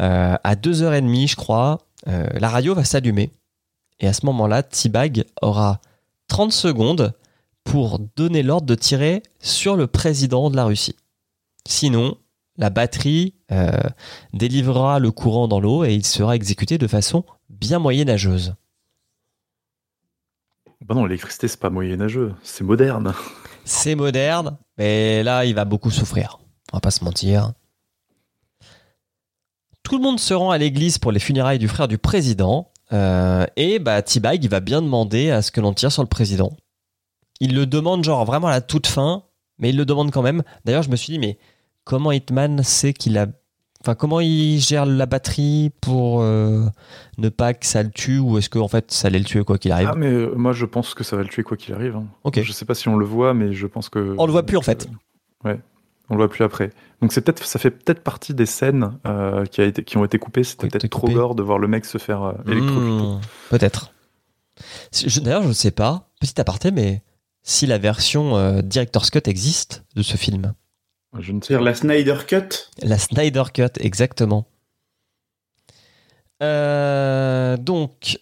Euh, 0.00 0.36
à 0.42 0.54
2h30, 0.54 1.28
je 1.28 1.36
crois, 1.36 1.78
euh, 2.06 2.26
la 2.34 2.48
radio 2.48 2.74
va 2.74 2.84
s'allumer. 2.84 3.30
Et 4.00 4.06
à 4.06 4.12
ce 4.12 4.24
moment-là, 4.26 4.62
T-Bag 4.62 5.24
aura 5.42 5.80
30 6.28 6.52
secondes 6.52 7.12
pour 7.64 7.98
donner 8.16 8.42
l'ordre 8.42 8.66
de 8.66 8.74
tirer 8.76 9.22
sur 9.40 9.76
le 9.76 9.88
président 9.88 10.50
de 10.50 10.56
la 10.56 10.64
Russie. 10.64 10.96
Sinon, 11.66 12.16
la 12.58 12.70
batterie 12.70 13.34
euh, 13.52 13.70
délivrera 14.34 14.98
le 14.98 15.10
courant 15.10 15.48
dans 15.48 15.60
l'eau 15.60 15.84
et 15.84 15.94
il 15.94 16.04
sera 16.04 16.34
exécuté 16.36 16.76
de 16.76 16.86
façon 16.86 17.24
bien 17.48 17.78
moyenâgeuse. 17.78 18.54
Bah 20.84 20.94
non, 20.94 21.04
l'électricité, 21.06 21.48
c'est 21.48 21.60
pas 21.60 21.70
moyenâgeux, 21.70 22.34
c'est 22.42 22.64
moderne. 22.64 23.14
C'est 23.64 23.96
moderne, 23.96 24.56
mais 24.78 25.22
là, 25.22 25.44
il 25.44 25.54
va 25.54 25.66
beaucoup 25.66 25.90
souffrir. 25.90 26.38
On 26.72 26.78
va 26.78 26.80
pas 26.80 26.90
se 26.90 27.04
mentir. 27.04 27.52
Tout 29.82 29.98
le 29.98 30.02
monde 30.02 30.18
se 30.18 30.32
rend 30.32 30.50
à 30.50 30.56
l'église 30.56 30.96
pour 30.96 31.12
les 31.12 31.20
funérailles 31.20 31.58
du 31.58 31.68
frère 31.68 31.86
du 31.86 31.98
président. 31.98 32.70
euh, 32.94 33.44
et 33.56 33.78
bah, 33.78 34.00
T-Bag, 34.00 34.42
il 34.42 34.48
va 34.48 34.60
bien 34.60 34.80
demander 34.80 35.30
à 35.30 35.42
ce 35.42 35.50
que 35.50 35.60
l'on 35.60 35.74
tire 35.74 35.92
sur 35.92 36.02
le 36.02 36.08
président. 36.08 36.56
Il 37.40 37.54
le 37.54 37.66
demande, 37.66 38.04
genre, 38.04 38.24
vraiment 38.24 38.46
à 38.48 38.52
la 38.52 38.62
toute 38.62 38.86
fin, 38.86 39.24
mais 39.58 39.68
il 39.68 39.76
le 39.76 39.84
demande 39.84 40.12
quand 40.12 40.22
même. 40.22 40.42
D'ailleurs, 40.64 40.82
je 40.82 40.90
me 40.90 40.96
suis 40.96 41.12
dit, 41.12 41.18
mais 41.18 41.36
comment 41.88 42.12
Hitman 42.12 42.62
sait 42.62 42.92
qu'il 42.92 43.16
a. 43.16 43.26
Enfin, 43.80 43.94
comment 43.94 44.20
il 44.20 44.58
gère 44.60 44.84
la 44.84 45.06
batterie 45.06 45.70
pour 45.80 46.20
euh, 46.20 46.66
ne 47.16 47.28
pas 47.30 47.54
que 47.54 47.64
ça 47.64 47.82
le 47.82 47.90
tue 47.90 48.18
ou 48.18 48.36
est-ce 48.36 48.50
qu'en 48.50 48.68
fait 48.68 48.90
ça 48.92 49.06
allait 49.06 49.20
le 49.20 49.24
tuer 49.24 49.42
quoi 49.44 49.56
qu'il 49.56 49.72
arrive? 49.72 49.88
Ah, 49.92 49.96
mais 49.96 50.08
euh, 50.08 50.34
moi, 50.36 50.52
je 50.52 50.66
pense 50.66 50.92
que 50.94 51.02
ça 51.04 51.16
va 51.16 51.22
le 51.22 51.28
tuer 51.28 51.42
quoi 51.44 51.56
qu'il 51.56 51.72
arrive. 51.74 51.96
hein. 51.96 52.06
Ok. 52.24 52.42
Je 52.42 52.52
sais 52.52 52.64
pas 52.66 52.74
si 52.74 52.88
on 52.88 52.96
le 52.96 53.06
voit, 53.06 53.32
mais 53.34 53.52
je 53.54 53.66
pense 53.66 53.88
que. 53.88 54.14
On 54.18 54.26
le 54.26 54.32
voit 54.32 54.42
plus, 54.44 54.58
en 54.58 54.62
fait. 54.62 54.86
Euh, 55.46 55.48
ouais, 55.48 55.60
on 56.10 56.14
le 56.14 56.18
voit 56.18 56.28
plus 56.28 56.44
après. 56.44 56.70
Donc 57.00 57.12
c'est 57.12 57.22
peut-être, 57.22 57.46
ça 57.46 57.58
fait 57.58 57.70
peut-être 57.70 58.02
partie 58.02 58.34
des 58.34 58.46
scènes 58.46 58.98
qui, 59.50 59.60
a 59.60 59.64
été, 59.64 59.82
qui 59.84 59.96
ont 59.96 60.04
été 60.04 60.18
coupées. 60.18 60.44
C'était 60.44 60.68
peut-être 60.68 60.90
trop 60.90 61.08
gore 61.08 61.34
de 61.36 61.42
voir 61.42 61.58
le 61.58 61.68
mec 61.68 61.86
se 61.86 61.96
faire 61.98 62.22
euh, 62.22 62.32
électrocuter. 62.46 62.90
Hmm, 63.04 63.20
Peut-être. 63.50 63.92
D'ailleurs, 65.22 65.44
je 65.44 65.48
ne 65.48 65.52
sais 65.52 65.70
pas, 65.70 66.10
petit 66.20 66.38
aparté, 66.40 66.72
mais 66.72 67.02
si 67.44 67.64
la 67.66 67.78
version 67.78 68.60
Director's 68.62 69.10
Cut 69.10 69.22
existe 69.26 69.84
de 69.94 70.02
ce 70.02 70.16
film. 70.16 70.52
Je 71.18 71.32
ne 71.32 71.40
sais 71.40 71.56
pas. 71.56 71.60
la 71.62 71.74
Snyder 71.74 72.16
Cut. 72.26 72.48
La 72.82 72.98
Snyder 72.98 73.44
Cut, 73.54 73.80
exactement. 73.80 74.46
Euh, 76.42 77.56
donc, 77.56 78.18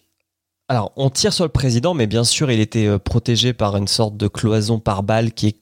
Alors, 0.69 0.91
on 0.97 1.09
tire 1.09 1.31
sur 1.33 1.45
le 1.45 1.49
président, 1.51 1.93
mais 1.93 2.07
bien 2.07 2.23
sûr, 2.23 2.51
il 2.51 2.59
était 2.59 2.87
euh, 2.87 2.99
protégé 2.99 3.53
par 3.53 3.77
une 3.77 3.87
sorte 3.87 4.17
de 4.17 4.27
cloison 4.27 4.79
par 4.79 5.03
balle 5.03 5.31
qui, 5.31 5.47
est- 5.47 5.61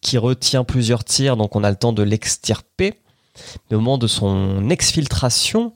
qui 0.00 0.16
retient 0.16 0.64
plusieurs 0.64 1.04
tirs, 1.04 1.36
donc 1.36 1.54
on 1.56 1.64
a 1.64 1.70
le 1.70 1.76
temps 1.76 1.92
de 1.92 2.02
l'extirper. 2.02 2.98
Mais 3.70 3.76
au 3.76 3.80
moment 3.80 3.98
de 3.98 4.06
son 4.06 4.70
exfiltration, 4.70 5.74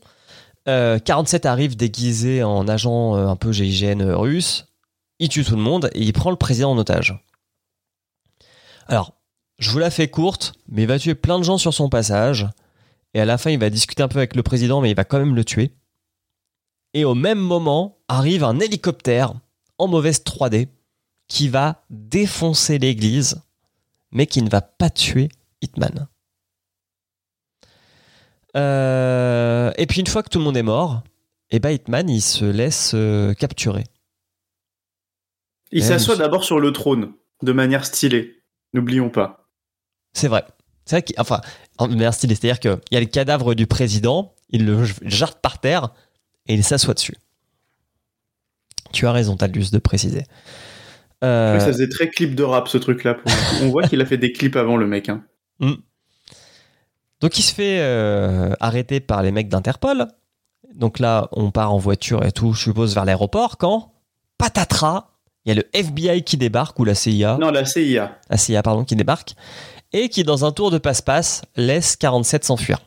euh, 0.68 0.98
47 0.98 1.44
arrive 1.46 1.76
déguisé 1.76 2.42
en 2.42 2.66
agent 2.68 3.16
euh, 3.16 3.26
un 3.26 3.36
peu 3.36 3.52
GIGN 3.52 4.02
russe. 4.14 4.66
Il 5.18 5.28
tue 5.28 5.44
tout 5.44 5.56
le 5.56 5.62
monde 5.62 5.90
et 5.94 6.00
il 6.02 6.12
prend 6.12 6.30
le 6.30 6.36
président 6.36 6.70
en 6.72 6.78
otage. 6.78 7.14
Alors, 8.88 9.12
je 9.62 9.70
vous 9.70 9.78
la 9.78 9.90
fais 9.90 10.08
courte, 10.08 10.54
mais 10.68 10.82
il 10.82 10.88
va 10.88 10.98
tuer 10.98 11.14
plein 11.14 11.38
de 11.38 11.44
gens 11.44 11.56
sur 11.58 11.72
son 11.72 11.88
passage. 11.88 12.48
Et 13.14 13.20
à 13.20 13.24
la 13.24 13.38
fin, 13.38 13.50
il 13.50 13.58
va 13.58 13.70
discuter 13.70 14.02
un 14.02 14.08
peu 14.08 14.18
avec 14.18 14.34
le 14.34 14.42
président, 14.42 14.80
mais 14.80 14.90
il 14.90 14.96
va 14.96 15.04
quand 15.04 15.18
même 15.18 15.36
le 15.36 15.44
tuer. 15.44 15.70
Et 16.94 17.04
au 17.04 17.14
même 17.14 17.38
moment, 17.38 17.98
arrive 18.08 18.42
un 18.44 18.58
hélicoptère 18.58 19.34
en 19.78 19.86
mauvaise 19.88 20.22
3D 20.24 20.68
qui 21.28 21.48
va 21.48 21.84
défoncer 21.90 22.78
l'église, 22.78 23.40
mais 24.10 24.26
qui 24.26 24.42
ne 24.42 24.50
va 24.50 24.60
pas 24.62 24.90
tuer 24.90 25.28
Hitman. 25.62 26.08
Euh, 28.56 29.72
et 29.78 29.86
puis 29.86 30.00
une 30.00 30.06
fois 30.06 30.22
que 30.22 30.28
tout 30.28 30.38
le 30.38 30.44
monde 30.44 30.56
est 30.56 30.62
mort, 30.62 31.02
et 31.50 31.58
ben 31.58 31.70
Hitman 31.70 32.10
il 32.10 32.20
se 32.20 32.44
laisse 32.44 32.92
euh, 32.94 33.32
capturer. 33.34 33.84
Il 35.70 35.78
Eh, 35.78 35.86
s'assoit 35.86 36.16
d'abord 36.16 36.44
sur 36.44 36.60
le 36.60 36.72
trône, 36.72 37.12
de 37.42 37.52
manière 37.52 37.86
stylée. 37.86 38.42
N'oublions 38.74 39.08
pas. 39.08 39.41
C'est 40.12 40.28
vrai. 40.28 40.44
C'est 40.84 40.96
vrai 40.96 41.02
qu'il, 41.02 41.16
enfin, 41.18 41.40
en 41.78 41.88
manière 41.88 42.12
stylée, 42.14 42.34
c'est-à-dire 42.34 42.60
qu'il 42.60 42.76
y 42.90 42.96
a 42.96 43.00
le 43.00 43.06
cadavre 43.06 43.54
du 43.54 43.66
président, 43.66 44.34
il 44.50 44.66
le 44.66 44.84
jarte 45.02 45.40
par 45.40 45.58
terre 45.60 45.90
et 46.46 46.54
il 46.54 46.64
s'assoit 46.64 46.94
dessus. 46.94 47.16
Tu 48.92 49.06
as 49.06 49.12
raison, 49.12 49.36
Talus, 49.36 49.70
de 49.72 49.78
préciser. 49.78 50.24
Euh, 51.24 51.58
Ça 51.60 51.66
faisait 51.68 51.88
très 51.88 52.08
clip 52.10 52.34
de 52.34 52.42
rap 52.42 52.68
ce 52.68 52.78
truc-là. 52.78 53.14
pour. 53.14 53.30
On 53.62 53.68
voit 53.70 53.84
qu'il 53.84 54.00
a 54.00 54.06
fait 54.06 54.18
des 54.18 54.32
clips 54.32 54.56
avant 54.56 54.76
le 54.76 54.86
mec. 54.86 55.08
hein. 55.08 55.22
Donc 57.20 57.38
il 57.38 57.42
se 57.42 57.54
fait 57.54 57.78
euh, 57.80 58.52
arrêter 58.60 58.98
par 59.00 59.22
les 59.22 59.30
mecs 59.30 59.48
d'Interpol. 59.48 60.08
Donc 60.74 60.98
là, 60.98 61.28
on 61.32 61.50
part 61.52 61.72
en 61.72 61.78
voiture 61.78 62.24
et 62.24 62.32
tout, 62.32 62.52
je 62.52 62.62
suppose, 62.64 62.94
vers 62.94 63.04
l'aéroport. 63.04 63.58
Quand, 63.58 63.92
patatras, 64.38 65.06
il 65.44 65.50
y 65.50 65.52
a 65.52 65.54
le 65.54 65.68
FBI 65.72 66.22
qui 66.24 66.36
débarque, 66.36 66.78
ou 66.80 66.84
la 66.84 66.94
CIA, 66.94 67.36
Non, 67.40 67.50
la 67.50 67.64
CIA. 67.64 68.18
la 68.28 68.36
CIA, 68.36 68.62
pardon, 68.62 68.84
qui 68.84 68.96
débarque, 68.96 69.34
et 69.92 70.08
qui, 70.08 70.24
dans 70.24 70.44
un 70.44 70.52
tour 70.52 70.70
de 70.70 70.78
passe-passe, 70.78 71.42
laisse 71.56 71.96
47 71.96 72.44
s'enfuir. 72.44 72.80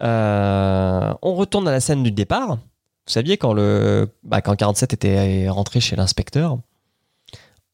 Euh, 0.00 1.14
on 1.22 1.34
retourne 1.34 1.66
à 1.68 1.72
la 1.72 1.80
scène 1.80 2.02
du 2.02 2.12
départ. 2.12 2.56
Vous 2.56 3.12
saviez 3.12 3.36
quand, 3.36 3.52
le, 3.52 4.08
bah, 4.22 4.42
quand 4.42 4.54
47 4.54 4.92
était 4.92 5.48
rentré 5.48 5.80
chez 5.80 5.96
l'inspecteur. 5.96 6.58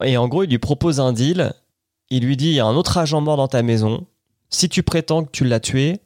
Et 0.02 0.16
en 0.16 0.28
gros, 0.28 0.44
il 0.44 0.50
lui 0.50 0.58
propose 0.58 1.00
un 1.00 1.12
deal. 1.12 1.52
Il 2.10 2.24
lui 2.24 2.36
dit 2.36 2.48
il 2.48 2.54
y 2.54 2.60
a 2.60 2.66
un 2.66 2.76
autre 2.76 2.98
agent 2.98 3.20
mort 3.20 3.36
dans 3.36 3.48
ta 3.48 3.62
maison. 3.62 4.06
Si 4.50 4.68
tu 4.68 4.82
prétends 4.82 5.24
que 5.24 5.30
tu 5.30 5.44
l'as 5.44 5.60
tué 5.60 6.00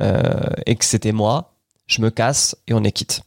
euh, 0.00 0.24
et 0.66 0.74
que 0.76 0.84
c'était 0.84 1.12
moi, 1.12 1.54
je 1.86 2.00
me 2.00 2.10
casse 2.10 2.56
et 2.66 2.74
on 2.74 2.82
est 2.84 2.92
quitte. 2.92 3.22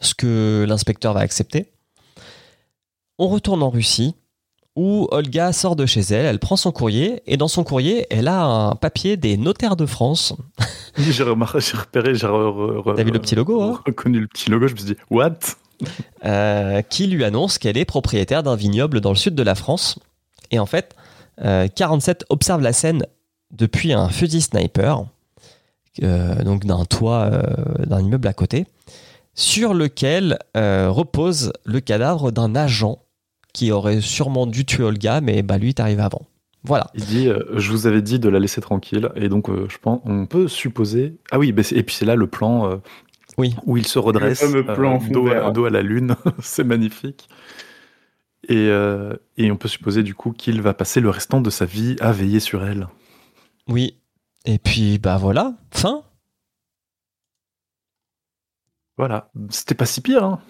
Ce 0.00 0.14
que 0.14 0.64
l'inspecteur 0.68 1.14
va 1.14 1.20
accepter. 1.20 1.72
On 3.22 3.28
retourne 3.28 3.62
en 3.62 3.68
Russie 3.68 4.14
où 4.76 5.06
Olga 5.10 5.52
sort 5.52 5.76
de 5.76 5.84
chez 5.84 6.00
elle, 6.00 6.24
elle 6.24 6.38
prend 6.38 6.56
son 6.56 6.72
courrier 6.72 7.20
et 7.26 7.36
dans 7.36 7.48
son 7.48 7.64
courrier, 7.64 8.06
elle 8.08 8.28
a 8.28 8.42
un 8.44 8.76
papier 8.76 9.18
des 9.18 9.36
notaires 9.36 9.76
de 9.76 9.84
France. 9.84 10.34
J'ai 10.96 11.22
repéré, 11.22 12.14
j'ai 12.14 12.26
T'as 12.26 13.02
vu 13.02 13.10
le 13.10 13.18
petit 13.18 13.34
logo, 13.34 13.60
hein? 13.60 13.78
reconnu 13.86 14.20
le 14.20 14.26
petit 14.26 14.48
logo, 14.48 14.68
je 14.68 14.72
me 14.72 14.78
suis 14.78 14.86
dit, 14.94 14.96
what? 15.10 15.36
Euh, 16.24 16.80
qui 16.80 17.08
lui 17.08 17.22
annonce 17.22 17.58
qu'elle 17.58 17.76
est 17.76 17.84
propriétaire 17.84 18.42
d'un 18.42 18.56
vignoble 18.56 19.02
dans 19.02 19.10
le 19.10 19.16
sud 19.16 19.34
de 19.34 19.42
la 19.42 19.54
France. 19.54 19.98
Et 20.50 20.58
en 20.58 20.66
fait, 20.66 20.96
euh, 21.42 21.68
47 21.68 22.24
observe 22.30 22.62
la 22.62 22.72
scène 22.72 23.04
depuis 23.50 23.92
un 23.92 24.08
fusil 24.08 24.40
sniper, 24.40 25.04
euh, 26.02 26.42
donc 26.42 26.64
d'un 26.64 26.86
toit 26.86 27.24
euh, 27.24 27.42
d'un 27.84 28.00
immeuble 28.00 28.28
à 28.28 28.32
côté, 28.32 28.66
sur 29.34 29.74
lequel 29.74 30.38
euh, 30.56 30.88
repose 30.90 31.52
le 31.66 31.80
cadavre 31.80 32.30
d'un 32.30 32.56
agent 32.56 32.98
qui 33.52 33.72
aurait 33.72 34.00
sûrement 34.00 34.46
dû 34.46 34.64
tuer 34.64 34.84
Olga, 34.84 35.20
mais 35.20 35.42
bah, 35.42 35.58
lui 35.58 35.68
est 35.70 35.80
arrivé 35.80 36.02
avant. 36.02 36.26
Voilà. 36.62 36.88
Il 36.94 37.04
dit, 37.06 37.28
euh, 37.28 37.42
je 37.58 37.70
vous 37.70 37.86
avais 37.86 38.02
dit 38.02 38.18
de 38.18 38.28
la 38.28 38.38
laisser 38.38 38.60
tranquille, 38.60 39.10
et 39.16 39.28
donc 39.28 39.48
euh, 39.48 39.66
je 39.70 39.78
pense, 39.78 40.00
on 40.04 40.26
peut 40.26 40.46
supposer. 40.48 41.16
Ah 41.30 41.38
oui, 41.38 41.52
bah, 41.52 41.62
c'est- 41.62 41.76
et 41.76 41.82
puis 41.82 41.94
c'est 41.94 42.04
là 42.04 42.16
le 42.16 42.26
plan 42.26 42.70
euh, 42.70 42.76
Oui. 43.38 43.54
où 43.64 43.76
il 43.78 43.86
se 43.86 43.98
redresse, 43.98 44.42
Le 44.42 44.62
fameux 44.62 44.74
plan 44.74 44.98
dos, 45.10 45.28
à, 45.28 45.50
dos 45.52 45.64
à 45.64 45.70
la 45.70 45.80
lune, 45.82 46.16
c'est 46.40 46.64
magnifique. 46.64 47.28
Et, 48.48 48.68
euh, 48.68 49.14
et 49.36 49.50
on 49.50 49.56
peut 49.56 49.68
supposer 49.68 50.02
du 50.02 50.14
coup 50.14 50.32
qu'il 50.32 50.60
va 50.62 50.74
passer 50.74 51.00
le 51.00 51.10
restant 51.10 51.40
de 51.40 51.50
sa 51.50 51.64
vie 51.66 51.96
à 52.00 52.12
veiller 52.12 52.40
sur 52.40 52.64
elle. 52.64 52.88
Oui. 53.68 53.96
Et 54.46 54.58
puis, 54.58 54.98
bah 54.98 55.16
voilà, 55.18 55.54
fin. 55.70 56.02
Voilà, 58.96 59.30
c'était 59.50 59.74
pas 59.74 59.86
si 59.86 60.00
pire. 60.02 60.24
Hein. 60.24 60.40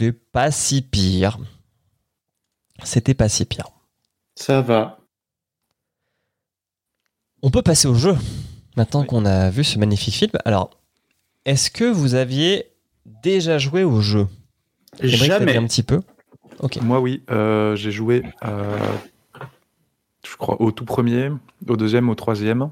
C'était 0.00 0.18
pas 0.32 0.50
si 0.50 0.80
pire. 0.80 1.36
C'était 2.84 3.12
pas 3.12 3.28
si 3.28 3.44
pire. 3.44 3.68
Ça 4.34 4.62
va. 4.62 4.98
On 7.42 7.50
peut 7.50 7.60
passer 7.60 7.86
au 7.86 7.94
jeu. 7.94 8.16
Maintenant 8.78 9.04
qu'on 9.04 9.26
a 9.26 9.50
vu 9.50 9.62
ce 9.62 9.78
magnifique 9.78 10.14
film. 10.14 10.30
Alors, 10.46 10.70
est-ce 11.44 11.70
que 11.70 11.84
vous 11.84 12.14
aviez 12.14 12.72
déjà 13.04 13.58
joué 13.58 13.84
au 13.84 14.00
jeu? 14.00 14.26
Jamais. 15.02 15.58
un 15.58 15.66
petit 15.66 15.82
peu? 15.82 16.00
Ok. 16.60 16.80
Moi, 16.80 16.98
oui, 16.98 17.22
euh, 17.30 17.76
j'ai 17.76 17.92
joué, 17.92 18.22
euh, 18.46 18.78
je 20.26 20.34
crois, 20.38 20.62
au 20.62 20.72
tout 20.72 20.86
premier, 20.86 21.28
au 21.68 21.76
deuxième, 21.76 22.08
au 22.08 22.14
troisième 22.14 22.70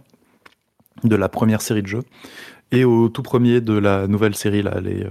de 1.05 1.15
la 1.15 1.29
première 1.29 1.61
série 1.61 1.83
de 1.83 1.89
jeux, 1.89 2.05
et 2.71 2.85
au 2.85 3.09
tout 3.09 3.23
premier 3.23 3.61
de 3.61 3.73
la 3.73 4.07
nouvelle 4.07 4.35
série, 4.35 4.63
là, 4.63 4.81
les 4.81 5.05
euh, 5.05 5.11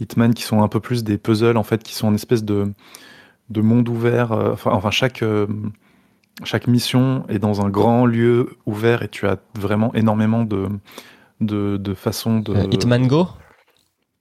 Hitman, 0.00 0.34
qui 0.34 0.42
sont 0.42 0.62
un 0.62 0.68
peu 0.68 0.80
plus 0.80 1.04
des 1.04 1.18
puzzles, 1.18 1.56
en 1.56 1.62
fait, 1.62 1.82
qui 1.82 1.94
sont 1.94 2.08
en 2.08 2.14
espèce 2.14 2.44
de, 2.44 2.72
de 3.50 3.60
monde 3.60 3.88
ouvert. 3.88 4.32
euh, 4.32 4.52
enfin, 4.52 4.72
enfin, 4.72 4.90
chaque, 4.90 5.22
euh, 5.22 5.46
chaque 6.44 6.66
mission 6.66 7.24
est 7.28 7.38
dans 7.38 7.64
un 7.64 7.70
grand 7.70 8.04
lieu 8.06 8.50
ouvert, 8.66 9.02
et 9.02 9.08
tu 9.08 9.26
as 9.26 9.38
vraiment 9.58 9.92
énormément 9.94 10.44
de, 10.44 10.68
de, 11.40 11.76
de 11.78 11.94
façons 11.94 12.40
de... 12.40 12.54
Hitman 12.72 13.06
Go? 13.06 13.28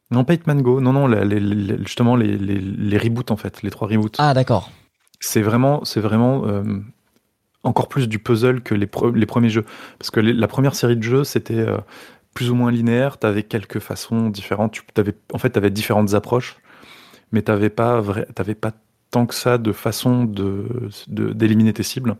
Non, 0.09 0.23
pas 0.23 0.35
Hitman 0.35 0.61
Go, 0.61 0.79
non, 0.79 0.93
non, 0.93 1.07
les- 1.07 1.25
les- 1.25 1.39
les- 1.41 1.77
justement, 1.79 2.15
les, 2.15 2.37
les, 2.37 2.59
les 2.59 2.97
reboots, 2.97 3.29
en 3.31 3.35
fait, 3.37 3.61
les 3.63 3.69
trois 3.69 3.89
reboots 3.89 4.15
Ah, 4.19 4.33
d'accord. 4.33 4.71
c'est 5.19 5.41
vraiment, 5.41 5.83
c'est 5.83 5.99
vraiment 5.99 6.45
euh, 6.47 6.63
encore 7.63 7.89
plus 7.89 8.07
du 8.07 8.17
puzzle 8.17 8.61
que 8.61 8.73
les, 8.73 8.85
pre- 8.85 9.13
les 9.13 9.25
premiers 9.25 9.49
jeux. 9.49 9.65
Parce 9.99 10.09
que 10.09 10.21
la 10.21 10.47
première 10.47 10.75
série 10.75 10.95
de 10.95 11.03
jeux, 11.03 11.25
c'était 11.25 11.67
plus 12.37 12.51
ou 12.51 12.55
moins 12.55 12.71
linéaire. 12.71 13.17
Tu 13.17 13.25
avais 13.25 13.41
quelques 13.41 13.79
façons 13.79 14.29
différentes. 14.29 14.73
Tu, 14.73 14.83
avais, 15.01 15.15
en 15.33 15.39
fait, 15.39 15.49
tu 15.49 15.57
avais 15.57 15.71
différentes 15.71 16.13
approches, 16.13 16.55
mais 17.31 17.41
tu 17.41 17.49
n'avais 17.51 17.71
pas, 17.71 17.99
vrai- 17.99 18.27
pas 18.61 18.71
tant 19.09 19.25
que 19.25 19.33
ça 19.33 19.57
de 19.57 19.71
façon 19.71 20.23
de, 20.25 20.67
de- 21.07 21.33
d'éliminer 21.33 21.73
tes 21.73 21.81
cibles. 21.81 22.15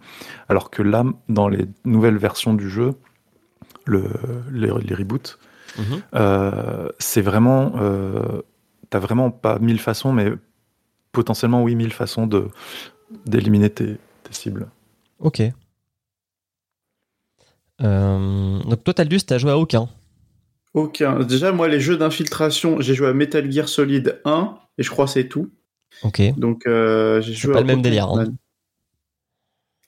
Alors 0.49 0.71
que 0.71 0.81
là, 0.81 1.03
dans 1.29 1.47
les 1.49 1.65
nouvelles 1.85 2.17
versions 2.17 2.55
du 2.55 2.67
jeu, 2.67 2.95
le, 3.85 4.05
les, 4.51 4.71
les 4.87 4.95
reboots, 4.95 5.37
Mhm. 5.77 6.01
euh, 6.15 6.89
c'est 6.97 7.21
vraiment. 7.21 7.73
Euh, 7.75 8.41
T'as 8.89 8.99
vraiment 8.99 9.29
pas 9.31 9.59
mille 9.59 9.79
façons, 9.81 10.13
mais 10.13 10.31
potentiellement, 11.11 11.61
oui, 11.61 11.75
mille 11.75 11.91
façons 11.93 12.25
de, 12.25 12.47
d'éliminer 13.25 13.69
tes, 13.69 13.97
tes 14.23 14.31
cibles. 14.33 14.67
Ok. 15.19 15.41
Euh, 17.81 18.59
donc, 18.63 18.83
toi, 18.83 18.93
Taldus, 18.93 19.19
t'as 19.25 19.37
joué 19.37 19.51
à 19.51 19.57
aucun. 19.57 19.89
Aucun. 20.77 21.19
Déjà, 21.23 21.51
moi, 21.51 21.67
les 21.67 21.79
jeux 21.79 21.97
d'infiltration, 21.97 22.79
j'ai 22.81 22.93
joué 22.93 23.07
à 23.07 23.13
Metal 23.13 23.51
Gear 23.51 23.67
Solid 23.67 24.21
1, 24.25 24.57
et 24.77 24.83
je 24.83 24.89
crois 24.91 25.05
que 25.05 25.11
c'est 25.11 25.27
tout. 25.27 25.49
Ok. 26.03 26.21
Donc, 26.37 26.67
euh, 26.67 27.19
j'ai 27.21 27.33
joué 27.33 27.53
pas 27.53 27.59
à 27.59 27.61
le 27.61 27.67
même 27.67 27.81
délire, 27.81 28.07
hein. 28.09 28.27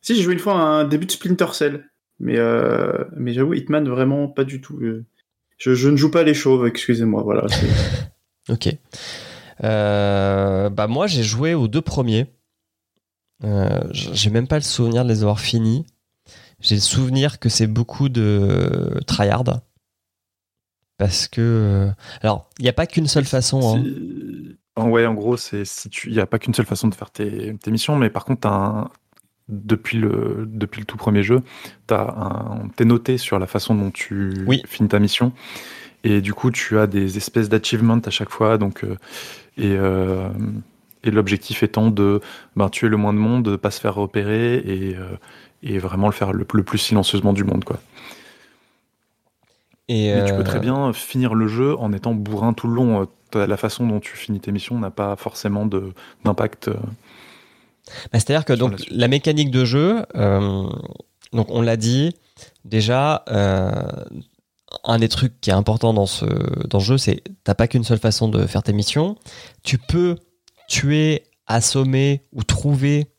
Si, 0.02 0.16
j'ai 0.16 0.24
joué 0.24 0.34
une 0.34 0.40
fois 0.40 0.54
à 0.54 0.64
un 0.64 0.84
début 0.86 1.06
de 1.06 1.12
Splinter 1.12 1.54
Cell. 1.54 1.86
Mais, 2.20 2.38
euh, 2.38 3.06
mais 3.16 3.34
j'avoue, 3.34 3.54
Hitman, 3.54 3.88
vraiment 3.88 4.28
pas 4.28 4.46
du 4.46 4.62
tout. 4.62 4.80
Je, 5.58 5.76
je 5.76 5.90
ne 5.90 5.96
joue 5.96 6.10
pas 6.10 6.24
les 6.24 6.34
chauves, 6.34 6.66
excusez-moi. 6.66 7.22
Voilà. 7.24 7.46
Ok. 8.50 8.68
Euh, 9.64 10.70
bah 10.70 10.88
moi 10.88 11.06
j'ai 11.06 11.22
joué 11.22 11.54
aux 11.54 11.68
deux 11.68 11.84
premiers. 11.84 12.34
Euh, 13.44 13.84
j'ai 13.92 14.32
même 14.32 14.48
pas 14.48 14.56
le 14.56 14.64
souvenir 14.64 15.04
de 15.04 15.10
les 15.10 15.22
avoir 15.22 15.40
finis. 15.40 15.86
J'ai 16.60 16.76
le 16.76 16.82
souvenir 16.82 17.38
que 17.38 17.48
c'est 17.48 17.68
beaucoup 17.68 18.10
de 18.10 19.00
tryhard. 19.06 19.62
Parce 21.00 21.28
que... 21.28 21.42
euh, 21.42 21.90
Alors, 22.22 22.48
il 22.60 22.64
n'y 22.64 22.70
a 22.70 22.74
pas 22.74 22.86
qu'une 22.86 23.08
seule 23.08 23.26
façon. 23.26 23.82
hein. 24.78 24.84
Ouais, 24.88 25.06
en 25.08 25.14
gros, 25.16 25.36
c'est 25.36 25.66
si 25.66 25.90
tu, 25.90 26.10
il 26.10 26.14
y 26.16 26.20
a 26.20 26.28
pas 26.28 26.38
qu'une 26.40 26.54
seule 26.54 26.66
façon 26.68 26.88
de 26.90 26.94
faire 26.96 27.10
tes, 27.10 27.56
tes 27.58 27.72
missions, 27.72 27.96
mais 27.98 28.10
par 28.12 28.24
contre, 28.26 28.48
un- 28.48 28.92
depuis 29.48 29.98
le, 29.98 30.46
depuis 30.48 30.80
le 30.82 30.86
tout 30.86 30.96
premier 30.98 31.24
jeu, 31.24 31.42
t'es 32.76 32.86
noté 32.86 33.18
sur 33.18 33.40
la 33.40 33.48
façon 33.48 33.74
dont 33.76 33.90
tu 33.92 34.44
Oui. 34.46 34.62
finis 34.68 34.90
ta 34.90 35.00
mission. 35.00 35.32
Et 36.04 36.22
du 36.22 36.34
coup, 36.34 36.52
tu 36.52 36.78
as 36.78 36.86
des 36.88 37.18
espèces 37.18 37.50
d'achievements 37.50 38.00
à 38.06 38.10
chaque 38.10 38.30
fois. 38.30 38.58
Donc, 38.58 38.84
euh, 38.84 38.96
et, 39.58 39.76
euh, 39.76 40.30
et 41.04 41.12
l'objectif 41.12 41.64
étant 41.64 41.90
de 41.92 42.22
ben, 42.56 42.70
tuer 42.70 42.88
le 42.90 42.98
moins 42.98 43.12
de 43.14 43.18
monde, 43.18 43.44
de 43.44 43.56
pas 43.56 43.72
se 43.72 43.82
faire 43.82 43.96
repérer 43.96 44.58
et, 44.58 44.96
euh, 44.96 45.18
et 45.64 45.78
vraiment 45.80 46.08
le 46.08 46.14
faire 46.14 46.32
le, 46.32 46.46
le 46.54 46.64
plus 46.64 46.78
silencieusement 46.78 47.34
du 47.34 47.44
monde. 47.44 47.64
Quoi. 47.66 47.80
Et, 49.90 50.14
Mais 50.14 50.24
tu 50.24 50.34
peux 50.34 50.40
euh, 50.40 50.44
très 50.44 50.60
bien 50.60 50.94
finir 50.94 51.34
le 51.34 51.48
jeu 51.48 51.76
en 51.78 51.92
étant 51.92 52.14
bourrin 52.14 52.54
tout 52.54 52.68
le 52.68 52.76
long. 52.76 53.08
Euh, 53.36 53.48
La 53.48 53.58
façon 53.58 53.86
dont 53.86 54.00
tu 54.00 54.16
finis 54.16 54.40
tes 54.40 54.52
missions 54.54 54.80
n'a 54.80 54.92
pas 54.92 55.16
forcément 55.18 55.66
d'impact. 56.24 56.70
euh. 56.70 56.76
Bah, 56.76 58.20
C'est-à-dire 58.20 58.46
que 58.46 58.54
donc 58.54 58.76
la 58.90 59.08
mécanique 59.08 59.52
de 59.52 59.66
jeu, 59.66 60.06
donc 61.34 61.48
on 61.50 61.62
l'a 61.62 61.76
dit 61.76 62.16
déjà, 62.66 63.24
un 64.84 65.00
des 65.00 65.10
trucs 65.10 65.42
qui 65.42 65.50
est 65.50 65.54
important 65.54 65.94
dans 65.94 66.06
ce 66.06 66.26
dans 66.68 66.80
ce 66.80 66.86
jeu, 66.86 66.98
c'est 66.98 67.24
t'as 67.44 67.56
pas 67.56 67.68
qu'une 67.68 67.84
seule 67.84 67.98
façon 68.00 68.28
de 68.28 68.46
faire 68.46 68.64
tes 68.64 68.74
missions. 68.74 69.16
Tu 69.64 69.78
peux 69.80 70.16
tuer, 70.68 71.24
assommer 71.48 72.24
ou 72.32 72.44
trouver 72.44 73.12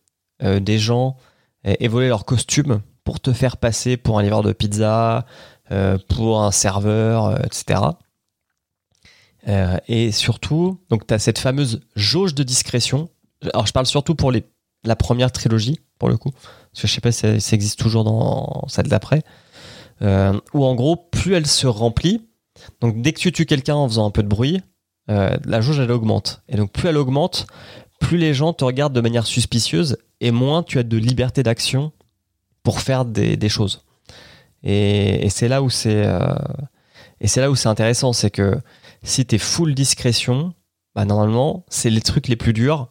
euh, 0.43 0.61
des 0.61 0.79
gens 0.79 1.17
et, 1.65 1.85
et 1.85 1.89
voler 1.89 2.09
leur 2.09 2.25
costume 2.25 2.81
pour 3.05 3.19
te 3.21 3.33
faire 3.33 3.57
passer 3.57 3.97
pour 3.97 4.19
un 4.19 4.23
livreur 4.23 4.43
de 4.43 4.53
pizza, 4.53 5.27
pour 6.09 6.43
un 6.43 6.51
serveur, 6.51 7.27
euh, 7.27 7.37
etc. 7.45 7.81
Euh, 9.49 9.79
et 9.89 10.13
surtout, 10.13 10.79
donc 10.89 11.07
tu 11.07 11.15
as 11.15 11.19
cette 11.19 11.39
fameuse 11.39 11.81
jauge 11.97 12.35
de 12.35 12.43
discrétion. 12.43 13.09
Alors 13.53 13.67
je 13.67 13.73
parle 13.73 13.87
surtout 13.87 14.15
pour 14.15 14.33
les, 14.33 14.45
la 14.85 14.97
première 14.97 15.33
trilogie, 15.33 15.81
pour 15.99 16.09
le 16.09 16.17
coup. 16.17 16.31
Parce 16.31 16.83
que 16.83 16.89
je 16.89 16.93
sais 16.93 17.01
pas 17.01 17.13
si 17.13 17.41
ça, 17.41 17.55
existe 17.55 17.79
toujours 17.79 18.05
dans 18.05 18.65
celle 18.69 18.89
d'après. 18.89 19.23
Euh, 20.03 20.39
où 20.55 20.65
en 20.65 20.75
gros, 20.75 20.97
plus 20.97 21.35
elle 21.35 21.47
se 21.47 21.67
remplit, 21.67 22.27
donc 22.81 23.01
dès 23.03 23.13
que 23.13 23.19
tu 23.19 23.33
tues 23.33 23.47
quelqu'un 23.47 23.75
en 23.75 23.89
faisant 23.89 24.07
un 24.07 24.11
peu 24.11 24.23
de 24.23 24.29
bruit, 24.29 24.61
euh, 25.11 25.37
la 25.45 25.61
jauge 25.61 25.81
elle 25.81 25.93
augmente. 25.93 26.43
Et 26.49 26.57
donc 26.57 26.73
plus 26.73 26.89
elle 26.89 26.97
augmente, 26.97 27.47
plus 27.99 28.17
les 28.17 28.33
gens 28.35 28.53
te 28.53 28.65
regardent 28.65 28.95
de 28.95 29.01
manière 29.01 29.27
suspicieuse 29.27 29.99
et 30.21 30.31
moins 30.31 30.63
tu 30.63 30.79
as 30.79 30.83
de 30.83 30.97
liberté 30.97 31.43
d'action 31.43 31.93
pour 32.63 32.81
faire 32.81 33.05
des 33.05 33.49
choses. 33.49 33.83
Et, 34.63 35.29
c'est 35.31 35.49
là 35.49 35.63
où 35.63 35.71
c'est 35.71 36.05
euh, 36.05 36.35
et 37.21 37.29
c'est 37.29 37.41
là 37.41 37.51
où 37.51 37.57
c'est 37.57 37.69
intéressant, 37.69 38.13
c'est 38.13 38.31
que 38.31 38.59
si 39.03 39.25
t'es 39.25 39.39
full 39.39 39.75
discrétion, 39.75 40.55
bah 40.95 41.05
normalement 41.05 41.65
c'est 41.69 41.91
les 41.91 42.01
trucs 42.01 42.29
les 42.29 42.37
plus 42.37 42.53
durs, 42.53 42.89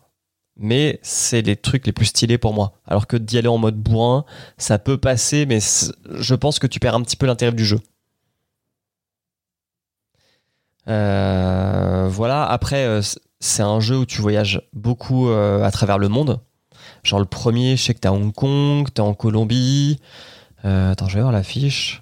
mais 0.57 0.99
c'est 1.03 1.41
les 1.41 1.55
trucs 1.55 1.85
les 1.85 1.93
plus 1.93 2.05
stylés 2.07 2.37
pour 2.37 2.53
moi. 2.53 2.73
Alors 2.87 3.07
que 3.07 3.17
d'y 3.17 3.37
aller 3.37 3.47
en 3.47 3.57
mode 3.57 3.77
bourrin, 3.77 4.25
ça 4.57 4.79
peut 4.79 4.97
passer, 4.97 5.45
mais 5.45 5.59
je 6.09 6.35
pense 6.35 6.59
que 6.59 6.67
tu 6.67 6.79
perds 6.79 6.95
un 6.95 7.01
petit 7.03 7.15
peu 7.17 7.25
l'intérêt 7.27 7.53
du 7.53 7.65
jeu. 7.65 7.79
Euh, 10.87 12.07
voilà, 12.09 12.45
après, 12.45 12.83
euh, 12.85 13.01
c'est 13.39 13.61
un 13.61 13.79
jeu 13.79 13.97
où 13.97 14.05
tu 14.05 14.21
voyages 14.21 14.61
beaucoup 14.73 15.29
à 15.29 15.69
travers 15.71 15.97
le 15.97 16.09
monde. 16.09 16.39
Genre 17.03 17.19
le 17.19 17.25
premier, 17.25 17.77
je 17.77 17.83
sais 17.83 17.93
que 17.93 17.99
t'es 17.99 18.07
à 18.07 18.13
Hong 18.13 18.33
Kong, 18.33 18.87
t'es 18.93 19.01
en 19.01 19.13
Colombie. 19.13 19.99
Euh, 20.65 20.91
attends, 20.91 21.07
je 21.07 21.15
vais 21.15 21.21
voir 21.21 21.31
l'affiche. 21.31 22.01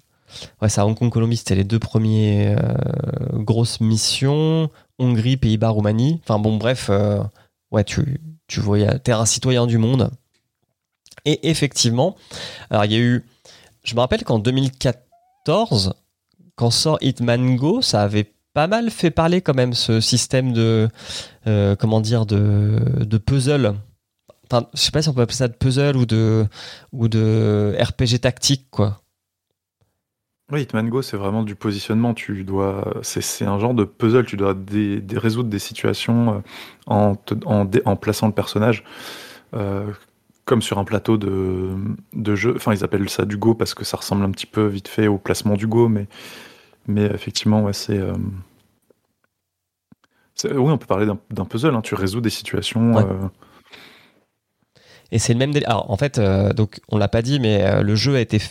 Ouais, 0.62 0.70
c'est 0.70 0.82
à 0.82 0.86
Hong 0.86 0.97
Kong, 0.97 1.12
Colombie, 1.12 1.38
c'était 1.38 1.55
les 1.55 1.64
deux 1.64 1.80
premiers 1.80 2.55
euh, 2.58 2.74
grosses 3.34 3.80
missions. 3.80 4.70
Hongrie, 4.99 5.38
Pays-Bas, 5.38 5.70
Roumanie. 5.70 6.20
Enfin 6.24 6.39
bon, 6.39 6.58
bref, 6.58 6.88
euh, 6.89 7.24
ouais, 7.72 7.84
tu, 7.84 8.20
tu 8.47 8.60
voyages, 8.60 8.99
t'es 9.03 9.12
un 9.12 9.26
citoyen 9.26 9.68
du 9.68 9.78
monde. 9.78 10.10
Et 11.26 11.49
effectivement, 11.49 12.16
alors 12.70 12.86
il 12.86 12.91
y 12.91 12.95
a 12.95 12.99
eu, 12.99 13.26
je 13.84 13.95
me 13.95 13.99
rappelle 13.99 14.24
qu'en 14.24 14.39
2014, 14.39 15.93
quand 16.55 16.72
sort 16.72 16.97
Hitman 17.01 17.55
Go, 17.55 17.82
ça 17.82 18.01
avait 18.01 18.34
pas 18.53 18.68
mal 18.68 18.89
fait 18.89 19.12
parler 19.12 19.41
quand 19.41 19.53
même 19.53 19.74
ce 19.74 19.99
système 19.99 20.53
de, 20.53 20.89
comment 21.80 22.01
dire, 22.01 22.26
de, 22.26 22.80
de 22.99 23.18
puzzle. 23.18 23.76
Enfin, 24.52 24.68
je 24.74 24.80
sais 24.80 24.91
pas 24.91 25.02
si 25.02 25.10
on 25.10 25.14
peut 25.14 25.22
appeler 25.22 25.36
ça 25.36 25.48
de 25.48 25.54
puzzle 25.54 25.98
ou 25.98 26.06
de, 26.06 26.45
ou 26.93 27.08
de 27.08 27.76
RPG 27.80 28.20
tactique, 28.22 28.68
quoi. 28.72 29.02
Oui, 30.50 30.62
Hitman 30.62 30.88
Go, 30.89 31.02
c'est 31.02 31.18
vraiment 31.18 31.43
du 31.43 31.56
positionnement. 31.56 32.14
Tu 32.14 32.45
dois, 32.45 33.00
c'est, 33.02 33.20
c'est 33.22 33.43
un 33.45 33.60
genre 33.60 33.74
de 33.74 33.84
puzzle. 33.84 34.26
Tu 34.26 34.38
dois 34.38 34.56
résoudre 35.16 35.50
des 35.50 35.60
situations 35.60 36.36
euh, 36.36 36.39
en, 36.86 37.16
te- 37.16 37.36
en, 37.45 37.66
dé- 37.66 37.82
en 37.84 37.98
plaçant 37.98 38.28
le 38.28 38.34
personnage 38.34 38.86
euh, 39.54 39.91
comme 40.45 40.62
sur 40.62 40.80
un 40.80 40.86
plateau 40.86 41.18
de, 41.18 41.76
de 42.14 42.36
jeu. 42.36 42.54
Enfin, 42.56 42.74
ils 42.74 42.86
appellent 42.86 43.10
ça 43.10 43.26
du 43.26 43.36
Go 43.36 43.56
parce 43.56 43.74
que 43.74 43.84
ça 43.84 43.98
ressemble 43.98 44.24
un 44.24 44.32
petit 44.32 44.45
peu 44.45 44.66
vite 44.68 44.88
fait 44.88 45.08
au 45.08 45.18
placement 45.18 45.56
du 45.56 45.68
Go, 45.68 45.89
mais, 45.89 46.08
mais 46.88 47.04
effectivement, 47.08 47.64
ouais, 47.64 47.74
c'est, 47.74 47.98
euh, 48.00 48.14
Oui, 50.45 50.72
on 50.72 50.78
peut 50.78 50.86
parler 50.86 51.06
d'un, 51.06 51.18
d'un 51.32 51.45
puzzle. 51.45 51.74
hein. 51.76 51.82
Tu 51.82 51.95
résous 51.95 52.22
des 52.22 52.30
situations. 52.30 52.95
Ouais. 52.95 53.04
euh, 53.04 53.28
Et 55.12 55.20
c'est 55.20 55.34
le 55.34 55.39
même. 55.39 55.53
Alors, 55.66 55.89
en 55.89 55.97
fait, 55.97 56.18
euh, 56.18 56.51
donc, 56.53 56.80
on 56.89 56.97
l'a 56.97 57.08
pas 57.08 57.22
dit, 57.22 57.39
mais 57.39 57.64
euh, 57.64 57.82
le 57.82 57.95
jeu 57.95 58.16
a 58.16 58.20
été, 58.20 58.41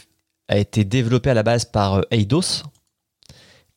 a 0.48 0.56
été 0.58 0.84
développé 0.84 1.30
à 1.30 1.34
la 1.34 1.42
base 1.42 1.64
par 1.66 1.94
euh, 1.96 2.02
Eidos, 2.10 2.62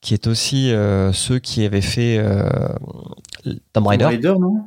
qui 0.01 0.13
est 0.13 0.27
aussi 0.27 0.71
euh, 0.71 1.11
ceux 1.11 1.39
qui 1.39 1.65
avaient 1.65 1.82
fait 1.82 2.23
Tomb 3.73 3.88
Raider. 3.88 4.05
Rider, 4.05 4.34
non? 4.39 4.65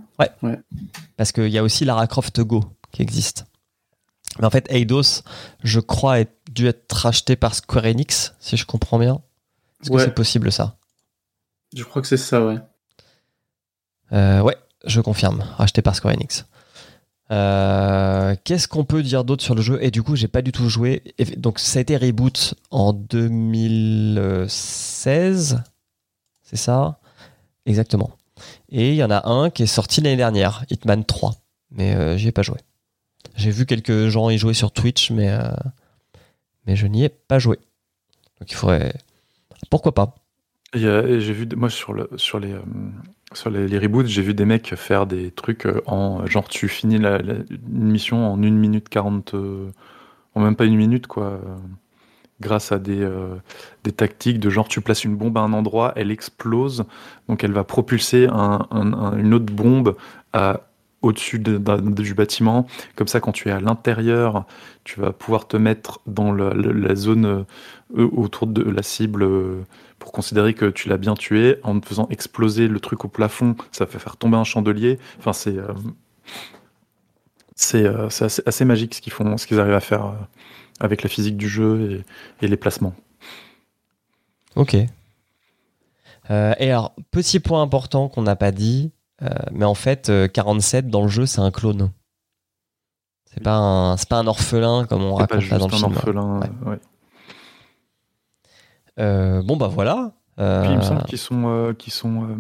Parce 1.17 1.33
qu'il 1.33 1.49
y 1.49 1.59
a 1.59 1.63
aussi 1.63 1.85
Lara 1.85 2.07
Croft 2.07 2.41
Go 2.41 2.65
qui 2.91 3.03
existe. 3.03 3.47
Mais 4.39 4.45
en 4.47 4.51
fait, 4.51 4.67
Eidos, 4.71 5.23
je 5.63 5.81
crois, 5.81 6.21
a 6.21 6.25
dû 6.51 6.67
être 6.67 6.93
racheté 6.93 7.37
par 7.37 7.55
Square 7.55 7.85
Enix, 7.87 8.35
si 8.41 8.57
je 8.57 8.67
comprends 8.67 8.99
bien. 8.99 9.21
Est-ce 9.81 9.91
que 9.91 9.95
Ouais. 9.97 10.05
c'est 10.05 10.15
possible 10.15 10.53
ça? 10.53 10.77
Je 11.75 11.83
crois 11.85 12.03
que 12.03 12.09
c'est 12.09 12.17
ça, 12.19 12.45
ouais. 12.45 12.57
Euh, 14.13 14.41
Ouais, 14.43 14.57
je 14.85 15.01
confirme, 15.01 15.45
racheté 15.57 15.81
par 15.83 15.95
Square 15.97 16.15
Enix. 16.15 16.45
Euh, 17.31 18.35
Qu'est-ce 18.45 18.69
qu'on 18.69 18.85
peut 18.85 19.03
dire 19.03 19.25
d'autre 19.25 19.43
sur 19.43 19.55
le 19.55 19.63
jeu? 19.63 19.79
Et 19.83 19.91
du 19.91 20.03
coup, 20.03 20.17
j'ai 20.17 20.29
pas 20.29 20.43
du 20.43 20.53
tout 20.53 20.69
joué. 20.69 21.03
Donc, 21.37 21.59
ça 21.59 21.79
a 21.79 21.83
été 21.83 21.97
reboot 21.97 22.55
en 22.71 22.93
2016. 22.93 25.63
C'est 26.43 26.57
ça? 26.57 26.99
Exactement. 27.67 28.11
Et 28.69 28.91
il 28.91 28.97
y 28.97 29.05
en 29.05 29.11
a 29.11 29.29
un 29.29 29.51
qui 29.51 29.63
est 29.63 29.67
sorti 29.67 30.01
l'année 30.01 30.17
dernière, 30.17 30.65
Hitman 30.71 31.05
3. 31.05 31.35
Mais 31.71 31.95
euh, 31.95 32.17
j'y 32.17 32.29
ai 32.29 32.33
pas 32.33 32.43
joué. 32.43 32.59
J'ai 33.37 33.51
vu 33.51 33.67
quelques 33.67 34.09
gens 34.09 34.31
y 34.31 34.37
jouer 34.37 34.55
sur 34.55 34.73
Twitch, 34.73 35.11
mais, 35.11 35.31
euh, 35.31 35.51
mais 36.67 36.77
je 36.77 36.87
n'y 36.87 37.05
ai 37.05 37.09
pas 37.09 37.39
joué. 37.39 37.59
Donc 38.41 38.51
il 38.51 38.55
faudrait. 38.55 38.93
Pourquoi 39.71 39.95
pas? 39.95 40.15
J'ai 40.75 41.33
vu, 41.33 41.49
moi, 41.55 41.71
sur, 41.71 41.93
le, 41.93 42.11
sur, 42.17 42.41
les, 42.41 42.53
euh, 42.53 42.63
sur 43.37 43.51
les, 43.51 43.79
reboots, 43.79 44.07
j'ai 44.07 44.23
vu 44.23 44.35
des 44.35 44.45
mecs 44.45 44.75
faire 44.77 45.07
des 45.07 45.31
trucs 45.31 45.67
euh, 45.67 45.81
en 45.87 46.27
genre, 46.27 46.49
tu 46.49 46.69
finis 46.69 46.99
la, 46.99 47.19
une 47.21 47.91
mission 47.91 48.27
en 48.33 48.37
1 48.43 48.51
minute 48.51 48.89
40, 48.89 49.35
euh, 49.35 49.69
en 50.35 50.41
même 50.43 50.57
pas 50.57 50.65
une 50.67 50.77
minute, 50.77 51.07
quoi, 51.07 51.25
euh, 51.27 51.39
grâce 52.41 52.73
à 52.73 52.79
des, 52.79 53.01
euh, 53.01 53.37
des 53.85 53.93
tactiques 53.93 54.41
de 54.41 54.51
genre, 54.51 54.69
tu 54.69 54.81
places 54.81 55.05
une 55.05 55.17
bombe 55.17 55.39
à 55.39 55.43
un 55.43 55.53
endroit, 55.53 55.93
elle 55.97 56.11
explose, 56.11 56.85
donc 57.29 57.45
elle 57.45 57.53
va 57.53 57.65
propulser 57.65 58.27
un- 58.29 58.67
un- 58.71 58.93
un- 58.93 59.19
une 59.19 59.35
autre 59.35 59.53
bombe 59.53 59.97
au-dessus 61.03 61.39
du 61.41 62.15
bâtiment. 62.15 62.67
Comme 62.97 63.09
ça, 63.09 63.21
quand 63.21 63.33
tu 63.33 63.49
es 63.49 63.53
à 63.53 63.61
l'intérieur, 63.61 64.45
tu 64.85 65.01
vas 65.01 65.13
pouvoir 65.13 65.49
te 65.49 65.57
mettre 65.57 66.01
dans 66.07 66.33
la 66.33 66.95
zone 66.95 67.45
euh, 67.97 68.09
autour 68.13 68.47
de 68.47 68.63
la 68.63 68.83
cible. 68.83 69.25
euh, 69.25 69.63
pour 70.03 70.11
considérer 70.11 70.53
que 70.53 70.67
tu 70.67 70.89
l'as 70.89 70.97
bien 70.97 71.15
tué 71.15 71.61
en 71.63 71.79
te 71.79 71.87
faisant 71.87 72.09
exploser 72.11 72.67
le 72.67 72.81
truc 72.81 73.05
au 73.05 73.09
plafond, 73.09 73.55
ça 73.71 73.87
fait 73.87 74.01
faire 74.01 74.17
tomber 74.17 74.37
un 74.37 74.43
chandelier. 74.43 74.99
Enfin, 75.21 75.33
c'est 75.33 75.57
euh, 75.57 75.73
c'est 77.55 77.85
euh, 77.85 78.09
assez, 78.09 78.43
assez 78.45 78.65
magique 78.65 78.97
ce 78.97 79.01
qu'ils 79.01 79.13
font, 79.13 79.37
ce 79.37 79.47
qu'ils 79.47 79.61
arrivent 79.61 79.75
à 79.75 79.81
faire 79.81 80.07
euh, 80.07 80.13
avec 80.81 81.05
la 81.05 81.09
physique 81.09 81.37
du 81.37 81.49
jeu 81.49 82.03
et, 82.41 82.45
et 82.45 82.49
les 82.49 82.57
placements. 82.57 82.95
Ok. 84.57 84.77
Euh, 86.31 86.55
et 86.59 86.69
alors, 86.71 86.97
petit 87.13 87.39
point 87.39 87.63
important 87.63 88.09
qu'on 88.09 88.23
n'a 88.23 88.35
pas 88.37 88.51
dit, 88.51 88.91
mais 89.53 89.65
en 89.65 89.75
fait, 89.75 90.09
euh, 90.09 90.27
47 90.27 90.89
dans 90.89 91.03
le 91.03 91.09
jeu, 91.09 91.27
c'est 91.27 91.41
un 91.41 91.53
clone. 91.53 91.93
C'est 93.33 93.43
pas 93.43 93.55
un, 93.55 93.97
pas 93.97 94.17
un 94.19 94.27
orphelin 94.27 94.85
comme 94.85 95.05
on 95.05 95.17
C'est 95.21 95.27
pas 95.29 95.37
raconte 95.37 95.49
là 95.51 95.59
juste 95.59 95.61
dans 95.61 95.69
le 95.69 95.75
un 95.75 95.77
film. 95.77 95.93
orphelin. 95.97 96.41
Ouais. 96.41 96.51
euh, 96.67 96.71
ouais. 96.71 96.79
Euh, 98.99 99.43
bon 99.43 99.57
bah 99.57 99.69
voilà. 99.69 100.13
Euh, 100.39 100.63
Puis 100.63 100.73
il 100.73 100.77
me 100.79 100.83
semble 100.83 101.05
qu'ils 101.05 101.19
sont, 101.19 101.43
euh, 101.47 101.73
qu'ils 101.75 101.93
sont 101.93 102.25
euh, 102.25 102.37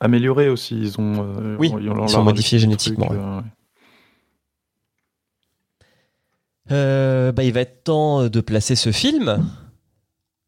améliorés 0.00 0.48
aussi. 0.48 0.76
Ils 0.78 1.00
ont, 1.00 1.14
euh, 1.38 1.56
Oui, 1.58 1.70
ont 1.72 1.78
ils 1.78 2.08
sont 2.08 2.22
modifiés 2.22 2.58
génétiquement, 2.58 3.06
trucs, 3.06 3.18
euh, 3.18 3.38
ouais. 3.38 3.42
euh, 6.72 7.32
bah, 7.32 7.44
il 7.44 7.52
va 7.52 7.60
être 7.60 7.84
temps 7.84 8.28
de 8.28 8.40
placer 8.40 8.76
ce 8.76 8.92
film 8.92 9.44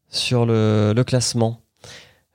sur 0.09 0.45
le, 0.45 0.93
le 0.95 1.03
classement. 1.03 1.61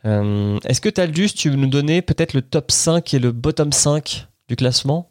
Euh, 0.04 0.58
Est-ce 0.64 0.80
que 0.80 0.88
Taldus, 0.88 1.30
tu 1.34 1.50
veux 1.50 1.56
nous 1.56 1.66
donner 1.68 2.02
peut-être 2.02 2.34
le 2.34 2.42
top 2.42 2.70
5 2.70 3.14
et 3.14 3.18
le 3.18 3.32
bottom 3.32 3.72
5 3.72 4.28
du 4.48 4.56
classement? 4.56 5.10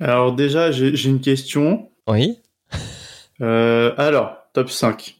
Alors 0.00 0.32
déjà, 0.34 0.72
j'ai 0.72 0.96
j'ai 0.96 1.10
une 1.10 1.20
question. 1.20 1.90
Oui. 2.08 2.38
Euh, 3.40 3.94
alors, 3.98 4.36
top 4.52 4.70
5. 4.70 5.16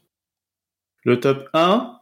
Le 1.04 1.18
top 1.18 1.48
1, 1.52 1.98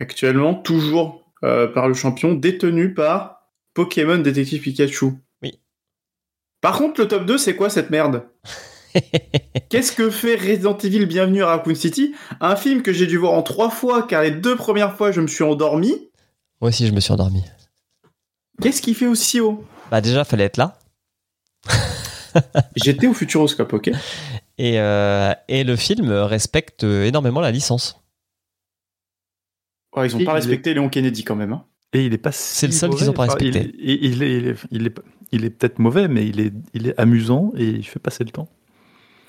actuellement, 0.00 0.54
toujours 0.54 1.30
euh, 1.44 1.66
par 1.66 1.86
le 1.86 1.92
champion, 1.92 2.32
détenu 2.32 2.94
par 2.94 3.42
Pokémon 3.74 4.16
Détective 4.16 4.62
Pikachu. 4.62 5.12
Oui. 5.42 5.60
Par 6.62 6.78
contre, 6.78 7.02
le 7.02 7.08
top 7.08 7.26
2, 7.26 7.36
c'est 7.36 7.54
quoi 7.54 7.68
cette 7.68 7.90
merde? 7.90 8.26
Qu'est-ce 9.68 9.92
que 9.92 10.08
fait 10.08 10.34
Resident 10.34 10.78
Evil 10.78 11.04
Bienvenue 11.04 11.42
à 11.42 11.48
Raccoon 11.48 11.74
City? 11.74 12.14
Un 12.40 12.56
film 12.56 12.80
que 12.80 12.90
j'ai 12.90 13.06
dû 13.06 13.18
voir 13.18 13.34
en 13.34 13.42
trois 13.42 13.68
fois, 13.68 14.06
car 14.06 14.22
les 14.22 14.30
deux 14.30 14.56
premières 14.56 14.96
fois, 14.96 15.12
je 15.12 15.20
me 15.20 15.26
suis 15.26 15.44
endormi. 15.44 16.08
Moi 16.62 16.70
aussi, 16.70 16.86
je 16.86 16.92
me 16.92 17.00
suis 17.00 17.12
endormi. 17.12 17.44
Qu'est-ce 18.62 18.80
qu'il 18.80 18.94
fait 18.94 19.06
aussi 19.06 19.40
haut 19.40 19.62
Bah 19.90 20.00
déjà, 20.00 20.24
fallait 20.24 20.44
être 20.44 20.56
là. 20.56 20.78
J'étais 22.76 23.06
au 23.06 23.12
Futuroscope, 23.12 23.74
ok 23.74 23.90
Et, 24.56 24.80
euh, 24.80 25.34
et 25.48 25.64
le 25.64 25.76
film 25.76 26.10
respecte 26.10 26.82
énormément 26.84 27.40
la 27.40 27.50
licence. 27.50 28.00
Ouais, 29.96 30.06
Ils 30.06 30.16
ont 30.16 30.18
Et 30.20 30.24
pas 30.24 30.32
il 30.32 30.34
respecté 30.36 30.74
Léon 30.74 30.88
Kennedy 30.88 31.24
quand 31.24 31.36
même. 31.36 31.52
hein. 31.52 31.64
Et 31.94 32.04
il 32.04 32.12
est 32.12 32.18
pas. 32.18 32.32
C'est 32.32 32.66
le 32.66 32.72
seul 32.72 32.90
qu'ils 32.90 32.98
mauvais. 33.06 33.08
ont 33.10 33.12
pas 33.14 33.24
Enfin, 33.26 33.36
il- 33.40 33.46
respecté. 33.56 33.74
Il, 33.78 34.04
il 34.04 34.22
est, 34.22 34.36
il 34.36 34.46
est, 34.48 34.48
il 34.48 34.48
est, 34.48 34.56
il 34.70 34.86
est, 34.86 34.94
il 35.32 35.44
est 35.46 35.50
peut-être 35.50 35.78
mauvais, 35.78 36.06
mais 36.08 36.26
il 36.26 36.38
est, 36.40 36.52
il 36.74 36.86
est 36.88 36.98
amusant 37.00 37.52
et 37.56 37.64
il 37.64 37.86
fait 37.86 37.98
passer 37.98 38.24
le 38.24 38.30
temps. 38.30 38.48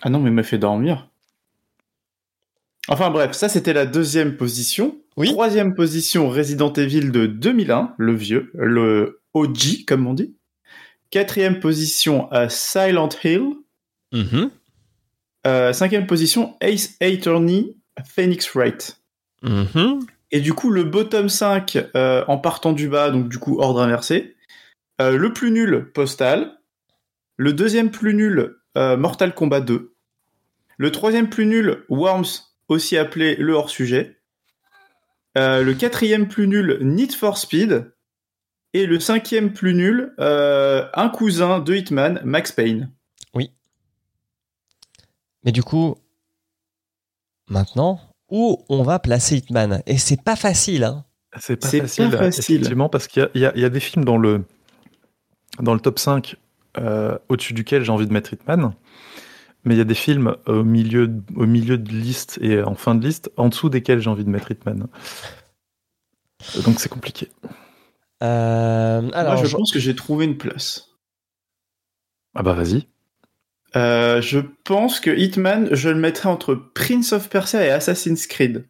Ah 0.02 0.10
non, 0.10 0.20
mais 0.20 0.30
il 0.30 0.34
m'a 0.34 0.44
fait 0.44 0.58
dormir. 0.58 1.10
Enfin 2.88 3.10
bref, 3.12 3.34
ça 3.34 3.50
c'était 3.50 3.74
la 3.74 3.86
deuxième 3.86 4.36
position. 4.36 4.98
Oui. 5.16 5.28
Troisième 5.32 5.76
position, 5.76 6.30
Resident 6.30 6.72
Evil 6.74 7.12
de 7.12 7.26
2001, 7.28 7.94
le 7.98 8.16
vieux, 8.16 8.52
le 8.56 9.22
OG 9.34 9.86
comme 9.88 10.08
on 10.08 10.14
dit. 10.14 10.36
Quatrième 11.12 11.60
position, 11.60 12.32
euh, 12.34 12.48
Silent 12.50 13.10
Hill. 13.24 13.54
Mhm. 14.14 14.50
Euh, 15.48 15.72
cinquième 15.74 16.08
position, 16.08 16.56
Ace 16.62 16.96
Attorney, 17.02 17.76
Phoenix 18.06 18.54
Wright. 18.56 19.00
Mhm. 19.44 20.00
Et 20.32 20.42
du 20.42 20.54
coup, 20.54 20.70
le 20.70 20.84
bottom 20.84 21.30
5 21.30 21.90
euh, 21.96 22.24
en 22.28 22.38
partant 22.38 22.74
du 22.74 22.88
bas, 22.88 23.10
donc 23.10 23.30
du 23.30 23.40
coup 23.40 23.60
ordre 23.60 23.82
inversé. 23.82 24.36
Euh, 25.02 25.18
le 25.18 25.34
plus 25.34 25.52
nul, 25.52 25.92
Postal. 25.94 26.60
Le 27.38 27.54
deuxième 27.54 27.90
plus 27.90 28.14
nul, 28.14 28.58
euh, 28.78 28.98
Mortal 28.98 29.34
Kombat 29.34 29.62
2. 29.62 29.94
Le 30.78 30.92
troisième 30.92 31.30
plus 31.30 31.46
nul, 31.46 31.86
Worms, 31.90 32.52
aussi 32.68 32.98
appelé 32.98 33.36
le 33.36 33.54
hors-sujet. 33.54 34.18
Le 35.36 35.72
quatrième 35.72 36.28
plus 36.28 36.50
nul, 36.50 36.80
Need 36.82 37.14
for 37.14 37.38
Speed. 37.38 37.94
Et 38.74 38.86
le 38.86 39.00
cinquième 39.00 39.54
plus 39.54 39.74
nul, 39.74 40.14
un 40.18 41.10
cousin 41.10 41.60
de 41.60 41.76
Hitman, 41.76 42.20
Max 42.26 42.52
Payne. 42.52 42.92
Mais 45.44 45.52
du 45.52 45.64
coup, 45.64 45.96
maintenant, 47.48 48.00
où 48.30 48.64
on 48.70 48.84
va 48.84 49.00
placer 49.00 49.38
Hitman 49.38 49.82
Et 49.86 49.98
c'est 49.98 50.22
pas 50.22 50.36
facile, 50.36 50.84
hein. 50.84 51.06
C'est 51.40 51.58
pas 51.58 51.68
facile, 51.70 52.10
pas 52.12 52.18
facile. 52.32 52.56
effectivement, 52.56 52.90
parce 52.90 53.08
qu'il 53.08 53.30
y 53.36 53.46
a, 53.46 53.56
y 53.58 53.62
y 53.62 53.70
des 53.70 53.80
films 53.80 54.04
dans 54.06 54.18
le, 54.18 54.44
dans 55.62 55.74
le 55.74 55.80
top 55.80 56.00
5 56.00 56.36
euh, 56.78 57.18
au-dessus 57.30 57.54
duquel 57.54 57.84
j'ai 57.84 57.92
envie 57.92 58.08
de 58.08 58.14
mettre 58.14 58.34
Hitman, 58.34 58.74
mais 59.64 59.76
il 59.76 59.78
y 59.78 59.82
a 59.82 59.86
des 59.86 59.94
films 59.96 60.36
au 60.48 60.64
milieu, 60.64 61.12
au 61.36 61.46
milieu 61.46 61.78
de 61.78 61.92
liste 61.92 62.40
et 62.42 62.62
en 62.64 62.76
fin 62.76 62.96
de 62.96 63.06
liste 63.06 63.32
en 63.38 63.50
dessous 63.50 63.70
desquels 63.70 64.00
j'ai 64.00 64.10
envie 64.10 64.24
de 64.24 64.30
mettre 64.30 64.52
Hitman. 64.52 64.88
Donc 66.64 66.80
c'est 66.80 66.90
compliqué. 66.90 67.30
Euh, 68.24 69.10
alors, 69.14 69.34
Moi, 69.36 69.44
je 69.44 69.50
je- 69.50 69.56
pense 69.56 69.72
que 69.72 69.80
j'ai 69.80 69.96
trouvé 69.96 70.26
une 70.26 70.38
place. 70.38 70.88
Ah 72.36 72.44
bah 72.44 72.54
vas-y. 72.54 72.88
Euh, 73.76 74.22
je 74.22 74.40
pense 74.64 75.00
que 75.00 75.12
Hitman, 75.12 75.74
je 75.74 75.90
le 75.90 76.00
mettrais 76.00 76.30
entre 76.30 76.56
Prince 76.56 77.14
of 77.14 77.30
Persia 77.30 77.64
et 77.64 77.70
Assassin's 77.70 78.26
Creed. 78.28 78.68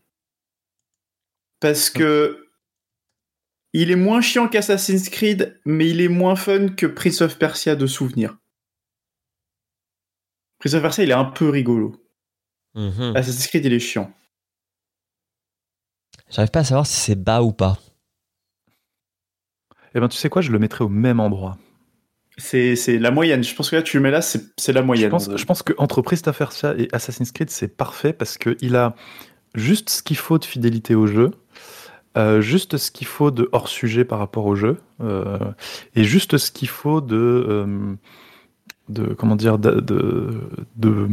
Parce 1.59 1.89
que 1.89 2.49
il 3.73 3.91
est 3.91 3.95
moins 3.95 4.21
chiant 4.21 4.47
qu'Assassin's 4.47 5.09
Creed, 5.09 5.59
mais 5.63 5.89
il 5.89 6.01
est 6.01 6.07
moins 6.07 6.35
fun 6.35 6.69
que 6.69 6.87
Prince 6.87 7.21
of 7.21 7.37
Persia 7.37 7.75
de 7.75 7.85
souvenir. 7.85 8.37
Prince 10.57 10.73
of 10.73 10.81
Persia, 10.81 11.03
il 11.03 11.11
est 11.11 11.13
un 11.13 11.25
peu 11.25 11.49
rigolo. 11.49 11.95
Mhm. 12.75 13.15
Assassin's 13.15 13.47
Creed, 13.47 13.65
il 13.65 13.73
est 13.73 13.79
chiant. 13.79 14.11
J'arrive 16.29 16.51
pas 16.51 16.59
à 16.59 16.63
savoir 16.63 16.87
si 16.87 16.95
c'est 16.95 17.15
bas 17.15 17.41
ou 17.41 17.53
pas. 17.53 17.77
Eh 19.95 19.99
ben 19.99 20.07
tu 20.07 20.17
sais 20.17 20.29
quoi, 20.29 20.41
je 20.41 20.51
le 20.51 20.59
mettrai 20.59 20.83
au 20.83 20.89
même 20.89 21.19
endroit. 21.19 21.57
C'est 22.39 22.75
c'est 22.75 22.97
la 22.97 23.11
moyenne. 23.11 23.43
Je 23.43 23.53
pense 23.53 23.69
que 23.69 23.75
là, 23.75 23.81
tu 23.83 23.97
le 23.97 24.03
mets 24.03 24.11
là, 24.11 24.21
c'est 24.21 24.41
c'est 24.57 24.73
la 24.73 24.81
Je 24.81 24.85
moyenne. 24.85 25.09
pense, 25.11 25.29
je 25.35 25.45
pense 25.45 25.61
qu'entre 25.61 26.01
Prince 26.01 26.25
of 26.25 26.37
Persia 26.37 26.73
et 26.77 26.87
Assassin's 26.93 27.31
Creed, 27.31 27.49
c'est 27.51 27.67
parfait 27.67 28.13
parce 28.13 28.37
qu'il 28.37 28.75
a 28.75 28.95
juste 29.55 29.89
ce 29.89 30.01
qu'il 30.03 30.17
faut 30.17 30.37
de 30.39 30.45
fidélité 30.45 30.95
au 30.95 31.05
jeu, 31.05 31.31
euh, 32.17 32.39
juste 32.41 32.77
ce 32.77 32.91
qu'il 32.91 33.07
faut 33.07 33.29
de 33.29 33.49
hors-sujet 33.51 34.05
par 34.05 34.19
rapport 34.19 34.45
au 34.45 34.55
jeu, 34.55 34.77
euh, 35.01 35.37
et 35.95 36.03
juste 36.05 36.37
ce 36.37 36.49
qu'il 36.51 36.69
faut 36.69 37.01
de, 37.01 37.15
euh, 37.17 37.93
de 38.87 39.13
comment 39.13 39.35
dire, 39.35 39.59
de, 39.59 39.79
de- 39.81 40.39
de- 40.77 41.07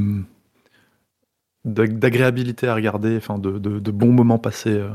de- 1.64 1.86
d'agréabilité 1.86 2.68
à 2.68 2.74
regarder, 2.74 3.16
enfin 3.16 3.38
de, 3.38 3.58
de- 3.58 3.80
de 3.80 3.90
bons 3.90 4.12
moments 4.12 4.38
passés. 4.38 4.70
euh. 4.70 4.90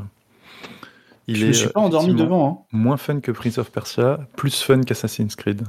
Il 1.27 1.35
je 1.35 1.45
me 1.47 1.53
suis 1.53 1.69
pas 1.69 1.79
endormi 1.81 2.15
devant. 2.15 2.65
hein. 2.71 2.77
Moins 2.77 2.97
fun 2.97 3.19
que 3.19 3.31
Prince 3.31 3.57
of 3.57 3.71
Persia, 3.71 4.19
plus 4.37 4.61
fun 4.63 4.81
qu'Assassin's 4.81 5.35
Creed. 5.35 5.63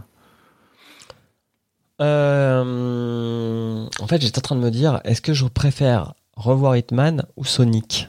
Euh, 2.03 3.87
en 4.01 4.07
fait, 4.07 4.21
j'étais 4.21 4.39
en 4.39 4.43
train 4.43 4.57
de 4.57 4.61
me 4.61 4.71
dire, 4.71 5.01
est-ce 5.05 5.21
que 5.23 5.33
je 5.35 5.45
préfère 5.47 6.15
revoir 6.37 6.77
Hitman 6.77 7.25
ou 7.37 7.45
Sonic? 7.45 8.09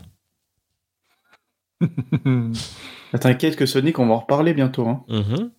T'inquiète 3.19 3.55
que 3.55 3.65
Sonic, 3.65 3.99
on 3.99 4.07
va 4.07 4.13
en 4.15 4.19
reparler 4.19 4.53
bientôt. 4.53 4.87
hein. 4.87 5.03
Mhm. 5.07 5.51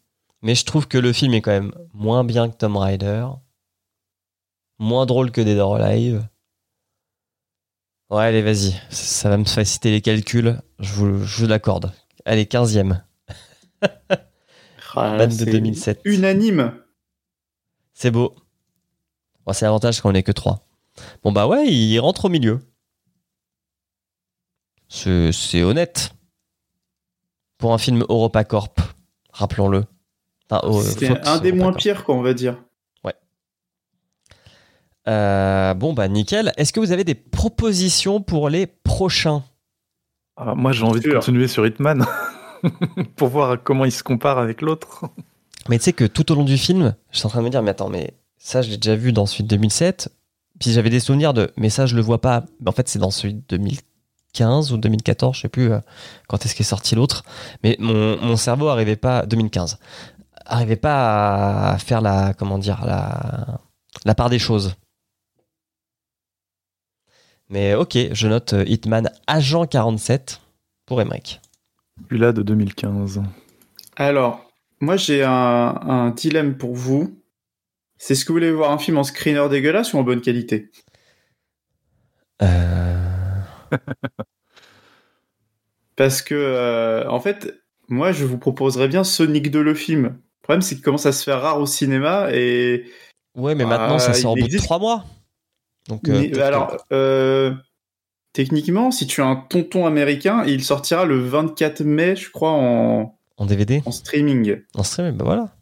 Mais 0.42 0.54
je 0.54 0.64
trouve 0.64 0.88
que 0.88 0.98
le 0.98 1.12
film 1.12 1.32
est 1.34 1.40
quand 1.40 1.52
même 1.52 1.72
moins 1.94 2.24
bien 2.24 2.48
que 2.50 2.56
Tomb 2.56 2.76
Raider, 2.76 3.26
moins 4.78 5.06
drôle 5.06 5.30
que 5.30 5.40
Dead 5.40 5.58
or 5.58 5.76
Alive. 5.76 6.26
Ouais, 8.10 8.24
allez, 8.24 8.42
vas-y, 8.42 8.72
ça- 8.72 8.80
ça 8.90 9.28
va 9.30 9.38
me 9.38 9.44
faciliter 9.44 9.90
les 9.90 10.02
calculs, 10.02 10.60
je 10.78 10.92
vous, 10.92 11.24
je 11.24 11.42
vous 11.42 11.48
l'accorde. 11.48 11.92
Allez, 12.26 12.44
15ème, 12.46 13.02
Ah, 14.96 15.16
Ban 15.18 15.26
de 15.26 15.30
c'est 15.32 15.46
2007. 15.46 16.00
Unanime. 16.04 16.72
C'est 17.94 18.10
beau. 18.10 18.34
Bon, 19.46 19.52
c'est 19.52 19.64
l'avantage 19.64 20.00
qu'on 20.00 20.12
est 20.14 20.22
que 20.22 20.32
3. 20.32 20.66
Bon, 21.22 21.32
bah 21.32 21.46
ouais, 21.46 21.66
il 21.66 21.98
rentre 22.00 22.26
au 22.26 22.28
milieu. 22.28 22.60
C'est 24.88 25.62
honnête. 25.62 26.12
Pour 27.58 27.72
un 27.72 27.78
film 27.78 28.04
EuropaCorp, 28.08 28.80
rappelons-le. 29.32 29.84
Enfin, 30.50 30.60
Fox 30.70 31.26
un 31.26 31.38
des 31.38 31.52
moins 31.52 31.72
pires, 31.72 32.04
quoi, 32.04 32.14
on 32.14 32.22
va 32.22 32.34
dire. 32.34 32.58
Euh, 35.06 35.74
bon, 35.74 35.92
bah 35.92 36.08
nickel. 36.08 36.52
Est-ce 36.56 36.72
que 36.72 36.80
vous 36.80 36.92
avez 36.92 37.04
des 37.04 37.14
propositions 37.14 38.22
pour 38.22 38.48
les 38.48 38.66
prochains? 38.66 39.42
Ah, 40.36 40.54
moi, 40.54 40.72
j'ai 40.72 40.84
envie 40.84 41.00
de 41.00 41.12
continuer 41.12 41.46
sur 41.46 41.66
Hitman 41.66 42.06
pour 43.16 43.28
voir 43.28 43.62
comment 43.62 43.84
il 43.84 43.92
se 43.92 44.02
compare 44.02 44.38
avec 44.38 44.62
l'autre. 44.62 45.04
Mais 45.68 45.78
tu 45.78 45.84
sais 45.84 45.92
que 45.92 46.04
tout 46.04 46.30
au 46.30 46.34
long 46.34 46.44
du 46.44 46.58
film, 46.58 46.94
je 47.10 47.18
suis 47.18 47.26
en 47.26 47.30
train 47.30 47.40
de 47.40 47.44
me 47.44 47.50
dire, 47.50 47.62
mais 47.62 47.70
attends, 47.70 47.88
mais 47.88 48.14
ça, 48.38 48.62
je 48.62 48.70
l'ai 48.70 48.76
déjà 48.76 48.96
vu 48.96 49.12
dans 49.12 49.26
celui 49.26 49.44
de 49.44 49.48
2007. 49.48 50.10
Puis 50.60 50.72
j'avais 50.72 50.90
des 50.90 51.00
souvenirs 51.00 51.34
de, 51.34 51.50
mais 51.56 51.70
ça, 51.70 51.86
je 51.86 51.96
le 51.96 52.02
vois 52.02 52.20
pas. 52.20 52.44
Mais 52.60 52.68
en 52.68 52.72
fait, 52.72 52.88
c'est 52.88 52.98
dans 52.98 53.10
celui 53.10 53.34
de 53.34 53.42
2015 53.48 54.72
ou 54.72 54.76
2014, 54.76 55.36
je 55.36 55.40
sais 55.42 55.48
plus 55.48 55.72
euh, 55.72 55.80
quand 56.28 56.44
est-ce 56.44 56.54
qu'est 56.54 56.62
sorti 56.62 56.94
l'autre. 56.94 57.24
Mais 57.62 57.76
mon, 57.80 58.18
mon 58.20 58.36
cerveau 58.36 58.68
arrivait 58.68 58.96
pas, 58.96 59.26
2015, 59.26 59.78
arrivait 60.46 60.76
pas 60.76 61.70
à 61.70 61.78
faire 61.78 62.00
la, 62.00 62.34
comment 62.34 62.58
dire, 62.58 62.84
la, 62.84 63.60
la 64.04 64.14
part 64.14 64.30
des 64.30 64.38
choses. 64.38 64.74
Mais 67.48 67.74
ok, 67.74 67.96
je 68.12 68.28
note 68.28 68.52
euh, 68.52 68.64
Hitman 68.66 69.10
Agent 69.26 69.66
47 69.66 70.40
pour 70.86 71.00
Emmerich. 71.00 71.40
Celui-là 72.08 72.32
de 72.32 72.42
2015. 72.42 73.22
Alors, 73.96 74.43
moi 74.84 74.96
j'ai 74.96 75.22
un, 75.24 75.30
un 75.32 76.10
dilemme 76.10 76.56
pour 76.56 76.74
vous. 76.74 77.20
C'est 77.98 78.14
ce 78.14 78.24
que 78.24 78.28
vous 78.32 78.36
voulez 78.38 78.52
voir 78.52 78.70
un 78.70 78.78
film 78.78 78.98
en 78.98 79.04
screener 79.04 79.48
dégueulasse 79.48 79.94
ou 79.94 79.98
en 79.98 80.02
bonne 80.02 80.20
qualité? 80.20 80.70
Euh, 82.42 82.96
Parce 85.96 86.22
que, 86.22 86.34
euh, 86.34 87.08
en 87.08 87.20
fait, 87.20 87.54
moi 87.88 88.12
je 88.12 88.24
vous 88.24 88.38
proposerais 88.38 88.88
bien 88.88 89.04
Sonic 89.04 89.50
2 89.50 89.62
le 89.62 89.74
film. 89.74 90.02
Le 90.04 90.42
problème 90.42 90.62
c'est 90.62 90.74
qu'il 90.74 90.84
commence 90.84 91.06
à 91.06 91.12
se 91.12 91.22
faire 91.24 91.40
rare 91.40 91.60
au 91.60 91.66
cinéma 91.66 92.28
et. 92.32 92.84
Ouais, 93.36 93.54
mais 93.54 93.64
maintenant, 93.64 93.98
ça 93.98 94.12
sort 94.14 94.32
au 94.32 94.36
il 94.36 94.42
bout 94.42 94.48
de 94.48 94.58
trois 94.58 94.78
mois. 94.78 95.04
Donc, 95.88 96.08
euh, 96.08 96.12
Mais- 96.12 96.28
peut-être 96.28 96.36
que- 96.36 96.40
alors, 96.42 96.76
euh, 96.92 97.54
techniquement, 98.32 98.90
si 98.90 99.06
tu 99.06 99.22
as 99.22 99.26
un 99.26 99.36
tonton 99.36 99.86
américain, 99.86 100.44
il 100.46 100.62
sortira 100.62 101.04
le 101.04 101.18
24 101.18 101.82
mai, 101.82 102.16
je 102.16 102.30
crois, 102.30 102.50
en, 102.52 103.13
en 103.36 103.46
DVD 103.46 103.82
en 103.86 103.90
streaming. 103.92 104.60
En 104.74 104.82
stream, 104.82 105.16
bah 105.16 105.24
voilà. 105.24 105.56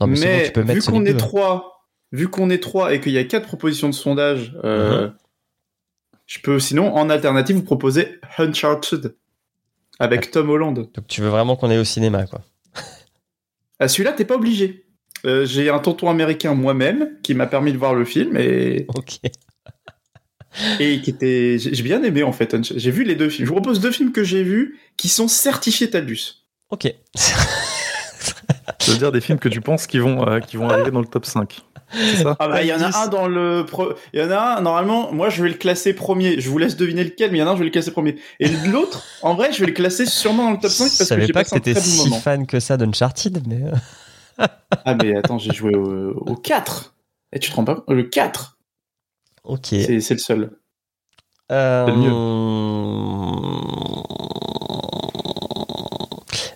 Non, 0.00 0.06
mais, 0.06 0.16
c'est 0.16 0.24
bon, 0.26 0.32
mais 0.32 0.44
tu 0.46 0.52
peux 0.52 0.64
mettre 0.64 0.86
vu 0.86 0.92
qu'on 0.92 1.04
est 1.04 1.12
2. 1.12 1.16
trois 1.18 1.86
vu 2.12 2.28
qu'on 2.28 2.50
est 2.50 2.60
trois 2.62 2.92
et 2.92 3.00
qu'il 3.00 3.12
y 3.12 3.18
a 3.18 3.24
quatre 3.24 3.46
propositions 3.46 3.88
de 3.88 3.94
sondage, 3.94 4.56
euh, 4.64 5.06
Mhm. 5.08 5.14
je 6.26 6.38
peux 6.40 6.58
sinon 6.58 6.92
en 6.94 7.08
alternative 7.10 7.54
vous 7.56 7.62
proposer 7.62 8.18
Uncharted 8.38 9.14
avec 10.00 10.30
Tom 10.32 10.50
Holland. 10.50 10.74
Donc 10.74 11.06
tu 11.06 11.20
veux 11.20 11.28
vraiment 11.28 11.54
qu'on 11.56 11.70
aille 11.70 11.78
au 11.78 11.84
cinéma, 11.84 12.26
quoi. 12.26 12.40
Ah, 13.78 13.86
celui-là, 13.88 14.12
t'es 14.12 14.24
pas 14.24 14.34
obligé. 14.36 14.86
Euh, 15.26 15.44
J'ai 15.46 15.70
un 15.70 15.78
tonton 15.78 16.08
américain 16.10 16.54
moi-même 16.54 17.16
qui 17.22 17.34
m'a 17.34 17.46
permis 17.46 17.72
de 17.72 17.78
voir 17.78 17.94
le 17.94 18.04
film 18.04 18.36
et, 18.36 18.86
Ok. 18.88 19.20
et 20.80 21.00
qui 21.00 21.10
était. 21.10 21.58
J'ai 21.58 21.82
bien 21.82 22.02
aimé 22.02 22.22
en 22.22 22.32
fait. 22.32 22.56
J'ai 22.76 22.90
vu 22.90 23.04
les 23.04 23.14
deux 23.14 23.28
films. 23.28 23.46
Je 23.46 23.50
vous 23.52 23.60
propose 23.60 23.80
deux 23.80 23.92
films 23.92 24.12
que 24.12 24.24
j'ai 24.24 24.42
vus 24.42 24.78
qui 24.96 25.08
sont 25.08 25.28
certifiés 25.28 25.90
Taldus. 25.90 26.39
Ok. 26.70 26.94
Ça 27.14 28.92
veut 28.92 28.98
dire 28.98 29.12
des 29.12 29.20
films 29.20 29.38
que 29.38 29.48
tu 29.48 29.60
penses 29.60 29.86
qui 29.86 29.98
vont, 29.98 30.26
euh, 30.26 30.40
qui 30.40 30.56
vont 30.56 30.68
arriver 30.70 30.90
dans 30.90 31.00
le 31.00 31.06
top 31.06 31.26
5. 31.26 31.60
C'est 31.92 32.22
ça? 32.22 32.36
Ah 32.38 32.46
bah, 32.48 32.62
il 32.62 32.68
y 32.68 32.72
en 32.72 32.80
a 32.80 32.96
un 33.04 33.08
dans 33.08 33.26
le. 33.26 33.66
pro- 33.66 33.94
Il 34.12 34.20
y 34.20 34.22
en 34.22 34.30
a 34.30 34.58
un, 34.58 34.60
normalement, 34.60 35.12
moi 35.12 35.28
je 35.28 35.42
vais 35.42 35.48
le 35.48 35.56
classer 35.56 35.92
premier. 35.92 36.40
Je 36.40 36.48
vous 36.48 36.56
laisse 36.58 36.76
deviner 36.76 37.02
lequel, 37.02 37.32
mais 37.32 37.38
il 37.38 37.40
y 37.40 37.44
en 37.44 37.48
a 37.48 37.50
un, 37.50 37.54
je 37.54 37.58
vais 37.60 37.64
le 37.64 37.70
classer 37.72 37.90
premier. 37.90 38.16
Et 38.38 38.48
l'autre, 38.48 39.02
en 39.22 39.34
vrai, 39.34 39.52
je 39.52 39.58
vais 39.60 39.66
le 39.66 39.72
classer 39.72 40.06
sûrement 40.06 40.44
dans 40.44 40.50
le 40.52 40.58
top 40.58 40.70
5 40.70 40.84
Je 40.84 40.88
parce 40.90 40.98
que 40.98 41.04
savais 41.04 41.26
j'ai 41.26 41.32
pas 41.32 41.42
que 41.44 41.50
t'étais 41.50 41.74
si 41.80 42.04
moment. 42.08 42.20
fan 42.20 42.46
que 42.46 42.60
ça 42.60 42.76
d'Uncharted, 42.76 43.42
mais. 43.48 43.62
euh, 43.64 44.46
Ah, 44.84 44.94
mais 44.94 45.16
attends, 45.16 45.38
j'ai 45.38 45.52
joué 45.52 45.74
au, 45.74 46.12
au 46.12 46.36
4. 46.36 46.94
Et 47.32 47.38
tu 47.40 47.50
te 47.50 47.56
rends 47.56 47.64
pas 47.64 47.74
compte? 47.74 47.84
Le 47.88 48.04
4, 48.04 48.56
Ok. 49.44 49.66
c'est 49.70 50.10
le 50.10 50.18
seul. 50.18 50.50
Euh, 51.52 51.86
C'est 51.86 51.92
le 51.92 51.98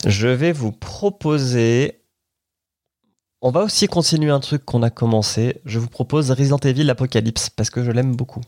Je 0.06 0.28
vais 0.28 0.52
vous 0.52 0.72
proposer. 0.72 2.00
On 3.40 3.50
va 3.50 3.62
aussi 3.62 3.86
continuer 3.86 4.30
un 4.30 4.40
truc 4.40 4.64
qu'on 4.64 4.82
a 4.82 4.90
commencé. 4.90 5.60
Je 5.64 5.78
vous 5.78 5.88
propose 5.88 6.30
Resident 6.30 6.58
Evil 6.58 6.88
Apocalypse 6.90 7.50
parce 7.50 7.70
que 7.70 7.84
je 7.84 7.90
l'aime 7.90 8.14
beaucoup. 8.16 8.40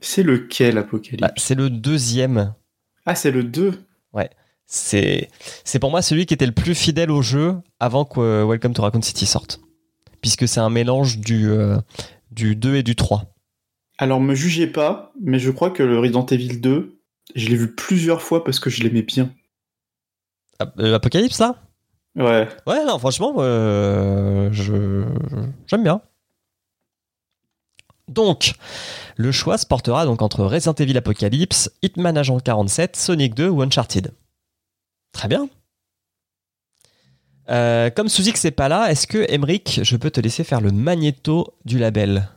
C'est 0.00 0.22
lequel, 0.22 0.78
Apocalypse? 0.78 1.20
Bah, 1.20 1.32
c'est 1.36 1.54
le 1.54 1.70
deuxième. 1.70 2.54
Ah, 3.06 3.14
c'est 3.14 3.30
le 3.30 3.44
2. 3.44 3.84
C'est 4.66 5.28
c'est 5.64 5.78
pour 5.78 5.90
moi 5.90 6.02
celui 6.02 6.26
qui 6.26 6.34
était 6.34 6.46
le 6.46 6.52
plus 6.52 6.74
fidèle 6.74 7.10
au 7.10 7.22
jeu 7.22 7.56
avant 7.80 8.04
que 8.04 8.20
euh, 8.20 8.46
Welcome 8.46 8.72
to 8.72 8.82
Raccoon 8.82 9.02
City 9.02 9.26
sorte. 9.26 9.60
Puisque 10.20 10.48
c'est 10.48 10.60
un 10.60 10.70
mélange 10.70 11.18
du, 11.18 11.50
euh, 11.50 11.76
du 12.30 12.56
2 12.56 12.76
et 12.76 12.82
du 12.82 12.96
3. 12.96 13.34
Alors, 13.98 14.20
me 14.20 14.34
jugez 14.34 14.66
pas, 14.66 15.12
mais 15.20 15.38
je 15.38 15.50
crois 15.50 15.70
que 15.70 15.82
le 15.82 15.98
Resident 15.98 16.24
Evil 16.26 16.60
2, 16.60 16.98
je 17.36 17.48
l'ai 17.48 17.56
vu 17.56 17.74
plusieurs 17.74 18.22
fois 18.22 18.42
parce 18.42 18.58
que 18.58 18.70
je 18.70 18.82
l'aimais 18.82 19.02
bien. 19.02 19.30
Euh, 20.62 20.94
Apocalypse, 20.94 21.38
là? 21.38 21.56
Ouais. 22.16 22.48
Ouais, 22.66 22.84
non, 22.84 22.98
franchement, 22.98 23.34
euh, 23.38 24.48
je 24.52 25.04
j'aime 25.66 25.82
bien. 25.82 26.00
Donc, 28.08 28.54
le 29.16 29.32
choix 29.32 29.58
se 29.58 29.66
portera 29.66 30.04
donc 30.04 30.22
entre 30.22 30.44
Resident 30.44 30.74
Evil 30.74 30.96
Apocalypse, 30.96 31.70
Hitman 31.82 32.16
Agent 32.16 32.38
47, 32.38 32.96
Sonic 32.96 33.34
2 33.34 33.48
ou 33.48 33.62
Uncharted. 33.62 34.12
Très 35.12 35.28
bien. 35.28 35.48
Euh, 37.50 37.90
comme 37.90 38.08
Suzik 38.08 38.36
c'est 38.36 38.50
pas 38.50 38.68
là, 38.68 38.90
est-ce 38.90 39.06
que 39.06 39.30
Emric, 39.30 39.80
je 39.82 39.96
peux 39.96 40.10
te 40.10 40.20
laisser 40.20 40.44
faire 40.44 40.60
le 40.60 40.70
magnéto 40.70 41.54
du 41.64 41.78
label? 41.78 42.28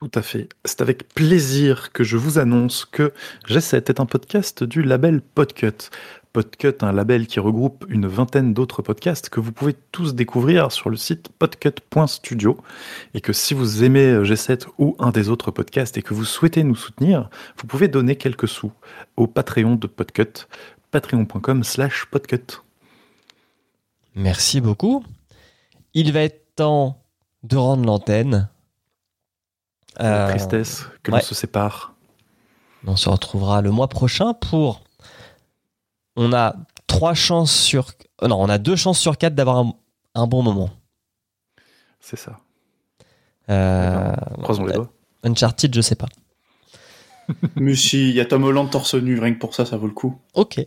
Tout 0.00 0.10
à 0.14 0.22
fait. 0.22 0.48
C'est 0.64 0.82
avec 0.82 1.08
plaisir 1.14 1.92
que 1.92 2.04
je 2.04 2.16
vous 2.16 2.38
annonce 2.38 2.84
que 2.84 3.12
G7 3.48 3.76
est 3.88 4.00
un 4.00 4.06
podcast 4.06 4.62
du 4.62 4.82
label 4.82 5.22
Podcut. 5.22 5.90
Podcut, 6.36 6.74
un 6.84 6.92
label 6.92 7.26
qui 7.26 7.40
regroupe 7.40 7.86
une 7.88 8.06
vingtaine 8.06 8.52
d'autres 8.52 8.82
podcasts 8.82 9.30
que 9.30 9.40
vous 9.40 9.52
pouvez 9.52 9.72
tous 9.90 10.14
découvrir 10.14 10.70
sur 10.70 10.90
le 10.90 10.96
site 10.98 11.30
podcut.studio. 11.30 12.58
Et 13.14 13.22
que 13.22 13.32
si 13.32 13.54
vous 13.54 13.82
aimez 13.84 14.18
G7 14.22 14.66
ou 14.76 14.96
un 14.98 15.12
des 15.12 15.30
autres 15.30 15.50
podcasts 15.50 15.96
et 15.96 16.02
que 16.02 16.12
vous 16.12 16.26
souhaitez 16.26 16.62
nous 16.62 16.74
soutenir, 16.74 17.30
vous 17.56 17.66
pouvez 17.66 17.88
donner 17.88 18.16
quelques 18.16 18.48
sous 18.48 18.70
au 19.16 19.26
Patreon 19.26 19.76
de 19.76 19.86
Podcut, 19.86 20.46
patreon.com 20.90 21.64
slash 21.64 22.04
podcut. 22.10 22.60
Merci 24.14 24.60
beaucoup. 24.60 25.02
Il 25.94 26.12
va 26.12 26.20
être 26.20 26.54
temps 26.54 27.02
de 27.44 27.56
rendre 27.56 27.86
l'antenne. 27.86 28.50
La 29.98 30.26
Euh, 30.26 30.28
tristesse 30.28 30.84
que 31.02 31.12
ouais. 31.12 31.20
l'on 31.20 31.24
se 31.24 31.34
sépare. 31.34 31.94
On 32.86 32.96
se 32.96 33.08
retrouvera 33.08 33.62
le 33.62 33.70
mois 33.70 33.88
prochain 33.88 34.34
pour. 34.34 34.82
On 36.16 36.32
a 36.32 36.56
trois 36.86 37.14
chances 37.14 37.52
sur. 37.54 37.92
euh, 38.22 38.28
Non, 38.28 38.40
on 38.40 38.48
a 38.48 38.58
deux 38.58 38.76
chances 38.76 38.98
sur 38.98 39.18
quatre 39.18 39.34
d'avoir 39.34 39.58
un, 39.58 39.72
un 40.14 40.26
bon 40.26 40.42
moment. 40.42 40.70
C'est 42.00 42.16
ça. 42.18 42.38
Euh, 43.50 44.12
Croisons 44.42 44.64
les 44.66 44.72
doigts. 44.74 44.92
Uncharted, 45.24 45.74
je 45.74 45.80
sais 45.80 45.94
pas. 45.96 46.08
mais 47.56 47.74
si, 47.74 48.10
il 48.10 48.14
y 48.14 48.20
a 48.20 48.24
Tom 48.24 48.44
Holland 48.44 48.70
torse 48.70 48.94
nu, 48.94 49.18
rien 49.18 49.34
que 49.34 49.38
pour 49.38 49.54
ça, 49.54 49.66
ça 49.66 49.76
vaut 49.76 49.86
le 49.88 49.92
coup. 49.92 50.18
Ok. 50.34 50.60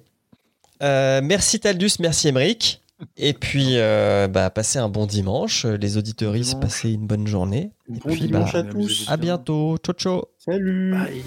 Euh, 0.81 1.21
merci 1.23 1.59
Taldus, 1.59 1.91
merci 1.99 2.27
Emeric. 2.29 2.81
Et 3.15 3.33
puis, 3.33 3.77
euh, 3.77 4.27
bah, 4.27 4.49
passez 4.49 4.77
un 4.77 4.89
bon 4.89 5.05
dimanche. 5.05 5.65
Les 5.65 5.97
auditeuristes, 5.97 6.59
passez 6.59 6.91
une 6.91 7.07
bonne 7.07 7.27
journée. 7.27 7.71
Bon 7.87 8.09
puis, 8.11 8.21
dimanche 8.27 8.51
bah, 8.51 8.59
à 8.59 8.63
tous. 8.63 9.05
À 9.07 9.15
bientôt. 9.15 9.77
Ciao, 9.77 9.93
ciao. 9.95 10.21
Salut. 10.37 10.91
Bye. 10.91 11.23